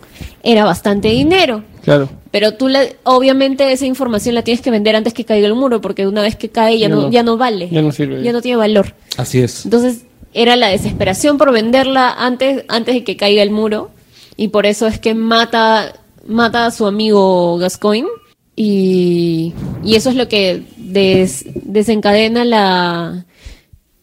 era 0.52 0.64
bastante 0.64 1.08
dinero. 1.08 1.64
Claro. 1.82 2.08
Pero 2.30 2.54
tú, 2.54 2.68
la, 2.68 2.82
obviamente, 3.04 3.72
esa 3.72 3.86
información 3.86 4.34
la 4.34 4.42
tienes 4.42 4.60
que 4.62 4.70
vender 4.70 4.94
antes 4.96 5.12
que 5.14 5.24
caiga 5.24 5.46
el 5.46 5.54
muro, 5.54 5.80
porque 5.80 6.06
una 6.06 6.22
vez 6.22 6.36
que 6.36 6.48
cae 6.50 6.78
ya, 6.78 6.88
Ya 6.88 6.94
no, 6.94 7.02
no. 7.02 7.10
ya 7.10 7.22
no 7.22 7.36
vale. 7.36 7.68
Ya 7.70 7.82
no 7.82 7.90
sirve. 7.92 8.22
Ya 8.22 8.32
no 8.32 8.42
tiene 8.42 8.56
valor. 8.56 8.94
Así 9.16 9.40
es. 9.40 9.64
Entonces, 9.64 10.02
era 10.34 10.54
la 10.56 10.68
desesperación 10.68 11.38
por 11.38 11.52
venderla 11.52 12.10
antes, 12.18 12.64
antes 12.68 12.94
de 12.94 13.04
que 13.04 13.16
caiga 13.16 13.42
el 13.42 13.50
muro. 13.50 13.90
Y 14.36 14.48
por 14.48 14.66
eso 14.66 14.86
es 14.86 14.98
que 14.98 15.14
mata, 15.14 15.94
mata 16.26 16.66
a 16.66 16.70
su 16.70 16.86
amigo 16.86 17.56
Gascoigne. 17.58 18.08
Y, 18.54 19.52
y 19.84 19.94
eso 19.96 20.10
es 20.10 20.16
lo 20.16 20.28
que 20.28 20.62
des- 20.76 21.44
desencadena 21.54 22.44
la, 22.44 23.24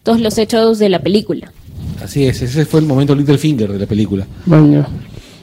todos 0.04 0.20
los 0.22 0.38
hechos 0.38 0.80
de 0.80 0.89
la 0.89 1.00
película. 1.00 1.52
Así 2.04 2.26
es. 2.26 2.41
Ese 2.41 2.66
fue 2.66 2.80
el 2.82 2.86
momento 2.86 3.16
Littlefinger 3.16 3.72
de 3.72 3.80
la 3.80 3.86
película. 3.86 4.28
Baño. 4.46 4.86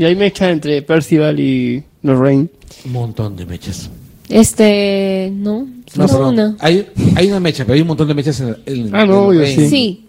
Y 0.01 0.05
ahí 0.07 0.17
me 0.17 0.29
echa 0.29 0.49
entre 0.49 0.81
Percival 0.81 1.39
y 1.39 1.85
Lorraine. 2.03 2.49
Un 2.87 2.93
montón 2.93 3.37
de 3.37 3.45
mechas. 3.45 3.91
Este, 4.31 5.31
no, 5.31 5.67
No, 5.95 6.09
solo 6.09 6.31
perdón. 6.31 6.33
una. 6.33 6.57
Hay, 6.61 6.89
hay 7.17 7.29
una 7.29 7.39
mecha, 7.39 7.65
pero 7.65 7.75
hay 7.75 7.83
un 7.83 7.89
montón 7.89 8.09
de 8.09 8.15
mechas 8.15 8.41
en, 8.41 8.57
en- 8.65 8.95
Ah, 8.97 9.05
no, 9.05 9.13
en- 9.13 9.29
obvio, 9.29 9.43
en- 9.43 9.55
sí. 9.57 9.69
Sí. 9.69 10.07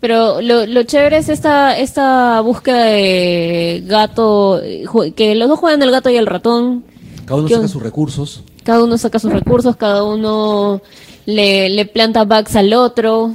Pero 0.00 0.40
lo, 0.40 0.66
lo 0.66 0.82
chévere 0.82 1.18
es 1.18 1.28
esta, 1.28 1.78
esta 1.78 2.40
búsqueda 2.40 2.82
de 2.86 3.84
gato, 3.86 4.60
eh, 4.60 4.82
ju- 4.86 5.14
que 5.14 5.36
los 5.36 5.48
dos 5.48 5.60
juegan 5.60 5.82
el 5.82 5.92
gato 5.92 6.10
y 6.10 6.16
el 6.16 6.26
ratón. 6.26 6.82
Cada 7.24 7.38
uno 7.38 7.46
¿Qué 7.48 7.54
saca 7.54 7.68
sus 7.68 7.82
recursos. 7.82 8.42
Cada 8.64 8.82
uno 8.82 8.98
saca 8.98 9.20
sus 9.20 9.32
recursos, 9.32 9.76
cada 9.76 10.02
uno 10.02 10.82
le, 11.26 11.68
le 11.68 11.84
planta 11.86 12.24
bugs 12.24 12.56
al 12.56 12.72
otro. 12.74 13.34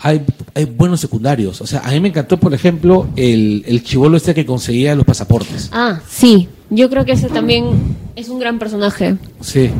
Hay, 0.00 0.22
hay 0.56 0.64
buenos 0.64 1.00
secundarios. 1.00 1.60
O 1.60 1.66
sea, 1.66 1.80
a 1.80 1.90
mí 1.92 2.00
me 2.00 2.08
encantó, 2.08 2.38
por 2.40 2.54
ejemplo, 2.54 3.06
el, 3.14 3.62
el 3.66 3.84
chivolo 3.84 4.16
este 4.16 4.34
que 4.34 4.44
conseguía 4.46 4.94
los 4.94 5.04
pasaportes. 5.04 5.68
Ah, 5.72 6.00
sí. 6.08 6.48
Yo 6.70 6.88
creo 6.90 7.04
que 7.04 7.12
ese 7.12 7.28
también 7.28 7.66
es 8.16 8.28
un 8.30 8.38
gran 8.40 8.58
personaje. 8.58 9.16
Sí. 9.40 9.70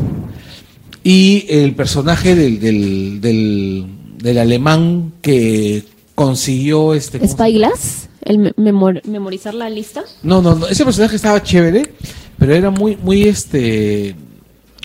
Y 1.03 1.47
el 1.49 1.74
personaje 1.74 2.35
del, 2.35 2.61
del, 2.61 3.20
del, 3.20 3.87
del 4.18 4.39
alemán 4.39 5.12
que 5.22 5.85
consiguió 6.14 6.95
este. 6.95 7.18
¿cómo 7.18 7.31
se- 7.31 7.37
Spyglass, 7.37 8.09
el 8.22 8.39
me- 8.39 8.53
memor- 8.57 9.05
memorizar 9.07 9.55
la 9.55 9.70
lista. 9.70 10.05
No, 10.22 10.43
no, 10.43 10.55
no, 10.57 10.66
ese 10.68 10.85
personaje 10.85 11.16
estaba 11.16 11.43
chévere, 11.43 11.95
pero 12.39 12.55
era 12.55 12.70
muy, 12.70 12.97
muy 12.97 13.22
este, 13.22 14.14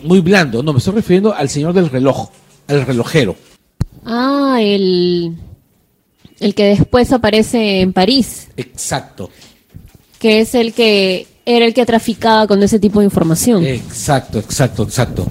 muy 0.03 0.19
blando. 0.21 0.63
No, 0.63 0.73
me 0.73 0.79
estoy 0.79 0.93
refiriendo 0.95 1.33
al 1.33 1.49
señor 1.49 1.73
del 1.73 1.89
reloj, 1.89 2.29
al 2.67 2.85
relojero. 2.85 3.35
Ah, 4.05 4.57
el, 4.61 5.35
el 6.41 6.53
que 6.55 6.65
después 6.65 7.11
aparece 7.13 7.81
en 7.81 7.93
París, 7.93 8.47
Exacto, 8.57 9.29
que 10.19 10.41
es 10.41 10.53
el 10.55 10.73
que 10.73 11.27
era 11.45 11.65
el 11.65 11.73
que 11.73 11.85
traficaba 11.85 12.45
con 12.47 12.61
ese 12.61 12.79
tipo 12.79 12.99
de 12.99 13.05
información. 13.05 13.63
exacto, 13.65 14.39
exacto, 14.39 14.83
exacto. 14.83 15.25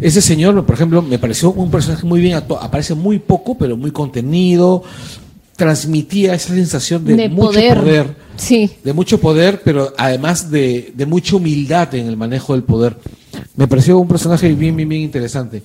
Ese 0.00 0.22
señor, 0.22 0.64
por 0.64 0.74
ejemplo, 0.74 1.02
me 1.02 1.18
pareció 1.18 1.50
un 1.52 1.70
personaje 1.70 2.06
muy 2.06 2.20
bien 2.20 2.34
actuado. 2.34 2.62
Aparece 2.64 2.94
muy 2.94 3.18
poco, 3.18 3.58
pero 3.58 3.76
muy 3.76 3.90
contenido. 3.90 4.82
Transmitía 5.56 6.32
esa 6.32 6.54
sensación 6.54 7.04
de, 7.04 7.16
de 7.16 7.28
mucho 7.28 7.48
poder. 7.48 7.78
poder. 7.78 8.16
Sí. 8.36 8.70
de 8.82 8.92
mucho 8.94 9.20
poder, 9.20 9.60
pero 9.62 9.92
además 9.98 10.50
de, 10.50 10.92
de 10.94 11.04
mucha 11.04 11.36
humildad 11.36 11.94
en 11.94 12.06
el 12.06 12.16
manejo 12.16 12.54
del 12.54 12.62
poder. 12.62 12.96
Me 13.56 13.68
pareció 13.68 13.98
un 13.98 14.08
personaje 14.08 14.48
bien, 14.54 14.74
bien, 14.74 14.88
bien 14.88 15.02
interesante. 15.02 15.62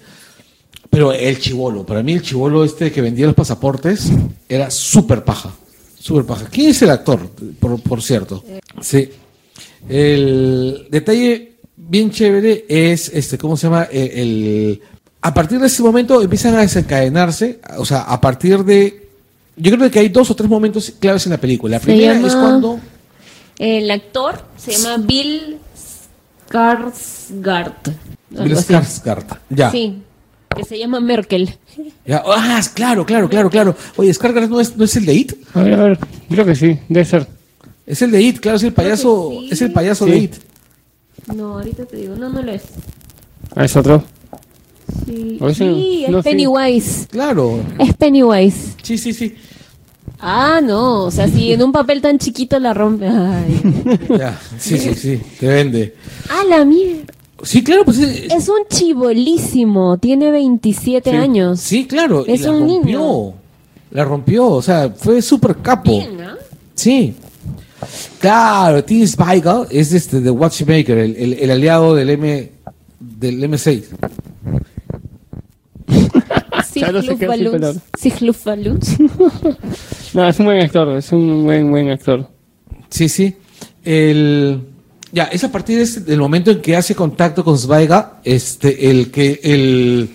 Pero 0.96 1.12
el 1.12 1.38
chivolo, 1.40 1.86
para 1.86 2.02
mí 2.02 2.14
el 2.14 2.22
chivolo 2.22 2.64
este 2.64 2.90
que 2.90 3.02
vendía 3.02 3.26
los 3.26 3.36
pasaportes 3.36 4.10
era 4.48 4.72
súper 4.72 5.26
paja. 5.26 5.52
Súper 6.00 6.24
paja. 6.26 6.46
¿Quién 6.50 6.70
es 6.70 6.82
el 6.84 6.90
actor, 6.90 7.20
por, 7.60 7.82
por 7.82 8.02
cierto? 8.02 8.42
Sí. 8.80 9.10
El 9.90 10.88
detalle 10.90 11.58
bien 11.76 12.12
chévere 12.12 12.64
es, 12.70 13.10
este, 13.10 13.38
¿cómo 13.38 13.58
se 13.58 13.68
llama? 13.68 13.90
El, 13.92 14.10
el- 14.12 14.82
a 15.20 15.34
partir 15.34 15.60
de 15.60 15.68
ese 15.68 15.84
momento 15.84 16.22
empiezan 16.22 16.56
a 16.56 16.62
desencadenarse, 16.62 17.60
o 17.78 17.84
sea, 17.84 18.04
a 18.04 18.22
partir 18.22 18.64
de... 18.64 19.10
Yo 19.58 19.76
creo 19.76 19.92
que 19.92 20.00
hay 20.00 20.08
dos 20.08 20.32
o 20.32 20.36
tres 20.36 20.50
momentos 20.50 20.94
claves 20.98 21.26
en 21.26 21.34
la 21.34 21.38
película. 21.42 21.76
La 21.76 21.82
primera 21.82 22.14
llama- 22.14 22.28
es 22.30 22.36
cuando... 22.36 22.80
El 23.60 23.92
actor 23.92 24.42
se 24.56 24.72
llama 24.72 25.04
Bill 25.06 25.58
Skarsgård. 26.50 27.74
Bill. 28.30 28.56
Skarsgård. 28.56 29.40
Ya. 29.50 29.72
Sí, 29.72 30.02
que 30.56 30.64
se 30.64 30.78
llama 30.80 31.00
Merkel. 31.00 31.56
ya. 32.06 32.24
Ah, 32.26 32.62
claro, 32.74 33.06
claro, 33.06 33.30
claro, 33.30 33.50
claro. 33.50 33.76
Oye, 33.98 34.12
Skarsgård 34.12 34.50
no 34.50 34.60
es, 34.62 34.76
no 34.78 34.86
es 34.86 34.96
el 34.96 35.06
de 35.06 35.14
It. 35.14 35.34
A 35.54 35.62
ver, 35.64 35.74
a 35.80 35.84
ver, 35.84 36.00
creo 36.30 36.46
que 36.46 36.56
sí, 36.56 36.80
debe 36.90 37.06
ser. 37.06 37.28
Es 37.86 38.02
el 38.02 38.12
de 38.12 38.22
It, 38.22 38.40
claro, 38.40 38.58
es 38.58 38.64
el 38.64 38.74
payaso, 38.74 39.30
sí. 39.32 39.50
es 39.52 39.62
el 39.62 39.72
payaso 39.72 40.06
Sí. 40.06 40.12
de 40.12 40.18
It. 40.18 40.34
No, 41.36 41.54
ahorita 41.60 41.86
te 41.86 41.98
digo, 41.98 42.16
no, 42.16 42.30
no 42.30 42.42
lo 42.42 42.52
es. 42.52 42.64
Ah, 43.56 43.66
es 43.66 43.76
otro. 43.76 44.04
Sí, 45.06 45.40
sí, 45.54 46.04
es 46.06 46.10
no, 46.12 46.22
sí. 46.22 46.30
Pennywise. 46.30 47.08
Claro. 47.10 47.60
Es 47.80 47.94
Pennywise. 47.96 48.76
Sí, 48.84 48.98
sí, 48.98 49.14
sí. 49.14 49.36
Ah, 50.20 50.62
no, 50.64 51.06
o 51.06 51.12
sea, 51.12 51.28
si 51.28 51.52
en 51.52 51.62
un 51.64 51.72
papel 51.72 52.02
tan 52.02 52.18
chiquito 52.20 52.60
la 52.60 52.74
rompe. 52.74 53.08
Ay. 53.08 53.98
Ya. 54.18 54.40
Sí, 54.58 54.78
sí, 54.78 54.94
sí. 54.96 55.22
Te 55.40 55.48
vende. 55.48 55.96
Ah, 56.30 56.44
la 56.48 56.64
mierda. 56.66 57.14
Sí, 57.44 57.64
claro, 57.64 57.84
pues 57.86 58.00
es- 58.00 58.32
Es 58.32 58.50
un 58.50 58.66
chibolísimo, 58.70 59.98
tiene 59.98 60.32
27 60.32 61.12
Sí. 61.12 61.16
años. 61.16 61.60
sí, 61.60 61.86
claro. 61.86 62.24
y 62.28 62.32
Es 62.34 62.42
la 62.42 62.52
un 62.52 62.60
rompió. 62.68 62.78
niño. 63.00 63.34
La 63.92 64.04
rompió, 64.06 64.48
o 64.48 64.62
sea, 64.62 64.90
fue 64.90 65.22
súper 65.22 65.58
capo. 65.58 65.92
Bien, 65.92 66.20
¿ah? 66.22 66.36
Sí. 66.74 67.14
Claro, 68.20 68.84
Tim 68.84 69.06
Spiegel 69.06 69.68
es 69.70 69.94
este 69.94 70.20
de 70.22 70.30
Watchmaker, 70.32 70.98
el, 70.98 71.16
el, 71.16 71.34
el 71.34 71.52
aliado 71.52 71.94
del 71.94 72.10
M 72.10 72.52
del 73.00 73.44
M6. 73.44 73.84
Ya 76.76 76.92
no 76.92 77.02
sé 77.02 77.16
qué 77.16 77.26
decir, 77.28 77.50
pero- 77.52 77.74
Siglufaluns. 77.98 78.98
No, 80.14 80.28
es 80.30 80.40
un 80.40 80.46
buen 80.46 80.62
actor, 80.62 80.96
es 80.98 81.12
un 81.12 81.44
buen, 81.46 81.70
buen 81.72 81.90
actor. 81.90 82.28
Sí, 82.90 83.10
sí. 83.10 83.36
El 83.84 84.62
ya, 85.12 85.26
es 85.26 85.44
a 85.44 85.52
partir 85.52 85.80
ese- 85.80 86.02
del 86.02 86.20
momento 86.20 86.52
en 86.52 86.62
que 86.62 86.76
hace 86.76 86.96
contacto 86.96 87.44
con 87.44 87.58
Zweig, 87.58 87.90
este 88.24 88.90
el 88.90 89.12
que 89.12 89.40
el 89.44 90.10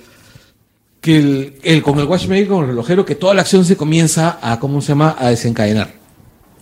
que 1.00 1.58
el, 1.62 1.82
con 1.82 1.98
el 1.98 2.04
watchmaker, 2.06 2.48
con 2.48 2.62
el 2.64 2.68
relojero, 2.68 3.04
que 3.06 3.14
toda 3.14 3.32
la 3.34 3.40
acción 3.40 3.64
se 3.64 3.76
comienza 3.76 4.38
a, 4.42 4.58
¿cómo 4.60 4.82
se 4.82 4.88
llama?, 4.88 5.16
a 5.18 5.30
desencadenar. 5.30 5.92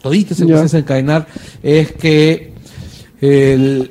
Todito 0.01 0.35
se 0.35 0.43
comienza 0.43 0.63
a 0.63 0.65
desencadenar, 0.65 1.27
es 1.61 1.93
que 1.93 2.53
el, 3.21 3.91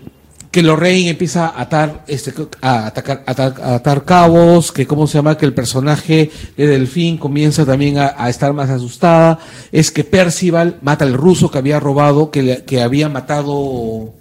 que 0.52 0.64
Lorraine 0.64 1.10
empieza 1.10 1.48
a 1.48 1.62
atar, 1.62 2.06
este, 2.08 2.34
a 2.62 2.88
atacar, 2.88 3.24
a 3.28 3.76
atar, 3.76 4.06
cabos, 4.06 4.72
que 4.72 4.88
cómo 4.88 5.06
se 5.06 5.18
llama, 5.18 5.38
que 5.38 5.46
el 5.46 5.54
personaje 5.54 6.32
de 6.56 6.68
Delfín 6.68 7.18
comienza 7.18 7.66
también 7.66 7.98
a, 8.00 8.30
estar 8.30 8.54
más 8.54 8.70
asustada, 8.70 9.40
es 9.72 9.92
que 9.92 10.06
Percival 10.06 10.78
mata 10.82 11.04
al 11.04 11.14
ruso 11.14 11.52
que 11.52 11.58
había 11.58 11.80
robado, 11.80 12.32
que, 12.32 12.64
que 12.66 12.82
había 12.82 13.10
matado, 13.10 14.14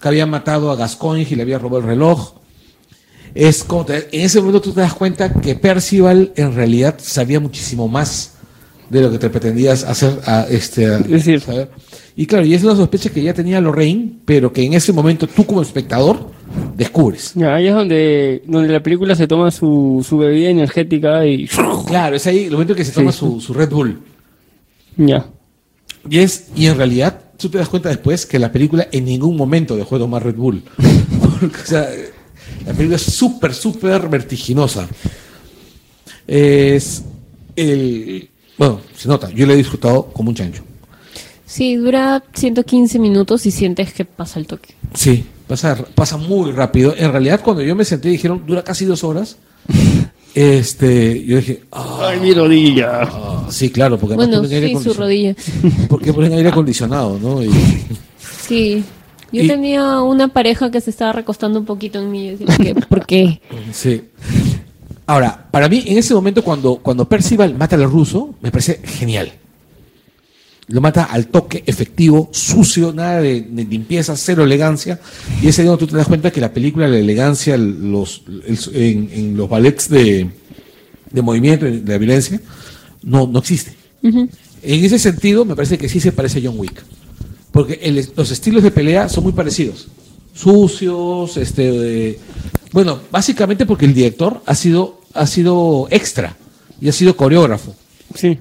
que 0.00 0.08
había 0.08 0.26
matado 0.26 0.70
a 0.70 0.76
Gascoigne 0.76 1.26
y 1.30 1.34
le 1.34 1.42
había 1.42 1.58
robado 1.58 1.78
el 1.82 1.86
reloj 1.88 2.34
es 3.34 3.64
como 3.64 3.84
te- 3.84 4.08
en 4.16 4.22
ese 4.26 4.38
momento 4.40 4.60
tú 4.60 4.72
te 4.72 4.80
das 4.80 4.94
cuenta 4.94 5.32
que 5.32 5.54
Percival 5.56 6.32
en 6.36 6.54
realidad 6.54 6.96
sabía 6.98 7.40
muchísimo 7.40 7.88
más 7.88 8.34
de 8.90 9.00
lo 9.00 9.10
que 9.10 9.18
te 9.18 9.28
pretendías 9.30 9.82
hacer 9.82 10.20
a 10.26 10.46
este 10.48 10.86
a- 10.86 10.98
Es 10.98 11.08
decir- 11.08 11.40
saber. 11.40 11.70
y 12.14 12.26
claro 12.26 12.44
y 12.46 12.54
es 12.54 12.62
una 12.62 12.76
sospecha 12.76 13.10
que 13.10 13.22
ya 13.22 13.34
tenía 13.34 13.60
Lorraine 13.60 14.18
pero 14.24 14.52
que 14.52 14.62
en 14.64 14.74
ese 14.74 14.92
momento 14.92 15.26
tú 15.26 15.44
como 15.46 15.62
espectador 15.62 16.30
descubres 16.76 17.32
Ya, 17.34 17.54
ahí 17.56 17.66
es 17.66 17.74
donde, 17.74 18.42
donde 18.46 18.68
la 18.72 18.82
película 18.82 19.16
se 19.16 19.26
toma 19.26 19.50
su, 19.50 20.04
su 20.06 20.18
bebida 20.18 20.50
energética 20.50 21.26
y... 21.26 21.48
claro 21.86 22.14
es 22.14 22.26
ahí 22.28 22.44
el 22.44 22.52
momento 22.52 22.74
que 22.76 22.84
se 22.84 22.92
toma 22.92 23.10
Sí. 23.10 23.18
su, 23.18 23.40
su 23.40 23.52
Red 23.54 23.70
Bull 23.70 24.00
Ya. 24.96 25.26
y 26.08 26.18
es 26.18 26.48
y 26.54 26.66
en 26.66 26.76
realidad 26.76 27.20
tú 27.36 27.48
te 27.48 27.58
das 27.58 27.68
cuenta 27.68 27.88
después 27.88 28.26
que 28.26 28.38
la 28.38 28.50
película 28.50 28.88
en 28.90 29.04
ningún 29.04 29.36
momento 29.36 29.76
dejó 29.76 29.96
de 29.96 30.00
tomar 30.00 30.24
Red 30.24 30.36
Bull 30.36 30.62
Porque, 31.40 31.60
o 31.62 31.66
sea 31.66 31.88
la 32.66 32.72
película 32.72 32.96
es 32.96 33.02
súper 33.02 33.54
súper 33.54 34.08
vertiginosa. 34.08 34.88
Es 36.26 37.04
el 37.56 38.30
bueno 38.56 38.80
se 38.96 39.08
nota 39.08 39.30
yo 39.30 39.46
la 39.46 39.52
he 39.52 39.56
disfrutado 39.56 40.06
como 40.06 40.30
un 40.30 40.34
chancho. 40.34 40.62
Sí, 41.46 41.76
dura 41.76 42.24
115 42.32 42.98
minutos 42.98 43.46
y 43.46 43.50
sientes 43.50 43.92
que 43.92 44.04
pasa 44.04 44.40
el 44.40 44.46
toque. 44.46 44.74
sí 44.94 45.26
pasa 45.46 45.84
pasa 45.94 46.16
muy 46.16 46.52
rápido. 46.52 46.94
En 46.96 47.12
realidad 47.12 47.40
cuando 47.42 47.62
yo 47.62 47.74
me 47.76 47.84
senté 47.84 48.08
dijeron 48.08 48.44
dura 48.46 48.64
casi 48.64 48.84
dos 48.86 49.04
horas 49.04 49.36
este 50.34 51.24
yo 51.24 51.36
dije 51.38 51.62
ah, 51.72 52.08
¡Ay, 52.10 52.20
mi 52.20 52.32
rodilla! 52.34 53.02
ah, 53.02 53.46
sí 53.50 53.70
claro 53.70 53.98
porque 53.98 54.16
Bueno, 54.16 54.38
ponen 54.42 54.52
aire 54.52 54.68
sí, 54.68 54.72
su 54.74 54.78
acondicionado. 54.90 55.04
rodilla. 55.04 55.34
porque 55.88 56.12
ponen 56.12 56.32
aire 56.32 56.48
acondicionado 56.48 57.18
no 57.20 57.42
Y- 57.42 57.50
Sí. 58.46 58.84
Yo 59.32 59.42
Y- 59.42 59.48
tenía 59.48 60.00
una 60.02 60.28
pareja 60.28 60.70
que 60.70 60.80
se 60.80 60.90
estaba 60.90 61.12
recostando 61.12 61.58
un 61.58 61.64
poquito 61.64 61.98
en 61.98 62.10
mí. 62.10 62.26
y 62.26 62.30
decía, 62.36 62.46
¿por 62.46 62.56
qué? 62.64 62.74
¿Por 62.74 63.06
qué? 63.06 63.40
Sí. 63.72 64.02
Ahora, 65.06 65.48
para 65.50 65.68
mí, 65.68 65.82
en 65.86 65.98
ese 65.98 66.14
momento, 66.14 66.42
cuando, 66.44 66.76
cuando 66.76 67.08
Percival 67.08 67.54
mata 67.54 67.74
al 67.76 67.84
ruso, 67.84 68.34
me 68.42 68.50
parece 68.50 68.80
genial. 68.84 69.32
Lo 70.68 70.80
mata 70.80 71.04
al 71.04 71.26
toque, 71.26 71.62
efectivo, 71.66 72.30
sucio, 72.32 72.92
nada 72.92 73.20
de, 73.20 73.42
de 73.42 73.64
limpieza, 73.64 74.16
cero 74.16 74.44
elegancia. 74.44 74.98
Y 75.42 75.48
ese 75.48 75.62
día 75.62 75.76
tú 75.76 75.86
te 75.86 75.96
das 75.96 76.06
cuenta 76.08 76.30
que 76.30 76.40
la 76.40 76.52
película, 76.54 76.88
la 76.88 76.98
elegancia, 76.98 77.56
los, 77.58 78.22
el- 78.46 78.58
en, 78.74 79.10
en 79.12 79.36
los 79.36 79.48
ballets 79.48 79.90
de, 79.90 80.30
de 81.10 81.22
movimiento, 81.22 81.66
de 81.66 81.82
la 81.84 81.98
violencia, 81.98 82.40
no, 83.02 83.26
no 83.26 83.40
existe. 83.40 83.74
En 84.02 84.28
ese 84.62 84.98
sentido, 84.98 85.44
me 85.44 85.54
parece 85.54 85.76
que 85.76 85.88
sí 85.90 86.00
se 86.00 86.12
parece 86.12 86.38
a 86.38 86.42
John 86.44 86.58
Wick. 86.58 86.82
Porque 87.52 87.78
el- 87.82 88.08
los 88.16 88.30
estilos 88.30 88.62
de 88.62 88.70
pelea 88.70 89.08
son 89.10 89.24
muy 89.24 89.32
parecidos. 89.34 89.88
Sucios, 90.34 91.36
este, 91.36 91.70
de- 91.70 92.18
bueno, 92.72 93.00
básicamente 93.10 93.66
porque 93.66 93.84
el 93.84 93.92
director 93.94 94.42
ha 94.46 94.54
sido, 94.54 95.00
ha 95.12 95.26
sido 95.26 95.88
extra 95.90 96.36
y 96.80 96.88
ha 96.88 96.92
sido 96.92 97.16
coreógrafo 97.16 97.74
Sí. 98.14 98.38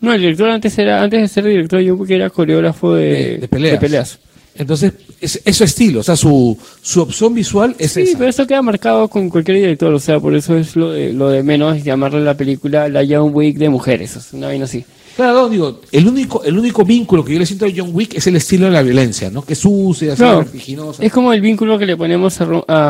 No, 0.00 0.12
el 0.12 0.20
director 0.20 0.48
antes 0.50 0.78
era, 0.78 1.02
antes 1.02 1.20
de 1.20 1.28
ser 1.28 1.44
director, 1.44 1.80
yo 1.80 2.02
que 2.04 2.14
era 2.16 2.30
coreógrafo 2.30 2.94
de, 2.94 3.04
de, 3.04 3.38
de 3.38 3.48
peleas. 3.48 3.72
de 3.72 3.78
peleas. 3.78 4.18
Entonces, 4.56 4.92
es, 5.20 5.40
es 5.44 5.56
su 5.56 5.64
estilo, 5.64 6.00
o 6.00 6.02
sea, 6.02 6.16
su, 6.16 6.58
su 6.82 7.00
opción 7.02 7.32
visual 7.34 7.74
es 7.78 7.92
Sí, 7.92 8.02
esa. 8.02 8.18
pero 8.18 8.30
eso 8.30 8.46
queda 8.46 8.60
marcado 8.62 9.08
con 9.08 9.30
cualquier 9.30 9.58
director, 9.58 9.94
o 9.94 9.98
sea, 10.00 10.18
por 10.18 10.34
eso 10.34 10.56
es 10.56 10.74
lo 10.76 10.90
de, 10.90 11.12
lo 11.12 11.28
de 11.28 11.42
menos 11.42 11.82
llamarle 11.84 12.20
la 12.20 12.34
película 12.36 12.88
la 12.88 13.04
John 13.08 13.30
Wick 13.32 13.56
de 13.58 13.68
mujeres, 13.68 14.16
o 14.16 14.20
sea, 14.20 14.36
una 14.38 14.48
vaina 14.48 14.64
así. 14.64 14.84
Claro, 15.16 15.34
no, 15.42 15.48
digo, 15.48 15.80
el 15.92 16.06
único, 16.08 16.42
el 16.44 16.58
único 16.58 16.84
vínculo 16.84 17.24
que 17.24 17.32
yo 17.34 17.38
le 17.38 17.46
siento 17.46 17.66
a 17.66 17.68
John 17.74 17.90
Wick 17.92 18.14
es 18.14 18.26
el 18.26 18.36
estilo 18.36 18.66
de 18.66 18.72
la 18.72 18.82
violencia, 18.82 19.30
¿no? 19.30 19.42
Que 19.42 19.52
es 19.52 19.58
sucia, 19.58 20.14
Claro, 20.16 20.38
vertiginosa. 20.38 21.02
es 21.02 21.12
como 21.12 21.32
el 21.32 21.40
vínculo 21.40 21.78
que 21.78 21.86
le 21.86 21.96
ponemos 21.96 22.40
a, 22.40 22.48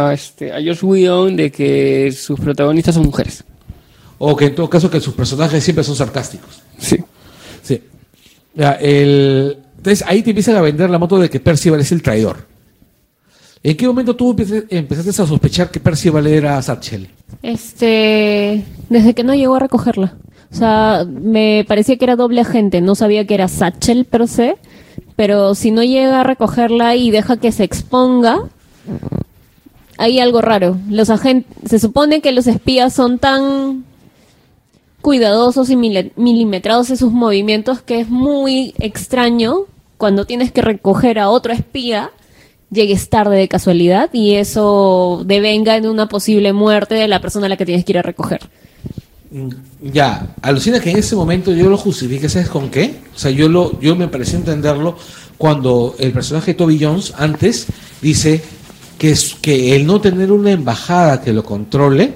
a, 0.08 0.14
este, 0.14 0.52
a 0.52 0.56
Josh 0.56 0.82
Whedon 0.82 1.36
de 1.36 1.50
que 1.50 2.10
sus 2.16 2.38
protagonistas 2.40 2.94
son 2.94 3.04
mujeres. 3.04 3.44
O 4.22 4.36
que 4.36 4.46
en 4.46 4.54
todo 4.54 4.68
caso 4.68 4.90
que 4.90 5.00
sus 5.00 5.14
personajes 5.14 5.64
siempre 5.64 5.82
son 5.82 5.96
sarcásticos. 5.96 6.60
Sí. 6.78 6.96
Sí. 7.62 7.82
Ya, 8.54 8.72
el- 8.72 9.56
Entonces 9.78 10.04
ahí 10.06 10.22
te 10.22 10.30
empiezan 10.30 10.56
a 10.56 10.60
vender 10.60 10.90
la 10.90 10.98
moto 10.98 11.18
de 11.18 11.30
que 11.30 11.40
Percival 11.40 11.80
es 11.80 11.90
el 11.90 12.02
traidor. 12.02 12.46
¿En 13.62 13.76
qué 13.76 13.86
momento 13.86 14.14
tú 14.16 14.34
empe- 14.34 14.66
empezaste 14.68 15.10
a 15.10 15.26
sospechar 15.26 15.70
que 15.70 15.80
Percival 15.80 16.26
era 16.26 16.60
Satchel? 16.60 17.08
Este, 17.42 18.64
desde 18.90 19.14
que 19.14 19.24
no 19.24 19.34
llegó 19.34 19.54
a 19.56 19.60
recogerla. 19.60 20.14
O 20.52 20.54
sea, 20.54 21.06
me 21.08 21.64
parecía 21.68 21.96
que 21.96 22.04
era 22.04 22.16
doble 22.16 22.40
agente, 22.42 22.80
no 22.80 22.94
sabía 22.94 23.26
que 23.26 23.34
era 23.34 23.48
Satchel 23.48 24.04
per 24.04 24.28
se, 24.28 24.56
pero 25.16 25.54
si 25.54 25.70
no 25.70 25.82
llega 25.82 26.20
a 26.20 26.24
recogerla 26.24 26.96
y 26.96 27.10
deja 27.10 27.36
que 27.38 27.52
se 27.52 27.64
exponga, 27.64 28.40
hay 29.98 30.18
algo 30.20 30.40
raro. 30.40 30.76
Los 30.88 31.10
agentes, 31.10 31.52
se 31.68 31.78
supone 31.78 32.20
que 32.20 32.32
los 32.32 32.46
espías 32.46 32.92
son 32.92 33.18
tan 33.18 33.84
cuidadosos 35.00 35.70
y 35.70 35.76
mili- 35.76 36.12
milimetrados 36.16 36.90
en 36.90 36.96
sus 36.96 37.12
movimientos 37.12 37.80
que 37.82 38.00
es 38.00 38.08
muy 38.08 38.74
extraño 38.78 39.60
cuando 39.98 40.24
tienes 40.26 40.52
que 40.52 40.62
recoger 40.62 41.18
a 41.18 41.28
otro 41.28 41.52
espía 41.52 42.10
llegues 42.70 43.08
tarde 43.08 43.36
de 43.36 43.48
casualidad 43.48 44.10
y 44.12 44.34
eso 44.36 45.22
devenga 45.26 45.76
en 45.76 45.86
una 45.88 46.08
posible 46.08 46.52
muerte 46.52 46.94
de 46.94 47.08
la 47.08 47.20
persona 47.20 47.46
a 47.46 47.48
la 47.48 47.56
que 47.56 47.66
tienes 47.66 47.84
que 47.84 47.92
ir 47.92 47.98
a 47.98 48.02
recoger. 48.02 48.40
Mm, 49.30 49.48
Ya, 49.92 50.34
alucina 50.42 50.78
que 50.80 50.90
en 50.90 50.98
ese 50.98 51.16
momento 51.16 51.52
yo 51.52 51.68
lo 51.68 51.76
justifique, 51.76 52.28
¿sabes 52.28 52.48
con 52.48 52.70
qué? 52.70 52.96
O 53.14 53.18
sea, 53.18 53.30
yo 53.30 53.48
lo, 53.48 53.80
yo 53.80 53.96
me 53.96 54.06
pareció 54.08 54.38
entenderlo 54.38 54.96
cuando 55.38 55.96
el 55.98 56.12
personaje 56.12 56.54
Toby 56.54 56.78
Jones 56.80 57.12
antes 57.16 57.66
dice 58.02 58.40
que, 58.98 59.10
es, 59.12 59.34
que 59.40 59.74
el 59.74 59.86
no 59.86 60.00
tener 60.00 60.30
una 60.30 60.50
embajada 60.52 61.22
que 61.22 61.32
lo 61.32 61.42
controle 61.44 62.12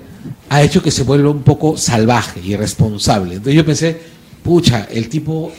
ha 0.49 0.63
hecho 0.63 0.83
que 0.83 0.91
se 0.91 1.03
vuelva 1.03 1.31
un 1.31 1.43
poco 1.43 1.77
salvaje 1.77 2.41
y 2.45 2.53
irresponsable. 2.53 3.35
Entonces 3.35 3.55
yo 3.55 3.65
pensé, 3.65 3.97
pucha, 4.43 4.87
el 4.91 5.09
tipo, 5.09 5.51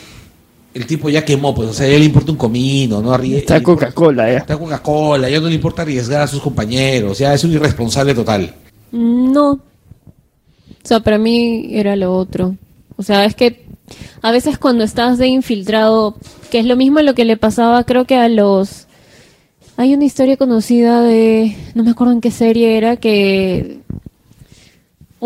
el 0.73 0.85
tipo 0.85 1.09
ya 1.09 1.23
quemó, 1.25 1.53
pues, 1.55 1.69
o 1.69 1.73
sea, 1.73 1.87
ya 1.87 1.97
le 1.97 2.05
importa 2.05 2.31
un 2.31 2.37
comino, 2.37 3.01
¿no? 3.01 3.13
Arrie- 3.13 3.37
Está 3.37 3.61
Coca-Cola, 3.63 4.31
ya. 4.31 4.37
Está 4.39 4.57
Coca-Cola, 4.57 5.29
ya 5.29 5.39
no 5.39 5.47
le 5.47 5.55
importa 5.55 5.81
arriesgar 5.83 6.21
a 6.21 6.27
sus 6.27 6.41
compañeros, 6.41 7.17
ya 7.19 7.33
es 7.33 7.43
un 7.43 7.51
irresponsable 7.53 8.13
total. 8.13 8.53
No. 8.91 9.51
O 9.51 10.87
sea, 10.87 10.99
para 10.99 11.17
mí 11.17 11.67
era 11.71 11.95
lo 11.95 12.15
otro. 12.15 12.55
O 12.97 13.03
sea, 13.03 13.25
es 13.25 13.35
que 13.35 13.65
a 14.21 14.31
veces 14.31 14.57
cuando 14.57 14.83
estás 14.83 15.17
de 15.17 15.27
infiltrado, 15.27 16.15
que 16.51 16.59
es 16.59 16.65
lo 16.65 16.75
mismo 16.75 17.01
lo 17.01 17.13
que 17.15 17.25
le 17.25 17.37
pasaba 17.37 17.83
creo 17.83 18.05
que 18.05 18.15
a 18.15 18.29
los 18.29 18.87
Hay 19.77 19.93
una 19.93 20.05
historia 20.05 20.37
conocida 20.37 21.01
de, 21.01 21.55
no 21.75 21.83
me 21.83 21.91
acuerdo 21.91 22.13
en 22.13 22.21
qué 22.21 22.31
serie 22.31 22.77
era, 22.77 22.95
que 22.97 23.79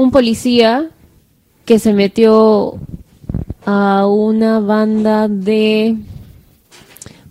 un 0.01 0.11
policía 0.11 0.89
que 1.65 1.79
se 1.79 1.93
metió 1.93 2.75
a 3.65 4.07
una 4.07 4.59
banda 4.59 5.27
de 5.27 5.95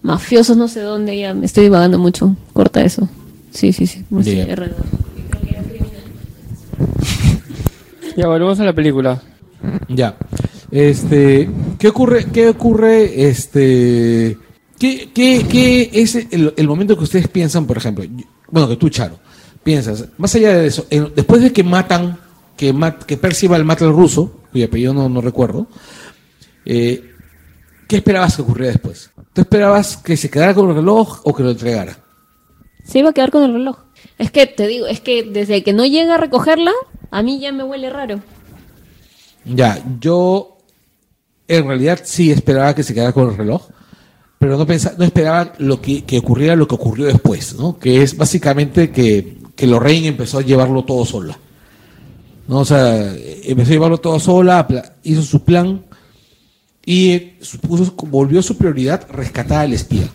mafiosos, 0.02 0.56
no 0.56 0.68
sé 0.68 0.80
dónde, 0.80 1.18
ya 1.18 1.34
me 1.34 1.46
estoy 1.46 1.64
divagando 1.64 1.98
mucho. 1.98 2.36
Corta 2.52 2.82
eso. 2.82 3.08
Sí, 3.50 3.72
sí, 3.72 3.86
sí. 3.86 4.04
Ya 8.16 8.26
volvemos 8.26 8.58
a 8.60 8.64
la 8.64 8.72
película. 8.72 9.20
Ya. 9.88 10.16
Este, 10.70 11.48
¿qué 11.78 11.88
ocurre? 11.88 12.26
¿Qué 12.32 12.48
ocurre? 12.48 13.28
Este, 13.28 14.36
¿qué, 14.78 15.10
qué, 15.14 15.46
qué 15.48 15.90
es 15.94 16.14
el, 16.16 16.52
el 16.56 16.68
momento 16.68 16.96
que 16.96 17.04
ustedes 17.04 17.28
piensan, 17.28 17.66
por 17.66 17.76
ejemplo? 17.76 18.04
yo- 18.04 18.26
Bueno, 18.50 18.68
que 18.68 18.76
tú, 18.76 18.88
Charo, 18.88 19.18
piensas, 19.62 20.04
más 20.18 20.34
allá 20.34 20.56
de 20.58 20.66
eso, 20.66 20.86
en- 20.90 21.12
después 21.14 21.42
de 21.42 21.52
que 21.52 21.62
matan, 21.62 22.18
que, 22.58 22.72
mat, 22.72 23.04
que 23.04 23.16
Percival 23.16 23.64
mata 23.64 23.86
al 23.86 23.92
ruso, 23.92 24.42
cuyo 24.50 24.66
apellido 24.66 24.92
no, 24.92 25.08
no 25.08 25.20
recuerdo, 25.20 25.68
eh, 26.66 27.14
¿qué 27.86 27.96
esperabas 27.96 28.36
que 28.36 28.42
ocurriera 28.42 28.72
después? 28.72 29.10
¿Tú 29.32 29.42
esperabas 29.42 29.96
que 29.96 30.16
se 30.16 30.28
quedara 30.28 30.54
con 30.54 30.68
el 30.68 30.74
reloj 30.74 31.20
o 31.22 31.32
que 31.32 31.44
lo 31.44 31.52
entregara? 31.52 31.96
Se 32.84 32.98
iba 32.98 33.10
a 33.10 33.12
quedar 33.12 33.30
con 33.30 33.44
el 33.44 33.52
reloj. 33.52 33.78
Es 34.18 34.32
que 34.32 34.46
te 34.46 34.66
digo, 34.66 34.86
es 34.86 35.00
que 35.00 35.22
desde 35.22 35.62
que 35.62 35.72
no 35.72 35.86
llega 35.86 36.16
a 36.16 36.18
recogerla, 36.18 36.72
a 37.12 37.22
mí 37.22 37.38
ya 37.38 37.52
me 37.52 37.62
huele 37.62 37.90
raro. 37.90 38.20
Ya, 39.44 39.80
yo 40.00 40.58
en 41.46 41.66
realidad 41.66 42.00
sí 42.02 42.32
esperaba 42.32 42.74
que 42.74 42.82
se 42.82 42.92
quedara 42.92 43.12
con 43.12 43.30
el 43.30 43.36
reloj, 43.36 43.68
pero 44.38 44.58
no 44.58 44.66
pensaba, 44.66 44.96
no 44.98 45.04
esperaba 45.04 45.52
lo 45.58 45.80
que, 45.80 46.04
que 46.04 46.18
ocurriera 46.18 46.56
lo 46.56 46.66
que 46.66 46.74
ocurrió 46.74 47.06
después, 47.06 47.54
¿no? 47.54 47.78
Que 47.78 48.02
es 48.02 48.16
básicamente 48.16 48.90
que, 48.90 49.38
que 49.54 49.66
Lorraine 49.68 50.08
empezó 50.08 50.38
a 50.38 50.42
llevarlo 50.42 50.84
todo 50.84 51.04
sola. 51.04 51.38
¿No? 52.48 52.60
O 52.60 52.64
sea, 52.64 53.14
empezó 53.44 53.70
a 53.70 53.72
llevarlo 53.74 53.98
todo 53.98 54.18
sola, 54.18 54.66
hizo 55.04 55.22
su 55.22 55.44
plan 55.44 55.82
y 56.84 57.10
eh, 57.12 57.36
su- 57.42 57.58
puso- 57.58 57.94
volvió 58.08 58.42
su 58.42 58.56
prioridad 58.56 59.06
rescatar 59.10 59.60
al 59.66 59.74
espía. 59.74 60.08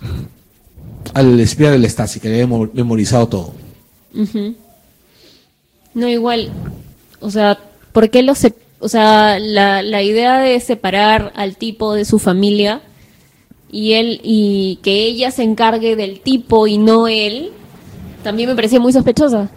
Al 1.14 1.40
espía 1.40 1.70
del 1.72 1.86
Stasi, 1.90 2.20
que 2.20 2.30
había 2.30 2.48
memo- 2.48 2.70
memorizado 2.74 3.28
todo. 3.28 3.54
Ujú. 4.16 4.56
No, 5.94 6.08
igual, 6.10 6.52
o 7.20 7.30
sea, 7.30 7.60
¿por 7.92 8.10
qué 8.10 8.24
los 8.24 8.40
se- 8.40 8.56
o 8.80 8.90
sea, 8.90 9.38
la, 9.40 9.84
la 9.84 10.02
idea 10.02 10.40
de 10.40 10.60
separar 10.60 11.32
al 11.36 11.56
tipo 11.58 11.94
de 11.94 12.04
su 12.04 12.18
familia 12.20 12.82
y 13.72 13.94
él 13.94 14.20
y 14.24 14.80
que 14.82 15.04
ella 15.06 15.30
se 15.32 15.44
encargue 15.44 15.96
del 15.96 16.20
tipo 16.20 16.66
y 16.68 16.78
no 16.80 17.08
él, 17.08 17.52
también 18.24 18.50
me 18.50 18.56
parecía 18.56 18.80
muy 18.80 18.92
sospechosa. 18.92 19.50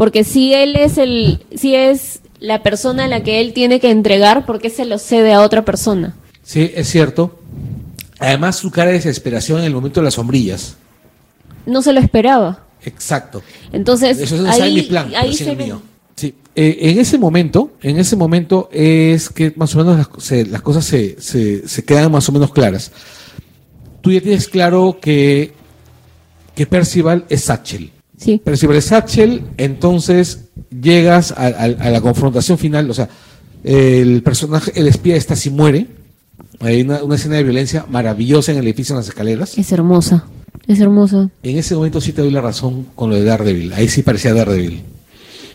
Porque 0.00 0.24
si 0.24 0.54
él 0.54 0.76
es 0.76 0.96
el 0.96 1.44
si 1.54 1.74
es 1.74 2.20
la 2.38 2.62
persona 2.62 3.04
a 3.04 3.08
la 3.08 3.22
que 3.22 3.38
él 3.42 3.52
tiene 3.52 3.80
que 3.80 3.90
entregar, 3.90 4.46
¿por 4.46 4.58
qué 4.58 4.70
se 4.70 4.86
lo 4.86 4.98
cede 4.98 5.34
a 5.34 5.42
otra 5.42 5.62
persona? 5.62 6.16
Sí, 6.42 6.70
es 6.74 6.88
cierto. 6.88 7.38
Además, 8.18 8.56
su 8.56 8.70
cara 8.70 8.86
de 8.88 8.94
desesperación 8.94 9.58
en 9.58 9.66
el 9.66 9.74
momento 9.74 10.00
de 10.00 10.04
las 10.06 10.14
sombrillas. 10.14 10.78
No 11.66 11.82
se 11.82 11.92
lo 11.92 12.00
esperaba. 12.00 12.64
Exacto. 12.82 13.42
Entonces, 13.72 14.18
Eso 14.18 14.38
no 14.38 14.50
ahí, 14.50 14.72
mi 14.72 14.82
plan, 14.84 15.12
ahí 15.14 15.34
se 15.34 15.50
el 15.50 15.56
ve- 15.58 15.64
mío. 15.64 15.82
Sí. 16.16 16.34
Eh, 16.56 16.78
en 16.80 16.98
ese 16.98 17.18
momento, 17.18 17.72
en 17.82 17.98
ese 17.98 18.16
momento 18.16 18.70
es 18.72 19.28
que 19.28 19.52
más 19.56 19.74
o 19.74 19.84
menos 19.84 19.98
las, 19.98 20.24
se- 20.24 20.46
las 20.46 20.62
cosas 20.62 20.86
se, 20.86 21.20
se, 21.20 21.68
se 21.68 21.84
quedan 21.84 22.10
más 22.10 22.26
o 22.26 22.32
menos 22.32 22.52
claras. 22.54 22.90
Tú 24.00 24.10
ya 24.12 24.22
tienes 24.22 24.48
claro 24.48 24.96
que, 24.98 25.52
que 26.54 26.64
Percival 26.64 27.26
es 27.28 27.42
Satchel. 27.44 27.92
Sí. 28.20 28.40
Percival 28.44 28.76
es 28.76 28.84
Satchel, 28.84 29.42
entonces 29.56 30.44
llegas 30.70 31.32
a, 31.32 31.46
a- 31.46 31.64
a 31.64 31.90
la 31.90 32.00
confrontación 32.02 32.58
final, 32.58 32.90
o 32.90 32.94
sea, 32.94 33.08
el 33.64 34.22
personaje, 34.22 34.72
el 34.74 34.86
espía 34.88 35.16
está 35.16 35.34
si 35.36 35.48
muere. 35.50 35.86
Hay 36.60 36.82
una, 36.82 37.02
una 37.02 37.14
escena 37.14 37.36
de 37.36 37.44
violencia 37.44 37.86
maravillosa 37.88 38.52
en 38.52 38.58
el 38.58 38.64
edificio 38.66 38.92
en 38.92 38.98
las 38.98 39.08
escaleras. 39.08 39.56
Es 39.56 39.72
hermosa. 39.72 40.26
Es 40.66 40.78
hermosa. 40.80 41.30
En 41.42 41.56
ese 41.56 41.74
momento 41.74 42.00
sí 42.02 42.12
te 42.12 42.20
doy 42.20 42.30
la 42.30 42.42
razón 42.42 42.86
con 42.94 43.08
lo 43.08 43.16
de 43.16 43.24
Daredevil. 43.24 43.72
Ahí 43.72 43.88
sí 43.88 44.02
parecía 44.02 44.34
Daredevil. 44.34 44.82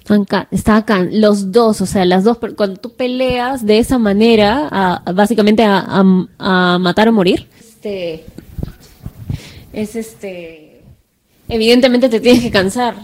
Acá, 0.08 0.48
está 0.52 0.78
acá, 0.78 1.04
los 1.12 1.52
dos, 1.52 1.82
o 1.82 1.86
sea, 1.86 2.06
las 2.06 2.24
dos, 2.24 2.38
cuando 2.56 2.78
tú 2.80 2.94
peleas 2.94 3.66
de 3.66 3.78
esa 3.80 3.98
manera, 4.00 4.68
a- 4.72 5.02
a- 5.06 5.12
básicamente 5.14 5.64
a, 5.64 5.78
a- 5.80 6.28
a 6.76 6.80
matar 6.80 7.08
o 7.10 7.12
morir, 7.12 7.48
este, 7.60 8.24
es 9.74 9.96
este, 9.96 10.65
evidentemente 11.50 12.10
te 12.10 12.20
tienes 12.20 12.42
que 12.42 12.52
cansar, 12.52 12.96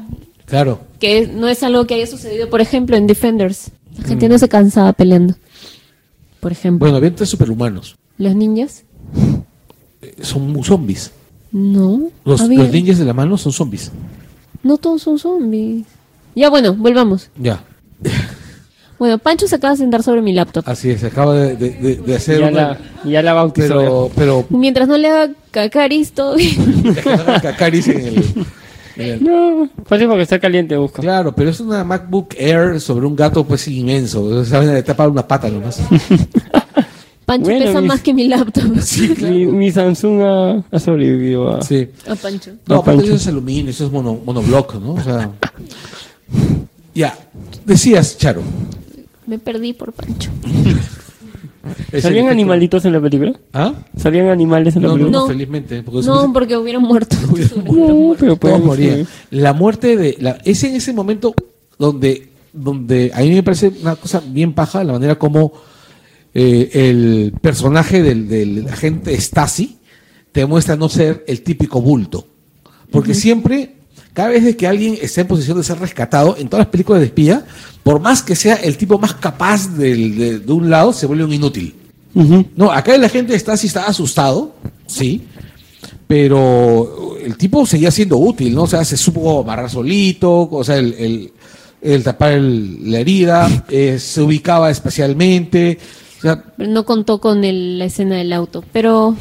Claro. 0.46 0.80
que 1.00 1.28
no 1.28 1.48
es 1.48 1.64
algo 1.64 1.86
que 1.88 1.96
haya 1.96 2.08
sucedido, 2.08 2.50
por 2.50 2.62
ejemplo, 2.62 2.96
en 2.98 3.08
Defenders. 3.08 3.72
La 3.98 4.08
gente 4.08 4.30
no 4.30 4.38
se 4.40 4.48
cansaba 4.50 4.94
peleando. 4.94 5.36
Por 6.40 6.52
ejemplo, 6.52 6.86
Bueno, 6.86 6.98
había 6.98 7.14
tres 7.16 7.30
superhumanos. 7.30 7.96
los 8.18 8.36
ninjas, 8.36 8.84
Eh, 10.02 10.16
Son 10.22 10.64
zombies. 10.64 11.12
no, 11.52 12.10
Los, 12.26 12.42
había- 12.42 12.60
los 12.60 12.72
ninjas 12.72 12.98
de 12.98 13.06
la 13.06 13.14
mano 13.14 13.38
son 13.38 13.52
zombies. 13.54 13.92
no 14.64 14.78
todos 14.78 15.02
son 15.04 15.20
zombies. 15.20 15.86
Ya 16.36 16.50
bueno, 16.50 16.74
volvamos. 16.74 17.30
Ya. 17.38 17.64
Bueno, 19.02 19.18
Pancho 19.18 19.48
se 19.48 19.56
acaba 19.56 19.72
de 19.74 19.78
sentar 19.80 20.04
sobre 20.04 20.22
mi 20.22 20.32
laptop. 20.32 20.64
Así 20.68 20.92
es. 20.92 21.04
Acaba 21.04 21.34
de, 21.34 21.56
de- 21.56 21.72
de- 21.72 21.96
de 21.96 22.16
hacer 22.16 22.40
Ya 22.40 22.48
una- 22.50 22.62
la, 22.62 22.78
ya 23.04 23.24
la 23.24 23.34
bautizó. 23.34 23.68
Pero, 23.70 24.12
pero 24.16 24.46
Mientras 24.52 24.88
no 24.88 24.96
le 24.96 25.08
haga 25.08 25.34
cacaris, 25.50 26.12
todo 26.12 26.36
bien. 26.36 26.54
Cacaris 27.42 27.88
en 27.88 28.00
el, 28.00 28.24
en 28.98 29.02
el- 29.02 29.24
No, 29.24 29.68
fácil 29.88 30.06
porque 30.06 30.22
está 30.22 30.38
caliente, 30.40 30.78
busca. 30.78 31.02
Claro, 31.02 31.34
pero 31.34 31.50
es 31.50 31.60
una 31.60 31.84
MacBook 31.84 32.36
Air 32.38 32.80
sobre 32.80 33.08
un 33.08 33.16
gato 33.16 33.44
pues 33.44 33.68
inmenso. 33.68 34.24
Vaina 34.52 34.74
le 34.74 34.84
tapa 34.84 35.08
una 35.08 35.28
pata 35.28 35.50
nomás. 35.50 35.82
Pancho 37.26 37.46
Bueno, 37.50 37.66
pesa 37.66 37.82
más 37.82 38.02
que 38.02 38.14
mi 38.14 38.28
laptop. 38.28 38.66
mi, 39.24 39.48
mi 39.48 39.72
Samsung 39.72 40.22
ha, 40.22 40.64
ha 40.72 40.80
sobrevivido 40.80 41.56
a... 41.56 41.64
Sí. 41.64 41.90
A 42.08 42.14
Pancho. 42.14 42.52
No, 42.68 42.84
Pancho. 42.84 43.06
eso 43.06 43.16
es 43.16 43.28
aluminio, 43.28 43.72
eso 43.72 43.88
es 43.88 43.92
mono, 43.92 44.20
¿no? 44.24 44.94
O 44.94 45.02
sea. 45.04 45.32
Ya. 46.94 47.18
Decías, 47.66 48.16
Charo. 48.20 48.44
Me 49.32 49.40
perdí 49.40 49.72
por 49.72 49.94
Pancho. 49.94 50.30
¿Salían 52.02 52.28
animalitos 52.28 52.84
en 52.84 52.92
la 52.92 53.00
película? 53.00 53.34
¿Ah? 53.54 53.74
¿Salían 53.96 54.28
animales 54.28 54.76
en 54.76 54.82
la 54.82 54.88
No, 54.90 54.94
película? 54.96 55.18
no, 55.18 55.24
No. 55.24 55.28
felizmente. 55.30 55.84
Porque 55.84 56.06
No, 56.06 56.34
porque 56.34 56.58
hubieran 56.58 56.82
muerto. 56.92 57.16
No, 57.66 58.14
pero 58.20 58.36
todos 58.36 58.40
pueden 58.40 58.66
morían. 58.66 59.08
La 59.30 59.54
muerte 59.54 59.96
de. 59.96 60.18
La, 60.20 60.38
es 60.44 60.62
en 60.66 60.76
ese 60.76 60.92
momento 60.92 61.34
donde, 61.80 62.28
donde 62.52 63.12
a 63.14 63.22
mí 63.22 63.30
me 63.32 63.42
parece 63.42 63.72
una 63.82 63.96
cosa 63.96 64.22
bien 64.26 64.52
paja 64.52 64.84
la 64.84 64.92
manera 64.94 65.18
como 65.18 65.54
eh, 66.34 66.70
el 66.74 67.34
personaje 67.40 68.02
del, 68.04 68.28
del 68.28 68.68
agente 68.68 69.16
Stasi 69.20 69.78
te 70.34 70.46
muestra 70.46 70.76
no 70.76 70.90
ser 70.90 71.24
el 71.26 71.42
típico 71.42 71.82
bulto. 71.82 72.28
Porque 72.92 73.14
siempre, 73.14 73.76
cada 74.14 74.30
vez 74.30 74.56
que 74.56 74.68
alguien 74.68 74.98
está 75.02 75.22
en 75.22 75.28
posición 75.28 75.58
de 75.58 75.64
ser 75.64 75.80
rescatado, 75.80 76.36
en 76.38 76.48
todas 76.50 76.66
las 76.66 76.72
películas 76.72 77.00
de 77.02 77.06
espía, 77.08 77.46
por 77.84 78.00
más 78.02 78.22
que 78.22 78.36
sea 78.36 78.56
el 78.56 78.78
tipo 78.78 78.98
más 79.00 79.14
capaz 79.14 79.68
del- 79.78 80.18
de, 80.18 80.40
de 80.40 80.52
un 80.52 80.70
lado, 80.70 80.92
se 80.94 81.06
vuelve 81.06 81.24
un 81.26 81.34
inútil. 81.34 81.76
No, 82.58 82.72
acá 82.72 82.98
la 82.98 83.08
gente 83.08 83.34
está 83.36 83.56
sí 83.56 83.68
está 83.68 83.86
asustado, 83.88 84.54
sí, 84.86 85.22
pero 86.08 87.16
el 87.24 87.38
tipo 87.38 87.66
seguía 87.66 87.90
siendo 87.92 88.18
útil, 88.18 88.54
¿no? 88.54 88.64
O 88.64 88.68
sea, 88.68 88.84
se 88.84 88.98
supo 88.98 89.40
amarrar 89.42 89.70
solito, 89.70 90.42
o 90.52 90.64
sea, 90.64 90.78
el, 90.78 90.94
el- 90.94 91.32
el 91.82 92.04
tapar 92.04 92.34
el- 92.34 92.92
la 92.92 93.00
herida, 93.00 93.66
eh, 93.70 93.98
se 93.98 94.22
ubicaba 94.22 94.70
especialmente, 94.70 95.78
o 96.20 96.22
sea, 96.22 96.44
Pero 96.58 96.70
no 96.70 96.86
contó 96.86 97.20
con 97.22 97.44
el- 97.46 97.80
la 97.80 97.86
escena 97.86 98.18
del 98.18 98.34
auto. 98.34 98.64
Pero 98.74 99.16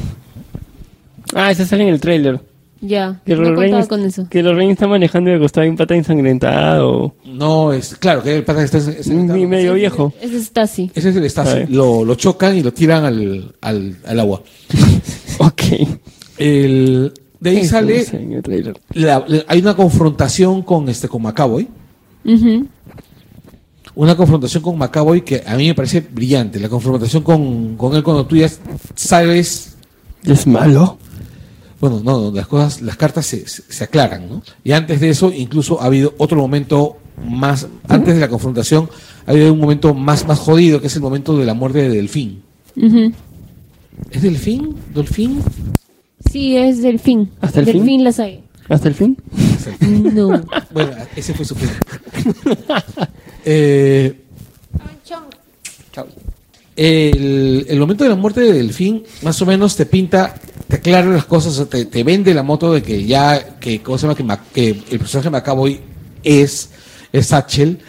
Ah, 1.33 1.49
esa 1.49 1.65
sale 1.65 1.83
en 1.83 1.89
el 1.89 2.01
trailer. 2.01 2.41
Ya, 2.81 3.21
Que 3.25 3.35
no 3.35 3.53
contaba 3.55 3.85
con 3.87 4.01
eso. 4.03 4.27
que 4.29 4.41
Lorraine 4.43 4.73
está 4.73 4.87
manejando 4.87 5.29
y 5.29 5.33
al 5.33 5.39
costado 5.39 5.63
hay 5.63 5.69
un 5.69 5.77
pata 5.77 5.95
ensangrentado. 5.95 7.15
no 7.25 7.71
es, 7.73 7.95
claro, 7.95 8.21
que 8.23 8.35
el 8.37 8.43
pata 8.43 8.63
está 8.63 8.77
es- 8.79 9.07
Ni 9.07 9.45
medio 9.45 9.73
viejo. 9.75 10.13
Ese 10.19 10.37
es 10.37 10.45
Stasi. 10.47 10.91
Ese 10.93 11.09
es 11.09 11.15
el 11.15 11.29
Stasi, 11.29 11.71
lo, 11.71 12.03
lo 12.03 12.15
chocan 12.15 12.57
y 12.57 12.61
lo 12.63 12.73
tiran 12.73 13.05
al, 13.05 13.53
al, 13.61 13.97
al 14.05 14.19
agua. 14.19 14.41
Ok. 15.39 15.61
El, 16.37 17.13
de 17.39 17.49
ahí 17.49 17.57
Eso 17.57 17.69
sale, 17.71 18.05
la- 18.93 19.23
la- 19.27 19.43
hay 19.47 19.59
una 19.59 19.75
confrontación 19.75 20.61
con 20.61 20.87
este 20.89 21.07
con 21.07 21.21
Macaboy. 21.23 21.67
Una 23.93 24.15
confrontación 24.15 24.63
con 24.63 24.77
Macaboy 24.77 25.21
que 25.21 25.43
a 25.45 25.55
mí 25.57 25.67
me 25.67 25.73
parece 25.75 25.99
brillante. 26.01 26.59
La 26.59 26.69
confrontación 26.69 27.23
con, 27.23 27.75
con 27.75 27.95
él 27.95 28.03
cuando 28.03 28.25
tú 28.25 28.35
ya 28.37 28.49
sabes, 28.95 29.75
¿Es 30.23 30.45
malo? 30.47 30.97
Bueno, 31.81 31.99
no, 32.03 32.17
donde 32.19 32.39
las 32.39 32.47
cosas, 32.47 32.81
las 32.81 32.95
cartas 32.95 33.25
se, 33.25 33.45
se- 33.47 33.63
se 33.67 33.83
aclaran, 33.83 34.29
¿no? 34.29 34.41
Y 34.63 34.71
antes 34.71 34.99
de 35.01 35.09
eso, 35.09 35.31
incluso 35.33 35.81
ha 35.81 35.85
habido 35.85 36.13
otro 36.17 36.37
momento 36.37 36.97
más, 37.27 37.67
antes 37.89 38.13
de 38.15 38.21
la 38.21 38.29
confrontación, 38.29 38.89
ha 39.25 39.31
habido 39.31 39.51
un 39.51 39.59
momento 39.59 39.93
más, 39.93 40.25
más 40.27 40.39
jodido, 40.39 40.79
que 40.79 40.87
es 40.87 40.95
el 40.95 41.01
momento 41.01 41.35
de 41.37 41.45
la 41.45 41.53
muerte 41.53 41.79
de 41.81 41.89
Delfín. 41.89 42.41
¿Es 44.11 44.21
Delfín? 44.21 44.75
¿Delfín? 44.93 45.41
Sí, 46.31 46.55
es 46.55 46.81
Delfín. 46.81 47.31
¿Hasta 47.41 47.59
el 47.59 47.65
fin? 47.65 47.75
Delfín 47.77 48.03
la 48.03 48.11
sabe. 48.13 48.43
¿Hasta 48.69 48.87
el 48.87 48.95
fin? 48.95 49.17
No. 50.13 50.41
Bueno, 50.71 50.91
ese 51.15 51.33
fue 51.33 51.45
su 51.45 51.55
fin. 51.55 51.69
Eh, 53.43 54.15
el, 56.75 57.65
el 57.67 57.79
momento 57.79 58.03
de 58.03 58.09
la 58.11 58.15
muerte 58.15 58.41
de 58.41 58.53
Delfín 58.53 59.03
más 59.23 59.41
o 59.41 59.45
menos 59.45 59.75
te 59.75 59.85
pinta, 59.85 60.35
te 60.71 60.77
aclara 60.77 61.07
las 61.07 61.25
cosas, 61.25 61.53
o 61.53 61.55
sea, 61.57 61.65
te, 61.65 61.85
te 61.85 62.03
vende 62.03 62.33
la 62.33 62.43
moto 62.43 62.73
de 62.73 62.81
que 62.81 63.05
ya, 63.05 63.57
que, 63.59 63.81
¿cómo 63.81 63.97
se 63.97 64.07
llama? 64.07 64.39
Que, 64.53 64.69
el 64.69 64.99
personaje 64.99 65.25
de 65.27 65.31
Macaboy 65.31 65.79
es, 66.23 66.69
es 67.11 67.27
Satchel. 67.27 67.79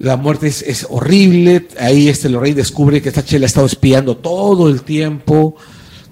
La 0.00 0.16
muerte 0.16 0.48
es, 0.48 0.60
es 0.62 0.86
horrible. 0.90 1.68
Ahí 1.78 2.08
este 2.08 2.28
Lorraine 2.28 2.56
descubre 2.56 3.00
que 3.00 3.10
Satchel 3.12 3.44
ha 3.44 3.46
estado 3.46 3.66
espiando 3.66 4.16
todo 4.16 4.68
el 4.68 4.82
tiempo, 4.82 5.54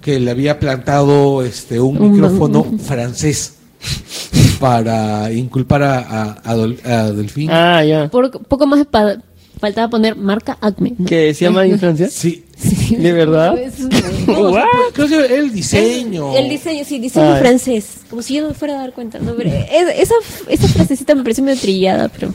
que 0.01 0.19
le 0.21 0.31
había 0.31 0.57
plantado 0.59 1.43
este 1.43 1.79
un, 1.79 1.97
Un- 2.01 2.11
micrófono 2.13 2.65
francés 2.83 3.55
para 4.59 5.31
inculpar 5.33 5.83
a, 5.83 5.99
a, 5.99 6.23
a 6.43 6.55
Dol- 6.55 6.83
a 6.85 7.11
Delfín. 7.11 7.49
Ah, 7.51 7.83
ya. 7.83 8.07
Por 8.09 8.31
poco 8.47 8.65
más 8.67 8.85
pa- 8.87 9.17
faltaba 9.59 9.89
poner 9.89 10.15
marca 10.15 10.57
Acme. 10.61 10.93
¿Que 11.05 11.33
se 11.33 11.45
llama 11.45 11.65
en 11.65 11.77
Francia? 11.77 12.07
Sí. 12.09 12.44
¿De 12.89 13.11
verdad? 13.13 13.57
Es- 13.59 13.79
What? 14.27 14.63
Creo 14.93 15.07
que 15.07 15.35
el 15.35 15.51
diseño. 15.51 16.35
El 16.35 16.49
diseño, 16.49 16.83
sí, 16.85 16.99
diseño 16.99 17.37
francés. 17.37 17.97
Como 18.09 18.21
si 18.21 18.35
yo 18.35 18.41
no 18.43 18.49
me 18.49 18.53
fuera 18.53 18.75
a 18.75 18.81
dar 18.81 18.93
cuenta. 18.93 19.19
¿no? 19.19 19.33
Pero 19.35 19.49
es- 19.49 19.89
esa, 19.99 20.15
esa 20.49 20.67
frasecita 20.69 21.15
me 21.15 21.23
pareció 21.23 21.43
medio 21.43 21.59
trillada, 21.59 22.07
pero. 22.09 22.33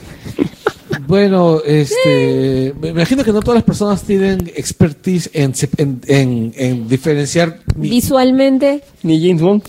Bueno, 1.07 1.61
este, 1.65 2.73
me 2.79 2.89
imagino 2.89 3.23
que 3.23 3.33
no 3.33 3.41
todas 3.41 3.55
las 3.55 3.63
personas 3.63 4.03
tienen 4.03 4.49
expertise 4.55 5.29
en, 5.33 5.53
en, 5.77 6.01
en, 6.07 6.53
en 6.55 6.87
diferenciar. 6.87 7.59
Visualmente, 7.75 8.83
Ni 9.03 9.19
James 9.25 9.41
Bond. 9.41 9.63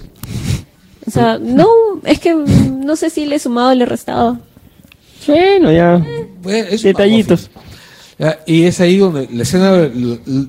o 1.06 1.10
sea, 1.10 1.38
no, 1.38 1.68
es 2.04 2.18
que 2.20 2.34
no 2.34 2.94
sé 2.96 3.10
si 3.10 3.26
le 3.26 3.36
he 3.36 3.38
sumado 3.38 3.70
o 3.70 3.74
le 3.74 3.84
he 3.84 3.86
restado. 3.86 4.38
Bueno, 5.26 5.72
ya. 5.72 6.04
bueno, 6.42 6.68
es 6.70 6.82
un 6.84 6.88
Detallitos. 6.90 7.50
Y 8.46 8.64
es 8.64 8.80
ahí 8.80 8.96
donde 8.98 9.28
la 9.32 9.42
escena. 9.42 9.74
l- 9.76 10.18
l- 10.26 10.46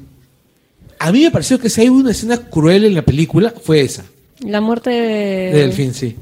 A 0.99 1.11
mí 1.11 1.23
me 1.23 1.31
pareció 1.31 1.59
que 1.59 1.69
si 1.69 1.81
hay 1.81 1.89
una 1.89 2.11
escena 2.11 2.37
cruel 2.37 2.85
en 2.85 2.93
la 2.95 3.01
película, 3.01 3.53
fue 3.63 3.81
esa. 3.81 4.05
La 4.39 4.61
muerte 4.61 4.89
de. 4.89 4.97
De 5.51 5.59
Delfín, 5.59 5.93
sí. 5.93 6.15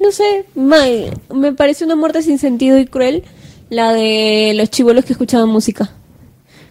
No 0.00 0.12
sé, 0.12 0.44
me 0.54 1.52
pareció 1.54 1.86
una 1.86 1.96
muerte 1.96 2.22
sin 2.22 2.38
sentido 2.38 2.78
y 2.78 2.86
cruel. 2.86 3.22
La 3.70 3.92
de 3.94 4.52
los 4.54 4.70
chivolos 4.70 5.04
que 5.04 5.14
escuchaban 5.14 5.48
música. 5.48 5.90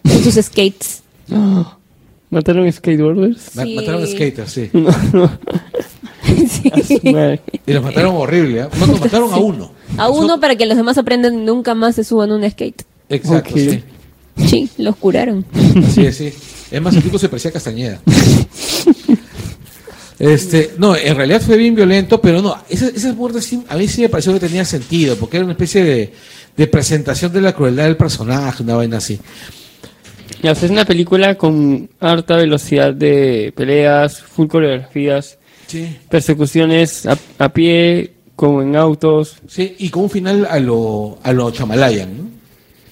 Con 0.04 0.22
sus 0.22 0.34
skates. 0.44 1.02
¿Mataron 2.30 2.70
skateboarders? 2.72 3.40
Sí. 3.52 3.74
Mataron 3.76 4.02
a 4.04 4.06
skaters, 4.06 4.50
sí. 4.52 4.70
No, 4.72 4.90
no. 5.12 5.38
Sí. 6.24 6.70
A 6.72 6.82
su 6.82 7.00
madre. 7.12 7.40
Y 7.66 7.72
los 7.72 7.82
mataron 7.82 8.14
horrible. 8.16 8.60
¿eh? 8.62 8.66
No, 8.80 8.86
mataron 8.86 9.32
a 9.32 9.36
uno. 9.36 9.72
A 9.98 10.08
uno 10.10 10.40
para 10.40 10.56
que 10.56 10.66
los 10.66 10.76
demás 10.76 10.98
aprendan 10.98 11.34
y 11.34 11.44
nunca 11.44 11.74
más 11.74 11.94
se 11.94 12.04
suban 12.04 12.30
a 12.30 12.36
un 12.36 12.50
skate. 12.50 12.82
Exacto, 13.08 13.50
Ok. 13.54 13.58
sí. 13.58 13.82
Sí, 14.48 14.68
los 14.78 14.96
curaron. 14.96 15.44
Así 15.86 16.04
es, 16.06 16.16
sí. 16.16 16.32
Es 16.70 16.82
más, 16.82 16.94
el 16.96 17.02
tipo 17.02 17.18
se 17.18 17.28
parecía 17.28 17.50
a 17.50 17.52
Castañeda. 17.52 18.00
Este, 20.18 20.72
no, 20.78 20.96
en 20.96 21.16
realidad 21.16 21.40
fue 21.42 21.56
bien 21.56 21.74
violento, 21.74 22.20
pero 22.20 22.40
no, 22.40 22.56
esas, 22.68 22.90
esas 22.94 23.16
muertes 23.16 23.44
sí- 23.44 23.62
a 23.68 23.76
mí 23.76 23.88
sí 23.88 24.00
me 24.02 24.08
pareció 24.08 24.32
que 24.32 24.40
tenía 24.40 24.64
sentido, 24.64 25.16
porque 25.16 25.36
era 25.38 25.44
una 25.44 25.52
especie 25.54 25.82
de, 25.84 26.12
de 26.56 26.66
presentación 26.68 27.32
de 27.32 27.40
la 27.40 27.52
crueldad 27.52 27.84
del 27.84 27.96
personaje, 27.96 28.62
una 28.62 28.76
vaina 28.76 28.98
así. 28.98 29.18
Ya, 30.42 30.52
o 30.52 30.54
sea, 30.54 30.66
es 30.66 30.70
una 30.70 30.84
película 30.84 31.34
con 31.36 31.90
harta 32.00 32.36
velocidad 32.36 32.94
de 32.94 33.52
peleas, 33.56 34.22
full 34.22 34.46
coreografías, 34.46 35.38
Sí. 35.66 35.96
persecuciones 36.08 37.06
a, 37.06 37.18
a 37.38 37.48
pie, 37.52 38.12
como 38.36 38.62
en 38.62 38.76
autos, 38.76 39.36
Sí, 39.48 39.74
y 39.78 39.88
con 39.90 40.04
un 40.04 40.10
final 40.10 40.46
a 40.50 40.58
lo, 40.58 41.18
a 41.22 41.32
lo 41.32 41.50
Chamalayan, 41.50 42.16
¿no? 42.18 42.34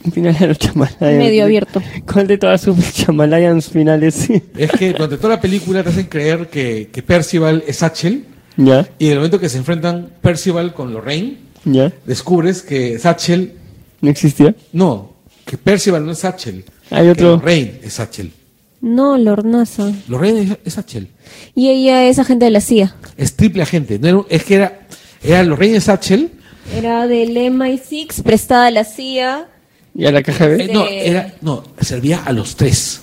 un 0.05 0.11
final 0.13 0.37
de 0.37 0.49
los 0.49 0.59
Chamalayans. 0.59 1.01
Medio 1.19 1.45
abierto. 1.45 1.81
¿Cuál 2.13 2.27
de 2.27 2.37
todas 2.37 2.61
sus 2.61 2.93
Chamalayans 2.93 3.69
finales? 3.69 4.29
Es 4.57 4.71
que 4.73 4.93
durante 4.93 5.17
toda 5.17 5.37
la 5.37 5.41
película 5.41 5.83
te 5.85 5.91
hacen 5.91 6.07
creer 6.07 6.49
que, 6.49 6.89
que 6.93 7.03
Percival 7.05 7.63
es 7.67 7.77
Satchel, 7.77 8.25
ya, 8.57 8.89
y 8.99 9.07
en 9.07 9.13
el 9.13 9.19
momento 9.19 9.39
que 9.41 9.49
se 9.49 9.59
enfrentan 9.59 10.11
Percival 10.21 10.75
con 10.75 10.93
Lorraine, 10.93 11.39
ya. 11.65 11.93
descubres 12.05 12.63
que 12.63 12.99
Satchel, 12.99 13.53
¿No 14.01 14.11
existía? 14.11 14.55
no, 14.73 15.13
que 15.47 15.57
Percival 15.57 16.05
no 16.05 16.11
es 16.13 16.19
Satchel, 16.19 16.65
Hay 16.91 17.05
que 17.05 17.11
otro. 17.13 17.31
Lorraine 17.37 17.81
es 17.85 17.93
Satchel. 17.95 18.33
No, 18.81 19.17
Lornaza. 19.17 19.93
Lorraine 20.09 20.43
es, 20.43 20.59
es 20.65 20.73
Satchel. 20.75 21.07
Y 21.55 21.69
ella 21.69 22.09
es 22.09 22.19
agente 22.19 22.47
de 22.47 22.51
la 22.51 22.61
CIA. 22.61 22.97
Es 23.17 23.37
triple 23.37 23.63
agente. 23.63 24.01
No 24.01 24.09
era- 24.09 24.23
es 24.29 24.43
que 24.45 24.57
era, 24.57 24.81
era 25.23 25.43
Lorraine 25.43 25.81
Satchel. 25.81 26.31
Era 26.75 27.07
del 27.07 27.37
MI6, 27.37 28.23
prestada 28.23 28.67
a 28.67 28.71
la 28.71 28.85
CIA. 28.85 29.49
¿Y 29.95 30.07
a 30.07 30.13
la 30.13 30.23
caja 30.23 30.47
eh, 30.47 30.57
B? 30.57 30.71
no, 30.73 30.87
era, 30.89 31.35
no, 31.43 31.65
servía 31.81 32.23
a 32.25 32.33
los 32.33 32.57
tres. 32.57 33.01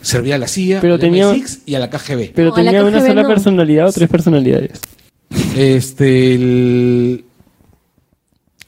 Servía 0.00 0.34
a 0.36 0.38
la 0.38 0.46
CIA, 0.48 0.80
Pero 0.80 0.98
tenía- 0.98 1.30
MI6 1.32 1.60
y 1.66 1.74
a 1.74 1.78
la 1.78 1.90
KGB. 1.90 2.32
Pero 2.34 2.48
No, 2.50 2.54
tenía 2.54 2.82
una 2.84 2.98
KGB 2.98 3.06
sola 3.06 3.22
no. 3.22 3.28
personalidad 3.28 3.88
o 3.88 3.92
tres 3.92 4.08
personalidades. 4.08 4.80
Este, 5.56 6.34
el- 6.34 7.24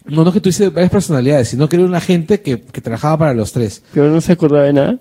No, 0.06 0.22
no 0.22 0.28
es 0.30 0.34
que 0.34 0.40
tuviese 0.40 0.68
varias 0.70 0.90
personalidades, 0.90 1.48
sino 1.48 1.68
que 1.68 1.76
era 1.76 1.84
un 1.84 1.94
agente 1.94 2.40
que, 2.40 2.60
que 2.62 2.80
trabajaba 2.80 3.18
para 3.18 3.34
los 3.34 3.52
tres. 3.52 3.82
Pero 3.92 4.10
no 4.10 4.20
se 4.20 4.32
acordaba 4.32 4.64
de 4.64 4.72
nada. 4.72 4.98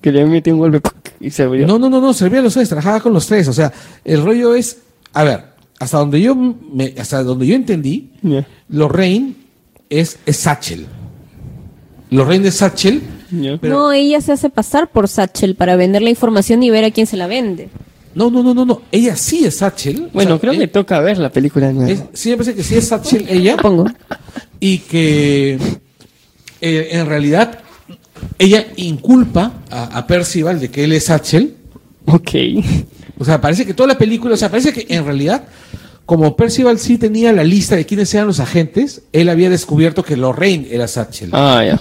Que 0.00 0.12
le 0.12 0.24
metió 0.26 0.52
un 0.54 0.58
golpe 0.60 0.80
y 1.20 1.30
se 1.30 1.42
abrió. 1.44 1.66
No, 1.66 1.78
no, 1.78 1.88
no, 1.88 2.00
no, 2.00 2.12
servía 2.12 2.40
a 2.40 2.42
los 2.42 2.54
tres, 2.54 2.68
trabajaba 2.68 3.00
con 3.00 3.12
los 3.12 3.26
tres. 3.26 3.48
O 3.48 3.52
sea, 3.52 3.72
el 4.04 4.22
rollo 4.22 4.54
es, 4.54 4.78
a 5.14 5.24
ver, 5.24 5.44
hasta 5.82 5.98
donde 5.98 6.20
yo 6.20 6.34
me, 6.34 6.94
hasta 6.98 7.22
donde 7.22 7.46
yo 7.46 7.54
entendí, 7.54 8.10
Ya, 8.22 8.46
Lorraine 8.68 9.34
es, 9.90 10.18
es 10.26 10.36
Satchel. 10.36 10.86
Lorraine 12.10 12.48
es 12.48 12.54
Satchel, 12.56 13.02
pero- 13.60 13.74
no, 13.74 13.92
ella 13.92 14.20
se 14.20 14.32
hace 14.32 14.50
pasar 14.50 14.90
por 14.90 15.08
Satchel 15.08 15.54
para 15.54 15.76
vender 15.76 16.02
la 16.02 16.10
información 16.10 16.62
y 16.62 16.70
ver 16.70 16.84
a 16.84 16.90
quién 16.90 17.06
se 17.06 17.16
la 17.16 17.26
vende. 17.26 17.68
No, 18.14 18.30
no, 18.30 18.42
no, 18.42 18.52
no, 18.52 18.66
no. 18.66 18.82
Ella 18.92 19.16
sí 19.16 19.44
es 19.46 19.56
Satchel. 19.56 20.10
Bueno, 20.12 20.32
O 20.34 20.34
sea, 20.34 20.40
creo 20.40 20.52
que 20.52 20.64
eh, 20.64 20.68
toca 20.68 21.00
ver 21.00 21.16
la 21.18 21.30
película 21.30 21.68
de 21.68 21.72
nuevo. 21.72 21.90
es- 21.90 22.02
sí, 22.12 22.28
me 22.30 22.36
parece 22.36 22.54
que 22.54 22.62
sí 22.62 22.74
es 22.76 22.88
Satchel 22.88 23.26
ella. 23.28 23.56
Pongo. 23.56 23.86
Y 24.60 24.78
que 24.78 25.54
eh, 26.60 26.88
en 26.92 27.06
realidad 27.06 27.58
ella 28.38 28.66
inculpa 28.76 29.62
a, 29.70 29.96
a 29.98 30.06
Percival 30.06 30.60
de 30.60 30.70
que 30.70 30.84
él 30.84 30.92
es 30.92 31.04
Satchel. 31.06 31.56
Ok. 32.06 32.30
O 33.22 33.24
sea, 33.24 33.40
parece 33.40 33.64
que 33.64 33.72
toda 33.74 33.86
la 33.86 33.98
película, 33.98 34.34
o 34.34 34.36
sea, 34.36 34.50
parece 34.50 34.72
que 34.72 34.86
en 34.94 35.04
realidad, 35.04 35.44
como 36.04 36.36
Percival 36.36 36.78
sí 36.78 36.98
tenía 36.98 37.32
la 37.32 37.44
lista 37.44 37.76
de 37.76 37.86
quiénes 37.86 38.12
eran 38.14 38.26
los 38.26 38.40
agentes, 38.40 39.02
él 39.12 39.28
había 39.28 39.48
descubierto 39.48 40.02
que 40.04 40.16
Lorraine 40.16 40.66
era 40.70 40.88
Satchel. 40.88 41.30
Ah, 41.32 41.62
ya. 41.64 41.80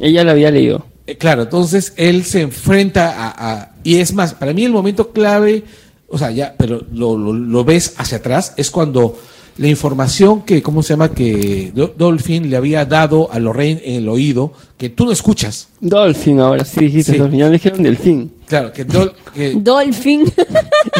Ella 0.00 0.24
la 0.24 0.32
había 0.32 0.50
leído. 0.50 0.86
Eh, 1.06 1.16
claro, 1.16 1.42
entonces 1.42 1.92
él 1.96 2.24
se 2.24 2.40
enfrenta 2.40 3.14
a, 3.16 3.28
a- 3.52 3.70
Y 3.84 3.96
es 3.96 4.12
más, 4.14 4.34
para 4.34 4.52
mí 4.52 4.64
el 4.64 4.72
momento 4.72 5.12
clave, 5.12 5.62
o 6.08 6.18
sea, 6.18 6.30
ya, 6.30 6.54
pero 6.58 6.84
lo, 6.92 7.16
lo- 7.16 7.32
lo 7.32 7.64
ves 7.64 7.94
hacia 7.98 8.18
atrás, 8.18 8.54
es 8.56 8.70
cuando 8.70 9.16
la 9.58 9.68
información 9.68 10.42
que, 10.42 10.62
¿cómo 10.62 10.82
se 10.82 10.90
llama? 10.94 11.10
Que 11.12 11.72
Do- 11.74 11.94
Dolphin 11.96 12.48
le 12.48 12.56
había 12.56 12.84
dado 12.84 13.30
a 13.32 13.38
Lorraine 13.38 13.80
en 13.84 13.94
el 13.96 14.08
oído, 14.08 14.52
que 14.78 14.88
tú 14.88 15.04
no 15.04 15.12
escuchas. 15.12 15.68
Dolphin 15.80 16.40
ahora, 16.40 16.64
sí 16.64 16.80
dijiste 16.80 17.12
Sí. 17.12 17.18
Dolphin. 17.18 17.40
Ya 17.40 17.50
dijeron 17.50 17.82
Delfín. 17.82 18.32
Claro, 18.48 18.72
que, 18.72 18.86
Dol- 18.86 19.12
que 19.34 19.54
Dolphin. 19.54 20.22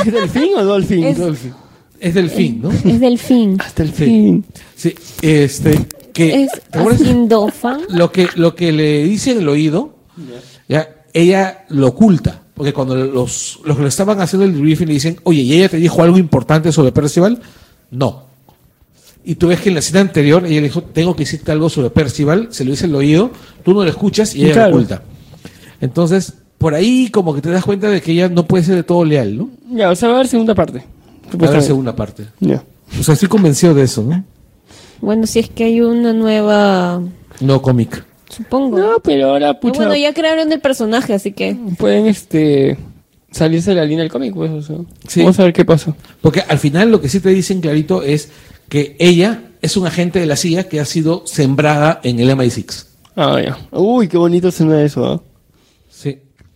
¿Es 0.04 0.12
Delfín 0.12 0.50
o 0.56 0.64
Dolphin? 0.64 1.04
Es- 1.04 1.18
Dolphin. 1.18 1.54
es 2.00 2.14
Delfín, 2.14 2.60
¿no? 2.62 2.70
es 2.70 3.00
Delfín. 3.00 3.56
Hasta 3.60 3.82
el 3.82 3.88
Sí. 3.92 4.04
fin. 4.04 4.44
Sí, 4.76 4.94
este, 5.22 5.86
que... 6.12 6.44
Es 6.44 6.50
¿te 6.70 6.78
acuerdas? 6.78 7.00
Asindofan. 7.02 7.80
lo 7.88 8.12
que 8.12 8.28
lo 8.36 8.54
que 8.54 8.70
le 8.72 9.04
dice 9.04 9.30
en 9.32 9.38
el 9.38 9.48
oído 9.48 9.96
ya 10.68 10.88
ella 11.12 11.64
lo 11.70 11.88
oculta 11.88 12.42
porque 12.54 12.72
cuando 12.72 12.94
los 12.96 13.60
los 13.64 13.76
que 13.76 13.82
le 13.84 13.88
estaban 13.88 14.20
haciendo 14.20 14.44
el 14.44 14.52
briefing 14.52 14.86
le 14.88 14.94
dicen 14.94 15.16
oye 15.22 15.42
y 15.42 15.52
ella 15.54 15.68
te 15.68 15.76
dijo 15.78 16.02
algo 16.02 16.18
importante 16.18 16.70
sobre 16.72 16.90
Percival 16.92 17.40
no 17.92 18.26
y 19.24 19.36
tú 19.36 19.48
ves 19.48 19.60
que 19.60 19.68
en 19.68 19.74
la 19.76 19.78
escena 19.80 20.00
anterior 20.00 20.44
ella 20.44 20.56
le 20.56 20.62
dijo 20.68 20.82
tengo 20.82 21.14
que 21.14 21.22
decirte 21.22 21.52
algo 21.52 21.68
sobre 21.70 21.90
Percival 21.90 22.48
se 22.50 22.64
lo 22.64 22.72
dice 22.72 22.84
en 22.86 22.90
el 22.90 22.96
oído 22.96 23.30
tú 23.64 23.72
no 23.74 23.84
lo 23.84 23.90
escuchas 23.90 24.34
y 24.34 24.44
ella 24.44 24.54
Claro. 24.54 24.70
lo 24.70 24.76
oculta 24.76 25.02
entonces 25.80 26.34
por 26.58 26.74
ahí 26.74 27.08
como 27.10 27.34
que 27.34 27.40
te 27.40 27.50
das 27.50 27.64
cuenta 27.64 27.88
de 27.88 28.00
que 28.02 28.12
ella 28.12 28.28
no 28.28 28.44
puede 28.46 28.64
ser 28.64 28.74
de 28.76 28.82
todo 28.82 29.04
leal 29.04 29.36
no 29.36 29.48
Ya, 29.70 29.90
o 29.90 29.94
sea, 29.96 30.08
va 30.08 30.14
a 30.14 30.16
haber 30.18 30.28
segunda 30.28 30.54
parte. 30.54 30.78
a 30.78 30.82
la 30.82 31.30
Supuestamente. 31.32 31.66
segunda 31.66 31.96
parte 31.96 32.24
Ya. 32.40 32.62
o 32.98 33.02
sea 33.02 33.14
estoy 33.14 33.28
convencido 33.28 33.74
de 33.74 33.82
eso 33.82 34.02
no 34.02 34.24
Bueno, 35.00 35.26
si 35.26 35.38
es 35.38 35.48
que 35.48 35.64
hay 35.64 35.80
una 35.80 36.12
nueva. 36.12 37.00
no 37.40 37.62
cómic 37.62 38.04
Supongo. 38.30 38.78
No, 38.78 38.98
pero 39.02 39.30
ahora, 39.30 39.54
Pero 39.58 39.72
pucha, 39.72 39.84
bueno, 39.86 39.96
ya 39.96 40.12
crearon 40.12 40.52
el 40.52 40.60
personaje, 40.60 41.14
así 41.14 41.32
que. 41.32 41.56
pueden 41.78 42.06
este 42.06 42.76
salirse 43.30 43.70
de 43.70 43.76
la 43.76 43.84
línea 43.86 44.02
del 44.02 44.12
cómic, 44.12 44.34
pues, 44.34 44.50
o 44.50 44.60
sea. 44.62 44.76
Sí. 45.08 45.20
Vamos 45.20 45.40
a 45.40 45.44
ver 45.44 45.54
qué 45.54 45.64
pasa. 45.64 45.94
Porque 46.20 46.42
al 46.46 46.58
final 46.58 46.90
lo 46.90 47.00
que 47.00 47.08
sí 47.08 47.20
te 47.20 47.30
dicen 47.30 47.62
clarito 47.62 48.02
es 48.02 48.28
que 48.68 48.96
ella 48.98 49.44
es 49.62 49.78
un 49.78 49.86
agente 49.86 50.20
de 50.20 50.26
la 50.26 50.36
CIA 50.36 50.68
que 50.68 50.78
ha 50.78 50.84
sido 50.84 51.22
sembrada 51.26 52.00
en 52.04 52.20
el 52.20 52.28
MI6. 52.30 52.84
Ah, 53.16 53.40
ya. 53.42 53.56
Uy, 53.72 54.08
qué 54.08 54.18
bonito 54.18 54.50
suena 54.50 54.82
eso, 54.82 55.04
¿ah? 55.06 55.22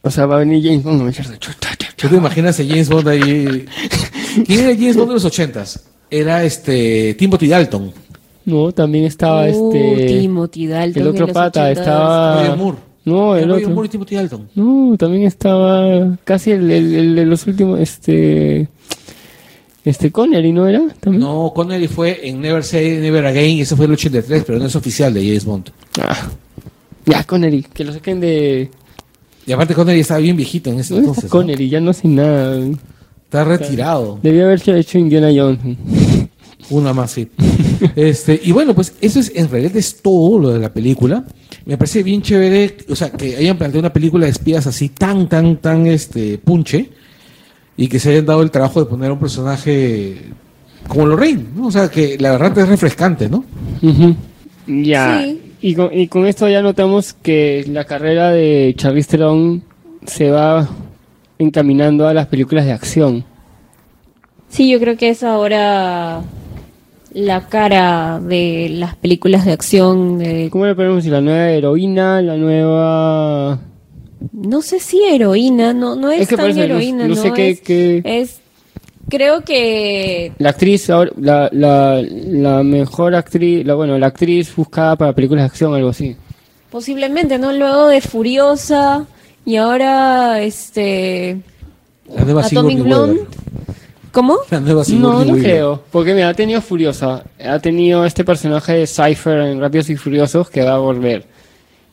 O 0.03 0.11
sea, 0.11 0.27
va 0.27 0.37
a 0.37 0.39
venir 0.41 0.63
James 0.65 0.83
Bond 0.83 1.13
cha, 1.13 1.23
cha, 1.23 1.39
cha. 1.39 1.89
¿Tú 1.97 2.09
te 2.09 2.17
imaginas 2.17 2.59
a 2.59 2.65
James 2.65 2.89
Bond 2.89 3.09
ahí 3.09 3.65
¿Quién 4.47 4.61
era 4.61 4.75
James 4.75 4.97
Bond 4.97 5.09
de 5.09 5.15
los 5.15 5.25
ochentas? 5.25 5.85
Era 6.11 6.43
este 6.45 7.15
Timothy 7.15 7.49
Dalton. 7.49 7.93
No, 8.45 8.73
también 8.73 9.05
estaba 9.05 9.45
Uh, 9.47 9.73
este. 9.73 10.07
Timothy 10.19 10.67
Dalton 10.67 11.03
el 11.03 11.09
otro 11.09 11.21
en 11.21 11.27
los 11.29 11.35
pata 11.35 11.69
80s. 11.71 11.79
estaba. 11.79 12.43
Roger 12.43 12.57
Moore. 12.59 12.79
No, 13.05 13.37
el 13.37 13.49
Roger 13.49 13.63
otro. 13.65 13.75
Moore 13.75 13.87
y 13.87 13.91
Timothy 13.91 14.15
Dalton. 14.17 14.49
No, 14.57 14.97
también 14.99 15.23
estaba 15.25 16.17
casi 16.25 16.51
el, 16.51 16.71
el- 16.71 16.95
el 16.95 17.15
de 17.15 17.27
los 17.27 17.47
últimos, 17.47 17.79
este, 17.81 18.69
este 19.85 20.11
Connery, 20.13 20.53
¿no 20.53 20.67
era? 20.69 20.83
También. 21.01 21.23
No, 21.23 21.53
Connery 21.55 21.87
fue 21.89 22.29
en 22.29 22.41
Never 22.41 22.63
Say 22.65 22.99
Never 22.99 23.25
Again, 23.27 23.61
ese 23.61 23.77
fue 23.77 23.87
el 23.87 23.93
83, 23.93 24.45
pero 24.47 24.59
no 24.59 24.67
es 24.67 24.75
oficial 24.77 25.15
de 25.15 25.21
James 25.25 25.45
Bond. 25.45 25.71
Ah. 26.01 26.29
Ya, 27.07 27.25
Connery, 27.25 27.63
que 27.63 27.85
lo 27.85 27.93
saquen 27.93 28.21
de... 28.21 28.71
Y 29.47 29.53
aparte 29.53 29.75
Connery 29.75 30.01
estaba 30.01 30.21
bien 30.21 30.37
viejito 30.37 30.71
en 30.71 30.81
ese 30.81 30.95
¿Dónde 30.95 31.09
entonces. 31.09 31.31
Connery? 31.31 31.69
Ya 31.69 31.81
no 31.81 31.93
sin 31.93 32.17
nada. 32.17 32.59
Está 33.25 33.45
retirado. 33.45 34.19
Debía 34.23 34.45
haber 34.45 34.61
hecho 34.77 34.99
Indiana 34.99 35.31
Jones. 35.35 35.59
Una 36.71 36.93
más, 36.93 37.11
sí. 37.11 37.29
Este, 37.97 38.41
y 38.43 38.53
bueno, 38.53 38.75
pues 38.75 38.95
eso 39.01 39.19
es, 39.19 39.33
en 39.35 39.51
realidad 39.51 39.77
es 39.77 40.01
todo 40.01 40.39
lo 40.39 40.51
de 40.51 40.61
la 40.61 40.73
película. 40.73 41.25
Me 41.67 41.77
parece 41.77 42.03
bien 42.03 42.23
chévere, 42.23 42.77
o 42.89 42.97
sea, 42.97 43.11
que 43.11 43.37
hayan 43.37 43.59
planteado 43.59 43.81
una 43.81 43.93
película 43.93 44.27
de 44.27 44.33
espías 44.33 44.67
así 44.67 44.89
tan, 44.89 45.29
tan, 45.29 45.57
tan, 45.57 45.87
este, 45.87 46.39
punche, 46.39 46.91
y 47.77 47.89
que 47.89 47.99
se 47.99 48.11
hayan 48.11 48.27
dado 48.27 48.43
el 48.43 48.51
trabajo 48.51 48.81
de 48.81 48.87
poner 48.87 49.11
un 49.11 49.19
personaje 49.19 50.31
como 50.89 51.07
Lorraine, 51.07 51.45
¿no? 51.55 51.67
O 51.67 51.73
sea, 51.73 51.89
que 51.89 52.17
la 52.19 52.33
verdad 52.33 52.57
es 52.59 52.69
refrescante, 52.69 53.29
¿no? 53.29 53.45
Ya. 54.67 55.25
Sí. 55.25 55.42
Y, 55.63 55.75
con, 55.75 55.97
y 55.97 56.09
con 56.09 56.27
esto 56.27 56.49
ya 56.49 56.61
notamos 56.61 57.13
que 57.13 57.65
la 57.69 57.85
carrera 57.85 58.31
de 58.33 58.75
Charlize 58.77 59.09
Theron 59.11 59.63
se 60.07 60.31
va 60.31 60.69
encaminando 61.39 62.07
a 62.09 62.15
las 62.15 62.27
películas 62.27 62.65
de 62.67 62.73
acción. 62.73 63.25
Sí, 64.49 64.69
yo 64.71 64.79
creo 64.81 64.97
que 64.97 65.09
es 65.11 65.23
ahora 65.23 66.23
la 67.15 67.49
cara 67.49 68.21
de 68.21 68.69
las 68.73 68.97
películas 68.97 69.45
de 69.45 69.53
acción. 69.53 70.19
de- 70.19 70.49
¿Cómo 70.51 70.67
le 70.67 70.75
ponemos? 70.75 71.05
La 71.07 71.21
nueva 71.21 71.49
heroína, 71.51 72.21
la 72.23 72.37
nueva... 72.37 73.61
no 74.33 74.63
sé 74.63 74.81
si 74.81 75.01
heroína, 75.05 75.73
no, 75.73 75.95
no 75.97 76.11
es, 76.11 76.23
Es 76.23 76.29
que 76.29 76.37
tan 76.37 76.55
no- 76.57 76.63
heroína, 76.63 77.07
no 77.09 77.15
¿no? 77.15 77.23
sé 77.23 77.33
qué- 77.33 77.51
es, 77.51 77.61
qué- 77.61 78.03
es- 78.05 78.41
creo 79.13 79.43
que 79.43 80.33
La 80.39 80.49
actriz, 80.51 80.89
ahora- 80.89 81.13
la, 81.21 81.51
la, 81.53 82.03
la 82.03 82.63
mejor 82.63 83.15
actriz, 83.15 83.65
la, 83.67 83.75
bueno, 83.75 83.99
la 83.99 84.07
actriz 84.07 84.55
buscada 84.57 84.97
para 84.97 85.13
películas 85.13 85.43
de 85.43 85.47
acción, 85.49 85.75
algo 85.75 85.91
así. 85.91 86.17
posiblemente, 86.71 87.39
¿no? 87.39 87.53
Luego 87.53 87.89
de 87.89 88.01
Furiosa 88.01 89.05
y 89.45 89.57
ahora 89.57 90.41
este 90.41 91.37
La 92.17 92.25
nueva 92.25 92.43
Atomic 92.47 92.83
Blonde. 92.83 93.21
¿Cómo? 94.13 94.39
La 94.51 94.61
nueva 94.61 94.83
No, 94.89 95.25
no 95.25 95.37
creo, 95.37 95.83
porque 95.91 96.15
mira, 96.15 96.31
ha 96.31 96.35
tenido 96.35 96.61
Furiosa, 96.63 97.25
ha 97.45 97.59
tenido 97.59 98.05
este 98.07 98.25
personaje 98.25 98.73
de 98.73 98.87
Cypher 98.87 99.39
en 99.41 99.61
Rápidos 99.61 99.91
y 99.91 99.97
Furiosos 99.97 100.49
que 100.51 100.63
va 100.63 100.75
a 100.75 100.79
volver. 100.79 101.25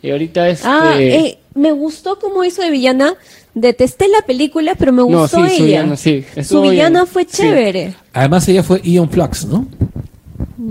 Y 0.01 0.11
ahorita 0.11 0.47
es... 0.47 0.61
Ah, 0.63 0.95
eh, 0.97 1.37
me 1.55 1.71
gustó 1.73 2.17
cómo 2.19 2.45
hizo 2.45 2.61
de 2.61 2.69
villana. 2.71 3.15
Detesté 3.59 4.07
la 4.07 4.25
película, 4.25 4.75
pero 4.77 4.91
me 4.91 5.01
No, 5.01 5.21
gustó 5.21 5.43
sí, 5.45 5.49
su 5.57 5.63
ella. 5.63 5.65
villana, 5.65 5.95
sí, 5.97 6.23
Su 6.33 6.39
estuvo 6.39 6.61
bien, 6.61 6.71
villana 6.73 7.05
fue 7.05 7.23
sí. 7.23 7.37
chévere. 7.37 7.93
Además 8.13 8.47
ella 8.47 8.63
fue 8.63 8.81
Ion 8.83 9.09
Flux, 9.09 9.45
¿no? 9.45 9.67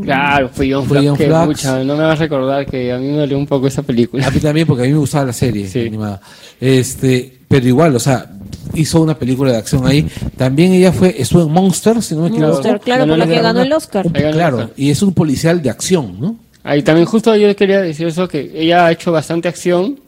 Claro, 0.02 0.48
fue 0.52 0.70
John 0.73 0.85
Fue 0.86 1.06
John 1.06 1.16
que 1.16 1.27
Flax. 1.27 1.47
pucha, 1.47 1.85
no 1.85 1.97
me 1.97 2.05
vas 2.05 2.19
a 2.19 2.23
recordar 2.23 2.66
que 2.66 2.93
a 2.93 2.98
mí 2.98 3.06
me 3.09 3.19
dolió 3.19 3.36
un 3.39 3.47
poco 3.47 3.66
esa 3.66 3.82
película. 3.82 4.27
A 4.27 4.31
mí 4.31 4.39
también, 4.40 4.66
porque 4.66 4.82
a 4.85 4.86
mí 4.86 4.93
me 4.93 4.98
gustaba 4.98 5.27
la 5.27 5.32
serie 5.32 5.66
Sí. 5.69 5.86
animada. 5.86 6.20
Este, 6.60 7.39
pero 7.48 7.66
igual, 7.66 7.97
o 7.97 7.98
sea, 8.01 8.31
hizo 8.74 9.01
una 9.01 9.19
película 9.19 9.51
de 9.52 9.59
acción 9.59 9.86
ahí. 9.86 10.06
También 10.36 10.73
ella 10.73 10.93
fue, 10.93 11.15
estuvo 11.19 11.43
en 11.43 11.51
Monster, 11.52 12.01
si 12.02 12.15
no 12.15 12.23
me 12.23 12.28
equivoco. 12.28 12.52
Monster, 12.52 12.81
claro, 12.81 13.06
por 13.06 13.19
la 13.19 13.27
que 13.27 13.35
ganó 13.36 13.51
Una- 13.51 13.62
el 13.62 13.73
Oscar. 13.73 14.06
un- 14.06 14.16
Ahí 14.16 14.23
ganó 14.23 14.28
el 14.35 14.39
claro, 14.39 14.56
Oscar. 14.59 14.73
y 14.77 14.90
es 14.90 15.02
un 15.02 15.12
policial 15.15 15.60
de 15.62 15.70
acción, 15.70 16.16
¿no? 16.20 16.36
Ahí 16.62 16.82
también 16.82 17.06
justo 17.06 17.35
yo 17.36 17.55
quería 17.56 17.81
decir 17.81 18.06
eso, 18.06 18.28
que 18.28 18.51
ella 18.55 18.86
ha 18.86 18.93
hecho 18.93 19.10
bastante 19.10 19.48
acción 19.48 19.98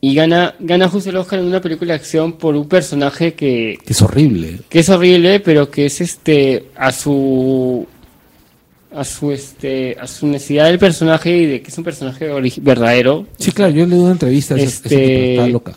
y 0.00 0.14
gana, 0.14 0.54
gana 0.60 0.88
justo 0.88 1.10
el 1.10 1.16
Oscar 1.16 1.38
en 1.40 1.46
una 1.46 1.60
película 1.60 1.92
de 1.92 2.00
acción 2.00 2.32
por 2.34 2.56
un 2.56 2.66
personaje 2.68 3.34
que, 3.34 3.78
Que 3.84 3.92
es 3.92 4.00
horrible. 4.02 4.60
que 4.68 4.78
es 4.80 4.88
horrible, 4.88 5.40
pero 5.40 5.70
que 5.70 5.86
es 5.86 6.00
este 6.00 6.66
a 6.76 6.90
su 6.92 7.86
a 8.94 9.04
su 9.04 9.30
este 9.30 9.96
a 10.00 10.06
su 10.06 10.26
necesidad 10.26 10.64
del 10.66 10.78
personaje 10.78 11.36
y 11.36 11.46
de 11.46 11.62
que 11.62 11.70
es 11.70 11.78
un 11.78 11.84
personaje 11.84 12.26
verdadero. 12.60 13.26
Sí, 13.38 13.52
claro, 13.52 13.72
yo 13.72 13.86
le 13.86 13.94
doy 13.94 14.00
una 14.04 14.12
entrevista 14.12 14.54
a 14.54 14.58
esa, 14.58 14.66
Este- 14.66 14.88
tipa, 14.88 15.42
está 15.42 15.46
loca. 15.48 15.72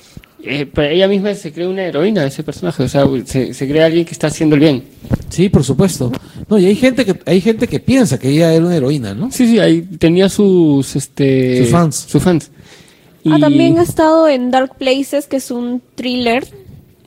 Eh, 0.45 0.65
pero 0.73 0.89
ella 0.89 1.07
misma 1.07 1.33
se 1.35 1.53
cree 1.53 1.65
una 1.67 1.83
heroína 1.85 2.21
de 2.23 2.27
ese 2.27 2.43
personaje, 2.43 2.83
o 2.83 2.89
sea, 2.89 3.05
se, 3.23 3.53
se 3.53 3.65
cree 3.67 3.81
alguien 3.81 4.03
que 4.03 4.11
está 4.11 4.27
haciendo 4.27 4.55
el 4.55 4.59
bien. 4.59 4.83
Sí, 5.29 5.47
por 5.47 5.63
supuesto. 5.63 6.11
No, 6.49 6.59
y 6.59 6.65
hay 6.65 6.75
gente 6.75 7.05
que 7.05 7.17
hay 7.25 7.39
gente 7.39 7.65
que 7.65 7.79
piensa 7.79 8.19
que 8.19 8.27
ella 8.29 8.51
era 8.53 8.65
una 8.65 8.75
heroína, 8.75 9.13
¿no? 9.13 9.31
Sí, 9.31 9.47
sí, 9.47 9.59
ahí 9.59 9.81
tenía 9.97 10.27
sus 10.27 10.97
este 10.97 11.59
Sus 11.59 11.69
fans. 11.69 11.95
Sus 12.09 12.21
fans. 12.21 12.51
Ah, 13.25 13.37
también 13.39 13.77
ha 13.79 13.83
estado 13.83 14.27
en 14.27 14.51
Dark 14.51 14.75
Places, 14.77 15.27
que 15.27 15.37
es 15.37 15.49
un 15.51 15.81
thriller 15.95 16.45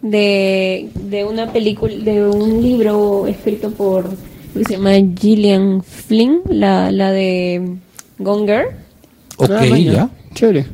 de, 0.03 0.89
de 0.95 1.25
una 1.25 1.53
película, 1.53 1.95
de 1.97 2.25
un 2.29 2.63
libro 2.63 3.27
escrito 3.27 3.71
por, 3.71 4.09
que 4.55 4.65
se 4.65 4.73
llama 4.77 4.93
Gillian 5.19 5.83
Flynn, 5.83 6.41
la, 6.49 6.91
la 6.91 7.11
de 7.13 7.77
Gonger. 8.19 8.67
Ok, 9.37 9.51
Ah, 9.51 9.67
ya. 9.67 10.09
Chévere. 10.35 10.67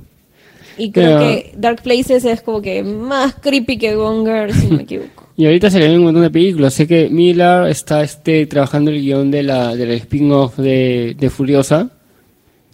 Y 0.78 0.90
creo 0.90 1.18
Pero- 1.18 1.20
que 1.20 1.52
Dark 1.56 1.82
Places 1.82 2.24
es 2.24 2.40
como 2.42 2.62
que 2.62 2.82
más 2.82 3.34
creepy 3.34 3.78
que 3.78 3.94
Gonger, 3.94 4.52
si 4.54 4.66
no 4.68 4.76
me 4.76 4.82
equivoco. 4.84 5.22
Y 5.34 5.46
ahorita 5.46 5.70
se 5.70 5.78
le 5.78 5.88
ven 5.88 5.96
un 5.96 6.04
montón 6.04 6.22
de 6.22 6.30
películas. 6.30 6.74
Sé 6.74 6.86
que 6.86 7.08
Miller 7.08 7.66
está 7.68 8.02
este, 8.02 8.44
trabajando 8.46 8.90
el 8.90 9.00
guion 9.00 9.30
de 9.30 9.42
la, 9.42 9.74
del 9.74 9.90
spin-off 9.92 10.58
de, 10.58 11.16
de 11.18 11.30
Furiosa 11.30 11.88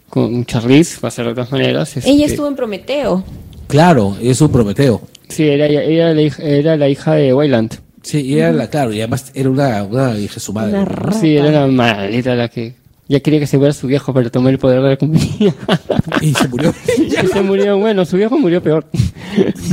con 0.08 0.44
Charlize, 0.44 1.00
va 1.02 1.08
a 1.08 1.10
ser 1.12 1.26
de 1.26 1.34
todas 1.34 1.52
maneras. 1.52 1.96
este- 1.96 2.08
Ella 2.10 2.26
estuvo 2.26 2.48
en 2.48 2.56
Prometeo. 2.56 3.24
Claro, 3.66 4.16
es 4.20 4.40
un 4.40 4.50
Prometeo. 4.50 5.02
Sí, 5.28 5.44
era, 5.46 5.66
ella 5.66 5.82
era, 5.82 6.14
la 6.14 6.22
hija, 6.22 6.42
era 6.42 6.76
la 6.76 6.88
hija 6.88 7.14
de 7.14 7.34
Wayland. 7.34 7.78
Sí, 8.02 8.20
y 8.22 8.38
era 8.38 8.52
la, 8.52 8.70
claro, 8.70 8.92
y 8.92 9.00
además 9.00 9.30
era 9.34 9.50
una, 9.50 9.82
una 9.84 10.18
hija 10.18 10.34
de 10.34 10.40
su 10.40 10.52
madre. 10.52 10.78
Una. 10.78 11.12
Sí, 11.12 11.36
era 11.36 11.50
la 11.50 11.66
maldita 11.66 12.34
la 12.34 12.48
que 12.48 12.74
ya 13.08 13.20
quería 13.20 13.40
que 13.40 13.46
se 13.46 13.58
fuera 13.58 13.72
su 13.72 13.86
viejo 13.86 14.12
para 14.14 14.30
tomar 14.30 14.52
el 14.52 14.58
poder 14.58 14.80
de 14.82 14.88
la 14.90 14.96
compañía. 14.96 15.54
Y 16.20 16.34
se 16.34 16.48
murió. 16.48 16.74
y 16.98 17.10
se 17.10 17.42
murió, 17.42 17.78
bueno, 17.78 18.04
su 18.04 18.16
viejo 18.16 18.38
murió 18.38 18.62
peor. 18.62 18.86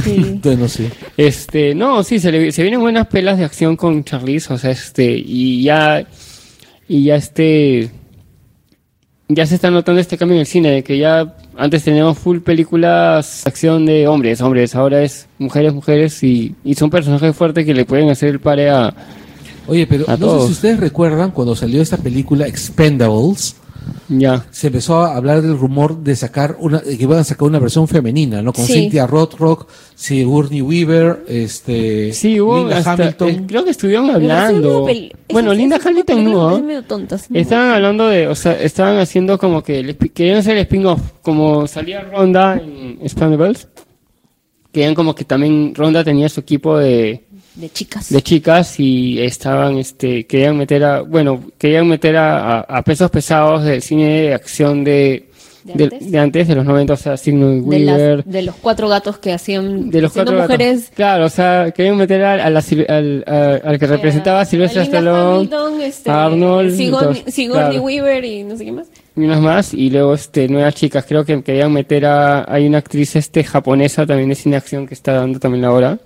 Sí. 0.04 0.16
Entonces, 0.18 0.60
no 0.60 0.68
sé. 0.68 0.92
Este, 1.18 1.74
no, 1.74 2.04
sí, 2.04 2.20
se, 2.20 2.32
le, 2.32 2.52
se 2.52 2.62
vienen 2.62 2.82
buenas 2.82 3.08
pelas 3.08 3.38
de 3.40 3.46
acción 3.46 3.76
con 3.78 4.04
Charlize, 4.04 4.54
o 4.54 4.58
sea, 4.58 4.70
este, 4.72 5.16
y 5.18 5.64
ya, 5.64 6.06
y 6.88 7.06
ya 7.06 7.16
este, 7.16 7.90
ya 9.28 9.46
se 9.46 9.56
está 9.56 9.72
notando 9.72 10.00
este 10.00 10.18
cambio 10.18 10.36
en 10.36 10.42
el 10.42 10.46
cine, 10.46 10.70
de 10.72 10.84
que 10.84 10.98
ya 10.98 11.34
antes 11.58 11.84
teníamos 11.84 12.18
full 12.18 12.40
películas 12.40 13.46
acción 13.48 13.86
de 13.86 14.08
hombres, 14.08 14.42
hombres, 14.42 14.76
ahora 14.76 15.02
es 15.04 15.28
mujeres, 15.40 15.74
mujeres, 15.74 16.22
y, 16.24 16.56
y 16.64 16.76
son 16.76 16.90
personajes 16.90 17.36
fuertes 17.36 17.66
que 17.66 17.74
le 17.74 17.86
pueden 17.86 18.10
hacer 18.10 18.30
el 18.30 18.40
pare 18.40 18.70
a, 18.70 18.94
Oye, 19.68 19.88
pero 19.88 20.04
A 20.08 20.12
no 20.12 20.18
sé 20.18 20.22
todos. 20.22 20.46
si 20.46 20.52
ustedes 20.52 20.80
recuerdan 20.80 21.32
cuando 21.32 21.56
salió 21.56 21.82
esta 21.82 21.98
película 21.98 22.48
Expendables, 22.48 23.56
ya. 24.10 24.46
se 24.52 24.68
empezó 24.68 24.98
a 25.04 25.16
hablar 25.16 25.42
del 25.42 25.58
rumor 25.58 25.98
de 25.98 26.16
sacar 26.16 26.56
una, 26.60 26.80
de 26.80 26.98
que 26.98 27.04
iban 27.04 27.20
a 27.20 27.24
sacar 27.24 27.48
una 27.48 27.60
versión 27.60 27.88
femenina, 27.88 28.42
¿no? 28.42 28.54
Con 28.54 28.66
Sí. 28.66 28.74
Cynthia 28.74 29.08
Rothrock, 29.08 29.68
Sigourney 29.96 30.62
Weaver, 30.62 31.24
este, 31.28 32.14
Sí, 32.14 32.40
hubo 32.40 32.60
Linda 32.60 32.78
hasta- 32.78 32.94
Hamilton. 32.94 33.30
eh, 33.30 33.44
creo 33.48 33.64
que 33.64 33.70
estuvieron 33.72 34.10
hablando. 34.10 34.88
Bueno, 35.32 35.54
Linda 35.54 35.80
Hamilton 35.84 36.24
no. 36.32 36.60
medio 36.62 36.84
sí. 37.18 37.26
Estaban 37.34 37.70
hablando 37.72 38.08
de, 38.08 38.28
o 38.28 38.36
sea, 38.36 38.54
estaban 38.62 38.98
haciendo 39.00 39.38
como 39.38 39.64
que, 39.64 39.96
querían 40.14 40.38
hacer 40.38 40.58
el 40.58 40.64
spin-off, 40.64 41.02
como 41.22 41.68
salía 41.68 42.02
Ronda 42.02 42.56
en 42.64 43.00
Expendables, 43.02 43.68
querían 44.72 44.96
como 44.96 45.16
que 45.16 45.24
también 45.26 45.74
Ronda 45.74 46.04
tenía 46.04 46.28
su 46.30 46.42
equipo 46.42 46.78
de, 46.78 47.25
De 47.56 47.70
chicas. 47.70 48.10
de 48.10 48.22
chicas 48.22 48.80
y 48.80 49.22
estaban, 49.22 49.78
este, 49.78 50.26
querían 50.26 50.58
meter 50.58 50.84
a, 50.84 51.02
bueno, 51.02 51.42
querían 51.58 51.88
meter 51.88 52.18
a, 52.18 52.60
a- 52.60 52.82
pesos 52.84 53.10
pesados 53.10 53.64
del 53.64 53.82
cine 53.82 54.22
de 54.24 54.34
acción 54.34 54.84
de, 54.84 55.30
¿De 55.64 55.74
de, 55.74 55.84
antes? 55.86 56.12
de 56.12 56.20
antes, 56.20 56.48
de 56.50 56.56
los 56.56 56.66
90, 56.66 56.94
o 56.94 56.96
sea, 56.98 57.16
de, 57.16 57.32
las- 57.32 57.66
Weaver, 57.66 58.24
de 58.26 58.42
los 58.42 58.56
cuatro 58.56 58.88
gatos 58.90 59.18
que 59.20 59.32
hacían 59.34 59.90
de 59.90 60.02
los 60.02 60.12
cuatro 60.12 60.36
gatos. 60.36 60.52
mujeres 60.52 60.92
Claro, 60.94 61.26
o 61.26 61.30
sea, 61.30 61.72
querían 61.72 61.96
meter 61.98 62.24
a, 62.24 62.34
a 62.46 62.50
la 62.50 62.60
sil- 62.62 62.86
al, 62.90 63.24
a- 63.26 63.68
al 63.70 63.80
que 63.80 63.88
representaba 63.88 64.42
a 64.42 64.46
Sylvester 64.46 64.82
Stallone, 64.84 65.50
este, 65.88 66.12
a 66.12 66.26
Arnold, 66.26 66.76
Sigourney, 66.76 67.08
entonces, 67.20 67.34
Sigourney 67.34 67.70
claro. 67.70 67.84
Weaver 67.84 68.26
y 68.26 68.44
no 68.44 68.58
sé 68.58 68.66
qué 68.66 68.72
más. 68.74 68.88
y 69.16 69.22
unas 69.22 69.40
más, 69.42 69.74
y 69.74 69.90
luego 69.90 70.14
este 70.14 70.48
nuevas 70.50 70.76
chicas, 70.76 71.06
creo 71.08 71.24
que 71.24 71.42
querían 71.42 71.72
meter 71.72 72.06
a, 72.06 72.46
hay 72.54 72.68
una 72.68 72.80
actriz 72.80 73.16
este 73.16 73.44
japonesa 73.46 74.06
también 74.06 74.28
de 74.30 74.36
cine 74.36 74.58
acción 74.58 74.86
que 74.86 74.94
está 74.94 75.14
dando 75.14 75.40
también 75.40 75.62
la 75.62 75.72
hora. 75.72 76.00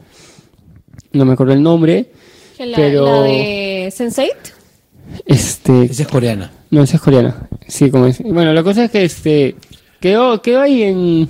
No 1.14 1.26
me 1.26 1.34
acuerdo 1.34 1.54
el 1.54 1.64
nombre. 1.64 2.08
La, 2.60 2.76
Pero- 2.76 3.06
la 3.06 3.22
de 3.24 3.88
Sense8. 3.96 4.28
Este, 5.26 5.86
Esa 5.86 6.04
es 6.04 6.08
coreana. 6.08 6.52
no, 6.70 6.84
esa 6.84 6.98
es 6.98 7.02
coreana. 7.02 7.48
Sí, 7.68 7.90
como 7.90 8.06
es. 8.08 8.22
Bueno, 8.22 8.54
la 8.54 8.62
cosa 8.64 8.86
es 8.86 8.92
que 8.92 9.04
este 9.04 9.56
quedó, 10.00 10.42
quedó 10.42 10.62
ahí 10.62 10.84
en 10.84 11.30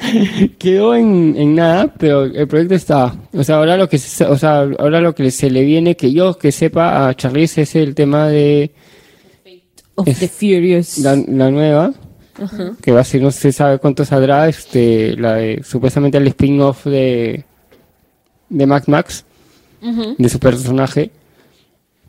quedó 0.58 0.94
en, 0.94 1.34
en 1.36 1.54
nada, 1.54 1.92
pero 1.98 2.24
el 2.24 2.48
proyecto 2.48 2.74
está. 2.74 3.14
O 3.32 3.44
sea, 3.44 3.56
ahora 3.56 3.76
lo 3.76 3.88
que 3.88 3.98
se, 3.98 4.24
o 4.24 4.38
sea, 4.38 4.60
ahora 4.78 5.00
lo 5.00 5.14
que 5.14 5.30
se 5.30 5.50
le 5.50 5.62
viene 5.64 5.96
que 5.96 6.12
yo 6.12 6.36
que 6.38 6.52
sepa 6.52 7.08
a 7.08 7.14
Charlize 7.14 7.62
es 7.62 7.74
el 7.76 7.94
tema 7.94 8.28
de 8.28 8.72
Of 9.96 10.08
Es- 10.08 10.18
the 10.20 10.28
Furious. 10.28 10.98
la, 10.98 11.16
la 11.28 11.50
nueva, 11.50 11.92
Ajá. 12.42 12.72
que 12.82 12.92
va 12.92 13.00
a 13.00 13.04
ser 13.04 13.20
no 13.22 13.30
se 13.30 13.52
sabe 13.52 13.78
cuánto 13.78 14.04
saldrá, 14.04 14.48
este, 14.48 15.16
la 15.16 15.34
de, 15.34 15.62
supuestamente 15.62 16.18
el 16.18 16.26
spin-off 16.28 16.86
de 16.86 17.44
de 18.50 18.66
Max 18.66 18.88
Max, 18.88 19.24
Ujú. 19.82 20.14
de 20.18 20.28
su 20.28 20.38
personaje. 20.38 21.10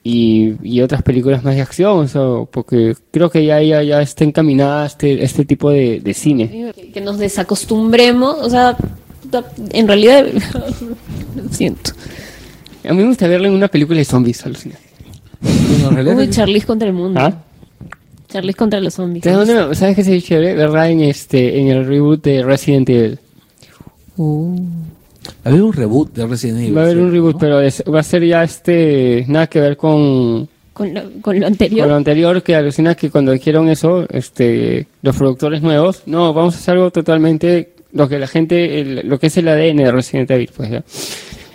Y, 0.03 0.55
y 0.63 0.81
otras 0.81 1.03
películas 1.03 1.43
más 1.43 1.53
de 1.53 1.61
acción, 1.61 1.99
o 1.99 2.07
sea, 2.07 2.21
porque 2.49 2.95
creo 3.11 3.29
que 3.29 3.45
ya, 3.45 3.61
ya, 3.61 3.83
ya 3.83 4.01
está 4.01 4.23
encaminada 4.23 4.81
a 4.83 4.85
este, 4.87 5.23
este 5.23 5.45
tipo 5.45 5.69
de, 5.69 5.99
de 5.99 6.13
cine. 6.15 6.73
Que, 6.75 6.91
que 6.91 7.01
nos 7.01 7.19
desacostumbremos, 7.19 8.35
o 8.41 8.49
sea, 8.49 8.75
en 9.71 9.87
realidad, 9.87 10.25
lo 11.35 11.49
siento. 11.51 11.91
A 12.83 12.93
mí 12.93 12.97
me 13.03 13.07
gusta 13.09 13.27
verla 13.27 13.47
en 13.47 13.53
una 13.53 13.67
película 13.67 13.99
de 13.99 14.05
zombies, 14.05 14.43
alucina. 14.43 14.75
Bueno, 15.39 15.89
en 15.89 15.93
realidad 15.95 16.17
Uy, 16.17 16.29
Charlize 16.31 16.65
contra 16.65 16.87
el 16.87 16.95
mundo. 16.95 17.19
¿Ah? 17.19 17.33
Charlize 18.27 18.57
contra 18.57 18.79
los 18.81 18.95
zombies. 18.95 19.23
¿Sabes, 19.23 19.77
¿Sabes 19.77 19.95
qué 19.95 20.03
sería 20.03 20.21
chévere? 20.21 20.55
Verla 20.55 20.89
en, 20.89 21.01
este, 21.01 21.59
en 21.59 21.67
el 21.67 21.85
reboot 21.85 22.23
de 22.23 22.41
Resident 22.41 22.89
Evil. 22.89 23.19
Había 25.43 25.63
un 25.63 25.73
reboot 25.73 26.13
de 26.13 26.27
Resident 26.27 26.59
Evil. 26.59 26.77
Va 26.77 26.81
a 26.81 26.85
haber 26.85 26.97
un 26.99 27.11
reboot, 27.11 27.33
¿no? 27.33 27.39
pero 27.39 27.61
es- 27.61 27.83
va 27.91 27.99
a 27.99 28.03
ser 28.03 28.25
ya 28.25 28.43
este. 28.43 29.25
Nada 29.27 29.47
que 29.47 29.59
ver 29.59 29.77
con, 29.77 30.47
Con, 30.73 30.93
lo, 30.93 31.01
con 31.01 31.35
lo 31.35 31.41
con 31.41 31.43
anterior. 31.43 31.87
lo 31.87 31.95
anterior, 31.95 32.41
que 32.43 32.55
alucina 32.55 32.95
que 32.95 33.09
cuando 33.09 33.31
dijeron 33.31 33.69
eso, 33.69 34.05
este, 34.09 34.87
los 35.01 35.15
productores 35.15 35.61
nuevos, 35.61 36.03
no, 36.05 36.33
vamos 36.33 36.55
a 36.55 36.57
hacer 36.57 36.75
algo 36.75 36.91
totalmente. 36.91 37.73
Lo 37.93 38.07
que 38.07 38.19
la 38.19 38.27
gente. 38.27 38.79
el- 38.81 39.07
lo 39.07 39.19
que 39.19 39.27
es 39.27 39.37
el 39.37 39.47
ADN 39.47 39.83
de 39.83 39.91
Resident 39.91 40.31
Evil, 40.31 40.49
pues 40.55 40.69
ya. 40.69 40.81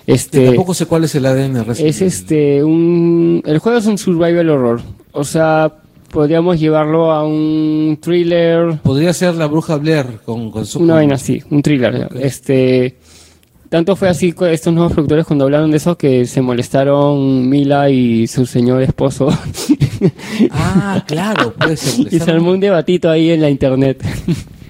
Que 0.06 0.12
Este. 0.12 0.46
tampoco 0.46 0.74
sé 0.74 0.86
cuál 0.86 1.04
es 1.04 1.14
el 1.16 1.26
ADN 1.26 1.54
de 1.54 1.64
Resident 1.64 1.90
Es 1.90 2.00
Evil. 2.00 2.12
este 2.12 2.62
un 2.64 3.42
el 3.44 3.58
juego 3.58 3.78
es 3.78 3.86
un 3.86 3.98
survival 3.98 4.50
horror. 4.50 4.80
O 5.12 5.24
sea, 5.24 5.72
podríamos 6.12 6.60
llevarlo 6.60 7.10
a 7.10 7.26
un 7.26 7.98
thriller, 8.00 8.78
Podría 8.82 9.12
ser 9.12 9.34
la 9.34 9.46
bruja 9.46 9.76
Blair 9.76 10.06
con, 10.24 10.50
con 10.52 10.64
su. 10.66 10.78
una 10.78 10.94
vaina 10.94 11.14
así, 11.16 11.42
un 11.50 11.62
thriller. 11.62 12.04
Ok. 12.04 12.16
Este 12.20 12.96
tanto 13.68 13.96
fue 13.96 14.08
así 14.08 14.34
estos 14.50 14.72
nuevos 14.72 14.92
productores 14.92 15.26
cuando 15.26 15.44
hablaron 15.44 15.70
de 15.70 15.76
eso 15.78 15.96
que 15.96 16.26
se 16.26 16.40
molestaron 16.42 17.48
Mila 17.48 17.90
y 17.90 18.26
su 18.26 18.46
señor 18.46 18.82
esposo 18.82 19.28
Ah, 20.50 21.02
claro, 21.06 21.52
puede 21.54 21.76
ser. 21.76 22.12
y 22.12 22.18
se 22.18 22.30
armó 22.30 22.50
un 22.50 22.60
debatito 22.60 23.10
ahí 23.10 23.30
en 23.30 23.40
la 23.40 23.50
internet. 23.50 24.02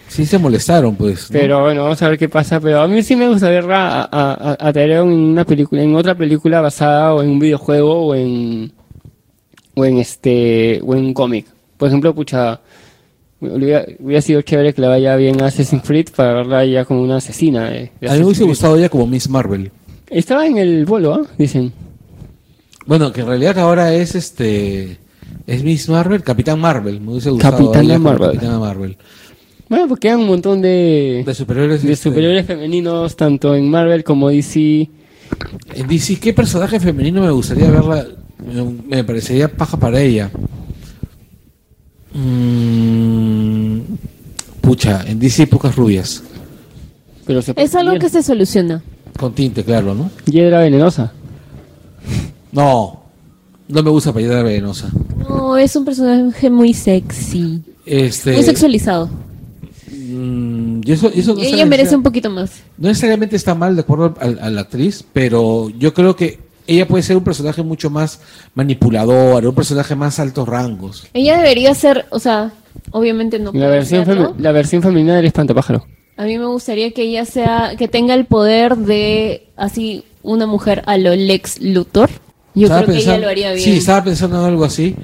Sí 0.08 0.24
se 0.24 0.38
molestaron, 0.38 0.94
pues. 0.96 1.30
¿no? 1.30 1.38
Pero 1.38 1.62
bueno, 1.62 1.82
vamos 1.82 2.00
a 2.00 2.08
ver 2.08 2.18
qué 2.18 2.28
pasa. 2.28 2.60
Pero 2.60 2.80
a 2.80 2.88
mí 2.88 3.02
sí 3.02 3.16
me 3.16 3.28
gusta 3.28 3.50
verla 3.50 4.08
a, 4.10 4.56
a, 4.58 4.70
en 4.70 5.02
una 5.02 5.44
película, 5.44 5.82
en 5.82 5.94
otra 5.94 6.14
película 6.14 6.60
basada 6.60 7.12
o 7.14 7.22
en 7.22 7.30
un 7.30 7.38
videojuego 7.38 8.06
o 8.06 8.14
en 8.14 8.72
o 9.74 9.84
en 9.84 9.98
este 9.98 10.80
o 10.84 10.94
en 10.94 11.06
un 11.06 11.14
cómic. 11.14 11.46
Por 11.76 11.88
ejemplo, 11.88 12.14
pucha, 12.14 12.60
hubiera, 13.40 13.84
hubiera 13.98 14.22
sido 14.22 14.42
chévere 14.42 14.72
que 14.72 14.80
le 14.80 14.88
vaya 14.88 15.16
bien 15.16 15.40
a 15.42 15.46
Assassin's 15.46 15.82
Creed 15.82 16.08
para 16.14 16.34
verla 16.34 16.64
ya 16.64 16.84
como 16.84 17.02
una 17.02 17.16
asesina. 17.16 17.70
de 17.70 17.90
A 18.08 18.12
mí 18.12 18.18
me 18.18 18.24
hubiese 18.26 18.44
gustado 18.44 18.76
ella 18.76 18.88
como 18.88 19.06
Miss 19.06 19.28
Marvel. 19.28 19.70
Estaba 20.08 20.46
en 20.46 20.58
el 20.58 20.84
bolo, 20.84 21.14
¿ah? 21.14 21.26
Dicen. 21.36 21.72
Bueno, 22.86 23.12
que 23.12 23.22
en 23.22 23.26
realidad 23.26 23.58
ahora 23.58 23.92
es 23.92 24.14
este. 24.14 24.98
Es 25.46 25.62
Miss 25.62 25.88
Marvel, 25.88 26.22
Capitán 26.22 26.60
Marvel. 26.60 27.00
Me 27.00 27.12
hubiese 27.12 27.30
gustado. 27.30 27.58
Capitana 27.58 27.98
Marvel. 27.98 28.28
Capitana 28.32 28.58
Marvel. 28.58 28.96
Bueno, 29.68 29.88
porque 29.88 30.08
quedan 30.08 30.20
un 30.20 30.28
montón 30.28 30.62
de 30.62 31.24
De 31.26 31.32
este, 31.32 31.96
superiores 31.96 32.46
femeninos 32.46 33.16
tanto 33.16 33.54
en 33.56 33.68
Marvel 33.68 34.04
como 34.04 34.28
DC. 34.28 34.88
En 35.74 35.88
DC, 35.88 36.20
¿qué 36.20 36.32
personaje 36.32 36.78
femenino 36.78 37.20
me 37.22 37.30
gustaría 37.32 37.68
verla? 37.68 38.06
Me, 38.46 38.96
me 38.96 39.04
parecería 39.04 39.48
paja 39.48 39.76
para 39.76 40.00
ella. 40.00 40.30
Mm, 42.16 43.80
pucha, 44.60 45.02
en 45.06 45.18
DC 45.18 45.42
hay 45.42 45.46
pocas 45.46 45.76
rubias. 45.76 46.22
Pero 47.26 47.42
se 47.42 47.52
Es 47.56 47.74
algo 47.74 47.98
que 47.98 48.08
se 48.08 48.22
soluciona. 48.22 48.82
Con 49.18 49.32
tinte, 49.34 49.64
claro, 49.64 49.94
¿no? 49.94 50.10
Hiedra 50.26 50.60
venenosa. 50.60 51.12
No, 52.52 53.02
no 53.68 53.82
me 53.82 53.90
gusta 53.90 54.12
Payada 54.12 54.42
Venenosa. 54.42 54.88
No, 55.28 55.56
es 55.56 55.74
un 55.76 55.84
personaje 55.84 56.48
muy 56.50 56.72
sexy. 56.72 57.62
Este, 57.84 58.32
Muy 58.34 58.42
sexualizado. 58.44 59.08
mm, 59.90 60.80
y 60.84 60.92
eso, 60.92 61.10
y 61.14 61.20
eso 61.20 61.34
no, 61.34 61.40
Ella 61.42 61.66
merece 61.66 61.96
un 61.96 62.02
poquito 62.02 62.30
más. 62.30 62.50
no 62.78 62.88
necesariamente 62.88 63.36
está 63.36 63.54
mal 63.54 63.74
de 63.74 63.80
acuerdo 63.82 64.14
al- 64.20 64.38
a, 64.40 64.50
la 64.50 64.60
actriz, 64.62 65.04
pero 65.12 65.68
yo 65.70 65.92
creo 65.94 66.14
que 66.16 66.38
ella 66.66 66.86
puede 66.88 67.02
ser 67.02 67.16
un 67.16 67.24
personaje 67.24 67.62
mucho 67.62 67.90
más 67.90 68.20
manipulador, 68.54 69.46
un 69.46 69.54
personaje 69.54 69.94
más 69.94 70.18
altos 70.18 70.48
rangos. 70.48 71.06
Ella 71.14 71.36
debería 71.36 71.74
ser, 71.74 72.06
o 72.10 72.18
sea, 72.18 72.52
obviamente 72.90 73.38
no 73.38 73.52
La 73.52 73.68
versión, 73.68 74.04
femi- 74.04 74.34
la 74.38 74.52
versión 74.52 74.82
femenina 74.82 75.16
del 75.16 75.26
espantapájaro. 75.26 75.86
A 76.16 76.24
mí 76.24 76.38
me 76.38 76.46
gustaría 76.46 76.92
que 76.92 77.02
ella 77.02 77.24
sea, 77.24 77.74
que 77.78 77.88
tenga 77.88 78.14
el 78.14 78.24
poder 78.24 78.76
de 78.76 79.48
así 79.56 80.04
una 80.22 80.46
mujer 80.46 80.82
a 80.86 80.96
lo 80.98 81.14
Lex 81.14 81.60
Luthor. 81.60 82.10
Yo 82.54 82.64
Estaba 82.64 82.82
creo 82.84 82.94
que 82.94 83.00
ella 83.02 83.04
pensando- 83.12 83.26
lo 83.26 83.30
haría 83.30 83.52
bien. 83.52 83.64
Sí, 83.64 83.76
estaba 83.76 84.02
pensando 84.04 84.38
en 84.40 84.46
algo 84.46 84.64
así, 84.64 84.96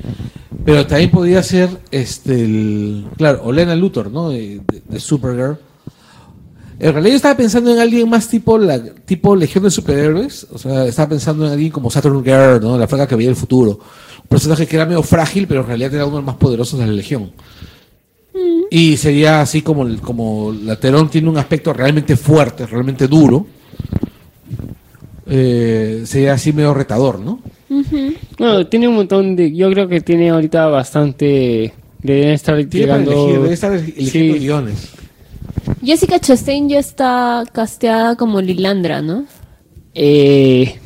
pero 0.64 0.86
también 0.86 1.10
podría 1.10 1.42
ser, 1.42 1.68
este, 1.90 2.34
el, 2.34 3.06
claro, 3.18 3.42
Olena 3.44 3.76
Luthor, 3.76 4.10
¿no? 4.10 4.30
De, 4.30 4.60
de- 4.72 4.82
de 4.88 5.00
Supergirl. 5.00 5.58
En 6.82 6.92
realidad 6.92 7.12
yo 7.12 7.16
estaba 7.16 7.36
pensando 7.36 7.72
en 7.72 7.78
alguien 7.78 8.08
más 8.10 8.26
tipo 8.28 8.58
la 8.58 8.82
tipo 8.82 9.36
Legión 9.36 9.62
de 9.62 9.70
Superhéroes, 9.70 10.48
o 10.52 10.58
sea, 10.58 10.84
estaba 10.84 11.10
pensando 11.10 11.46
en 11.46 11.52
alguien 11.52 11.70
como 11.70 11.88
Saturn 11.90 12.24
Girl, 12.24 12.60
¿no? 12.60 12.76
La 12.76 12.88
flaca 12.88 13.06
que 13.06 13.14
veía 13.14 13.30
el 13.30 13.36
futuro. 13.36 13.78
Un 14.22 14.28
personaje 14.28 14.66
que 14.66 14.74
era 14.74 14.84
medio 14.84 15.02
frágil, 15.04 15.46
pero 15.46 15.60
en 15.60 15.68
realidad 15.68 15.94
era 15.94 16.06
uno 16.06 16.16
de 16.16 16.22
los 16.22 16.26
más 16.26 16.36
poderosos 16.36 16.80
de 16.80 16.86
la 16.86 16.92
Legión. 16.92 17.30
Y 18.68 18.96
sería 18.96 19.42
así 19.42 19.62
como, 19.62 19.86
el- 19.86 20.00
como 20.00 20.52
la 20.64 20.74
Terón 20.80 21.08
tiene 21.08 21.28
un 21.28 21.38
aspecto 21.38 21.72
realmente 21.72 22.16
fuerte, 22.16 22.66
realmente 22.66 23.06
duro. 23.06 23.46
Eh, 25.28 26.02
sería 26.04 26.32
así 26.34 26.52
medio 26.52 26.74
retador, 26.74 27.20
¿no? 27.20 27.40
Bueno, 28.38 28.66
tiene 28.66 28.88
un 28.88 28.96
montón 28.96 29.36
de. 29.36 29.54
Yo 29.54 29.70
creo 29.70 29.88
que 29.88 30.00
tiene 30.00 30.30
ahorita 30.30 30.66
bastante. 30.66 31.72
Deben 32.02 32.30
estar 32.30 32.58
llegando. 32.68 33.12
elegir, 33.12 33.40
debe 33.42 33.54
estar 33.54 33.72
eligiendo 33.72 34.34
Sí. 34.34 34.40
guiones. 34.40 34.88
Jessica 35.84 36.18
Chastain 36.18 36.68
ya 36.68 36.78
está 36.78 37.44
casteada 37.52 38.16
como 38.16 38.40
Lilandra, 38.40 39.02
¿no? 39.02 39.24
Eh, 39.94 40.76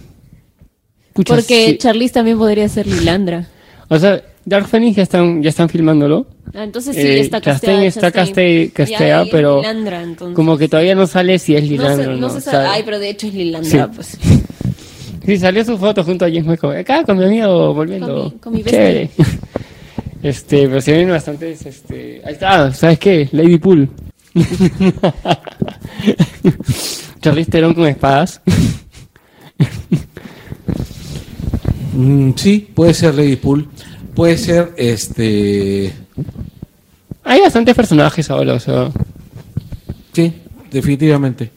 pucha, 1.13 1.35
Porque 1.35 1.67
sí. 1.71 1.79
Charlize 1.79 2.15
también 2.15 2.39
podría 2.39 2.69
ser 2.69 2.87
Lilandra. 2.87 3.47
O 3.89 3.99
sea, 3.99 4.23
Dark 4.45 4.67
Phoenix 4.69 4.97
ya 4.97 5.03
están, 5.03 5.43
ya 5.43 5.51
están 5.51 5.69
filmándolo. 5.69 6.27
Ah, 6.55 6.65
entonces 6.65 6.95
sí, 6.97 7.03
Eh, 7.03 7.21
está 7.21 7.41
Chastain 7.41 7.83
casteada. 7.83 7.85
está 7.87 8.13
Chastain. 8.13 8.35
caste- 8.35 8.73
casteada, 8.73 9.25
Ya, 9.25 9.31
pero 9.31 9.59
Lilandra. 9.59 10.05
Como 10.35 10.57
que 10.59 10.69
todavía 10.69 10.95
no 10.95 11.07
sale 11.07 11.39
si 11.39 11.55
es 11.55 11.63
no 11.65 11.71
Lilandra 11.71 12.05
se, 12.05 12.11
o 12.11 12.13
no 12.15 12.19
no. 12.29 12.31
se 12.31 12.41
sabe. 12.41 12.65
sea, 12.65 12.73
Ay, 12.73 12.83
pero 12.85 12.99
de 12.99 13.11
hecho 13.11 13.27
es 13.27 13.35
Lilandra, 13.35 13.71
Sí. 13.71 13.91
pues. 13.95 14.19
Sí, 15.27 15.37
salió 15.39 15.65
su 15.65 15.77
foto 15.77 16.05
junto 16.05 16.25
a 16.25 16.29
James 16.29 16.47
McAvoy. 16.47 16.79
Acá 16.79 17.03
con 17.05 17.19
mi 17.19 17.25
amigo 17.25 17.75
volviendo. 17.75 18.15
Con 18.25 18.33
mi- 18.33 18.39
con 18.41 18.53
mi 18.55 18.63
Chévere. 18.65 19.11
Este, 20.23 20.67
pero 20.67 20.81
se 20.81 20.93
ven 20.93 21.09
bastantes, 21.11 21.65
este... 21.67 22.21
Ahí 22.25 22.33
está, 22.33 22.73
¿sabes 22.73 22.99
qué? 22.99 23.29
Lady 23.33 23.59
Pool. 23.59 23.89
Charlize 27.21 27.51
Theron 27.51 27.75
con 27.75 27.87
espadas. 27.87 28.41
Mm, 31.95 32.33
sí, 32.37 32.71
puede 32.75 32.93
ser 32.93 33.15
Lady 33.15 33.37
Pool. 33.37 33.69
Puede 34.15 34.37
ser 34.37 34.75
este. 34.77 35.95
Hay 37.25 37.41
bastantes 37.41 37.75
personajes 37.75 38.31
ahora, 38.31 38.55
o 38.55 38.61
sea... 38.61 38.91
Sí, 40.13 40.33
definitivamente. 40.71 41.51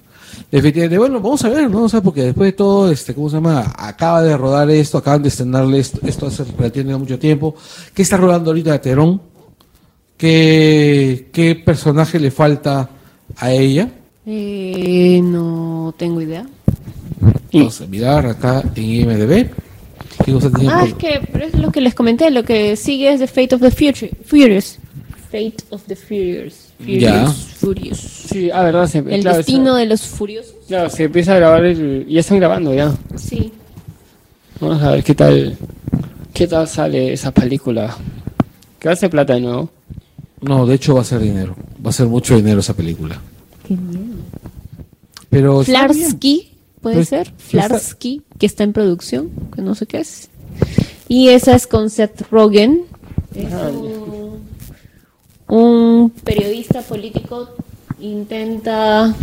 Definitivamente. 0.52 0.98
Bueno, 0.98 1.20
vamos 1.20 1.44
a 1.46 1.50
ver, 1.50 1.70
¿no? 1.70 1.84
O 1.84 1.90
sea, 1.90 2.02
porque 2.02 2.24
después 2.24 2.48
de 2.48 2.54
todo, 2.54 2.92
este, 2.92 3.14
¿cómo 3.14 3.30
se 3.30 3.36
llama? 3.36 3.72
Acaba 3.78 4.24
de 4.24 4.36
rodar 4.36 4.70
esto, 4.72 4.98
acaban 4.98 5.22
de 5.22 5.30
estrenarle 5.30 5.80
esto, 5.80 6.00
esto 6.04 6.28
hace 6.28 6.44
relativamente 6.58 6.98
mucho 6.98 7.20
tiempo. 7.20 7.56
¿Qué 7.94 8.02
está 8.02 8.18
rodando 8.18 8.50
ahorita 8.50 8.72
de 8.72 8.80
Terón? 8.80 9.22
¿Qué, 10.20 11.28
¿Qué 11.32 11.56
personaje 11.56 12.20
le 12.20 12.30
falta 12.30 12.90
a 13.38 13.52
ella? 13.54 13.88
Eh, 14.26 15.22
no 15.24 15.96
tengo 15.98 16.22
idea. 16.22 16.46
Vamos 17.54 17.80
a 17.82 17.88
mirar 17.88 18.26
acá 18.26 18.62
en 18.76 18.84
IMDB. 18.84 19.48
¿Qué 20.26 20.34
cosa 20.34 20.52
tiene 20.52 20.70
Ah, 20.74 20.80
por- 20.82 20.88
es 20.90 20.94
que 20.96 21.22
pero 21.32 21.46
es 21.46 21.54
lo 21.58 21.72
que 21.72 21.80
les 21.80 21.96
comenté. 21.96 22.30
Lo 22.32 22.44
que 22.44 22.76
sigue 22.76 23.14
es 23.14 23.20
The 23.22 23.28
Fate 23.28 23.56
of 23.56 23.62
the 23.62 23.72
Future, 23.72 24.12
Furious. 24.26 24.78
Fate 25.32 25.56
of 25.70 25.84
the 25.88 25.96
Furious. 25.96 26.68
Furious. 26.80 27.02
Ya. 27.02 27.28
Furious. 27.32 27.98
Sí, 28.00 28.52
ah, 28.54 28.64
verdad, 28.64 28.88
se, 28.88 28.98
El 29.00 29.22
claro, 29.22 29.38
destino 29.38 29.74
se- 29.76 29.80
de 29.80 29.86
los 29.86 30.02
furiosos. 30.02 30.54
claro, 30.68 30.90
se 30.90 31.04
empieza 31.06 31.34
a 31.34 31.38
grabar 31.38 31.64
el... 31.64 32.06
Ya 32.10 32.20
están 32.20 32.40
grabando 32.40 32.74
ya. 32.74 32.92
Sí. 33.16 33.54
Vamos 34.60 34.84
a 34.84 34.92
ver 34.92 35.04
qué 35.04 35.16
tal... 35.16 35.58
¿Qué 36.34 36.46
tal 36.46 36.68
sale 36.68 37.14
esa 37.14 37.32
película? 37.32 37.96
¿Qué 38.80 38.90
hace 38.90 39.08
plata 39.10 39.34
de 39.36 39.42
nuevo? 39.42 39.70
No, 40.42 40.66
de 40.66 40.76
hecho 40.76 40.96
va 40.96 41.02
a 41.02 41.06
ser 41.06 41.20
dinero. 41.20 41.56
Va 41.86 41.90
a 41.90 41.94
ser 41.94 42.08
mucho 42.08 42.36
dinero 42.36 42.60
esa 42.62 42.74
película. 42.76 43.20
Qué 43.68 43.76
miedo. 43.76 44.16
Pero. 45.30 45.64
Flarsky, 45.64 46.52
puede 46.82 46.96
Pues, 46.98 47.10
ser. 47.10 47.28
está- 47.28 47.38
Flarsky, 47.68 48.22
que 48.38 48.46
está 48.46 48.64
en 48.64 48.74
producción, 48.74 49.30
que 49.54 49.62
no 49.62 49.76
sé 49.76 49.86
qué 49.86 50.00
es. 50.00 50.30
Y 51.08 51.30
esa 51.30 51.56
es 51.56 51.68
con 51.68 51.90
Seth 51.90 52.22
Rogen. 52.32 52.84
Es 53.36 53.52
un, 53.54 54.40
un 55.48 56.10
periodista 56.24 56.82
político 56.82 57.50
intenta. 58.00 59.14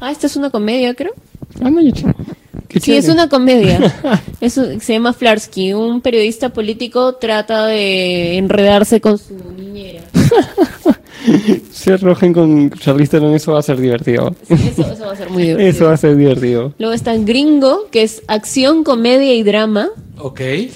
Ah, 0.00 0.10
esta 0.10 0.26
es 0.26 0.36
una 0.36 0.50
comedia, 0.50 0.94
creo. 0.94 1.12
Ah, 1.60 1.70
no, 1.70 1.80
yo- 1.80 1.92
qué 2.68 2.80
Sí, 2.80 2.94
es 2.94 3.08
una 3.08 3.28
comedia. 3.28 3.80
Es 4.40 4.56
un- 4.56 4.80
se 4.80 4.94
llama 4.94 5.12
Flarsky. 5.12 5.72
Un 5.72 6.00
periodista 6.00 6.48
político 6.52 7.14
trata 7.14 7.66
de 7.66 8.36
enredarse 8.38 9.00
con 9.00 9.18
su 9.18 9.34
niñera. 9.56 10.02
Seth 11.72 12.02
Rogen 12.02 12.32
con 12.32 12.70
Charlize 12.70 13.12
Theron, 13.12 13.34
eso 13.34 13.52
va 13.52 13.60
a 13.60 13.62
ser 13.62 13.80
divertido. 13.80 14.34
Sí, 14.48 14.54
eso, 14.54 14.92
eso 14.92 15.06
va 15.06 15.12
a 15.12 15.16
ser 15.16 15.30
muy 15.30 15.42
divertido. 15.44 15.68
Eso 15.70 15.84
va 15.86 15.92
a 15.92 15.96
ser 15.96 16.16
divertido. 16.16 16.74
Luego 16.78 16.92
está 16.94 17.16
Gringo, 17.16 17.88
que 17.90 18.02
es 18.02 18.22
acción, 18.26 18.82
comedia 18.84 19.32
y 19.34 19.42
drama. 19.44 19.88
Ok. 20.18 20.36
Que 20.38 20.68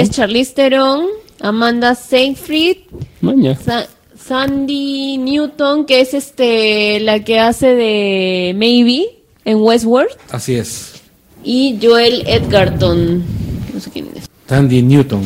es 0.00 0.10
Charlize 0.10 0.52
Theron, 0.54 1.06
Amanda 1.40 1.94
Seyfried, 1.94 2.76
Maña. 3.22 3.56
Sa- 3.56 3.86
Sandy 4.18 5.18
Newton, 5.18 5.84
que 5.86 6.00
es 6.00 6.14
este 6.14 7.00
la 7.00 7.20
que 7.24 7.38
hace 7.38 7.74
de 7.74 8.52
Maybe 8.56 9.06
en 9.44 9.58
Westworld, 9.58 10.10
Así 10.30 10.54
es. 10.54 10.93
Y 11.44 11.78
Joel 11.82 12.22
Edgerton. 12.26 13.22
No 13.72 13.80
sé 13.80 13.90
quién 13.90 14.06
es. 14.14 14.24
Tandy 14.46 14.82
Newton. 14.82 15.22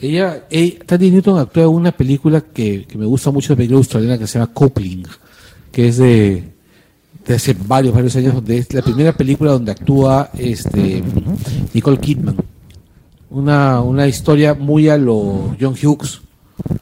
Ella, 0.00 0.44
ella- 0.50 0.78
Tandy 0.86 1.10
Newton 1.10 1.38
actúa 1.38 1.64
en 1.64 1.68
una 1.70 1.92
película 1.92 2.40
que, 2.40 2.84
que 2.86 2.96
me 2.98 3.06
gusta 3.06 3.30
mucho, 3.30 3.52
una 3.52 3.58
película 3.58 3.78
australiana 3.78 4.18
que 4.18 4.26
se 4.26 4.38
llama 4.38 4.52
Coupling, 4.52 5.02
que 5.72 5.88
es 5.88 5.98
de, 5.98 6.44
de 7.26 7.34
hace 7.34 7.54
varios, 7.66 7.94
varios 7.94 8.16
años, 8.16 8.34
donde 8.34 8.58
es 8.58 8.72
la 8.72 8.82
primera 8.82 9.12
película 9.12 9.52
donde 9.52 9.72
actúa 9.72 10.30
este 10.38 11.02
Nicole 11.74 11.98
Kidman. 11.98 12.36
Una, 13.30 13.80
una 13.80 14.08
historia 14.08 14.54
muy 14.54 14.88
a 14.88 14.96
lo 14.96 15.54
John 15.60 15.74
Hughes, 15.80 16.20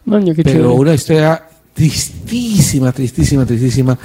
pero 0.04 0.44
chévere. 0.44 0.68
una 0.68 0.94
historia 0.94 1.42
tristísima, 1.74 2.90
tristísima, 2.92 3.44
tristísima. 3.44 3.98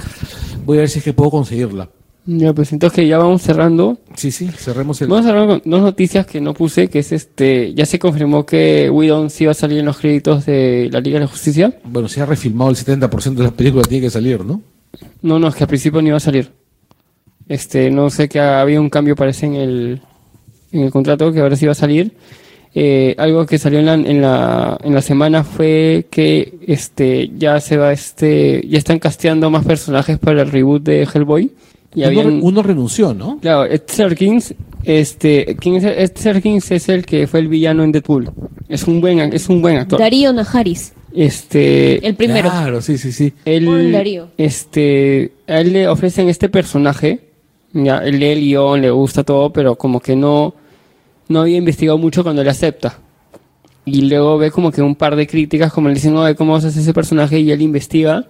Voy 0.66 0.76
a 0.78 0.80
ver 0.80 0.90
si 0.90 0.98
es 0.98 1.04
que 1.04 1.12
puedo 1.12 1.30
conseguirla. 1.30 1.88
Ya, 2.26 2.54
pues 2.54 2.72
entonces 2.72 2.96
que 2.96 3.06
ya 3.06 3.18
vamos 3.18 3.42
cerrando. 3.42 3.98
Sí, 4.14 4.30
sí, 4.30 4.48
cerremos 4.48 5.00
el... 5.02 5.08
Vamos 5.08 5.26
a 5.26 5.30
hablar 5.30 5.46
con 5.46 5.62
dos 5.64 5.82
noticias 5.82 6.26
que 6.26 6.40
no 6.40 6.54
puse, 6.54 6.88
que 6.88 7.00
es 7.00 7.12
este, 7.12 7.74
ya 7.74 7.84
se 7.84 7.98
confirmó 7.98 8.46
que 8.46 8.88
Whedon 8.88 9.28
sí 9.28 9.44
va 9.44 9.50
a 9.50 9.54
salir 9.54 9.80
en 9.80 9.86
los 9.86 9.98
créditos 9.98 10.46
de 10.46 10.88
la 10.90 11.00
Liga 11.00 11.18
de 11.18 11.26
la 11.26 11.30
Justicia. 11.30 11.78
Bueno, 11.84 12.08
se 12.08 12.22
ha 12.22 12.26
refilmado 12.26 12.70
el 12.70 12.76
70% 12.76 13.34
de 13.34 13.42
las 13.42 13.52
películas, 13.52 13.88
tiene 13.88 14.06
que 14.06 14.10
salir, 14.10 14.42
¿no? 14.42 14.62
No, 15.20 15.38
no, 15.38 15.48
es 15.48 15.54
que 15.54 15.64
al 15.64 15.68
principio 15.68 16.00
no 16.00 16.08
iba 16.08 16.16
a 16.16 16.20
salir. 16.20 16.50
Este, 17.46 17.90
no 17.90 18.08
sé 18.08 18.28
que 18.28 18.40
había 18.40 18.80
un 18.80 18.88
cambio 18.88 19.16
parece 19.16 19.44
en 19.44 19.54
el, 19.56 20.00
en 20.72 20.80
el 20.80 20.90
contrato 20.90 21.30
que 21.30 21.40
ahora 21.40 21.56
sí 21.56 21.66
va 21.66 21.72
a 21.72 21.76
salir. 21.76 22.12
Eh, 22.74 23.14
algo 23.18 23.44
que 23.46 23.58
salió 23.58 23.78
en 23.80 23.86
la, 23.86 23.94
en 23.94 24.20
la, 24.20 24.78
en 24.82 24.94
la 24.94 25.02
semana 25.02 25.44
fue 25.44 26.06
que 26.10 26.54
este 26.66 27.30
ya 27.36 27.60
se 27.60 27.76
va 27.76 27.92
este 27.92 28.66
ya 28.66 28.78
están 28.78 28.98
casteando 28.98 29.48
más 29.48 29.64
personajes 29.64 30.18
para 30.18 30.42
el 30.42 30.50
reboot 30.50 30.82
de 30.82 31.02
Hellboy. 31.02 31.52
Y 31.94 32.00
uno, 32.00 32.08
habían, 32.20 32.40
uno 32.42 32.62
renunció, 32.62 33.14
¿no? 33.14 33.38
Claro, 33.40 33.64
Ed 33.66 33.82
Serkins, 33.86 34.54
este, 34.82 35.56
¿quién 35.60 35.76
es 35.76 35.84
el- 35.84 35.98
Ed 35.98 36.12
Serkins 36.16 36.70
es 36.72 36.88
el 36.88 37.06
que 37.06 37.26
fue 37.26 37.40
el 37.40 37.48
villano 37.48 37.84
en 37.84 37.92
Deadpool. 37.92 38.30
Es 38.68 38.84
un 38.88 39.00
buen, 39.00 39.20
es 39.32 39.48
un 39.48 39.62
buen 39.62 39.76
actor. 39.76 39.98
Darío 40.00 40.32
Najaris, 40.32 40.92
Este, 41.14 42.04
el 42.06 42.14
primero. 42.16 42.50
Claro, 42.50 42.82
sí, 42.82 42.98
sí, 42.98 43.12
sí. 43.12 43.32
Buen 43.44 43.92
Darío. 43.92 44.28
este, 44.36 45.32
a 45.46 45.60
él 45.60 45.72
le 45.72 45.86
ofrecen 45.88 46.28
este 46.28 46.48
personaje, 46.48 47.20
ya, 47.72 47.98
él 47.98 48.18
lee 48.18 48.26
el 48.30 48.40
guion, 48.40 48.80
le 48.82 48.90
gusta 48.90 49.22
todo, 49.22 49.52
pero 49.52 49.76
como 49.76 50.00
que 50.00 50.16
no, 50.16 50.54
no 51.28 51.40
había 51.42 51.56
investigado 51.58 51.98
mucho 51.98 52.22
cuando 52.24 52.42
le 52.42 52.50
acepta. 52.50 52.98
Y 53.86 54.00
luego 54.02 54.38
ve 54.38 54.50
como 54.50 54.72
que 54.72 54.80
un 54.82 54.94
par 54.96 55.14
de 55.14 55.26
críticas, 55.26 55.72
como 55.72 55.88
le 55.88 55.94
dicen, 55.94 56.16
oye, 56.16 56.34
¿cómo 56.34 56.54
vas 56.54 56.64
a 56.64 56.68
hacer 56.68 56.82
ese 56.82 56.94
personaje? 56.94 57.38
Y 57.38 57.50
él 57.52 57.60
investiga. 57.62 58.26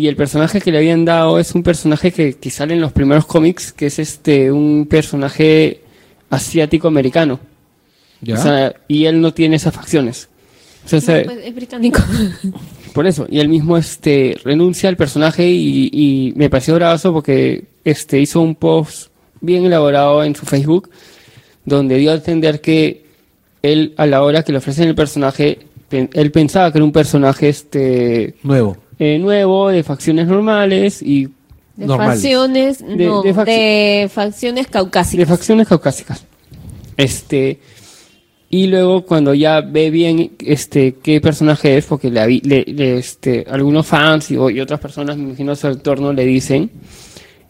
Y 0.00 0.08
el 0.08 0.16
personaje 0.16 0.60
que 0.62 0.70
le 0.72 0.78
habían 0.78 1.04
dado 1.04 1.38
es 1.38 1.54
un 1.54 1.62
personaje 1.62 2.10
que, 2.10 2.32
que 2.34 2.50
sale 2.50 2.72
en 2.72 2.80
los 2.80 2.90
primeros 2.92 3.26
cómics, 3.26 3.70
que 3.70 3.86
es 3.86 3.98
este, 3.98 4.50
un 4.50 4.86
personaje 4.88 5.80
asiático-americano. 6.30 7.38
¿Ya? 8.22 8.34
O 8.38 8.42
sea, 8.42 8.74
y 8.88 9.04
él 9.04 9.20
no 9.20 9.34
tiene 9.34 9.56
esas 9.56 9.74
facciones. 9.74 10.28
O 10.84 10.88
sea, 10.88 11.00
se- 11.02 11.20
Pues 11.24 11.38
es 11.44 11.54
británico. 11.54 12.00
por 12.94 13.06
eso, 13.06 13.26
y 13.30 13.40
él 13.40 13.48
mismo 13.48 13.76
este 13.76 14.38
renuncia 14.42 14.88
al 14.88 14.96
personaje 14.96 15.46
y, 15.50 15.90
y 15.92 16.32
me 16.34 16.48
pareció 16.48 16.74
bravazo 16.76 17.12
porque 17.12 17.64
este 17.84 18.20
hizo 18.20 18.40
un 18.40 18.54
post 18.54 19.10
bien 19.42 19.64
elaborado 19.66 20.24
en 20.24 20.34
su 20.34 20.46
Facebook 20.46 20.90
donde 21.64 21.96
dio 21.98 22.10
a 22.10 22.14
entender 22.14 22.60
que 22.62 23.04
él 23.62 23.92
a 23.98 24.06
la 24.06 24.22
hora 24.22 24.42
que 24.42 24.52
le 24.52 24.58
ofrecen 24.58 24.88
el 24.88 24.94
personaje 24.94 25.58
pen- 25.90 26.10
él 26.14 26.30
pensaba 26.32 26.72
que 26.72 26.78
era 26.78 26.84
un 26.84 26.92
personaje 26.92 27.48
este 27.50 28.34
Nuevo. 28.42 28.76
Eh, 29.00 29.18
nuevo 29.18 29.68
de 29.70 29.82
facciones 29.82 30.28
normales 30.28 31.00
y 31.02 31.24
De 31.76 31.86
Normales. 31.86 32.14
facciones, 32.20 32.78
De- 32.86 33.06
no, 33.06 33.22
de 33.22 33.34
fac- 33.34 33.46
de 33.46 34.08
facciones 34.12 34.66
de 34.66 34.70
caucásicas. 34.70 35.26
facciones 35.28 35.66
caucásicas. 35.66 36.24
Este 36.96 37.58
y 38.52 38.66
luego 38.66 39.06
cuando 39.06 39.32
ya 39.32 39.60
ve 39.62 39.90
bien 39.90 40.32
este 40.40 40.96
qué 41.02 41.20
personaje 41.20 41.76
es, 41.78 41.86
porque 41.86 42.10
le, 42.10 42.26
le- 42.42 42.64
le, 42.66 42.98
este 42.98 43.46
algunos 43.48 43.86
fans 43.86 44.30
y 44.32 44.36
otras 44.36 44.80
personas, 44.80 45.16
me 45.16 45.24
imagino 45.28 45.52
a 45.52 45.56
su 45.56 45.68
entorno 45.68 46.12
le 46.12 46.24
dicen, 46.26 46.70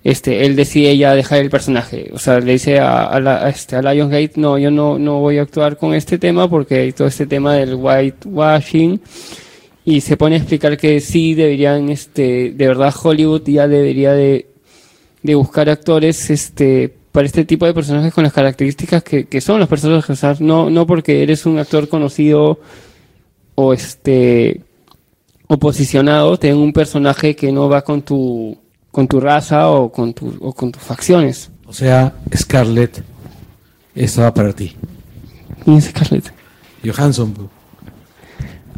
este 0.05 0.45
él 0.47 0.55
decide 0.57 0.97
ya 0.97 1.15
dejar 1.15 1.39
el 1.41 1.51
personaje, 1.51 2.11
o 2.13 2.19
sea 2.19 2.39
le 2.39 2.53
dice 2.53 2.79
a, 2.79 3.05
a 3.07 3.19
la, 3.19 3.45
a 3.47 3.49
este 3.49 3.77
a 3.77 3.83
Lionsgate 3.83 4.33
no 4.37 4.59
yo 4.59 4.71
no 4.71 4.99
no 4.99 5.19
voy 5.21 5.39
a 5.39 5.43
actuar 5.43 5.77
con 5.79 5.95
este 5.95 6.19
tema 6.19 6.49
porque 6.49 6.75
hay 6.77 6.93
todo 6.93 7.09
este 7.09 7.27
tema 7.27 7.55
del 7.55 7.75
whitewashing 7.75 9.01
y 9.85 10.01
se 10.01 10.17
pone 10.17 10.35
a 10.37 10.39
explicar 10.39 10.77
que 10.77 11.01
sí 11.01 11.35
deberían 11.35 11.89
este 11.89 12.53
de 12.53 12.67
verdad 12.67 12.95
Hollywood 13.03 13.43
ya 13.47 13.67
debería 13.67 14.13
de 14.13 14.47
de 15.23 15.35
buscar 15.35 15.69
actores 15.69 16.31
este 16.31 16.95
para 17.13 17.27
este 17.27 17.45
tipo 17.45 17.67
de 17.67 17.75
personajes 17.75 18.15
con 18.15 18.25
las 18.25 18.33
características 18.33 19.03
que, 19.03 19.27
que 19.27 19.41
son 19.41 19.59
los 19.59 19.69
personajes, 19.69 20.11
o 20.11 20.17
sea, 20.17 20.37
no, 20.39 20.71
no 20.71 20.87
porque 20.87 21.23
eres 21.23 21.45
un 21.45 21.59
actor 21.59 21.89
conocido 21.89 22.61
o 23.57 23.73
este 23.73 24.63
o 25.49 25.59
posicionado, 25.59 26.39
ten 26.39 26.57
un 26.57 26.73
personaje 26.73 27.35
que 27.35 27.51
no 27.51 27.69
va 27.69 27.83
con 27.83 28.03
tu 28.03 28.57
con 28.93 29.09
tu 29.09 29.21
raza 29.21 29.71
o 29.71 29.91
con 29.91 30.15
tu 30.15 30.37
o 30.41 30.53
con 30.53 30.71
tus 30.71 30.83
facciones. 30.83 31.51
O 31.67 31.73
sea, 31.73 32.15
Scarlett 32.35 33.03
estaba 33.95 34.33
para 34.33 34.53
ti. 34.53 34.77
¿Quién 35.65 35.79
es 35.79 35.87
Scarlett? 35.87 36.33
Johansson. 36.85 37.51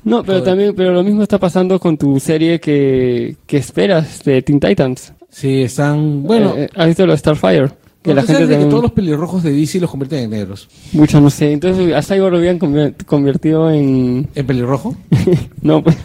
No, 0.04 0.22
pero 0.24 0.42
también, 0.42 0.74
pero 0.74 0.92
lo 0.92 1.02
mismo 1.04 1.22
está 1.22 1.38
pasando 1.38 1.78
con 1.78 1.96
tu 1.96 2.18
serie 2.18 2.58
que, 2.60 3.36
que 3.46 3.56
esperas 3.56 4.24
de 4.24 4.42
Teen 4.42 4.58
Titans. 4.60 5.12
Sí, 5.30 5.62
están. 5.62 6.22
Bueno, 6.24 6.54
Eh, 6.56 6.64
eh, 6.64 6.68
¿has 6.74 6.86
visto 6.88 7.06
lo 7.06 7.12
de 7.12 7.18
Starfire? 7.18 7.70
Que 8.02 8.10
no, 8.10 8.16
la 8.16 8.22
gente 8.24 8.48
que 8.58 8.64
todos 8.64 8.82
los 8.82 8.92
pelirrojos 8.92 9.44
de 9.44 9.52
DC 9.52 9.78
los 9.78 9.88
convierten 9.88 10.24
en 10.24 10.30
negros. 10.30 10.68
Mucho 10.92 11.20
no 11.20 11.30
sé. 11.30 11.52
Entonces 11.52 11.94
a 11.94 12.02
Cyborg 12.02 12.32
lo 12.32 12.38
habían 12.38 12.58
convertido 13.06 13.70
en 13.70 14.28
¿En 14.34 14.46
pelirrojo? 14.46 14.96
no, 15.62 15.82
pues. 15.84 15.96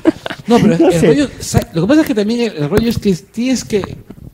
No, 0.47 0.57
pero 0.61 0.77
No 0.79 0.89
el 0.91 1.01
rollo, 1.01 1.27
lo 1.73 1.81
que 1.81 1.87
pasa 1.87 2.01
es 2.01 2.07
que 2.07 2.13
también 2.15 2.41
el, 2.51 2.63
el 2.63 2.69
rollo 2.69 2.87
es 2.89 2.99
que 2.99 3.13
tienes 3.15 3.63
que, 3.65 3.81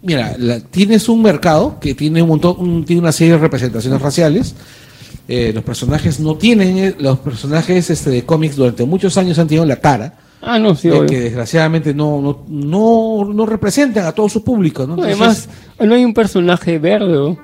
mira, 0.01 0.35
la- 0.37 0.59
tienes 0.59 1.07
un 1.07 1.21
mercado 1.21 1.79
que 1.79 1.95
tiene 1.95 2.21
un 2.21 2.27
montón, 2.27 2.55
un- 2.59 2.83
tiene 2.85 3.01
una 3.01 3.13
serie 3.13 3.33
de 3.33 3.39
representaciones 3.39 4.01
raciales. 4.01 4.55
Eh, 5.27 5.51
los 5.53 5.63
personajes 5.63 6.19
no 6.19 6.35
tienen, 6.35 6.77
eh, 6.77 6.95
los 6.99 7.19
personajes 7.19 7.89
este, 7.89 8.09
de 8.09 8.25
cómics 8.25 8.57
durante 8.57 8.85
muchos 8.85 9.17
años 9.17 9.39
han 9.39 9.47
tenido 9.47 9.65
la 9.65 9.77
cara 9.77 10.15
Ah, 10.45 10.59
no, 10.59 10.75
sí, 10.75 10.89
de 10.89 11.05
que 11.05 11.21
desgraciadamente 11.21 11.93
no, 11.93 12.21
no, 12.21 12.43
no, 12.49 13.33
no 13.33 13.45
representan 13.45 14.05
a 14.05 14.11
todo 14.11 14.27
su 14.27 14.43
público, 14.43 14.85
¿no? 14.85 14.95
Entonces, 14.95 15.15
Además, 15.15 15.49
no 15.79 15.95
hay 15.95 16.03
un 16.03 16.13
personaje 16.13 16.79
verde. 16.79 17.37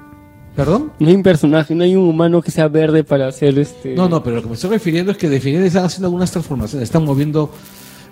¿perdón? 0.53 0.91
No 0.99 1.07
hay 1.07 1.15
un 1.15 1.23
personaje, 1.23 1.73
no 1.73 1.85
hay 1.85 1.95
un 1.95 2.09
humano 2.09 2.41
que 2.41 2.51
sea 2.51 2.67
verde 2.67 3.05
para 3.05 3.27
hacer 3.29 3.57
este. 3.57 3.95
No, 3.95 4.09
no, 4.09 4.21
pero 4.21 4.35
lo 4.35 4.41
que 4.41 4.49
me 4.49 4.55
estoy 4.55 4.71
refiriendo 4.71 5.13
es 5.13 5.17
que 5.17 5.29
definitivamente 5.29 5.69
están 5.69 5.85
haciendo 5.85 6.07
algunas 6.07 6.29
transformaciones, 6.29 6.83
están 6.83 7.05
moviendo, 7.05 7.49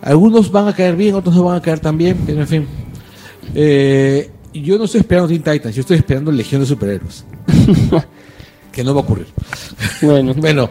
algunos 0.02 0.49
van 0.49 0.69
a 0.69 0.73
caer 0.73 0.95
bien, 0.95 1.15
otros 1.15 1.35
no 1.35 1.44
van 1.44 1.57
a 1.57 1.61
caer 1.61 1.81
tan 1.81 1.98
bien, 1.98 2.18
pero 2.26 2.39
en 2.39 2.48
fin. 2.48 2.68
Eh, 3.53 4.31
yo 4.53 4.77
no 4.77 4.85
estoy 4.85 5.02
esperando 5.02 5.27
Teen 5.27 5.44
Titans, 5.44 5.76
yo 5.76 5.81
estoy 5.81 5.98
esperando 5.98 6.31
Legión 6.31 6.61
de 6.61 6.68
Superhéroes. 6.68 7.26
que 8.77 8.83
no 8.83 8.93
va 8.93 9.01
a 9.01 9.03
ocurrir. 9.03 9.25
Bueno. 10.03 10.33
bueno, 10.37 10.69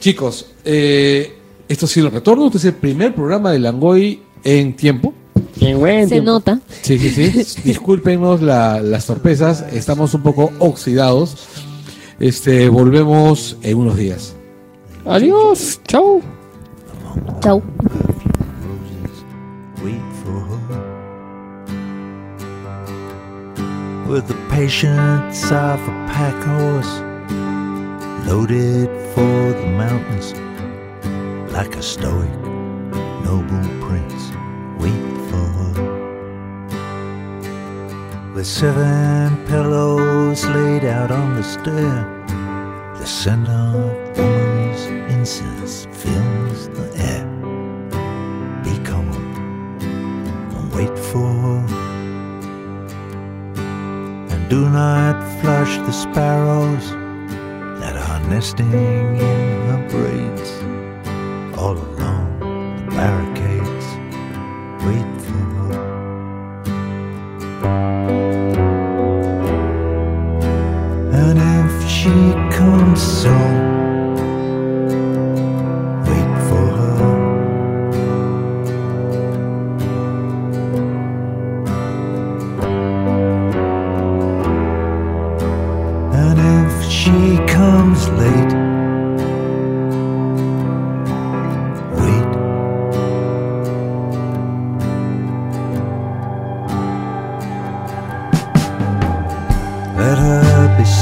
chicos, 0.00 0.46
eh, 0.64 1.36
esto 1.68 1.84
ha 1.84 1.88
sido 1.90 2.06
el 2.06 2.14
retorno. 2.14 2.46
Este 2.46 2.56
es 2.56 2.64
el 2.64 2.72
primer 2.72 3.14
programa 3.14 3.52
de 3.52 3.58
Langoy 3.58 4.22
en 4.42 4.74
tiempo. 4.74 5.12
Qué 5.60 5.74
buen 5.74 6.08
Se 6.08 6.22
nota. 6.22 6.58
Sí, 6.80 6.98
sí, 6.98 7.10
sí. 7.10 7.60
Discúlpenos 7.64 8.40
las 8.40 9.06
torpezas. 9.06 9.62
Estamos 9.74 10.14
un 10.14 10.22
poco 10.22 10.52
oxidados. 10.58 11.36
Este, 12.18 12.70
volvemos 12.70 13.58
en 13.62 13.76
unos 13.76 13.98
días. 13.98 14.34
Adiós. 15.04 15.80
Chau. 15.86 16.22
Chau. 17.42 17.62
with 24.06 24.28
the 24.28 24.34
patience 24.48 25.50
of. 25.50 25.80
Loaded 28.26 28.88
for 29.14 29.52
the 29.52 29.66
mountains 29.66 30.32
like 31.52 31.76
a 31.76 31.82
stoic 31.82 32.30
noble 33.22 33.68
prince. 33.86 34.32
Wait 34.80 35.04
for 35.28 35.46
her. 35.56 35.74
With 38.34 38.46
seven 38.46 39.36
pillows 39.46 40.44
laid 40.46 40.84
out 40.84 41.10
on 41.10 41.36
the 41.36 41.42
stair, 41.42 42.24
the 42.98 43.04
scent 43.06 43.46
of 43.46 43.74
woman's 44.16 44.86
incense 45.12 45.86
fills 45.92 46.68
the 46.70 46.90
air. 46.96 47.26
Be 48.64 48.74
calm 48.84 49.08
and 50.56 50.72
wait 50.74 50.98
for 50.98 51.30
her. 51.44 51.60
And 54.32 54.48
do 54.48 54.68
not 54.70 55.22
flush 55.40 55.76
the 55.76 55.92
sparrows 55.92 56.90
that 57.80 57.96
are 57.96 58.13
nesting 58.28 58.72
in 58.72 59.16
her 59.68 59.88
braids 59.90 60.50
all 61.58 61.76
along 61.76 62.38
the 62.86 62.90
barricade. 62.90 63.43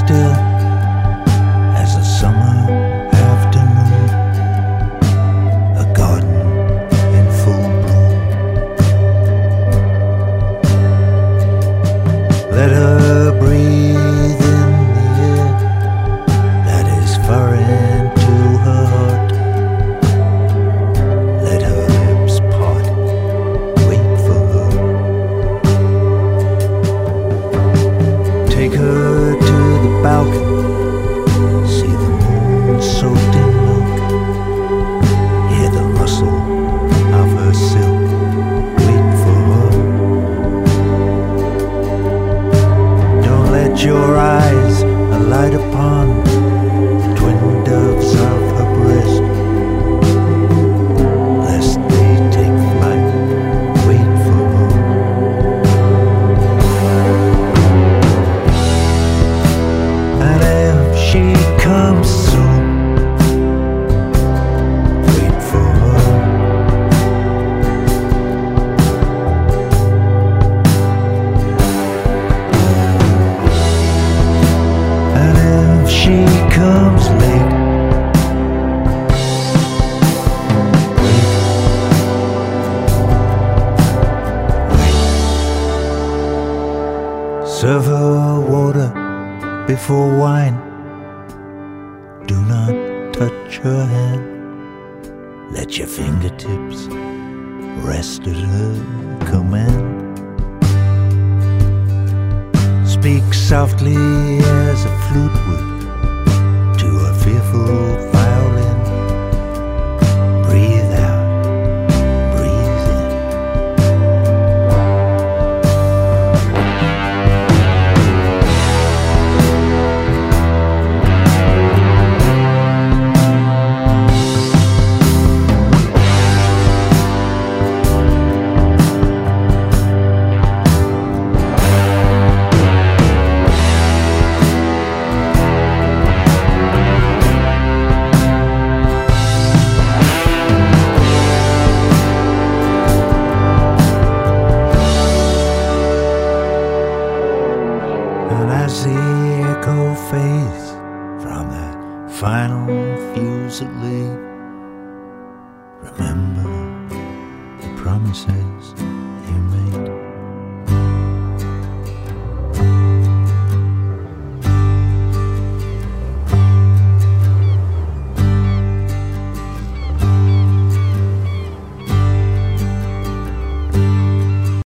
still 0.06 0.51